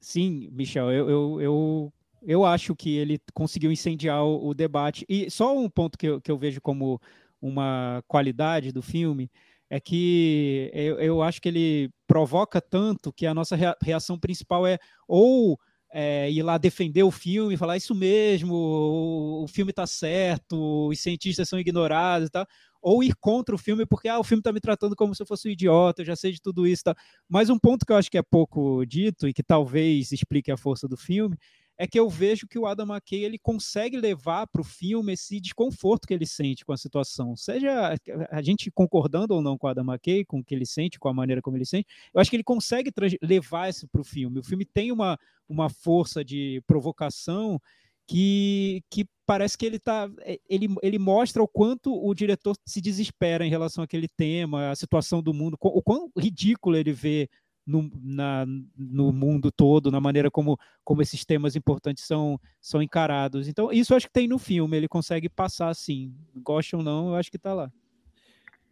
Sim, 0.00 0.48
Michel, 0.52 0.90
eu, 0.90 1.10
eu, 1.10 1.40
eu, 1.40 1.92
eu 2.22 2.44
acho 2.44 2.74
que 2.74 2.96
ele 2.96 3.20
conseguiu 3.34 3.70
incendiar 3.70 4.24
o, 4.24 4.48
o, 4.48 4.54
debate. 4.54 5.04
E 5.08 5.30
só 5.30 5.56
um 5.56 5.68
ponto 5.68 5.98
que 5.98 6.06
eu, 6.06 6.20
que 6.20 6.30
eu 6.30 6.38
vejo 6.38 6.60
como 6.60 7.00
uma 7.40 8.02
qualidade 8.06 8.72
do 8.72 8.82
filme 8.82 9.30
é 9.68 9.80
que 9.80 10.70
eu, 10.72 10.98
eu 10.98 11.22
acho 11.22 11.42
que 11.42 11.48
ele 11.48 11.90
provoca 12.06 12.60
tanto 12.60 13.12
que 13.12 13.26
a 13.26 13.34
nossa 13.34 13.56
reação 13.82 14.18
principal 14.18 14.66
é 14.66 14.78
ou 15.08 15.58
é, 15.92 16.30
ir 16.30 16.42
lá 16.42 16.58
defender 16.58 17.02
o 17.02 17.10
filme, 17.10 17.56
falar 17.56 17.76
isso 17.76 17.94
mesmo, 17.94 18.54
o, 18.54 19.46
filme 19.48 19.70
está 19.70 19.86
certo, 19.86 20.88
os 20.88 21.00
cientistas 21.00 21.48
são 21.48 21.58
ignorados 21.58 22.28
e 22.28 22.30
tal, 22.30 22.46
ou 22.82 23.02
ir 23.02 23.14
contra 23.16 23.54
o 23.54 23.58
filme 23.58 23.86
porque 23.86 24.08
ah, 24.08 24.18
o 24.18 24.24
filme 24.24 24.40
está 24.40 24.52
me 24.52 24.60
tratando 24.60 24.94
como 24.94 25.14
se 25.14 25.22
eu 25.22 25.26
fosse 25.26 25.48
um 25.48 25.50
idiota, 25.50 26.02
eu 26.02 26.06
já 26.06 26.16
sei 26.16 26.32
de 26.32 26.40
tudo 26.40 26.66
isso. 26.66 26.84
Tá. 26.84 26.94
Mas 27.28 27.50
um 27.50 27.58
ponto 27.58 27.84
que 27.84 27.92
eu 27.92 27.96
acho 27.96 28.10
que 28.10 28.18
é 28.18 28.22
pouco 28.22 28.84
dito 28.84 29.26
e 29.28 29.32
que 29.32 29.42
talvez 29.42 30.12
explique 30.12 30.50
a 30.50 30.56
força 30.56 30.86
do 30.86 30.96
filme 30.96 31.36
é 31.78 31.86
que 31.86 31.98
eu 31.98 32.08
vejo 32.08 32.46
que 32.46 32.58
o 32.58 32.66
Adam 32.66 32.86
McKay 32.86 33.24
ele 33.24 33.38
consegue 33.38 33.96
levar 33.96 34.46
para 34.46 34.60
o 34.60 34.64
filme 34.64 35.12
esse 35.12 35.40
desconforto 35.40 36.06
que 36.06 36.14
ele 36.14 36.26
sente 36.26 36.64
com 36.64 36.72
a 36.72 36.76
situação. 36.76 37.36
Seja 37.36 37.94
a 38.30 38.42
gente 38.42 38.70
concordando 38.70 39.34
ou 39.34 39.42
não 39.42 39.58
com 39.58 39.66
o 39.66 39.70
Adam 39.70 39.84
McKay, 39.84 40.24
com 40.24 40.38
o 40.38 40.44
que 40.44 40.54
ele 40.54 40.66
sente, 40.66 40.98
com 40.98 41.08
a 41.08 41.14
maneira 41.14 41.42
como 41.42 41.56
ele 41.56 41.66
sente, 41.66 41.86
eu 42.14 42.20
acho 42.20 42.30
que 42.30 42.36
ele 42.36 42.44
consegue 42.44 42.90
levar 43.22 43.68
isso 43.68 43.86
para 43.88 44.00
o 44.00 44.04
filme. 44.04 44.38
O 44.38 44.44
filme 44.44 44.64
tem 44.64 44.90
uma, 44.90 45.18
uma 45.48 45.68
força 45.68 46.24
de 46.24 46.62
provocação 46.66 47.60
que, 48.06 48.82
que 48.88 49.04
parece 49.26 49.58
que 49.58 49.66
ele 49.66 49.78
tá 49.78 50.08
ele, 50.48 50.68
ele 50.80 50.98
mostra 50.98 51.42
o 51.42 51.48
quanto 51.48 51.92
o 51.92 52.14
diretor 52.14 52.56
se 52.64 52.80
desespera 52.80 53.44
em 53.44 53.50
relação 53.50 53.82
àquele 53.82 54.08
tema, 54.08 54.70
a 54.70 54.76
situação 54.76 55.20
do 55.20 55.34
mundo, 55.34 55.58
o 55.60 55.82
quão 55.82 56.10
ridículo 56.16 56.76
ele 56.76 56.92
vê 56.92 57.28
no, 57.66 57.90
na, 58.02 58.46
no 58.76 59.12
mundo 59.12 59.50
todo, 59.50 59.90
na 59.90 60.00
maneira 60.00 60.30
como, 60.30 60.58
como 60.84 61.02
esses 61.02 61.24
temas 61.24 61.56
importantes 61.56 62.04
são, 62.04 62.38
são 62.60 62.80
encarados. 62.80 63.48
Então, 63.48 63.72
isso 63.72 63.92
eu 63.92 63.96
acho 63.96 64.06
que 64.06 64.12
tem 64.12 64.28
no 64.28 64.38
filme, 64.38 64.76
ele 64.76 64.88
consegue 64.88 65.28
passar 65.28 65.68
assim. 65.68 66.14
Gosta 66.36 66.76
ou 66.76 66.82
não, 66.82 67.08
eu 67.08 67.16
acho 67.16 67.30
que 67.30 67.36
está 67.36 67.52
lá. 67.52 67.70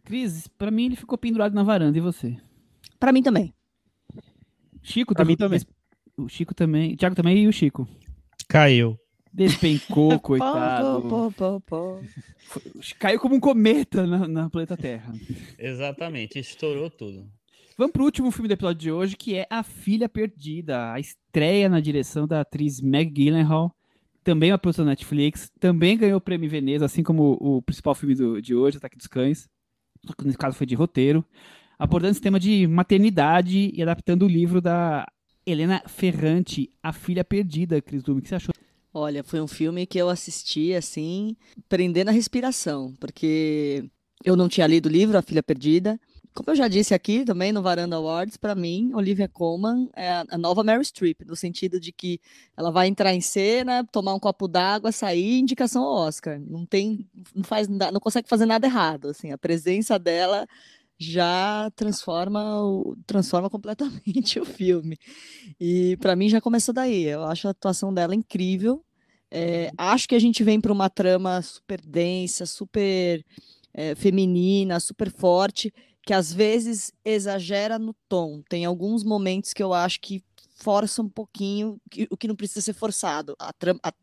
Cris, 0.03 0.47
para 0.47 0.71
mim 0.71 0.85
ele 0.85 0.95
ficou 0.95 1.17
pendurado 1.17 1.53
na 1.53 1.63
varanda, 1.63 1.97
e 1.97 2.01
você? 2.01 2.37
Para 2.99 3.11
mim 3.11 3.21
também. 3.21 3.53
Chico 4.81 5.13
para 5.13 5.25
mim 5.25 5.35
também. 5.35 5.59
O 6.15 6.29
Chico 6.29 6.53
também. 6.53 6.93
O 6.93 6.97
Thiago 6.97 7.15
também 7.15 7.43
e 7.43 7.47
o 7.47 7.51
Chico. 7.51 7.87
Caiu. 8.47 8.97
Despencou, 9.33 10.17
coitado. 10.21 11.01
Pô, 11.09 11.31
pô, 11.31 11.59
pô, 11.59 11.99
Caiu 12.99 13.19
como 13.19 13.35
um 13.35 13.39
cometa 13.39 14.07
na, 14.07 14.27
na 14.27 14.49
planeta 14.49 14.77
Terra. 14.77 15.11
Exatamente, 15.57 16.39
estourou 16.39 16.89
tudo. 16.89 17.29
Vamos 17.77 17.91
pro 17.91 18.05
último 18.05 18.31
filme 18.31 18.47
do 18.47 18.53
episódio 18.53 18.79
de 18.79 18.89
hoje, 18.89 19.17
que 19.17 19.35
é 19.35 19.45
A 19.49 19.61
Filha 19.61 20.07
Perdida, 20.07 20.93
a 20.93 20.99
estreia 20.99 21.67
na 21.67 21.81
direção 21.81 22.25
da 22.25 22.39
atriz 22.39 22.79
Meg 22.79 23.11
Gyllenhaal, 23.11 23.75
também 24.23 24.49
uma 24.49 24.57
produção 24.57 24.85
da 24.85 24.91
Netflix, 24.91 25.51
também 25.59 25.97
ganhou 25.97 26.17
o 26.17 26.21
prêmio 26.21 26.49
Veneza, 26.49 26.85
assim 26.85 27.03
como 27.03 27.37
o, 27.37 27.61
principal 27.61 27.93
filme 27.93 28.15
do, 28.15 28.41
de 28.41 28.55
hoje, 28.55 28.77
Ataque 28.77 28.95
dos 28.95 29.07
Cães, 29.07 29.49
só 30.05 30.13
que 30.13 30.23
nesse 30.23 30.37
caso 30.37 30.55
foi 30.55 30.65
de 30.65 30.73
roteiro, 30.73 31.25
abordando 31.77 32.11
esse 32.13 32.21
tema 32.21 32.39
de 32.39 32.65
maternidade 32.65 33.69
e 33.73 33.81
adaptando 33.81 34.23
o 34.23 34.29
livro 34.29 34.61
da 34.61 35.05
Helena 35.45 35.83
Ferrante, 35.85 36.71
A 36.81 36.93
Filha 36.93 37.25
Perdida, 37.25 37.81
Cris 37.81 38.01
Dume, 38.01 38.19
o 38.19 38.23
que 38.23 38.29
você 38.29 38.35
achou? 38.35 38.53
Olha, 38.93 39.21
foi 39.21 39.41
um 39.41 39.47
filme 39.47 39.85
que 39.85 39.97
eu 39.97 40.07
assisti, 40.07 40.73
assim, 40.73 41.35
prendendo 41.67 42.07
a 42.07 42.13
respiração, 42.13 42.95
porque 43.01 43.83
eu 44.23 44.37
não 44.37 44.47
tinha 44.47 44.65
lido 44.65 44.85
o 44.85 44.91
livro, 44.91 45.17
A 45.17 45.21
Filha 45.21 45.43
Perdida, 45.43 45.99
como 46.33 46.51
eu 46.51 46.55
já 46.55 46.67
disse 46.67 46.93
aqui 46.93 47.23
também 47.23 47.51
no 47.51 47.61
Varanda 47.61 47.95
Awards, 47.95 48.37
para 48.37 48.55
mim, 48.55 48.91
Olivia 48.93 49.27
Colman 49.27 49.89
é 49.95 50.23
a 50.29 50.37
nova 50.37 50.63
Mary 50.63 50.83
Streep, 50.83 51.21
no 51.25 51.35
sentido 51.35 51.79
de 51.79 51.91
que 51.91 52.19
ela 52.55 52.71
vai 52.71 52.87
entrar 52.87 53.13
em 53.13 53.21
cena, 53.21 53.83
tomar 53.91 54.13
um 54.13 54.19
copo 54.19 54.47
d'água, 54.47 54.91
sair, 54.91 55.39
indicação 55.39 55.83
ao 55.83 56.07
Oscar. 56.07 56.39
Não 56.39 56.65
tem, 56.65 57.07
não 57.33 57.43
faz, 57.43 57.67
não 57.67 57.99
consegue 57.99 58.29
fazer 58.29 58.45
nada 58.45 58.65
errado. 58.67 59.09
Assim, 59.09 59.31
a 59.31 59.37
presença 59.37 59.99
dela 59.99 60.47
já 60.97 61.69
transforma 61.75 62.61
o, 62.63 62.95
transforma 63.05 63.49
completamente 63.49 64.39
o 64.39 64.45
filme. 64.45 64.97
E 65.59 65.97
para 65.97 66.15
mim 66.15 66.29
já 66.29 66.39
começou 66.41 66.73
daí. 66.73 67.03
Eu 67.03 67.23
acho 67.23 67.47
a 67.47 67.51
atuação 67.51 67.93
dela 67.93 68.15
incrível. 68.15 68.83
É, 69.31 69.71
acho 69.77 70.07
que 70.07 70.15
a 70.15 70.19
gente 70.19 70.43
vem 70.43 70.61
para 70.61 70.71
uma 70.71 70.89
trama 70.89 71.41
super 71.41 71.81
densa, 71.81 72.45
super 72.45 73.23
é, 73.73 73.93
feminina, 73.95 74.79
super 74.79 75.11
forte 75.11 75.73
que 76.05 76.13
às 76.13 76.31
vezes 76.31 76.93
exagera 77.03 77.79
no 77.79 77.93
tom. 78.07 78.41
Tem 78.47 78.63
alguns 78.63 79.03
momentos 79.03 79.53
que 79.53 79.63
eu 79.63 79.73
acho 79.73 79.99
que 79.99 80.23
força 80.55 81.01
um 81.01 81.09
pouquinho 81.09 81.81
que, 81.89 82.07
o 82.11 82.15
que 82.15 82.27
não 82.27 82.35
precisa 82.35 82.61
ser 82.61 82.73
forçado. 82.73 83.35
A, 83.39 83.49
a, 83.83 83.93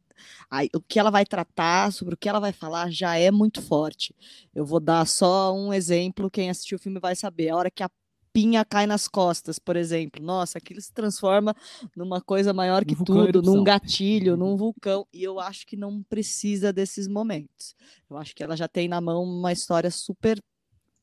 a, 0.51 0.65
o 0.75 0.81
que 0.81 0.99
ela 0.99 1.11
vai 1.11 1.25
tratar, 1.25 1.93
sobre 1.93 2.15
o 2.15 2.17
que 2.17 2.29
ela 2.29 2.41
vai 2.41 2.53
falar, 2.53 2.91
já 2.91 3.17
é 3.17 3.31
muito 3.31 3.63
forte. 3.63 4.15
Eu 4.53 4.67
vou 4.67 4.81
dar 4.81 5.07
só 5.07 5.55
um 5.55 5.73
exemplo, 5.73 6.31
quem 6.31 6.51
assistiu 6.51 6.77
o 6.77 6.81
filme 6.81 6.99
vai 6.99 7.15
saber. 7.15 7.51
A 7.51 7.57
hora 7.57 7.71
que 7.71 7.85
a 7.85 7.91
pinha 8.33 8.65
cai 8.65 8.87
nas 8.87 9.07
costas, 9.07 9.59
por 9.61 9.77
exemplo. 9.77 10.21
Nossa, 10.21 10.59
aquilo 10.59 10.81
se 10.81 10.93
transforma 10.93 11.55
numa 11.95 12.21
coisa 12.21 12.53
maior 12.53 12.85
que 12.85 12.97
tudo, 12.97 13.43
num 13.43 13.63
gatilho, 13.63 14.37
num 14.37 14.57
vulcão. 14.57 15.07
E 15.13 15.23
eu 15.23 15.39
acho 15.39 15.67
que 15.67 15.77
não 15.77 16.03
precisa 16.03 16.73
desses 16.73 17.07
momentos. 17.07 17.77
Eu 18.11 18.17
acho 18.17 18.35
que 18.35 18.43
ela 18.43 18.57
já 18.57 18.67
tem 18.67 18.89
na 18.89 19.01
mão 19.01 19.23
uma 19.23 19.53
história 19.53 19.91
super 19.91 20.43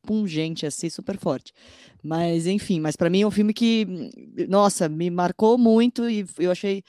pungente, 0.05 0.65
assim, 0.65 0.89
super 0.89 1.17
forte. 1.17 1.53
Mas, 2.03 2.47
enfim, 2.47 2.79
mas 2.79 2.95
para 2.95 3.09
mim 3.09 3.21
é 3.21 3.27
um 3.27 3.31
filme 3.31 3.53
que, 3.53 3.85
nossa, 4.47 4.87
me 4.87 5.09
marcou 5.09 5.57
muito 5.57 6.09
e 6.09 6.25
eu 6.37 6.51
achei. 6.51 6.83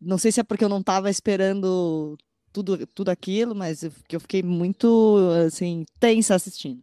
Não 0.00 0.18
sei 0.18 0.32
se 0.32 0.40
é 0.40 0.42
porque 0.42 0.64
eu 0.64 0.68
não 0.68 0.80
estava 0.80 1.08
esperando 1.10 2.16
tudo, 2.52 2.86
tudo 2.88 3.10
aquilo, 3.10 3.54
mas 3.54 3.82
eu, 3.82 3.92
que 4.08 4.16
eu 4.16 4.20
fiquei 4.20 4.42
muito, 4.42 5.18
assim, 5.46 5.84
tensa 6.00 6.34
assistindo. 6.34 6.82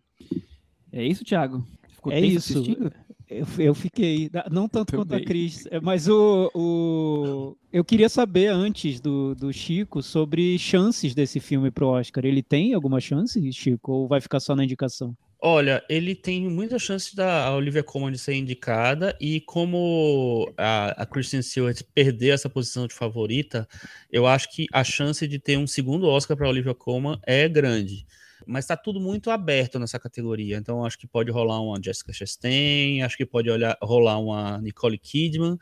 É 0.92 1.04
isso, 1.04 1.24
Thiago? 1.24 1.66
Ficou 1.90 2.12
é 2.12 2.20
isso. 2.20 2.60
Assistindo? 2.60 2.92
Eu, 3.30 3.48
eu 3.58 3.74
fiquei, 3.74 4.30
não 4.52 4.68
tanto 4.68 4.92
Também. 4.92 5.06
quanto 5.06 5.16
a 5.16 5.26
Cris, 5.26 5.68
mas 5.82 6.08
o, 6.08 6.52
o, 6.54 7.58
eu 7.72 7.84
queria 7.84 8.08
saber 8.08 8.48
antes 8.48 9.00
do, 9.00 9.34
do 9.34 9.52
Chico 9.52 10.04
sobre 10.04 10.58
chances 10.60 11.16
desse 11.16 11.40
filme 11.40 11.72
pro 11.72 11.88
Oscar. 11.88 12.26
Ele 12.26 12.44
tem 12.44 12.74
alguma 12.76 13.00
chance, 13.00 13.52
Chico, 13.52 13.92
ou 13.92 14.08
vai 14.08 14.22
ficar 14.22 14.40
só 14.40 14.56
na 14.56 14.64
indicação? 14.64 15.16
Olha, 15.46 15.84
ele 15.90 16.16
tem 16.16 16.48
muita 16.50 16.80
chance 16.80 17.14
da 17.14 17.54
Olivia 17.54 17.84
Colman 17.84 18.14
de 18.14 18.18
ser 18.18 18.34
indicada 18.34 19.14
e 19.20 19.42
como 19.42 20.50
a, 20.58 21.04
a 21.04 21.06
Kristen 21.06 21.42
Stewart 21.42 21.82
perder 21.94 22.30
essa 22.30 22.50
posição 22.50 22.88
de 22.88 22.94
favorita, 22.94 23.68
eu 24.10 24.26
acho 24.26 24.50
que 24.50 24.68
a 24.72 24.86
chance 24.86 25.28
de 25.28 25.38
ter 25.38 25.58
um 25.58 25.68
segundo 25.68 26.08
Oscar 26.08 26.38
para 26.38 26.48
Olivia 26.48 26.74
Colman 26.74 27.20
é 27.24 27.50
grande. 27.50 28.08
Mas 28.48 28.64
está 28.64 28.78
tudo 28.78 29.02
muito 29.02 29.30
aberto 29.30 29.78
nessa 29.78 30.00
categoria, 30.00 30.56
então 30.56 30.86
acho 30.86 30.98
que 30.98 31.06
pode 31.06 31.30
rolar 31.30 31.60
uma 31.60 31.78
Jessica 31.84 32.14
Chastain, 32.14 33.04
acho 33.04 33.18
que 33.18 33.26
pode 33.26 33.50
olhar, 33.50 33.78
rolar 33.82 34.20
uma 34.20 34.62
Nicole 34.62 34.98
Kidman, 34.98 35.58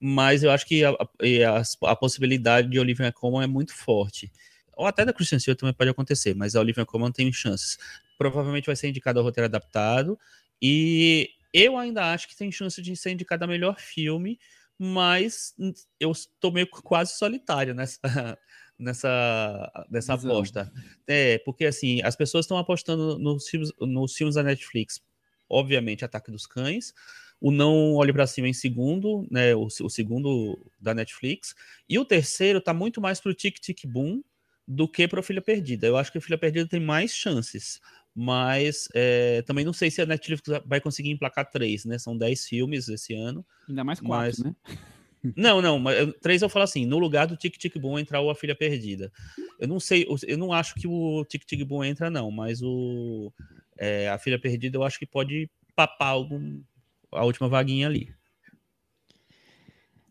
mas 0.00 0.42
eu 0.42 0.50
acho 0.50 0.64
que 0.64 0.82
a, 0.82 0.90
a, 0.92 1.90
a 1.90 1.96
possibilidade 1.96 2.70
de 2.70 2.80
Olivia 2.80 3.12
Colman 3.12 3.44
é 3.44 3.46
muito 3.46 3.74
forte 3.74 4.32
ou 4.78 4.86
até 4.86 5.04
da 5.04 5.12
Christian 5.12 5.40
Stewart 5.40 5.58
também 5.58 5.74
pode 5.74 5.90
acontecer, 5.90 6.34
mas 6.36 6.54
a 6.54 6.60
Olivia 6.60 6.86
Colman 6.86 7.10
tem 7.10 7.32
chances 7.32 7.76
provavelmente 8.18 8.66
vai 8.66 8.76
ser 8.76 8.88
indicado 8.88 9.20
ao 9.20 9.24
roteiro 9.24 9.46
adaptado. 9.46 10.18
E 10.60 11.30
eu 11.52 11.78
ainda 11.78 12.12
acho 12.12 12.28
que 12.28 12.36
tem 12.36 12.52
chance 12.52 12.82
de 12.82 12.94
ser 12.96 13.12
indicado 13.12 13.44
a 13.44 13.48
melhor 13.48 13.78
filme, 13.78 14.38
mas 14.78 15.54
eu 15.98 16.10
estou 16.10 16.52
meio 16.52 16.68
quase 16.68 17.16
solitário 17.16 17.74
nessa, 17.74 17.98
nessa, 18.78 19.86
nessa 19.90 20.14
aposta. 20.14 20.70
É, 21.06 21.38
porque 21.38 21.64
assim, 21.64 22.02
as 22.02 22.16
pessoas 22.16 22.44
estão 22.44 22.58
apostando 22.58 23.18
nos 23.18 23.48
filmes, 23.48 23.72
nos 23.80 24.14
filmes 24.14 24.34
da 24.34 24.42
Netflix, 24.42 25.00
obviamente, 25.48 26.04
Ataque 26.04 26.30
dos 26.30 26.46
Cães, 26.46 26.92
o 27.40 27.50
Não 27.50 27.94
Olhe 27.94 28.12
para 28.12 28.26
Cima 28.26 28.48
em 28.48 28.52
segundo, 28.52 29.26
né, 29.30 29.54
o, 29.54 29.66
o, 29.66 29.88
segundo 29.88 30.58
da 30.80 30.92
Netflix, 30.92 31.54
e 31.88 31.98
o 31.98 32.04
terceiro 32.04 32.60
tá 32.60 32.74
muito 32.74 33.00
mais 33.00 33.20
pro 33.20 33.34
Tic 33.34 33.58
Tic 33.58 33.86
Boom 33.86 34.22
do 34.66 34.86
que 34.86 35.08
para 35.08 35.22
Filha 35.22 35.40
Perdida. 35.40 35.86
Eu 35.86 35.96
acho 35.96 36.12
que 36.12 36.18
a 36.18 36.20
Filha 36.20 36.36
Perdida 36.36 36.68
tem 36.68 36.80
mais 36.80 37.12
chances, 37.12 37.80
mas 38.14 38.88
é, 38.94 39.42
também 39.42 39.64
não 39.64 39.72
sei 39.72 39.90
se 39.90 40.02
a 40.02 40.06
Netflix 40.06 40.42
vai 40.66 40.80
conseguir 40.80 41.10
emplacar 41.10 41.48
três, 41.50 41.84
né? 41.84 41.98
São 41.98 42.16
dez 42.16 42.46
filmes 42.46 42.88
esse 42.88 43.14
ano. 43.14 43.44
Ainda 43.68 43.84
mais 43.84 44.00
quatro, 44.00 44.26
mas... 44.26 44.38
né? 44.38 44.54
Não, 45.36 45.60
não, 45.60 45.80
mas 45.80 46.14
três 46.22 46.42
eu 46.42 46.48
falo 46.48 46.62
assim, 46.62 46.86
no 46.86 46.96
lugar 46.96 47.26
do 47.26 47.36
Tic 47.36 47.56
Tic 47.56 47.76
Boom 47.76 47.98
entrar 47.98 48.20
o 48.20 48.30
A 48.30 48.36
Filha 48.36 48.54
Perdida. 48.54 49.12
Eu 49.58 49.66
não 49.66 49.80
sei, 49.80 50.06
eu 50.26 50.38
não 50.38 50.52
acho 50.52 50.76
que 50.76 50.86
o 50.86 51.24
Tic 51.24 51.44
Tic 51.44 51.64
Boom 51.64 51.82
entra, 51.82 52.08
não, 52.08 52.30
mas 52.30 52.62
o 52.62 53.32
é, 53.76 54.08
A 54.08 54.16
Filha 54.16 54.38
Perdida 54.38 54.76
eu 54.76 54.84
acho 54.84 54.96
que 54.96 55.04
pode 55.04 55.50
papar 55.74 56.10
algum, 56.10 56.62
a 57.10 57.24
última 57.24 57.48
vaguinha 57.48 57.88
ali. 57.88 58.14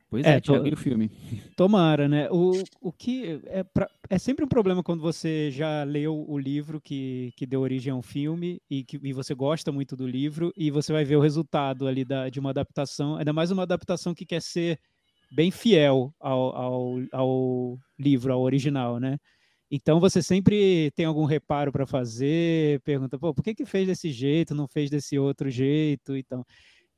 Pois 0.09 0.25
é, 0.25 0.35
é 0.35 0.39
Thiago, 0.39 0.73
o 0.73 0.77
filme. 0.77 1.11
Tomara, 1.57 2.07
né? 2.07 2.29
O, 2.31 2.63
o 2.79 2.93
que 2.93 3.41
é, 3.45 3.63
pra, 3.63 3.89
é 4.09 4.17
sempre 4.17 4.45
um 4.45 4.47
problema 4.47 4.81
quando 4.81 5.01
você 5.01 5.51
já 5.51 5.83
leu 5.83 6.25
o 6.27 6.37
livro 6.37 6.79
que, 6.79 7.33
que 7.35 7.45
deu 7.45 7.59
origem 7.59 7.91
a 7.91 7.95
um 7.95 8.01
filme 8.01 8.61
e 8.69 8.85
que 8.85 8.97
e 9.03 9.11
você 9.11 9.35
gosta 9.35 9.69
muito 9.71 9.97
do 9.97 10.07
livro 10.07 10.53
e 10.55 10.71
você 10.71 10.93
vai 10.93 11.03
ver 11.03 11.17
o 11.17 11.21
resultado 11.21 11.87
ali 11.87 12.05
da, 12.05 12.29
de 12.29 12.39
uma 12.39 12.51
adaptação, 12.51 13.17
ainda 13.17 13.33
mais 13.33 13.51
uma 13.51 13.63
adaptação 13.63 14.13
que 14.13 14.25
quer 14.25 14.41
ser 14.41 14.79
bem 15.29 15.51
fiel 15.51 16.13
ao, 16.21 16.55
ao, 16.55 16.95
ao 17.11 17.77
livro, 17.99 18.31
ao 18.31 18.41
original, 18.41 18.99
né? 18.99 19.17
Então 19.69 19.99
você 19.99 20.23
sempre 20.23 20.89
tem 20.95 21.05
algum 21.05 21.25
reparo 21.25 21.71
para 21.73 21.85
fazer, 21.85 22.79
pergunta, 22.81 23.19
pô, 23.19 23.33
por 23.33 23.43
que 23.43 23.53
que 23.53 23.65
fez 23.65 23.85
desse 23.85 24.11
jeito, 24.11 24.55
não 24.55 24.67
fez 24.69 24.89
desse 24.89 25.19
outro 25.19 25.49
jeito, 25.49 26.15
então. 26.15 26.45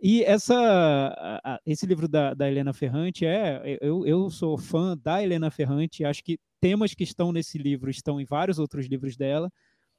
E 0.02 0.24
essa, 0.24 1.62
esse 1.66 1.86
livro 1.86 2.08
da, 2.08 2.34
da 2.34 2.48
Helena 2.48 2.74
Ferrante 2.74 3.26
é, 3.26 3.78
eu, 3.82 4.06
eu 4.06 4.30
sou 4.30 4.58
fã 4.58 4.98
da 4.98 5.22
Helena 5.22 5.52
Ferrante, 5.52 6.06
acho 6.06 6.24
que 6.24 6.40
temas 6.62 6.94
que 6.94 7.04
estão 7.04 7.34
nesse 7.34 7.58
livro 7.58 7.90
estão 7.90 8.20
em 8.20 8.26
vários 8.26 8.60
outros 8.60 8.88
livros 8.88 9.18
dela. 9.18 9.52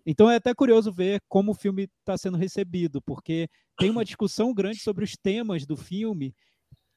Então 0.06 0.30
é 0.30 0.36
até 0.36 0.54
curioso 0.54 0.90
ver 0.90 1.20
como 1.28 1.52
o 1.52 1.54
filme 1.54 1.88
está 2.00 2.16
sendo 2.16 2.38
recebido, 2.38 3.02
porque 3.02 3.46
tem 3.78 3.90
uma 3.90 4.04
discussão 4.04 4.54
grande 4.54 4.78
sobre 4.78 5.04
os 5.04 5.12
temas 5.16 5.66
do 5.66 5.76
filme 5.76 6.34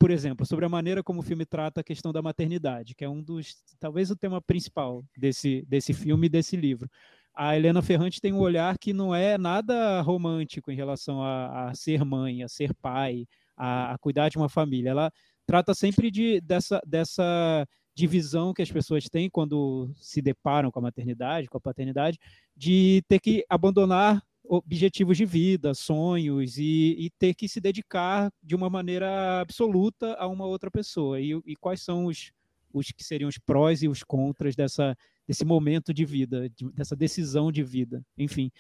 por 0.04 0.12
exemplo, 0.12 0.45
sobre 0.45 0.66
a 0.66 0.70
maneira 0.70 1.01
como 1.01 1.22
o 1.22 1.24
filme 1.24 1.45
trata 1.45 1.80
a 1.80 1.84
questão 1.84 2.12
da 2.12 2.22
maternidade, 2.22 2.93
que 2.93 3.06
é 3.06 3.10
um 3.10 3.24
dos, 3.24 3.64
talvez 3.80 4.12
o 4.12 4.18
tema 4.18 4.41
principal 4.41 5.01
desse, 5.16 5.64
desse 5.66 5.93
filme 5.93 6.28
e 6.28 6.30
desse 6.30 6.58
livro. 6.58 6.89
A 7.34 7.56
Helena 7.56 7.82
Ferrante 7.82 8.22
tem 8.22 8.32
um 8.32 8.40
olhar 8.40 8.78
que 8.78 8.94
não 8.94 9.14
é 9.14 9.38
nada 9.38 10.02
romântico 10.02 10.72
em 10.72 10.76
relação 10.76 11.22
a, 11.22 11.70
a 11.70 11.76
ser 11.76 12.06
mãe, 12.06 12.44
a 12.44 12.48
ser 12.48 12.74
pai, 12.76 13.26
a, 13.58 13.94
a, 13.94 13.98
cuidar 13.98 14.30
de 14.30 14.38
uma 14.38 14.48
família. 14.48 14.92
Ela 14.92 15.12
trata 15.46 15.74
sempre 15.74 16.12
de, 16.12 16.40
dessa, 16.42 16.80
dessa 16.86 17.68
divisão 17.96 18.54
que 18.54 18.62
as 18.62 18.72
pessoas 18.72 19.06
têm 19.10 19.30
quando 19.30 19.92
se 19.96 20.22
deparam 20.22 20.70
com 20.70 20.80
a 20.80 20.84
maternidade, 20.84 21.48
com 21.48 21.58
a 21.58 21.62
paternidade, 21.62 22.20
de 22.56 23.04
ter 23.08 23.20
que 23.20 23.44
abandonar 23.50 24.22
objetivos 24.44 25.18
de 25.18 25.26
vida, 25.26 25.74
sonhos 25.74 26.58
e, 26.58 26.96
e, 27.00 27.10
ter 27.18 27.34
que 27.34 27.48
se 27.48 27.62
dedicar 27.62 28.32
de 28.44 28.56
uma 28.56 28.70
maneira 28.70 29.40
absoluta 29.40 30.14
a 30.16 30.28
uma 30.28 30.46
outra 30.46 30.70
pessoa. 30.70 31.20
E, 31.20 31.32
e 31.46 31.56
quais 31.56 31.82
são 31.82 32.06
os, 32.06 32.32
os 32.72 32.88
que 32.92 33.04
seriam 33.04 33.30
os 33.30 33.38
prós 33.38 33.82
e 33.82 33.88
os 33.88 34.04
contras 34.04 34.56
dessa, 34.56 34.96
desse 35.28 35.45
momento 35.45 35.93
de 35.93 36.05
vida, 36.05 36.49
de, 36.49 36.69
dessa 36.71 36.95
decisão 36.95 37.51
de 37.51 37.63
vida, 37.63 38.03
enfim. 38.17 38.51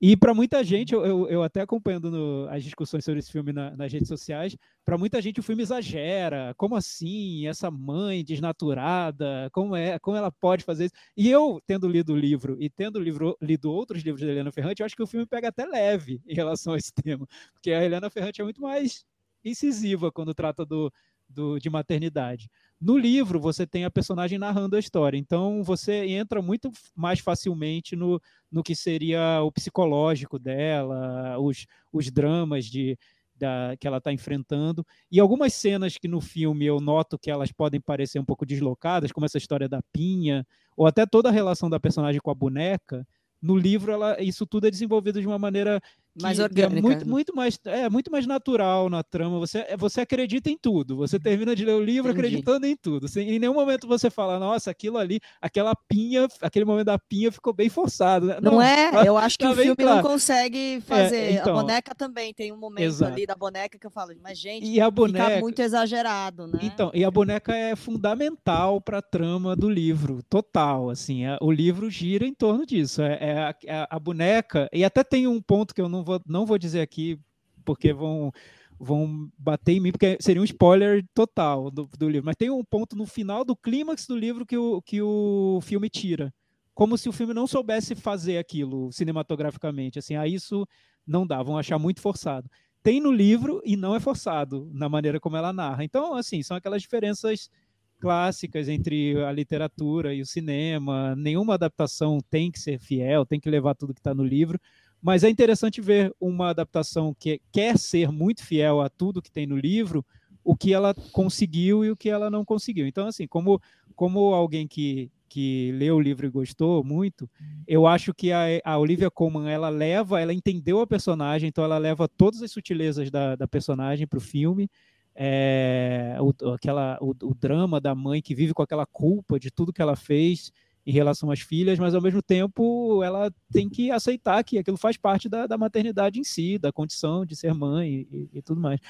E 0.00 0.16
para 0.16 0.32
muita 0.32 0.62
gente, 0.62 0.94
eu, 0.94 1.04
eu, 1.04 1.28
eu, 1.28 1.42
até 1.42 1.60
acompanhando 1.60 2.08
no, 2.08 2.48
as 2.50 2.62
discussões 2.62 3.04
sobre 3.04 3.18
esse 3.18 3.32
filme 3.32 3.52
na, 3.52 3.76
nas 3.76 3.92
redes 3.92 4.06
sociais, 4.06 4.56
para 4.84 4.96
muita 4.96 5.20
gente 5.20 5.40
o 5.40 5.42
filme 5.42 5.60
exagera. 5.60 6.54
Como 6.56 6.76
assim? 6.76 7.48
Essa 7.48 7.68
mãe 7.68 8.24
desnaturada, 8.24 9.50
como 9.52 9.74
é, 9.74 9.98
como 9.98 10.16
ela 10.16 10.30
pode 10.30 10.62
fazer 10.62 10.84
isso? 10.84 10.94
E 11.16 11.28
eu, 11.28 11.60
tendo 11.66 11.88
lido 11.88 12.12
o 12.12 12.16
livro 12.16 12.56
e 12.60 12.70
tendo 12.70 13.00
livro, 13.00 13.36
lido 13.42 13.72
outros 13.72 14.00
livros 14.04 14.24
da 14.24 14.30
Helena 14.30 14.52
Ferrante, 14.52 14.80
eu 14.80 14.86
acho 14.86 14.94
que 14.94 15.02
o 15.02 15.06
filme 15.06 15.26
pega 15.26 15.48
até 15.48 15.66
leve 15.66 16.22
em 16.28 16.34
relação 16.34 16.74
a 16.74 16.76
esse 16.76 16.92
tema, 16.92 17.26
porque 17.52 17.72
a 17.72 17.84
Helena 17.84 18.08
Ferrante 18.08 18.40
é 18.40 18.44
muito 18.44 18.62
mais 18.62 19.04
incisiva 19.44 20.12
quando 20.12 20.32
trata 20.32 20.64
do, 20.64 20.92
do, 21.28 21.58
de 21.58 21.68
maternidade. 21.68 22.48
No 22.80 22.96
livro, 22.96 23.40
você 23.40 23.66
tem 23.66 23.84
a 23.84 23.90
personagem 23.90 24.38
narrando 24.38 24.76
a 24.76 24.78
história, 24.78 25.18
então 25.18 25.64
você 25.64 26.06
entra 26.06 26.40
muito 26.40 26.70
mais 26.94 27.18
facilmente 27.18 27.96
no, 27.96 28.22
no 28.52 28.62
que 28.62 28.74
seria 28.74 29.42
o 29.42 29.50
psicológico 29.50 30.38
dela, 30.38 31.36
os, 31.40 31.66
os 31.92 32.08
dramas 32.08 32.66
de, 32.66 32.96
da, 33.34 33.76
que 33.80 33.86
ela 33.86 33.98
está 33.98 34.12
enfrentando. 34.12 34.86
E 35.10 35.18
algumas 35.18 35.54
cenas 35.54 35.98
que 35.98 36.06
no 36.06 36.20
filme 36.20 36.66
eu 36.66 36.80
noto 36.80 37.18
que 37.18 37.30
elas 37.30 37.50
podem 37.50 37.80
parecer 37.80 38.20
um 38.20 38.24
pouco 38.24 38.46
deslocadas, 38.46 39.10
como 39.10 39.26
essa 39.26 39.38
história 39.38 39.68
da 39.68 39.82
Pinha, 39.92 40.46
ou 40.76 40.86
até 40.86 41.04
toda 41.04 41.30
a 41.30 41.32
relação 41.32 41.68
da 41.68 41.80
personagem 41.80 42.20
com 42.20 42.30
a 42.30 42.34
boneca, 42.34 43.04
no 43.40 43.56
livro 43.56 43.92
ela, 43.92 44.20
isso 44.22 44.46
tudo 44.46 44.66
é 44.66 44.70
desenvolvido 44.70 45.20
de 45.20 45.26
uma 45.26 45.38
maneira 45.38 45.80
mais 46.20 46.38
orgânica. 46.38 46.78
É 46.78 46.82
muito, 46.82 47.08
muito, 47.08 47.36
mais, 47.36 47.58
é 47.64 47.88
muito 47.88 48.10
mais 48.10 48.26
natural 48.26 48.88
na 48.88 49.02
trama. 49.02 49.38
Você, 49.38 49.58
é, 49.68 49.76
você 49.76 50.00
acredita 50.00 50.50
em 50.50 50.56
tudo. 50.56 50.96
Você 50.96 51.18
termina 51.18 51.54
de 51.54 51.64
ler 51.64 51.74
o 51.74 51.82
livro 51.82 52.10
Entendi. 52.10 52.26
acreditando 52.26 52.66
em 52.66 52.76
tudo. 52.76 53.08
Sem, 53.08 53.30
em 53.30 53.38
nenhum 53.38 53.54
momento 53.54 53.86
você 53.86 54.10
fala, 54.10 54.38
nossa, 54.38 54.70
aquilo 54.70 54.98
ali, 54.98 55.20
aquela 55.40 55.74
pinha, 55.74 56.26
aquele 56.40 56.64
momento 56.64 56.86
da 56.86 56.98
pinha 56.98 57.30
ficou 57.30 57.52
bem 57.52 57.68
forçado. 57.68 58.26
Né? 58.26 58.38
Não, 58.40 58.52
não, 58.52 58.62
é? 58.62 58.90
Tá, 58.90 59.04
eu 59.04 59.16
acho 59.16 59.38
que 59.38 59.44
tá 59.44 59.50
o 59.50 59.54
filme 59.54 59.76
claro. 59.76 59.96
não 59.96 60.02
consegue 60.02 60.80
fazer. 60.82 61.16
É, 61.16 61.32
então, 61.32 61.58
a 61.58 61.62
boneca 61.62 61.94
também 61.94 62.32
tem 62.34 62.52
um 62.52 62.56
momento 62.56 62.84
exato. 62.84 63.12
ali 63.12 63.26
da 63.26 63.34
boneca 63.34 63.78
que 63.78 63.86
eu 63.86 63.90
falo, 63.90 64.12
mas 64.22 64.38
gente, 64.38 64.66
e 64.66 64.80
a 64.80 64.90
boneca, 64.90 65.26
fica 65.26 65.40
muito 65.40 65.60
exagerado, 65.60 66.46
né? 66.46 66.58
Então, 66.62 66.90
e 66.94 67.04
a 67.04 67.10
boneca 67.10 67.54
é 67.54 67.76
fundamental 67.76 68.80
para 68.80 68.98
a 68.98 69.02
trama 69.02 69.54
do 69.54 69.68
livro, 69.68 70.22
total. 70.28 70.90
Assim, 70.90 71.26
é, 71.26 71.36
o 71.40 71.50
livro 71.50 71.90
gira 71.90 72.26
em 72.26 72.34
torno 72.34 72.66
disso. 72.66 73.02
É, 73.02 73.18
é 73.20 73.38
a, 73.38 73.54
é 73.66 73.86
a 73.88 73.98
boneca, 73.98 74.68
e 74.72 74.84
até 74.84 75.02
tem 75.04 75.26
um 75.26 75.40
ponto 75.40 75.74
que 75.74 75.80
eu 75.80 75.88
não 75.88 76.04
vou, 76.08 76.22
não 76.26 76.46
vou 76.46 76.58
dizer 76.58 76.80
aqui, 76.80 77.18
porque 77.64 77.92
vão, 77.92 78.32
vão 78.80 79.30
bater 79.38 79.72
em 79.72 79.80
mim, 79.80 79.92
porque 79.92 80.16
seria 80.20 80.40
um 80.40 80.44
spoiler 80.44 81.04
total 81.14 81.70
do, 81.70 81.88
do 81.98 82.08
livro. 82.08 82.26
Mas 82.26 82.36
tem 82.36 82.50
um 82.50 82.64
ponto 82.64 82.96
no 82.96 83.06
final 83.06 83.44
do 83.44 83.54
clímax 83.54 84.06
do 84.06 84.16
livro 84.16 84.46
que 84.46 84.56
o, 84.56 84.80
que 84.82 85.02
o 85.02 85.60
filme 85.62 85.90
tira. 85.90 86.32
Como 86.74 86.96
se 86.96 87.08
o 87.08 87.12
filme 87.12 87.34
não 87.34 87.46
soubesse 87.46 87.94
fazer 87.94 88.38
aquilo 88.38 88.90
cinematograficamente. 88.92 89.98
Assim, 89.98 90.14
a 90.14 90.22
ah, 90.22 90.28
isso 90.28 90.66
não 91.06 91.26
dá, 91.26 91.42
vão 91.42 91.58
achar 91.58 91.78
muito 91.78 92.00
forçado. 92.00 92.48
Tem 92.82 93.00
no 93.00 93.12
livro 93.12 93.60
e 93.64 93.76
não 93.76 93.94
é 93.94 94.00
forçado 94.00 94.70
na 94.72 94.88
maneira 94.88 95.20
como 95.20 95.36
ela 95.36 95.52
narra. 95.52 95.84
Então, 95.84 96.14
assim, 96.14 96.42
são 96.42 96.56
aquelas 96.56 96.80
diferenças 96.80 97.50
clássicas 97.98 98.68
entre 98.68 99.20
a 99.22 99.32
literatura 99.32 100.14
e 100.14 100.22
o 100.22 100.26
cinema. 100.26 101.14
Nenhuma 101.16 101.54
adaptação 101.54 102.18
tem 102.30 102.50
que 102.50 102.60
ser 102.60 102.78
fiel, 102.78 103.26
tem 103.26 103.40
que 103.40 103.50
levar 103.50 103.74
tudo 103.74 103.92
que 103.92 104.00
está 104.00 104.14
no 104.14 104.24
livro. 104.24 104.58
Mas 105.00 105.22
é 105.22 105.30
interessante 105.30 105.80
ver 105.80 106.12
uma 106.20 106.50
adaptação 106.50 107.14
que 107.14 107.40
quer 107.52 107.78
ser 107.78 108.10
muito 108.10 108.44
fiel 108.44 108.80
a 108.80 108.88
tudo 108.88 109.22
que 109.22 109.30
tem 109.30 109.46
no 109.46 109.56
livro, 109.56 110.04
o 110.42 110.56
que 110.56 110.72
ela 110.72 110.94
conseguiu 111.12 111.84
e 111.84 111.90
o 111.90 111.96
que 111.96 112.08
ela 112.08 112.30
não 112.30 112.44
conseguiu. 112.44 112.86
Então, 112.86 113.06
assim, 113.06 113.26
como, 113.26 113.60
como 113.94 114.34
alguém 114.34 114.66
que, 114.66 115.10
que 115.28 115.70
leu 115.72 115.96
o 115.96 116.00
livro 116.00 116.26
e 116.26 116.30
gostou 116.30 116.82
muito, 116.82 117.28
eu 117.66 117.86
acho 117.86 118.14
que 118.14 118.32
a, 118.32 118.44
a 118.64 118.78
Olivia 118.78 119.10
Colman, 119.10 119.48
ela 119.48 119.68
leva, 119.68 120.20
ela 120.20 120.32
entendeu 120.32 120.80
a 120.80 120.86
personagem, 120.86 121.48
então 121.48 121.62
ela 121.62 121.78
leva 121.78 122.08
todas 122.08 122.42
as 122.42 122.50
sutilezas 122.50 123.10
da, 123.10 123.36
da 123.36 123.46
personagem 123.46 124.06
para 124.06 124.16
o 124.16 124.22
filme, 124.22 124.68
é, 125.14 126.16
o, 126.20 126.28
o, 126.30 127.10
o 127.28 127.34
drama 127.34 127.80
da 127.80 127.94
mãe 127.94 128.22
que 128.22 128.34
vive 128.34 128.54
com 128.54 128.62
aquela 128.62 128.86
culpa 128.86 129.38
de 129.38 129.50
tudo 129.50 129.72
que 129.72 129.82
ela 129.82 129.96
fez, 129.96 130.52
em 130.88 130.90
relação 130.90 131.30
às 131.30 131.40
filhas, 131.40 131.78
mas 131.78 131.94
ao 131.94 132.00
mesmo 132.00 132.22
tempo 132.22 133.04
ela 133.04 133.30
tem 133.52 133.68
que 133.68 133.90
aceitar 133.90 134.42
que 134.42 134.56
aquilo 134.56 134.78
faz 134.78 134.96
parte 134.96 135.28
da, 135.28 135.46
da 135.46 135.58
maternidade 135.58 136.18
em 136.18 136.24
si, 136.24 136.56
da 136.56 136.72
condição 136.72 137.26
de 137.26 137.36
ser 137.36 137.52
mãe 137.52 138.06
e, 138.10 138.30
e 138.32 138.40
tudo 138.40 138.58
mais. 138.58 138.80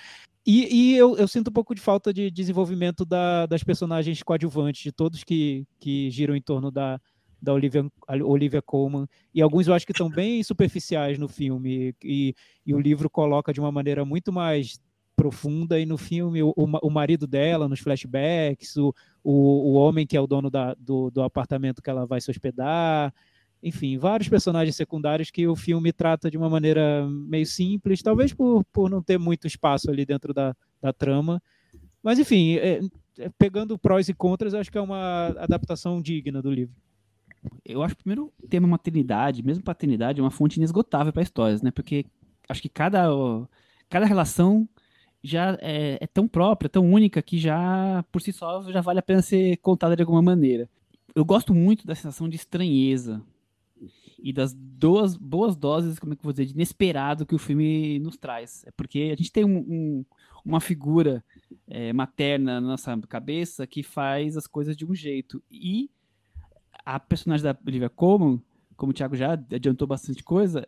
E, 0.47 0.93
e 0.93 0.97
eu, 0.97 1.17
eu, 1.17 1.27
sinto 1.27 1.49
um 1.49 1.53
pouco 1.53 1.75
de 1.75 1.81
falta 1.81 2.15
de 2.15 2.31
desenvolvimento 2.31 3.05
da, 3.05 3.47
das 3.47 3.65
personagens 3.65 4.23
coadjuvantes, 4.23 4.81
de 4.81 4.93
todos 4.93 5.25
que, 5.25 5.67
que 5.81 6.09
giram 6.09 6.37
em 6.37 6.41
torno 6.41 6.71
da, 6.71 7.01
da 7.43 7.53
Olivia, 7.53 7.85
Olivia 8.25 8.63
Colman. 8.63 9.09
E 9.35 9.43
alguns 9.43 9.67
eu 9.67 9.75
acho 9.75 9.85
que 9.85 9.91
estão 9.91 10.09
bem 10.09 10.41
superficiais 10.45 11.19
no 11.19 11.27
filme. 11.27 11.93
E, 12.05 12.33
e 12.65 12.75
o 12.75 12.79
livro 12.79 13.11
coloca 13.11 13.53
de 13.53 13.59
uma 13.59 13.73
maneira 13.73 14.05
muito 14.05 14.33
mais 14.33 14.79
profunda 15.19 15.81
e 15.81 15.85
no 15.85 15.99
filme 15.99 16.41
o, 16.45 16.55
o 16.57 16.89
marido 16.89 17.27
dela 17.27 17.69
nos 17.69 17.81
flashbacks, 17.81 18.77
o, 18.77 18.95
o, 19.25 19.33
o 19.33 19.73
homem 19.73 20.07
que 20.07 20.17
é 20.17 20.21
o 20.21 20.29
dono 20.29 20.49
da, 20.49 20.75
do, 20.75 21.11
do 21.11 21.23
apartamento 21.23 21.83
que 21.83 21.91
ela 21.91 22.07
vai 22.07 22.21
se 22.21 22.31
hospedar, 22.31 23.13
enfim, 23.61 23.99
vários 23.99 24.29
personagens 24.29 24.77
secundários 24.77 25.33
que 25.33 25.49
o 25.49 25.57
filme 25.57 25.93
trata 25.93 26.31
de 26.31 26.39
uma 26.39 26.49
maneira 26.49 27.05
meio 27.11 27.45
simples, 27.47 28.01
talvez 28.01 28.33
por, 28.33 28.65
por 28.73 28.89
não 28.89 29.03
ter 29.03 29.19
muito 29.19 29.49
espaço 29.49 29.91
ali 29.91 30.07
dentro 30.07 30.33
da, 30.33 30.55
da 30.81 30.93
trama. 30.93 31.43
Mas, 32.01 32.21
enfim, 32.21 32.55
é, 32.55 32.81
é, 33.19 33.29
pegando 33.37 33.77
prós 33.77 34.09
e 34.09 34.15
contras, 34.15 34.55
acho 34.55 34.71
que 34.71 34.79
é 34.79 34.81
uma 34.81 35.35
adaptação 35.37 36.01
digna 36.01 36.41
do 36.41 36.53
livro. 36.53 36.77
Eu 37.65 37.83
acho 37.83 37.97
que 37.97 38.05
primeiro 38.05 38.33
o 38.41 38.47
tema 38.47 38.69
maternidade, 38.69 39.43
mesmo 39.43 39.65
paternidade, 39.65 40.21
é 40.21 40.23
uma 40.23 40.31
fonte 40.31 40.59
inesgotável 40.59 41.13
para 41.13 41.23
histórias, 41.23 41.61
né? 41.61 41.73
Porque 41.73 42.07
acho 42.49 42.63
que 42.63 42.69
cada, 42.69 43.09
cada 43.89 44.07
relação 44.07 44.69
já 45.23 45.59
é, 45.61 45.99
é, 46.01 46.07
tão 46.07 46.29
própria, 46.29 46.69
tão 46.69 46.91
única, 46.91 47.23
que 47.23 47.39
já, 47.39 48.05
por 48.11 48.21
si 48.21 48.33
só, 48.33 48.63
já 48.71 48.81
vale 48.81 49.01
a 49.01 49.03
pena 49.03 49.23
ser 49.23 49.57
contada 49.59 49.97
de 49.97 50.03
alguma 50.03 50.23
maneira. 50.23 50.69
Eu 51.15 51.25
gosto 51.25 51.55
muito 51.55 51.87
da 51.87 51.95
sensação 51.95 52.29
de 52.29 52.37
estranheza 52.37 53.23
e 54.19 54.33
das 54.33 54.53
duas 54.53 55.17
boas 55.17 55.57
doses, 55.57 55.99
como 55.99 56.13
é 56.13 56.17
que 56.17 56.21
eu 56.21 56.25
vou 56.25 56.33
dizer, 56.33 56.47
de 56.47 56.53
inesperado 56.53 57.27
que 57.27 57.35
o 57.35 57.39
filme 57.39 57.99
nos 57.99 58.17
traz. 58.17 58.65
É 58.67 58.71
porque 58.71 59.11
a 59.13 59.17
gente 59.17 59.33
tem 59.33 59.45
um, 59.45 59.59
um, 59.59 60.05
uma 60.45 60.61
figura 60.61 61.25
é, 61.67 61.93
materna 61.93 62.61
na 62.61 62.69
nossa 62.69 62.97
cabeça 63.09 63.67
que 63.67 63.83
faz 63.83 64.37
as 64.37 64.47
coisas 64.47 64.77
de 64.77 64.85
um 64.85 64.95
jeito. 64.95 65.43
E 65.51 65.91
a 66.85 66.99
personagem 66.99 67.45
da 67.45 67.57
Olivia 67.67 67.89
Colman, 67.89 68.43
como 68.77 68.91
o 68.91 68.95
Thiago 68.95 69.17
já 69.17 69.33
adiantou 69.33 69.87
bastante 69.87 70.23
coisa, 70.23 70.67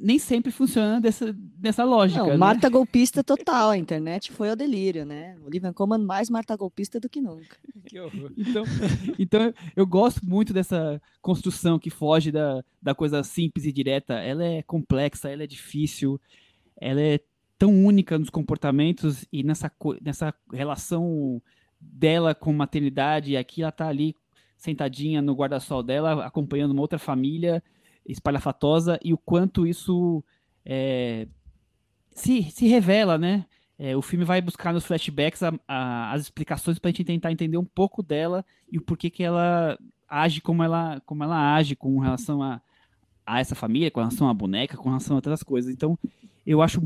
nem 0.00 0.18
sempre 0.18 0.52
funciona 0.52 1.00
dessa, 1.00 1.32
dessa 1.32 1.84
lógica. 1.84 2.20
Não, 2.20 2.28
né? 2.28 2.36
Marta 2.36 2.68
golpista 2.68 3.24
total, 3.24 3.70
a 3.70 3.76
internet 3.76 4.30
foi 4.32 4.48
ao 4.48 4.56
delírio, 4.56 5.04
né? 5.04 5.36
Olivia 5.44 5.72
Colman 5.72 5.98
mais 5.98 6.30
Marta 6.30 6.56
golpista 6.56 7.00
do 7.00 7.08
que 7.08 7.20
nunca. 7.20 7.56
que 7.84 7.98
horror. 7.98 8.32
Então, 8.36 8.64
então, 9.18 9.54
eu 9.74 9.86
gosto 9.86 10.24
muito 10.24 10.52
dessa 10.52 11.00
construção 11.20 11.78
que 11.78 11.90
foge 11.90 12.30
da, 12.30 12.62
da 12.80 12.94
coisa 12.94 13.22
simples 13.22 13.64
e 13.64 13.72
direta. 13.72 14.14
Ela 14.14 14.44
é 14.44 14.62
complexa, 14.62 15.28
ela 15.28 15.42
é 15.42 15.46
difícil, 15.46 16.20
ela 16.80 17.00
é 17.00 17.20
tão 17.58 17.84
única 17.84 18.16
nos 18.16 18.30
comportamentos 18.30 19.24
e 19.32 19.42
nessa, 19.42 19.70
nessa 20.00 20.32
relação 20.52 21.42
dela 21.80 22.34
com 22.34 22.52
maternidade, 22.52 23.32
e 23.32 23.36
aqui 23.36 23.62
ela 23.62 23.72
tá 23.72 23.88
ali 23.88 24.14
sentadinha 24.56 25.20
no 25.20 25.34
guarda-sol 25.34 25.82
dela, 25.82 26.24
acompanhando 26.24 26.72
uma 26.72 26.82
outra 26.82 26.98
família 26.98 27.62
espalhafatosa, 28.08 28.98
e 29.02 29.12
o 29.12 29.18
quanto 29.18 29.66
isso 29.66 30.24
é, 30.64 31.28
se, 32.10 32.42
se 32.50 32.66
revela, 32.66 33.16
né? 33.18 33.44
É, 33.78 33.96
o 33.96 34.02
filme 34.02 34.24
vai 34.24 34.40
buscar 34.40 34.72
nos 34.72 34.84
flashbacks 34.84 35.42
a, 35.42 35.52
a, 35.68 36.12
as 36.12 36.22
explicações 36.22 36.78
para 36.78 36.88
a 36.88 36.90
gente 36.90 37.04
tentar 37.04 37.30
entender 37.30 37.56
um 37.56 37.64
pouco 37.64 38.02
dela 38.02 38.44
e 38.70 38.76
o 38.76 38.82
porquê 38.82 39.08
que 39.08 39.22
ela 39.22 39.78
age 40.08 40.40
como 40.40 40.64
ela, 40.64 41.00
como 41.06 41.22
ela 41.22 41.54
age 41.54 41.76
com 41.76 41.96
relação 42.00 42.42
a, 42.42 42.60
a 43.24 43.38
essa 43.38 43.54
família, 43.54 43.90
com 43.90 44.00
relação 44.00 44.28
à 44.28 44.34
boneca, 44.34 44.76
com 44.76 44.88
relação 44.88 45.14
a 45.14 45.18
outras 45.18 45.44
coisas. 45.44 45.72
Então, 45.72 45.96
eu 46.44 46.60
acho 46.60 46.80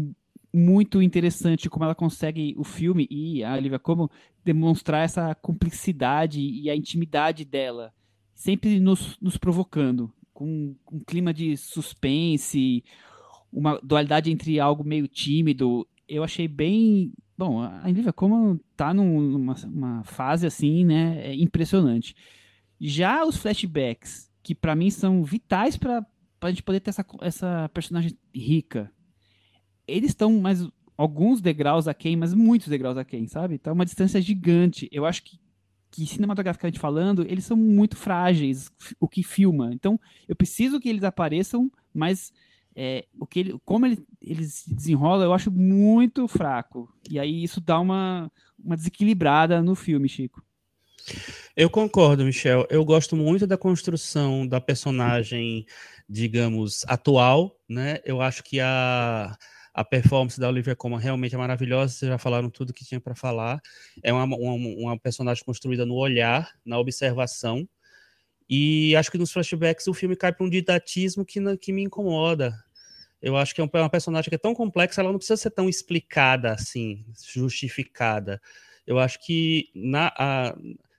muito 0.53 1.01
interessante 1.01 1.71
como 1.71 1.85
ela 1.85 1.95
consegue, 1.95 2.55
o 2.59 2.65
filme 2.65 3.09
e 3.11 3.43
a 3.43 3.55
Olivia 3.55 3.79
como 3.79 4.11
demonstrar 4.45 5.05
essa 5.05 5.35
cumplicidade 5.35 6.41
e 6.41 6.69
a 6.69 6.77
intimidade 6.77 7.45
dela, 7.45 7.95
sempre 8.35 8.79
nos, 8.79 9.17
nos 9.19 9.39
provocando, 9.39 10.13
com 10.33 10.75
um 10.91 11.01
clima 11.01 11.33
de 11.33 11.57
suspense, 11.57 12.85
uma 13.53 13.79
dualidade 13.83 14.31
entre 14.31 14.59
algo 14.59 14.85
meio 14.85 15.07
tímido. 15.07 15.87
Eu 16.09 16.25
achei 16.25 16.49
bem. 16.49 17.13
Bom, 17.37 17.61
a 17.61 17.83
Olivia 17.85 18.13
como 18.13 18.61
tá 18.77 18.95
numa 18.95 19.55
uma 19.65 20.05
fase 20.05 20.47
assim, 20.47 20.85
né? 20.85 21.21
É 21.27 21.35
impressionante. 21.35 22.15
Já 22.81 23.25
os 23.25 23.37
flashbacks, 23.37 24.31
que 24.43 24.55
para 24.55 24.75
mim 24.75 24.91
são 24.91 25.23
vitais 25.23 25.77
para 25.77 26.05
a 26.41 26.51
gente 26.51 26.63
poder 26.63 26.81
ter 26.81 26.91
essa, 26.91 27.07
essa 27.21 27.71
personagem 27.73 28.17
rica, 28.35 28.91
eles 29.87 30.11
estão 30.11 30.41
mais 30.41 30.67
alguns 30.97 31.41
degraus 31.41 31.89
aquém, 31.89 32.17
mas 32.17 32.35
muitos 32.35 32.69
degraus 32.69 32.97
aquém, 32.97 33.27
sabe? 33.27 33.59
Tá 33.59 33.73
uma 33.73 33.85
distância 33.85 34.21
gigante. 34.21 34.89
Eu 34.93 35.05
acho 35.05 35.23
que, 35.23 35.39
que 35.93 36.07
cinematograficamente 36.07 36.81
falando, 36.81 37.23
eles 37.29 37.45
são 37.45 37.57
muito 37.57 37.97
frágeis, 37.97 38.73
o 38.99 39.07
que 39.07 39.23
filma. 39.23 39.71
Então, 39.73 40.01
eu 40.27 40.35
preciso 40.35 40.81
que 40.81 40.89
eles 40.89 41.05
apareçam, 41.05 41.71
mas 41.95 42.33
é, 42.75 43.05
o 43.21 43.27
que 43.27 43.41
ele, 43.41 43.61
como 43.63 43.85
ele, 43.85 44.03
eles 44.21 44.55
se 44.55 44.75
desenrolam, 44.75 45.27
eu 45.27 45.35
acho 45.35 45.51
muito 45.51 46.27
fraco. 46.27 46.89
E 47.11 47.19
aí 47.19 47.45
isso 47.45 47.61
dá 47.61 47.79
uma, 47.79 48.33
uma 48.59 48.75
desequilibrada 48.75 49.63
no 49.63 49.75
filme, 49.75 50.09
Chico. 50.09 50.43
Eu 51.55 51.69
concordo, 51.69 52.25
Michel. 52.25 52.67
Eu 52.71 52.85
gosto 52.85 53.15
muito 53.15 53.47
da 53.47 53.59
construção 53.59 54.47
da 54.47 54.61
personagem, 54.61 55.67
digamos, 56.09 56.85
atual, 56.87 57.59
né? 57.69 57.99
Eu 58.05 58.23
acho 58.23 58.43
que 58.43 58.61
a 58.61 59.37
a 59.75 59.85
performance 59.85 60.39
da 60.39 60.49
Olivia 60.49 60.77
Colman 60.77 61.01
realmente 61.01 61.35
é 61.35 61.39
maravilhosa, 61.39 61.95
vocês 61.95 62.09
já 62.09 62.19
falaram 62.19 62.51
tudo 62.51 62.73
que 62.73 62.85
tinha 62.85 63.01
para 63.01 63.15
falar. 63.15 63.61
É 64.03 64.13
uma, 64.13 64.25
uma, 64.25 64.55
uma, 64.55 64.99
personagem 64.99 65.43
construída 65.45 65.87
no 65.87 65.95
olhar, 65.95 66.53
na 66.65 66.79
observação. 66.79 67.67
E 68.49 68.95
acho 68.97 69.11
que 69.11 69.17
nos 69.17 69.33
flashbacks 69.33 69.87
o 69.87 69.95
filme 69.95 70.15
cai 70.15 70.33
para 70.33 70.45
um 70.45 70.51
didatismo 70.51 71.25
que, 71.25 71.41
que 71.57 71.73
me 71.73 71.83
incomoda. 71.83 72.55
Eu 73.21 73.37
acho 73.37 73.55
que 73.55 73.63
é, 73.63 73.65
é 73.65 73.79
uma 73.79 73.89
personagem 73.89 74.29
que 74.29 74.35
é 74.35 74.39
tão 74.39 74.55
complexa, 74.55 75.01
ela 75.01 75.11
não 75.11 75.19
precisa 75.19 75.37
ser 75.37 75.51
tão 75.51 75.69
explicada 75.69 76.53
assim, 76.53 77.07
justificada. 77.33 78.43
Eu 78.87 78.99
acho 78.99 79.25
que 79.25 79.71
na, 79.75 80.13
a, 80.19 80.57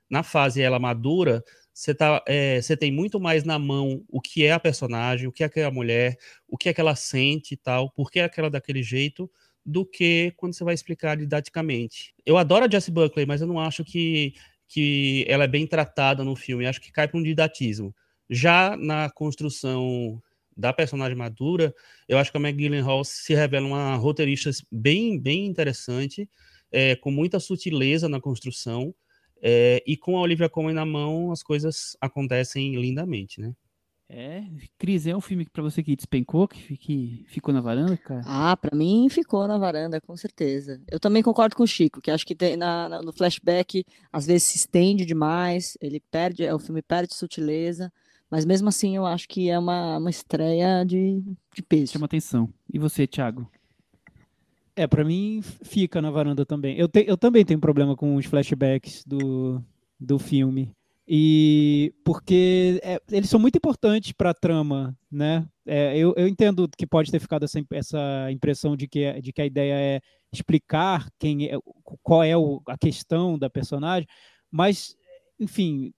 na 0.10 0.24
fase 0.24 0.62
ela 0.62 0.80
madura, 0.80 1.44
você 1.74 1.94
tá, 1.94 2.24
é, 2.28 2.60
tem 2.80 2.92
muito 2.92 3.20
mais 3.20 3.44
na 3.44 3.58
mão 3.58 4.04
o 4.10 4.22
que 4.22 4.46
é 4.46 4.52
a 4.52 4.60
personagem, 4.60 5.28
o 5.28 5.32
que 5.32 5.44
é 5.44 5.48
aquela 5.48 5.72
mulher, 5.72 6.18
o 6.48 6.58
que 6.58 6.70
é 6.70 6.74
que 6.74 6.80
ela 6.80 6.96
sente 6.96 7.56
e 7.56 7.58
tal, 7.58 7.90
por 7.90 8.12
que 8.12 8.20
é 8.20 8.24
aquela 8.24 8.50
daquele 8.50 8.84
jeito, 8.84 9.30
do 9.66 9.86
que 9.86 10.34
quando 10.38 10.54
você 10.54 10.64
vai 10.64 10.74
explicar 10.74 11.18
didaticamente. 11.18 12.14
Eu 12.26 12.38
adoro 12.38 12.66
a 12.66 12.70
Jessie 12.70 12.94
Buckley, 12.94 13.26
mas 13.26 13.42
eu 13.42 13.48
não 13.48 13.60
acho 13.60 13.84
que, 13.84 14.34
que 14.68 15.26
ela 15.28 15.46
é 15.46 15.48
bem 15.48 15.66
tratada 15.66 16.24
no 16.24 16.36
filme. 16.36 16.66
Eu 16.66 16.70
acho 16.70 16.82
que 16.82 16.92
cai 16.92 17.08
para 17.08 17.20
um 17.20 17.24
didatismo. 17.24 17.96
Já 18.30 18.76
na 18.78 19.10
construção 19.10 20.22
da 20.56 20.72
personagem 20.72 21.18
madura, 21.18 21.74
eu 22.08 22.18
acho 22.18 22.32
que 22.32 22.38
a 22.38 22.40
Meg 22.40 22.58
Gyllenhaal 22.58 23.04
se 23.04 23.34
revela 23.34 23.66
uma 23.66 23.96
roteirista 23.96 24.52
bem, 24.72 25.20
bem 25.20 25.46
interessante, 25.46 26.30
é, 26.72 26.96
com 26.96 27.10
muita 27.10 27.40
sutileza 27.40 28.08
na 28.08 28.20
construção. 28.22 28.94
É, 29.46 29.84
e 29.86 29.98
com 29.98 30.18
a 30.18 30.22
Olivia 30.22 30.48
Colman 30.48 30.74
na 30.74 30.86
mão, 30.86 31.30
as 31.30 31.44
coisas 31.44 31.98
acontecem 32.00 32.80
lindamente, 32.80 33.42
né? 33.42 33.54
É, 34.08 34.44
Cris, 34.78 35.06
é 35.06 35.16
um 35.16 35.20
filme 35.20 35.46
para 35.52 35.64
você 35.64 35.84
que 35.84 35.96
despencou, 35.96 36.48
que, 36.48 36.78
que 36.78 37.26
ficou 37.28 37.54
na 37.54 37.60
varanda, 37.60 37.98
cara? 37.98 38.22
Ah, 38.26 38.56
para 38.56 38.78
mim 38.78 39.10
ficou 39.10 39.46
na 39.46 39.58
varanda, 39.58 40.00
com 40.00 40.16
certeza. 40.16 40.82
Eu 40.90 41.00
também 41.00 41.22
concordo 41.22 41.56
com 41.56 41.64
o 41.64 41.68
Chico, 41.68 42.00
que 42.00 42.12
acho 42.12 42.26
que 42.26 42.36
tem, 42.36 42.56
na, 42.56 42.88
na, 42.88 43.02
no 43.02 43.12
flashback 43.12 43.84
às 44.14 44.26
vezes 44.26 44.44
se 44.44 44.58
estende 44.58 45.06
demais, 45.06 45.78
ele 45.82 46.00
perde, 46.00 46.48
o 46.50 46.60
filme 46.60 46.82
perde 46.82 47.14
sutileza, 47.14 47.92
mas 48.30 48.46
mesmo 48.46 48.70
assim 48.70 48.96
eu 48.96 49.06
acho 49.06 49.28
que 49.28 49.50
é 49.50 49.60
uma, 49.60 49.98
uma 49.98 50.10
estreia 50.10 50.86
de, 50.86 51.22
de 51.54 51.62
peso. 51.64 51.94
Chama 51.94 52.06
atenção. 52.06 52.54
E 52.72 52.80
você, 52.80 53.06
Thiago? 53.06 53.50
É, 54.76 54.88
para 54.88 55.04
mim 55.04 55.42
fica 55.64 56.02
na 56.02 56.10
varanda 56.10 56.46
também. 56.46 56.78
Eu, 56.78 56.88
te, 56.88 57.06
eu 57.08 57.18
também 57.18 57.46
tenho 57.46 57.60
problema 57.60 57.96
com 57.96 58.16
os 58.16 58.26
flashbacks 58.26 59.04
do, 59.06 59.62
do 60.00 60.18
filme. 60.18 60.72
E 61.08 61.94
porque 62.04 62.80
é, 62.82 63.00
eles 63.12 63.30
são 63.30 63.40
muito 63.40 63.58
importantes 63.58 64.14
para 64.14 64.30
a 64.30 64.34
trama, 64.34 64.98
né? 65.12 65.46
É, 65.66 65.98
eu, 65.98 66.14
eu 66.16 66.28
entendo 66.28 66.68
que 66.78 66.88
pode 66.88 67.12
ter 67.12 67.20
ficado 67.20 67.44
essa, 67.44 67.60
essa 67.72 68.32
impressão 68.32 68.76
de 68.76 68.88
que, 68.88 69.22
de 69.22 69.34
que 69.34 69.42
a 69.42 69.46
ideia 69.46 69.74
é 69.74 70.02
explicar 70.32 71.10
quem 71.20 71.48
é, 71.48 71.58
qual 72.02 72.24
é 72.24 72.36
o, 72.38 72.62
a 72.68 72.78
questão 72.78 73.38
da 73.38 73.50
personagem, 73.50 74.08
mas, 74.50 74.96
enfim, 75.40 75.94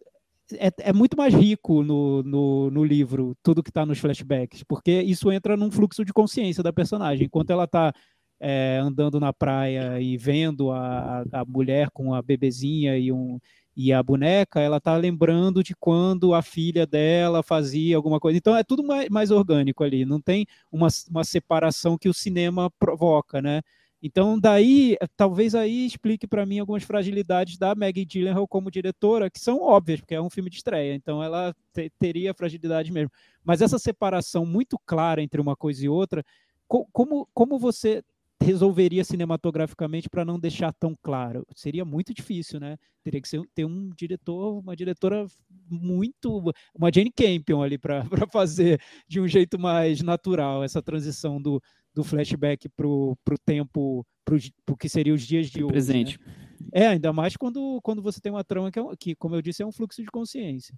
é, 0.53 0.71
é, 0.79 0.93
muito 0.93 1.17
mais 1.17 1.33
rico 1.33 1.83
no, 1.83 2.21
no, 2.23 2.69
no 2.69 2.83
livro, 2.83 3.35
tudo 3.41 3.63
que 3.63 3.69
está 3.69 3.85
nos 3.85 3.99
flashbacks, 3.99 4.63
porque 4.63 5.01
isso 5.01 5.31
entra 5.31 5.57
num 5.57 5.71
fluxo 5.71 6.05
de 6.05 6.13
consciência 6.13 6.61
da 6.61 6.73
personagem. 6.73 7.25
Enquanto 7.25 7.49
ela 7.49 7.63
está 7.63 7.93
é, 8.39 8.79
andando 8.81 9.19
na 9.19 9.31
praia 9.33 9.99
e 9.99 10.17
vendo 10.17 10.71
a, 10.71 11.23
a 11.31 11.45
mulher 11.45 11.89
com 11.91 12.13
a 12.13 12.21
bebezinha 12.21 12.97
e, 12.97 13.11
um, 13.11 13.39
e 13.75 13.91
a 13.91 14.01
boneca, 14.01 14.59
ela 14.59 14.77
está 14.77 14.95
lembrando 14.95 15.63
de 15.63 15.75
quando 15.75 16.33
a 16.33 16.41
filha 16.41 16.85
dela 16.85 17.43
fazia 17.43 17.95
alguma 17.95 18.19
coisa. 18.19 18.37
Então 18.37 18.55
é 18.55 18.63
tudo 18.63 18.83
mais, 18.83 19.09
mais 19.09 19.31
orgânico 19.31 19.83
ali, 19.83 20.05
não 20.05 20.21
tem 20.21 20.45
uma, 20.71 20.87
uma 21.09 21.23
separação 21.23 21.97
que 21.97 22.09
o 22.09 22.13
cinema 22.13 22.71
provoca, 22.79 23.41
né? 23.41 23.61
Então, 24.07 24.39
daí, 24.39 24.95
talvez 25.17 25.55
aí 25.55 25.83
explique 25.83 26.27
para 26.27 26.45
mim 26.45 26.59
algumas 26.59 26.83
fragilidades 26.83 27.57
da 27.57 27.73
Maggie 27.73 28.05
Gyllenhaal 28.05 28.47
como 28.47 28.69
diretora, 28.69 29.31
que 29.31 29.39
são 29.39 29.59
óbvias, 29.59 29.99
porque 29.99 30.13
é 30.13 30.21
um 30.21 30.29
filme 30.29 30.47
de 30.47 30.57
estreia, 30.57 30.93
então 30.93 31.23
ela 31.23 31.55
te, 31.73 31.91
teria 31.97 32.31
fragilidade 32.31 32.91
mesmo. 32.91 33.09
Mas 33.43 33.61
essa 33.63 33.79
separação 33.79 34.45
muito 34.45 34.77
clara 34.85 35.23
entre 35.23 35.41
uma 35.41 35.55
coisa 35.55 35.83
e 35.83 35.89
outra, 35.89 36.23
co 36.67 36.85
como, 36.91 37.27
como 37.33 37.57
você 37.57 38.03
resolveria 38.45 39.03
cinematograficamente 39.03 40.09
para 40.09 40.23
não 40.23 40.39
deixar 40.39 40.71
tão 40.73 40.95
claro? 41.01 41.45
Seria 41.55 41.83
muito 41.83 42.13
difícil, 42.13 42.59
né? 42.59 42.77
Teria 43.03 43.21
que 43.21 43.27
ser, 43.27 43.41
ter 43.53 43.65
um 43.65 43.89
diretor, 43.89 44.59
uma 44.59 44.75
diretora 44.75 45.25
muito. 45.69 46.53
uma 46.73 46.91
Jane 46.93 47.11
Campion 47.11 47.61
ali 47.61 47.77
para 47.77 48.03
fazer 48.31 48.79
de 49.07 49.19
um 49.19 49.27
jeito 49.27 49.59
mais 49.59 50.01
natural 50.01 50.63
essa 50.63 50.81
transição 50.81 51.41
do, 51.41 51.61
do 51.93 52.03
flashback 52.03 52.69
para 52.69 52.87
o 52.87 53.17
tempo, 53.45 54.05
para 54.23 54.35
o 54.73 54.77
que 54.77 54.89
seria 54.89 55.13
os 55.13 55.21
dias 55.21 55.47
de 55.47 55.63
hoje. 55.63 55.71
Presente. 55.71 56.19
Né? 56.19 56.45
É, 56.73 56.87
ainda 56.87 57.13
mais 57.13 57.35
quando, 57.37 57.79
quando 57.81 58.01
você 58.01 58.19
tem 58.19 58.31
uma 58.31 58.43
trama 58.43 58.71
que, 58.71 58.79
é, 58.79 58.83
que, 58.99 59.15
como 59.15 59.35
eu 59.35 59.41
disse, 59.41 59.63
é 59.63 59.65
um 59.65 59.71
fluxo 59.71 60.01
de 60.01 60.09
consciência. 60.09 60.75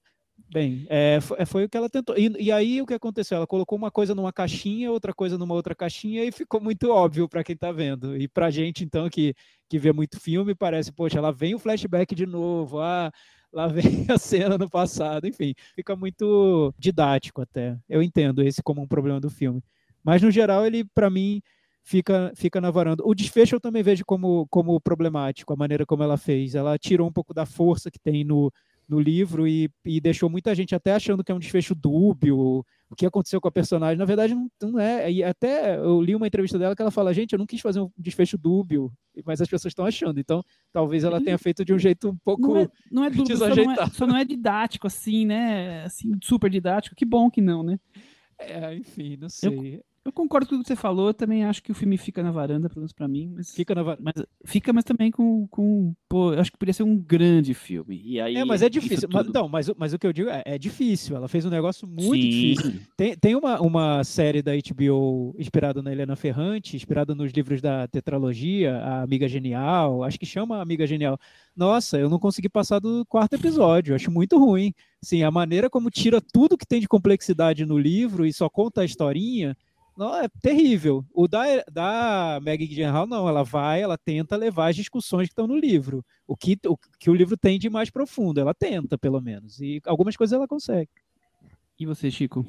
Bem, 0.50 0.86
é, 0.90 1.20
foi, 1.20 1.38
é, 1.40 1.46
foi, 1.46 1.64
o 1.66 1.70
que 1.70 1.76
ela 1.76 1.90
tentou. 1.90 2.18
E, 2.18 2.28
e, 2.40 2.52
aí 2.52 2.82
o 2.82 2.86
que 2.86 2.94
aconteceu? 2.94 3.38
Ela 3.38 3.48
colocou 3.48 3.78
uma 3.78 3.92
coisa 3.92 4.16
numa 4.16 4.32
caixinha, 4.32 4.92
outra 4.92 5.14
coisa 5.14 5.38
numa 5.38 5.54
outra 5.54 5.76
caixinha, 5.76 6.24
e 6.24 6.32
ficou 6.32 6.62
muito 6.62 6.90
óbvio 6.90 7.28
para 7.28 7.44
quem 7.44 7.54
está 7.54 7.72
vendo. 7.72 8.16
E 8.16 8.28
para 8.28 8.50
gente, 8.50 8.84
então, 8.84 9.10
que, 9.10 9.36
que 9.68 9.78
vê 9.78 9.92
muito 9.92 10.20
filme, 10.20 10.56
parece, 10.56 10.92
poxa, 10.92 11.20
lá 11.20 11.32
vem 11.32 11.56
o 11.56 11.60
flashback 11.60 12.16
de 12.16 12.26
novo, 12.26 12.80
ah, 12.80 13.12
lá 13.52 13.68
vem 13.68 13.84
a 14.10 14.18
cena 14.18 14.58
no 14.58 14.70
passado, 14.70 15.28
enfim, 15.28 15.54
fica 15.76 15.96
muito 15.96 16.74
didático 16.78 17.42
até. 17.42 17.78
Eu 17.90 18.02
entendo 18.02 18.42
esse 18.42 18.64
como 18.64 18.82
um 18.82 18.88
problema 18.88 19.20
do 19.20 19.30
filme. 19.30 19.62
Mas, 20.04 20.22
no 20.22 20.32
geral, 20.32 20.66
ele, 20.66 20.86
para 20.86 21.10
mim, 21.10 21.42
fica, 21.84 22.32
fica 22.36 22.62
na 22.62 22.72
varanda. 22.72 23.04
O 23.06 23.14
desfecho 23.14 23.56
eu 23.56 23.60
também 23.60 23.84
vejo 23.84 24.06
como, 24.06 24.48
como 24.50 24.80
problemático, 24.80 25.52
a 25.54 25.58
maneira 25.58 25.86
como 25.86 26.04
ela 26.04 26.18
fez. 26.18 26.56
Ela 26.56 26.78
tirou 26.78 27.08
um 27.08 27.12
pouco 27.12 27.34
da 27.34 27.46
força 27.46 27.92
que 27.92 28.00
tem 28.00 28.24
no 28.24 28.52
no 28.88 29.00
livro 29.00 29.48
e, 29.48 29.70
e, 29.86 30.00
deixou 30.00 30.30
muita 30.30 30.56
gente 30.56 30.74
até 30.74 30.94
achando 30.94 31.24
que 31.24 31.32
é 31.32 31.36
um 31.36 31.40
desfecho 31.40 31.76
dúbio, 31.76 32.66
o 32.90 32.96
que 32.96 33.06
aconteceu 33.06 33.42
com 33.42 33.48
a 33.48 33.52
personagem. 33.52 33.98
Na 33.98 34.06
verdade, 34.06 34.34
não, 34.34 34.50
não 34.62 34.80
é. 34.80 35.12
E 35.12 35.24
até 35.24 35.78
eu 35.78 36.02
li 36.02 36.16
uma 36.16 36.28
entrevista 36.28 36.58
dela 36.58 36.76
que 36.76 36.82
ela 36.82 36.92
fala: 36.92 37.14
gente, 37.14 37.34
eu 37.34 37.40
não 37.40 37.46
quis 37.46 37.60
fazer 37.60 37.82
um 37.82 37.92
desfecho 37.98 38.38
dúbio, 38.38 38.92
mas 39.26 39.42
as 39.42 39.50
pessoas 39.50 39.72
estão 39.72 39.86
achando. 39.86 40.20
Então, 40.20 40.42
talvez 40.72 41.04
ela 41.04 41.22
tenha 41.22 41.38
feito 41.38 41.66
de 41.66 41.74
um 41.74 41.80
jeito 41.80 42.10
um 42.10 42.18
pouco. 42.18 42.48
Não 42.48 42.58
é, 42.58 42.70
não 42.92 43.04
é 43.04 43.10
dúbio, 43.12 43.38
só 43.38 43.50
não 43.50 43.72
é, 43.72 43.88
só 43.88 44.08
não 44.08 44.18
é 44.18 44.24
didático, 44.24 44.88
assim, 44.88 45.26
né? 45.26 45.84
Assim, 45.84 46.12
super 46.24 46.50
didático. 46.50 46.96
Que 46.96 47.06
bom 47.06 47.30
que 47.30 47.42
não, 47.42 47.64
né? 47.64 47.80
É, 48.40 48.76
enfim, 48.76 49.18
não 49.18 49.30
sei. 49.30 49.76
Eu, 49.76 49.84
eu 50.08 50.14
concordo 50.14 50.48
com 50.48 50.56
o 50.56 50.62
que 50.62 50.68
você 50.68 50.76
falou, 50.76 51.14
também 51.14 51.44
acho 51.44 51.62
que 51.62 51.72
o 51.72 51.76
filme 51.76 51.98
fica 51.98 52.24
na 52.24 52.32
varanda, 52.32 52.70
pelo 52.70 52.80
menos 52.80 52.94
pra 52.94 53.10
mim. 53.10 53.34
Mas, 53.36 53.54
fica 53.54 53.76
na 53.76 53.84
varanda. 53.84 54.02
Mas, 54.04 54.26
fica, 54.46 54.72
mas 54.72 54.86
também 54.86 55.12
com. 55.12 55.46
com 55.48 55.94
pô, 56.08 56.34
eu 56.34 56.40
acho 56.40 56.50
que 56.50 56.58
poderia 56.58 56.74
ser 56.74 56.84
um 56.84 56.98
grande 56.98 57.54
filme. 57.54 58.02
E 58.06 58.20
aí, 58.22 58.38
é, 58.38 58.46
mas 58.46 58.62
é 58.62 58.70
difícil. 58.70 59.10
Mas, 59.12 59.28
não, 59.28 59.50
mas, 59.50 59.70
mas 59.78 59.92
o 59.92 60.00
que 60.00 60.08
eu 60.08 60.14
digo 60.14 60.30
é, 60.30 60.44
é 60.46 60.58
difícil. 60.58 61.18
Ela 61.18 61.28
fez 61.28 61.46
um 61.46 61.50
negócio 61.50 61.86
muito 61.86 62.24
Sim. 62.24 62.30
difícil. 62.30 62.82
Tem, 62.96 63.18
tem 63.18 63.36
uma, 63.36 63.60
uma 63.60 64.04
série 64.06 64.42
da 64.42 64.54
HBO 64.54 65.36
inspirada 65.38 65.82
na 65.82 65.92
Helena 65.92 66.16
Ferrante, 66.16 66.78
inspirada 66.78 67.14
nos 67.14 67.34
livros 67.34 67.62
da 67.62 67.86
tetralogia, 67.88 68.78
A 68.78 69.02
Amiga 69.02 69.28
Genial, 69.28 70.06
acho 70.06 70.18
que 70.18 70.26
chama 70.26 70.62
Amiga 70.62 70.88
Genial. 70.88 71.20
Nossa, 71.54 72.00
eu 72.00 72.10
não 72.10 72.18
consegui 72.18 72.48
passar 72.48 72.80
do 72.80 73.06
quarto 73.08 73.34
episódio, 73.34 73.94
acho 73.94 74.10
muito 74.10 74.40
ruim. 74.40 74.74
Sim, 75.02 75.24
a 75.24 75.30
maneira 75.30 75.70
como 75.70 75.92
tira 75.92 76.22
tudo 76.22 76.58
que 76.58 76.66
tem 76.66 76.80
de 76.80 76.88
complexidade 76.88 77.66
no 77.66 77.78
livro 77.78 78.26
e 78.26 78.32
só 78.32 78.50
conta 78.50 78.82
a 78.82 78.86
historinha 78.86 79.56
não, 79.98 80.16
é 80.16 80.28
terrível. 80.42 81.04
O 81.12 81.28
da, 81.28 81.44
da 81.72 82.40
Maggie 82.44 82.68
Gyllenhaal, 82.68 83.08
não. 83.08 83.28
Ela 83.28 83.44
vai, 83.44 83.82
ela 83.82 83.98
tenta 83.98 84.36
levar 84.36 84.70
as 84.70 84.76
discussões 84.76 85.28
que 85.28 85.32
estão 85.32 85.48
no 85.48 85.58
livro. 85.58 86.06
O 86.28 86.38
que 86.38 86.58
o, 86.68 86.78
que 87.00 87.10
o 87.10 87.16
livro 87.16 87.36
tem 87.36 87.58
de 87.58 87.70
mais 87.70 87.90
profundo. 87.90 88.40
Ela 88.40 88.54
tenta, 88.54 88.98
pelo 88.98 89.20
menos. 89.20 89.60
E 89.60 89.82
algumas 89.86 90.16
coisas 90.16 90.36
ela 90.36 90.48
consegue. 90.48 90.90
E 91.80 91.86
você, 91.86 92.12
Chico? 92.12 92.46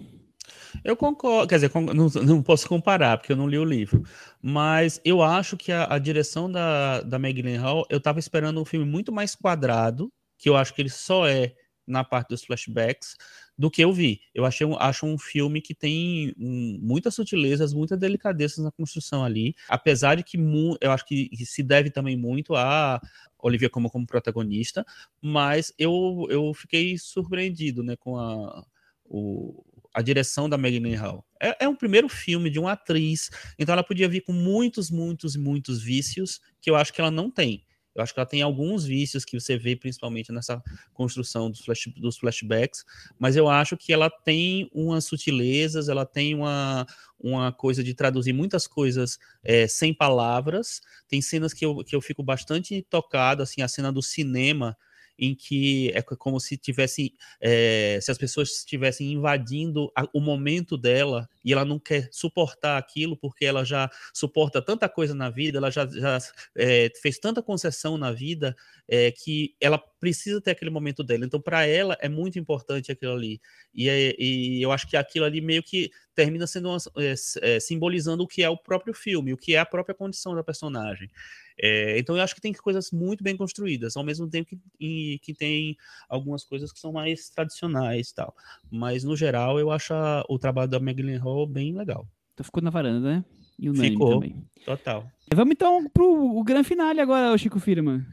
Eu 0.84 0.96
concordo, 0.96 1.48
quer 1.48 1.56
dizer, 1.56 1.70
não, 1.74 2.08
não 2.24 2.42
posso 2.42 2.68
comparar, 2.68 3.18
porque 3.18 3.32
eu 3.32 3.36
não 3.36 3.48
li 3.48 3.58
o 3.58 3.64
livro. 3.64 4.02
Mas 4.42 5.00
eu 5.04 5.22
acho 5.22 5.56
que 5.56 5.72
a, 5.72 5.92
a 5.92 5.98
direção 5.98 6.50
da, 6.50 7.00
da 7.02 7.18
Maggie 7.18 7.42
Gyllenhaal, 7.42 7.86
eu 7.88 7.98
estava 7.98 8.18
esperando 8.18 8.60
um 8.60 8.64
filme 8.64 8.86
muito 8.86 9.12
mais 9.12 9.34
quadrado, 9.34 10.12
que 10.38 10.48
eu 10.48 10.56
acho 10.56 10.74
que 10.74 10.82
ele 10.82 10.90
só 10.90 11.26
é 11.26 11.54
na 11.88 12.04
parte 12.04 12.28
dos 12.28 12.44
flashbacks, 12.44 13.16
do 13.56 13.70
que 13.70 13.82
eu 13.82 13.92
vi. 13.92 14.20
Eu 14.34 14.44
achei 14.44 14.66
acho 14.78 15.06
um 15.06 15.18
filme 15.18 15.60
que 15.60 15.74
tem 15.74 16.32
muitas 16.36 17.14
sutilezas, 17.14 17.72
muitas 17.72 17.98
delicadezas 17.98 18.58
na 18.58 18.70
construção 18.70 19.24
ali, 19.24 19.54
apesar 19.68 20.16
de 20.16 20.22
que 20.22 20.38
eu 20.80 20.92
acho 20.92 21.04
que, 21.06 21.30
se 21.44 21.62
deve 21.62 21.90
também 21.90 22.16
muito 22.16 22.54
a 22.54 23.00
Olivia 23.40 23.70
como, 23.70 23.90
como 23.90 24.06
protagonista, 24.06 24.84
mas 25.20 25.72
eu, 25.78 26.26
eu 26.30 26.52
fiquei 26.54 26.98
surpreendido 26.98 27.82
né, 27.82 27.96
com 27.96 28.16
a, 28.16 28.64
o, 29.04 29.64
a 29.94 30.02
direção 30.02 30.48
da 30.48 30.58
Megan 30.58 30.96
Hall. 30.96 31.24
É, 31.40 31.64
é 31.64 31.68
um 31.68 31.74
primeiro 31.74 32.08
filme 32.08 32.50
de 32.50 32.58
uma 32.58 32.72
atriz, 32.72 33.30
então 33.58 33.72
ela 33.72 33.82
podia 33.82 34.08
vir 34.08 34.20
com 34.20 34.32
muitos, 34.32 34.90
muitos, 34.90 35.36
muitos 35.36 35.82
vícios 35.82 36.40
que 36.60 36.70
eu 36.70 36.76
acho 36.76 36.92
que 36.92 37.00
ela 37.00 37.10
não 37.10 37.30
tem. 37.30 37.64
Eu 37.98 38.04
acho 38.04 38.14
que 38.14 38.20
ela 38.20 38.28
tem 38.28 38.42
alguns 38.42 38.84
vícios 38.84 39.24
que 39.24 39.38
você 39.38 39.58
vê 39.58 39.74
principalmente 39.74 40.32
nessa 40.32 40.62
construção 40.92 41.50
dos, 41.50 41.60
flash, 41.60 41.88
dos 41.96 42.16
flashbacks, 42.16 42.84
mas 43.18 43.36
eu 43.36 43.48
acho 43.48 43.76
que 43.76 43.92
ela 43.92 44.08
tem 44.08 44.70
umas 44.72 45.04
sutilezas, 45.04 45.88
ela 45.88 46.06
tem 46.06 46.34
uma, 46.34 46.86
uma 47.18 47.52
coisa 47.52 47.82
de 47.82 47.94
traduzir 47.94 48.32
muitas 48.32 48.66
coisas 48.66 49.18
é, 49.42 49.66
sem 49.66 49.92
palavras. 49.92 50.80
Tem 51.08 51.20
cenas 51.20 51.52
que 51.52 51.64
eu, 51.64 51.84
que 51.84 51.94
eu 51.96 52.00
fico 52.00 52.22
bastante 52.22 52.86
tocado, 52.88 53.42
assim, 53.42 53.62
a 53.62 53.68
cena 53.68 53.90
do 53.90 54.02
cinema 54.02 54.76
em 55.18 55.34
que 55.34 55.90
é 55.94 56.02
como 56.02 56.38
se 56.38 56.56
tivessem, 56.56 57.12
é, 57.40 57.98
se 58.00 58.10
as 58.10 58.18
pessoas 58.18 58.50
estivessem 58.58 59.12
invadindo 59.12 59.90
a, 59.96 60.04
o 60.12 60.20
momento 60.20 60.76
dela 60.76 61.28
e 61.44 61.52
ela 61.52 61.64
não 61.64 61.78
quer 61.78 62.08
suportar 62.12 62.78
aquilo 62.78 63.16
porque 63.16 63.44
ela 63.44 63.64
já 63.64 63.90
suporta 64.14 64.62
tanta 64.62 64.88
coisa 64.88 65.14
na 65.14 65.28
vida, 65.28 65.58
ela 65.58 65.70
já, 65.70 65.86
já 65.86 66.18
é, 66.56 66.90
fez 67.02 67.18
tanta 67.18 67.42
concessão 67.42 67.98
na 67.98 68.12
vida 68.12 68.54
é, 68.88 69.10
que 69.10 69.54
ela 69.60 69.78
precisa 70.00 70.40
ter 70.40 70.52
aquele 70.52 70.70
momento 70.70 71.02
dela. 71.02 71.24
Então, 71.24 71.40
para 71.40 71.66
ela 71.66 71.96
é 72.00 72.08
muito 72.08 72.38
importante 72.38 72.92
aquilo 72.92 73.12
ali. 73.12 73.40
E, 73.74 73.88
é, 73.88 74.14
e, 74.18 74.62
eu 74.62 74.72
acho 74.72 74.88
que 74.88 74.96
aquilo 74.96 75.24
ali 75.24 75.40
meio 75.40 75.62
que 75.62 75.90
termina 76.18 76.48
sendo 76.48 76.70
uma, 76.70 76.78
é, 76.96 77.60
simbolizando 77.60 78.24
o 78.24 78.26
que 78.26 78.42
é 78.42 78.50
o 78.50 78.56
próprio 78.56 78.92
filme, 78.92 79.32
o 79.32 79.36
que 79.36 79.54
é 79.54 79.60
a 79.60 79.64
própria 79.64 79.94
condição 79.94 80.34
da 80.34 80.42
personagem. 80.42 81.08
É, 81.56 81.96
então 81.96 82.16
eu 82.16 82.22
acho 82.24 82.34
que 82.34 82.40
tem 82.40 82.52
coisas 82.52 82.90
muito 82.90 83.22
bem 83.22 83.36
construídas, 83.36 83.96
ao 83.96 84.02
mesmo 84.02 84.28
tempo 84.28 84.50
que, 84.76 85.20
que 85.22 85.32
tem 85.32 85.76
algumas 86.08 86.42
coisas 86.42 86.72
que 86.72 86.80
são 86.80 86.90
mais 86.90 87.28
tradicionais 87.28 88.10
tal. 88.10 88.34
Mas 88.68 89.04
no 89.04 89.16
geral 89.16 89.60
eu 89.60 89.70
acho 89.70 89.94
a, 89.94 90.24
o 90.28 90.40
trabalho 90.40 90.68
da 90.68 90.80
Magdalene 90.80 91.18
Hall 91.18 91.46
bem 91.46 91.72
legal. 91.72 92.04
Então 92.34 92.42
ficou 92.42 92.64
na 92.64 92.70
varanda, 92.70 93.08
né? 93.08 93.24
E 93.56 93.70
o 93.70 93.74
ficou, 93.74 94.14
também. 94.14 94.44
Total. 94.64 95.08
Vamos 95.32 95.52
então 95.52 95.88
pro 95.88 96.36
o 96.36 96.42
grande 96.42 96.66
finale 96.66 97.00
agora, 97.00 97.32
o 97.32 97.38
Chico 97.38 97.60
Firma. 97.60 98.04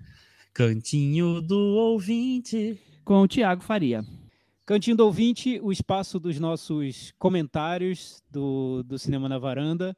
Cantinho 0.54 1.42
do 1.42 1.58
ouvinte. 1.58 2.80
Com 3.04 3.22
o 3.22 3.28
Tiago 3.28 3.64
Faria. 3.64 4.06
Cantinho 4.66 4.98
do 4.98 5.06
ouvinte, 5.06 5.60
o 5.62 5.72
espaço 5.72 6.20
dos 6.20 6.40
nossos 6.40 7.14
comentários 7.20 8.24
do, 8.32 8.82
do 8.84 8.98
Cinema 8.98 9.30
na 9.30 9.38
Varanda. 9.38 9.96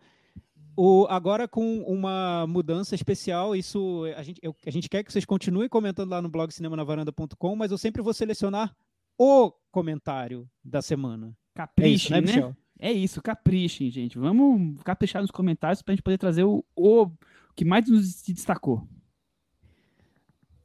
O, 0.76 1.08
agora 1.10 1.48
com 1.48 1.82
uma 1.84 2.46
mudança 2.48 2.94
especial, 2.94 3.56
isso 3.56 4.04
a 4.16 4.22
gente, 4.22 4.40
eu, 4.44 4.56
a 4.66 4.70
gente 4.70 4.90
quer 4.90 5.04
que 5.04 5.12
vocês 5.12 5.26
continuem 5.26 5.70
comentando 5.70 6.10
lá 6.10 6.22
no 6.22 6.30
blog 6.30 6.52
cinemanavaranda.com, 6.52 7.56
mas 7.56 7.72
eu 7.72 7.78
sempre 7.78 8.02
vou 8.02 8.14
selecionar 8.14 8.76
o 9.18 9.52
comentário 9.72 10.48
da 10.64 10.82
semana. 10.82 11.36
Caprichem, 11.56 12.18
é 12.18 12.20
isso, 12.20 12.36
né, 12.36 12.48
né? 12.48 12.56
É 12.80 12.92
isso, 12.92 13.22
caprichem, 13.22 13.90
gente. 13.90 14.20
Vamos 14.20 14.84
caprichar 14.84 15.22
nos 15.22 15.32
comentários 15.32 15.82
para 15.82 15.94
a 15.94 15.96
gente 15.96 16.04
poder 16.04 16.18
trazer 16.18 16.44
o, 16.44 16.64
o 16.76 17.10
que 17.56 17.66
mais 17.66 17.90
nos 17.90 18.22
destacou. 18.22 18.88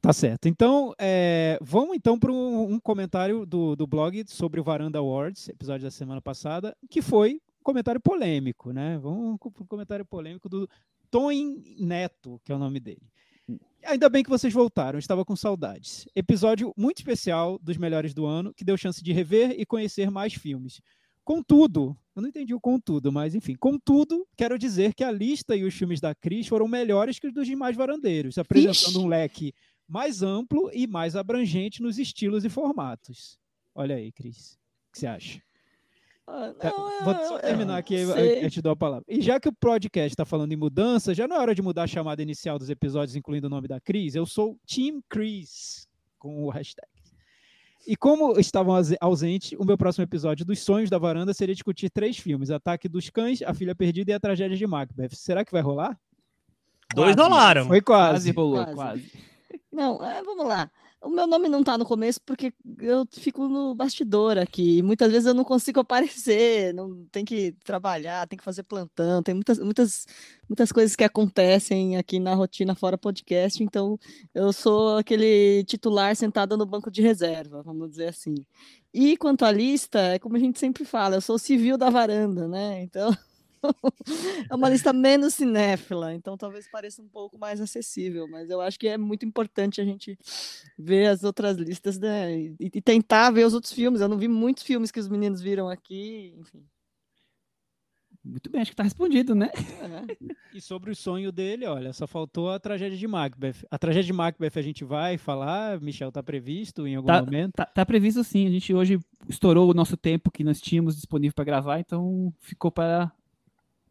Tá 0.03 0.13
certo. 0.13 0.49
Então, 0.49 0.93
é, 0.99 1.57
vamos 1.63 1.95
então 1.95 2.19
para 2.19 2.33
um, 2.33 2.73
um, 2.73 2.81
comentário 2.81 3.47
do, 3.47 3.77
do 3.77 3.87
blog 3.87 4.25
sobre 4.27 4.59
o 4.61 4.65
Varanda 4.65 4.99
Awards, 4.99 5.49
episódio 5.49 5.85
da 5.85 5.93
semana 5.93 6.21
passada, 6.21 6.77
que 6.91 7.01
foi 7.01 7.41
comentário 7.63 8.01
polêmico, 8.01 8.73
né? 8.73 8.99
Vamos 8.99 9.39
para 9.39 9.63
um 9.63 9.67
comentário 9.67 10.05
polêmico 10.05 10.49
do 10.49 10.69
Toin 11.09 11.63
Neto, 11.79 12.41
que 12.45 12.51
é 12.51 12.55
o 12.57 12.59
nome 12.59 12.81
dele. 12.81 13.09
Ainda 13.85 14.09
bem 14.09 14.25
que 14.25 14.29
vocês 14.29 14.53
voltaram, 14.53 14.99
estava 14.99 15.25
com 15.25 15.37
saudades. 15.37 16.05
Episódio 16.17 16.75
muito 16.77 16.99
especial 16.99 17.57
dos 17.63 17.77
melhores 17.77 18.13
do 18.13 18.27
ano, 18.27 18.53
que 18.53 18.65
deu 18.65 18.77
chance 18.77 19.01
de 19.05 19.13
rever 19.13 19.55
e 19.57 19.65
conhecer 19.65 20.11
mais 20.11 20.35
filmes. 20.35 20.81
Contudo, 21.25 21.97
eu 22.17 22.23
não 22.23 22.29
entendi 22.29 22.53
o 22.53 22.61
contudo, 22.61 23.13
mas 23.13 23.37
enfim, 23.37 23.55
contudo, 23.55 24.27
quero 24.37 24.59
dizer 24.59 24.95
que 24.95 25.05
a 25.05 25.13
lista 25.13 25.55
e 25.55 25.63
os 25.63 25.73
filmes 25.75 26.01
da 26.01 26.13
Cris 26.13 26.49
foram 26.49 26.67
melhores 26.67 27.21
que 27.21 27.29
os 27.29 27.33
dos 27.33 27.47
demais 27.47 27.77
varandeiros, 27.77 28.37
apresentando 28.37 28.97
Ixi. 28.97 28.99
um 28.99 29.07
leque 29.07 29.55
mais 29.93 30.23
amplo 30.23 30.71
e 30.73 30.87
mais 30.87 31.15
abrangente 31.15 31.83
nos 31.83 31.99
estilos 31.99 32.47
e 32.47 32.49
formatos. 32.49 33.39
Olha 33.75 33.97
aí, 33.97 34.11
Cris. 34.11 34.55
O 34.89 34.93
que 34.93 34.99
você 34.99 35.07
acha? 35.07 35.43
Ah, 36.27 36.55
não, 36.65 37.05
Vou 37.05 37.15
só 37.27 37.39
terminar 37.39 37.77
aqui, 37.77 37.95
eu 37.95 38.51
te 38.51 38.63
dou 38.63 38.73
a 38.73 38.77
palavra. 38.77 39.05
E 39.07 39.21
já 39.21 39.39
que 39.39 39.51
o 39.51 39.53
podcast 39.53 40.13
está 40.13 40.25
falando 40.25 40.53
em 40.53 40.57
mudança, 40.57 41.15
já 41.15 41.29
não 41.29 41.37
é 41.37 41.41
hora 41.41 41.55
de 41.55 41.61
mudar 41.61 41.83
a 41.83 41.87
chamada 41.87 42.23
inicial 42.23 42.59
dos 42.59 42.71
episódios, 42.71 43.17
incluindo 43.17 43.49
o 43.49 43.51
nome 43.51 43.69
da 43.69 43.79
Cris. 43.81 44.15
Eu 44.15 44.25
sou 44.25 44.59
Team 44.67 45.03
Cris, 45.11 45.87
com 46.19 46.43
o 46.43 46.49
hashtag. 46.49 46.89
E 47.87 47.95
como 47.95 48.39
estavam 48.39 48.75
ausentes, 48.99 49.53
o 49.59 49.65
meu 49.65 49.77
próximo 49.77 50.05
episódio 50.05 50.47
dos 50.47 50.61
Sonhos 50.61 50.89
da 50.89 50.97
Varanda 50.97 51.35
seria 51.35 51.55
discutir 51.55 51.91
três 51.91 52.17
filmes: 52.17 52.51
Ataque 52.51 52.89
dos 52.89 53.11
Cães, 53.11 53.43
A 53.43 53.53
Filha 53.53 53.75
Perdida 53.75 54.13
e 54.13 54.15
A 54.15 54.21
Tragédia 54.21 54.57
de 54.57 54.67
Macbeth. 54.67 55.11
Será 55.17 55.45
que 55.45 55.53
vai 55.53 55.61
rolar? 55.61 56.01
Dois 56.95 57.15
rolaram. 57.15 57.67
Foi 57.67 57.83
quase. 57.83 58.13
Quase 58.13 58.31
rolou, 58.31 58.65
quase. 58.65 58.75
quase. 58.75 59.32
Não, 59.73 60.05
é, 60.05 60.23
vamos 60.23 60.47
lá. 60.47 60.71
O 61.01 61.09
meu 61.09 61.27
nome 61.27 61.49
não 61.49 61.65
tá 61.65 61.77
no 61.77 61.85
começo 61.85 62.21
porque 62.25 62.53
eu 62.79 63.05
fico 63.11 63.49
no 63.49 63.75
bastidor 63.75 64.39
aqui. 64.39 64.83
Muitas 64.83 65.11
vezes 65.11 65.27
eu 65.27 65.35
não 65.35 65.43
consigo 65.45 65.81
aparecer, 65.81 66.73
não 66.75 67.07
tem 67.07 67.25
que 67.25 67.53
trabalhar, 67.65 68.29
tem 68.29 68.37
que 68.37 68.45
fazer 68.45 68.63
plantão, 68.63 69.23
tem 69.23 69.35
muitas, 69.35 69.59
muitas, 69.59 70.07
muitas 70.49 70.71
coisas 70.71 70.95
que 70.95 71.03
acontecem 71.03 71.97
aqui 71.97 72.21
na 72.21 72.35
rotina 72.35 72.75
fora 72.75 72.97
podcast, 72.99 73.63
então 73.65 73.99
eu 74.35 74.53
sou 74.53 74.99
aquele 74.99 75.65
titular 75.65 76.15
sentado 76.15 76.57
no 76.57 76.67
banco 76.67 76.91
de 76.91 77.03
reserva, 77.03 77.63
vamos 77.63 77.91
dizer 77.91 78.09
assim. 78.09 78.35
E 78.95 79.17
quanto 79.17 79.45
à 79.45 79.51
lista, 79.51 79.99
é 79.99 80.19
como 80.19 80.37
a 80.37 80.41
gente 80.41 80.59
sempre 80.59 80.85
fala, 80.85 81.17
eu 81.17 81.21
sou 81.21 81.37
o 81.37 81.39
civil 81.39 81.77
da 81.79 81.91
varanda, 81.91 82.47
né? 82.47 82.83
Então 82.83 83.11
é 84.51 84.55
uma 84.55 84.69
lista 84.69 84.93
menos 84.93 85.35
cinéfila, 85.35 86.15
então 86.15 86.37
talvez 86.37 86.69
pareça 86.69 87.03
um 87.03 87.09
pouco 87.09 87.39
mais 87.39 87.61
acessível, 87.61 88.29
mas 88.29 88.51
eu 88.51 88.61
acho 88.61 88.79
que 88.79 88.89
é 88.89 88.99
muito 88.99 89.25
importante 89.25 89.81
a 89.81 89.85
gente 89.85 90.19
ver 90.79 91.07
as 91.07 91.25
outras 91.25 91.57
listas 91.57 91.99
né, 91.99 92.37
e, 92.37 92.57
e, 92.61 92.83
tentar 92.83 93.31
ver 93.31 93.47
os 93.47 93.55
outros 93.55 93.73
filmes. 93.73 94.01
Eu 94.01 94.09
não 94.09 94.19
vi 94.19 94.29
muitos 94.29 94.63
filmes 94.63 94.91
que 94.91 95.01
os 95.01 95.09
meninos 95.09 95.41
viram 95.41 95.69
aqui, 95.69 96.35
enfim. 96.39 96.65
Muito 98.25 98.49
bem, 98.51 98.61
acho 98.61 98.71
que 98.71 98.75
está 98.75 98.85
respondido, 98.85 99.35
né? 99.35 99.51
É. 99.53 100.37
E 100.57 100.61
sobre 100.61 100.93
o 100.93 100.97
sonho 100.97 101.33
dele, 101.33 101.67
olha, 101.67 101.93
só 101.93 102.07
faltou 102.07 102.51
a 102.51 102.61
tragédia 102.61 102.97
de 102.97 103.09
Macbeth. 103.09 103.67
A 103.69 103.77
tragédia 103.77 104.07
de 104.07 104.13
Macbeth 104.13 104.53
a 104.55 104.63
gente 104.63 104.85
vai 104.85 105.19
falar, 105.19 105.81
Michel, 105.81 106.09
está 106.09 106.23
previsto 106.23 106.87
em 106.87 106.95
algum 106.95 107.09
tá, 107.09 107.21
momento? 107.21 107.53
Tá, 107.55 107.67
tá, 107.67 107.85
previsto 107.85 108.23
sim, 108.23 108.47
a 108.47 108.51
gente 108.51 108.73
hoje 108.73 109.01
estourou 109.29 109.69
o 109.69 109.75
nosso 109.75 109.97
tempo 109.97 110.31
que 110.31 110.45
nós 110.45 110.61
tínhamos 110.61 110.95
disponível 110.95 111.35
para 111.35 111.45
gravar, 111.45 111.81
então 111.81 112.33
ficou 112.39 112.71
para 112.71 113.11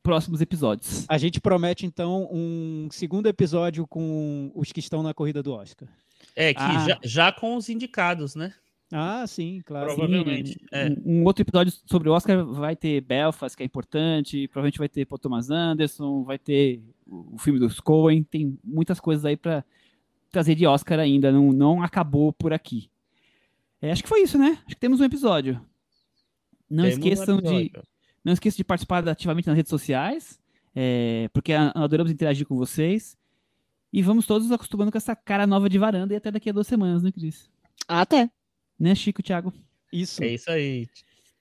próximos 0.02 0.42
episódios. 0.42 1.06
A 1.08 1.18
gente 1.18 1.40
promete, 1.40 1.86
então, 1.86 2.28
um 2.32 2.88
segundo 2.92 3.28
episódio 3.28 3.86
com 3.88 4.52
os 4.56 4.72
que 4.72 4.80
estão 4.80 5.04
na 5.04 5.14
corrida 5.14 5.42
do 5.42 5.54
Oscar. 5.54 5.88
É, 6.36 6.54
que 6.54 6.62
ah. 6.62 6.88
já, 6.88 7.00
já, 7.04 7.32
com 7.32 7.56
os 7.56 7.70
indicados, 7.70 8.36
né? 8.36 8.54
Ah, 8.92 9.26
sim, 9.26 9.62
claro. 9.66 9.88
Provavelmente. 9.88 10.54
Sim, 10.54 10.60
é. 10.72 10.90
um, 11.06 11.22
um, 11.22 11.24
outro 11.24 11.42
episódio 11.44 11.74
sobre 11.86 12.10
o 12.10 12.12
Oscar 12.12 12.46
vai 12.46 12.76
ter 12.76 13.02
Belfast, 13.02 13.56
que 13.56 13.64
é 13.64 13.66
importante, 13.66 14.48
provavelmente 14.50 14.80
vai 14.80 14.90
ter 14.90 15.06
Paul 15.06 15.20
Thomas 15.20 15.50
Anderson, 15.50 16.24
vai 16.24 16.38
ter 16.38 16.82
o 17.08 17.38
filme 17.38 17.60
dos 17.60 17.80
Coen, 17.80 18.24
tem 18.24 18.58
muitas 18.64 19.00
coisas 19.00 19.24
aí 19.24 19.38
para 19.38 19.64
trazer 20.30 20.56
de 20.56 20.66
Oscar 20.66 21.00
ainda, 21.00 21.32
não, 21.32 21.52
não 21.52 21.82
acabou 21.82 22.34
por 22.34 22.52
aqui. 22.54 22.90
É, 23.82 23.92
acho 23.92 24.04
que 24.04 24.10
foi 24.10 24.22
isso, 24.22 24.38
né? 24.38 24.58
Acho 24.66 24.76
que 24.76 24.82
temos 24.82 25.00
um 25.00 25.06
episódio. 25.06 25.62
Não 26.70 26.84
temos 26.84 26.98
esqueçam 26.98 27.36
um 27.36 27.40
episódio. 27.40 27.70
de 27.72 27.91
não 28.24 28.34
esqueça 28.34 28.58
de 28.58 28.64
participar 28.64 29.08
ativamente 29.08 29.48
nas 29.48 29.56
redes 29.56 29.70
sociais, 29.70 30.40
é, 30.76 31.30
porque 31.34 31.54
adoramos 31.54 32.12
interagir 32.12 32.46
com 32.46 32.56
vocês. 32.56 33.18
E 33.94 34.02
vamos 34.02 34.26
todos 34.26 34.50
acostumando 34.52 34.92
com 34.92 34.98
essa 34.98 35.16
cara 35.16 35.46
nova 35.46 35.68
de 35.68 35.78
varanda 35.78 36.14
e 36.14 36.18
até 36.18 36.32
daqui 36.32 36.50
a 36.50 36.54
duas 36.54 36.68
semanas, 36.68 37.04
né, 37.04 37.12
Cris? 37.12 37.50
Até. 37.88 38.30
Né, 38.80 38.96
Chico, 38.96 39.22
Thiago? 39.22 39.54
Isso. 39.92 40.24
É 40.24 40.28
isso 40.28 40.50
aí. 40.50 40.88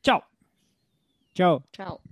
Tchau. 0.02 0.22
Tchau. 1.32 1.62
Tchau. 1.70 2.02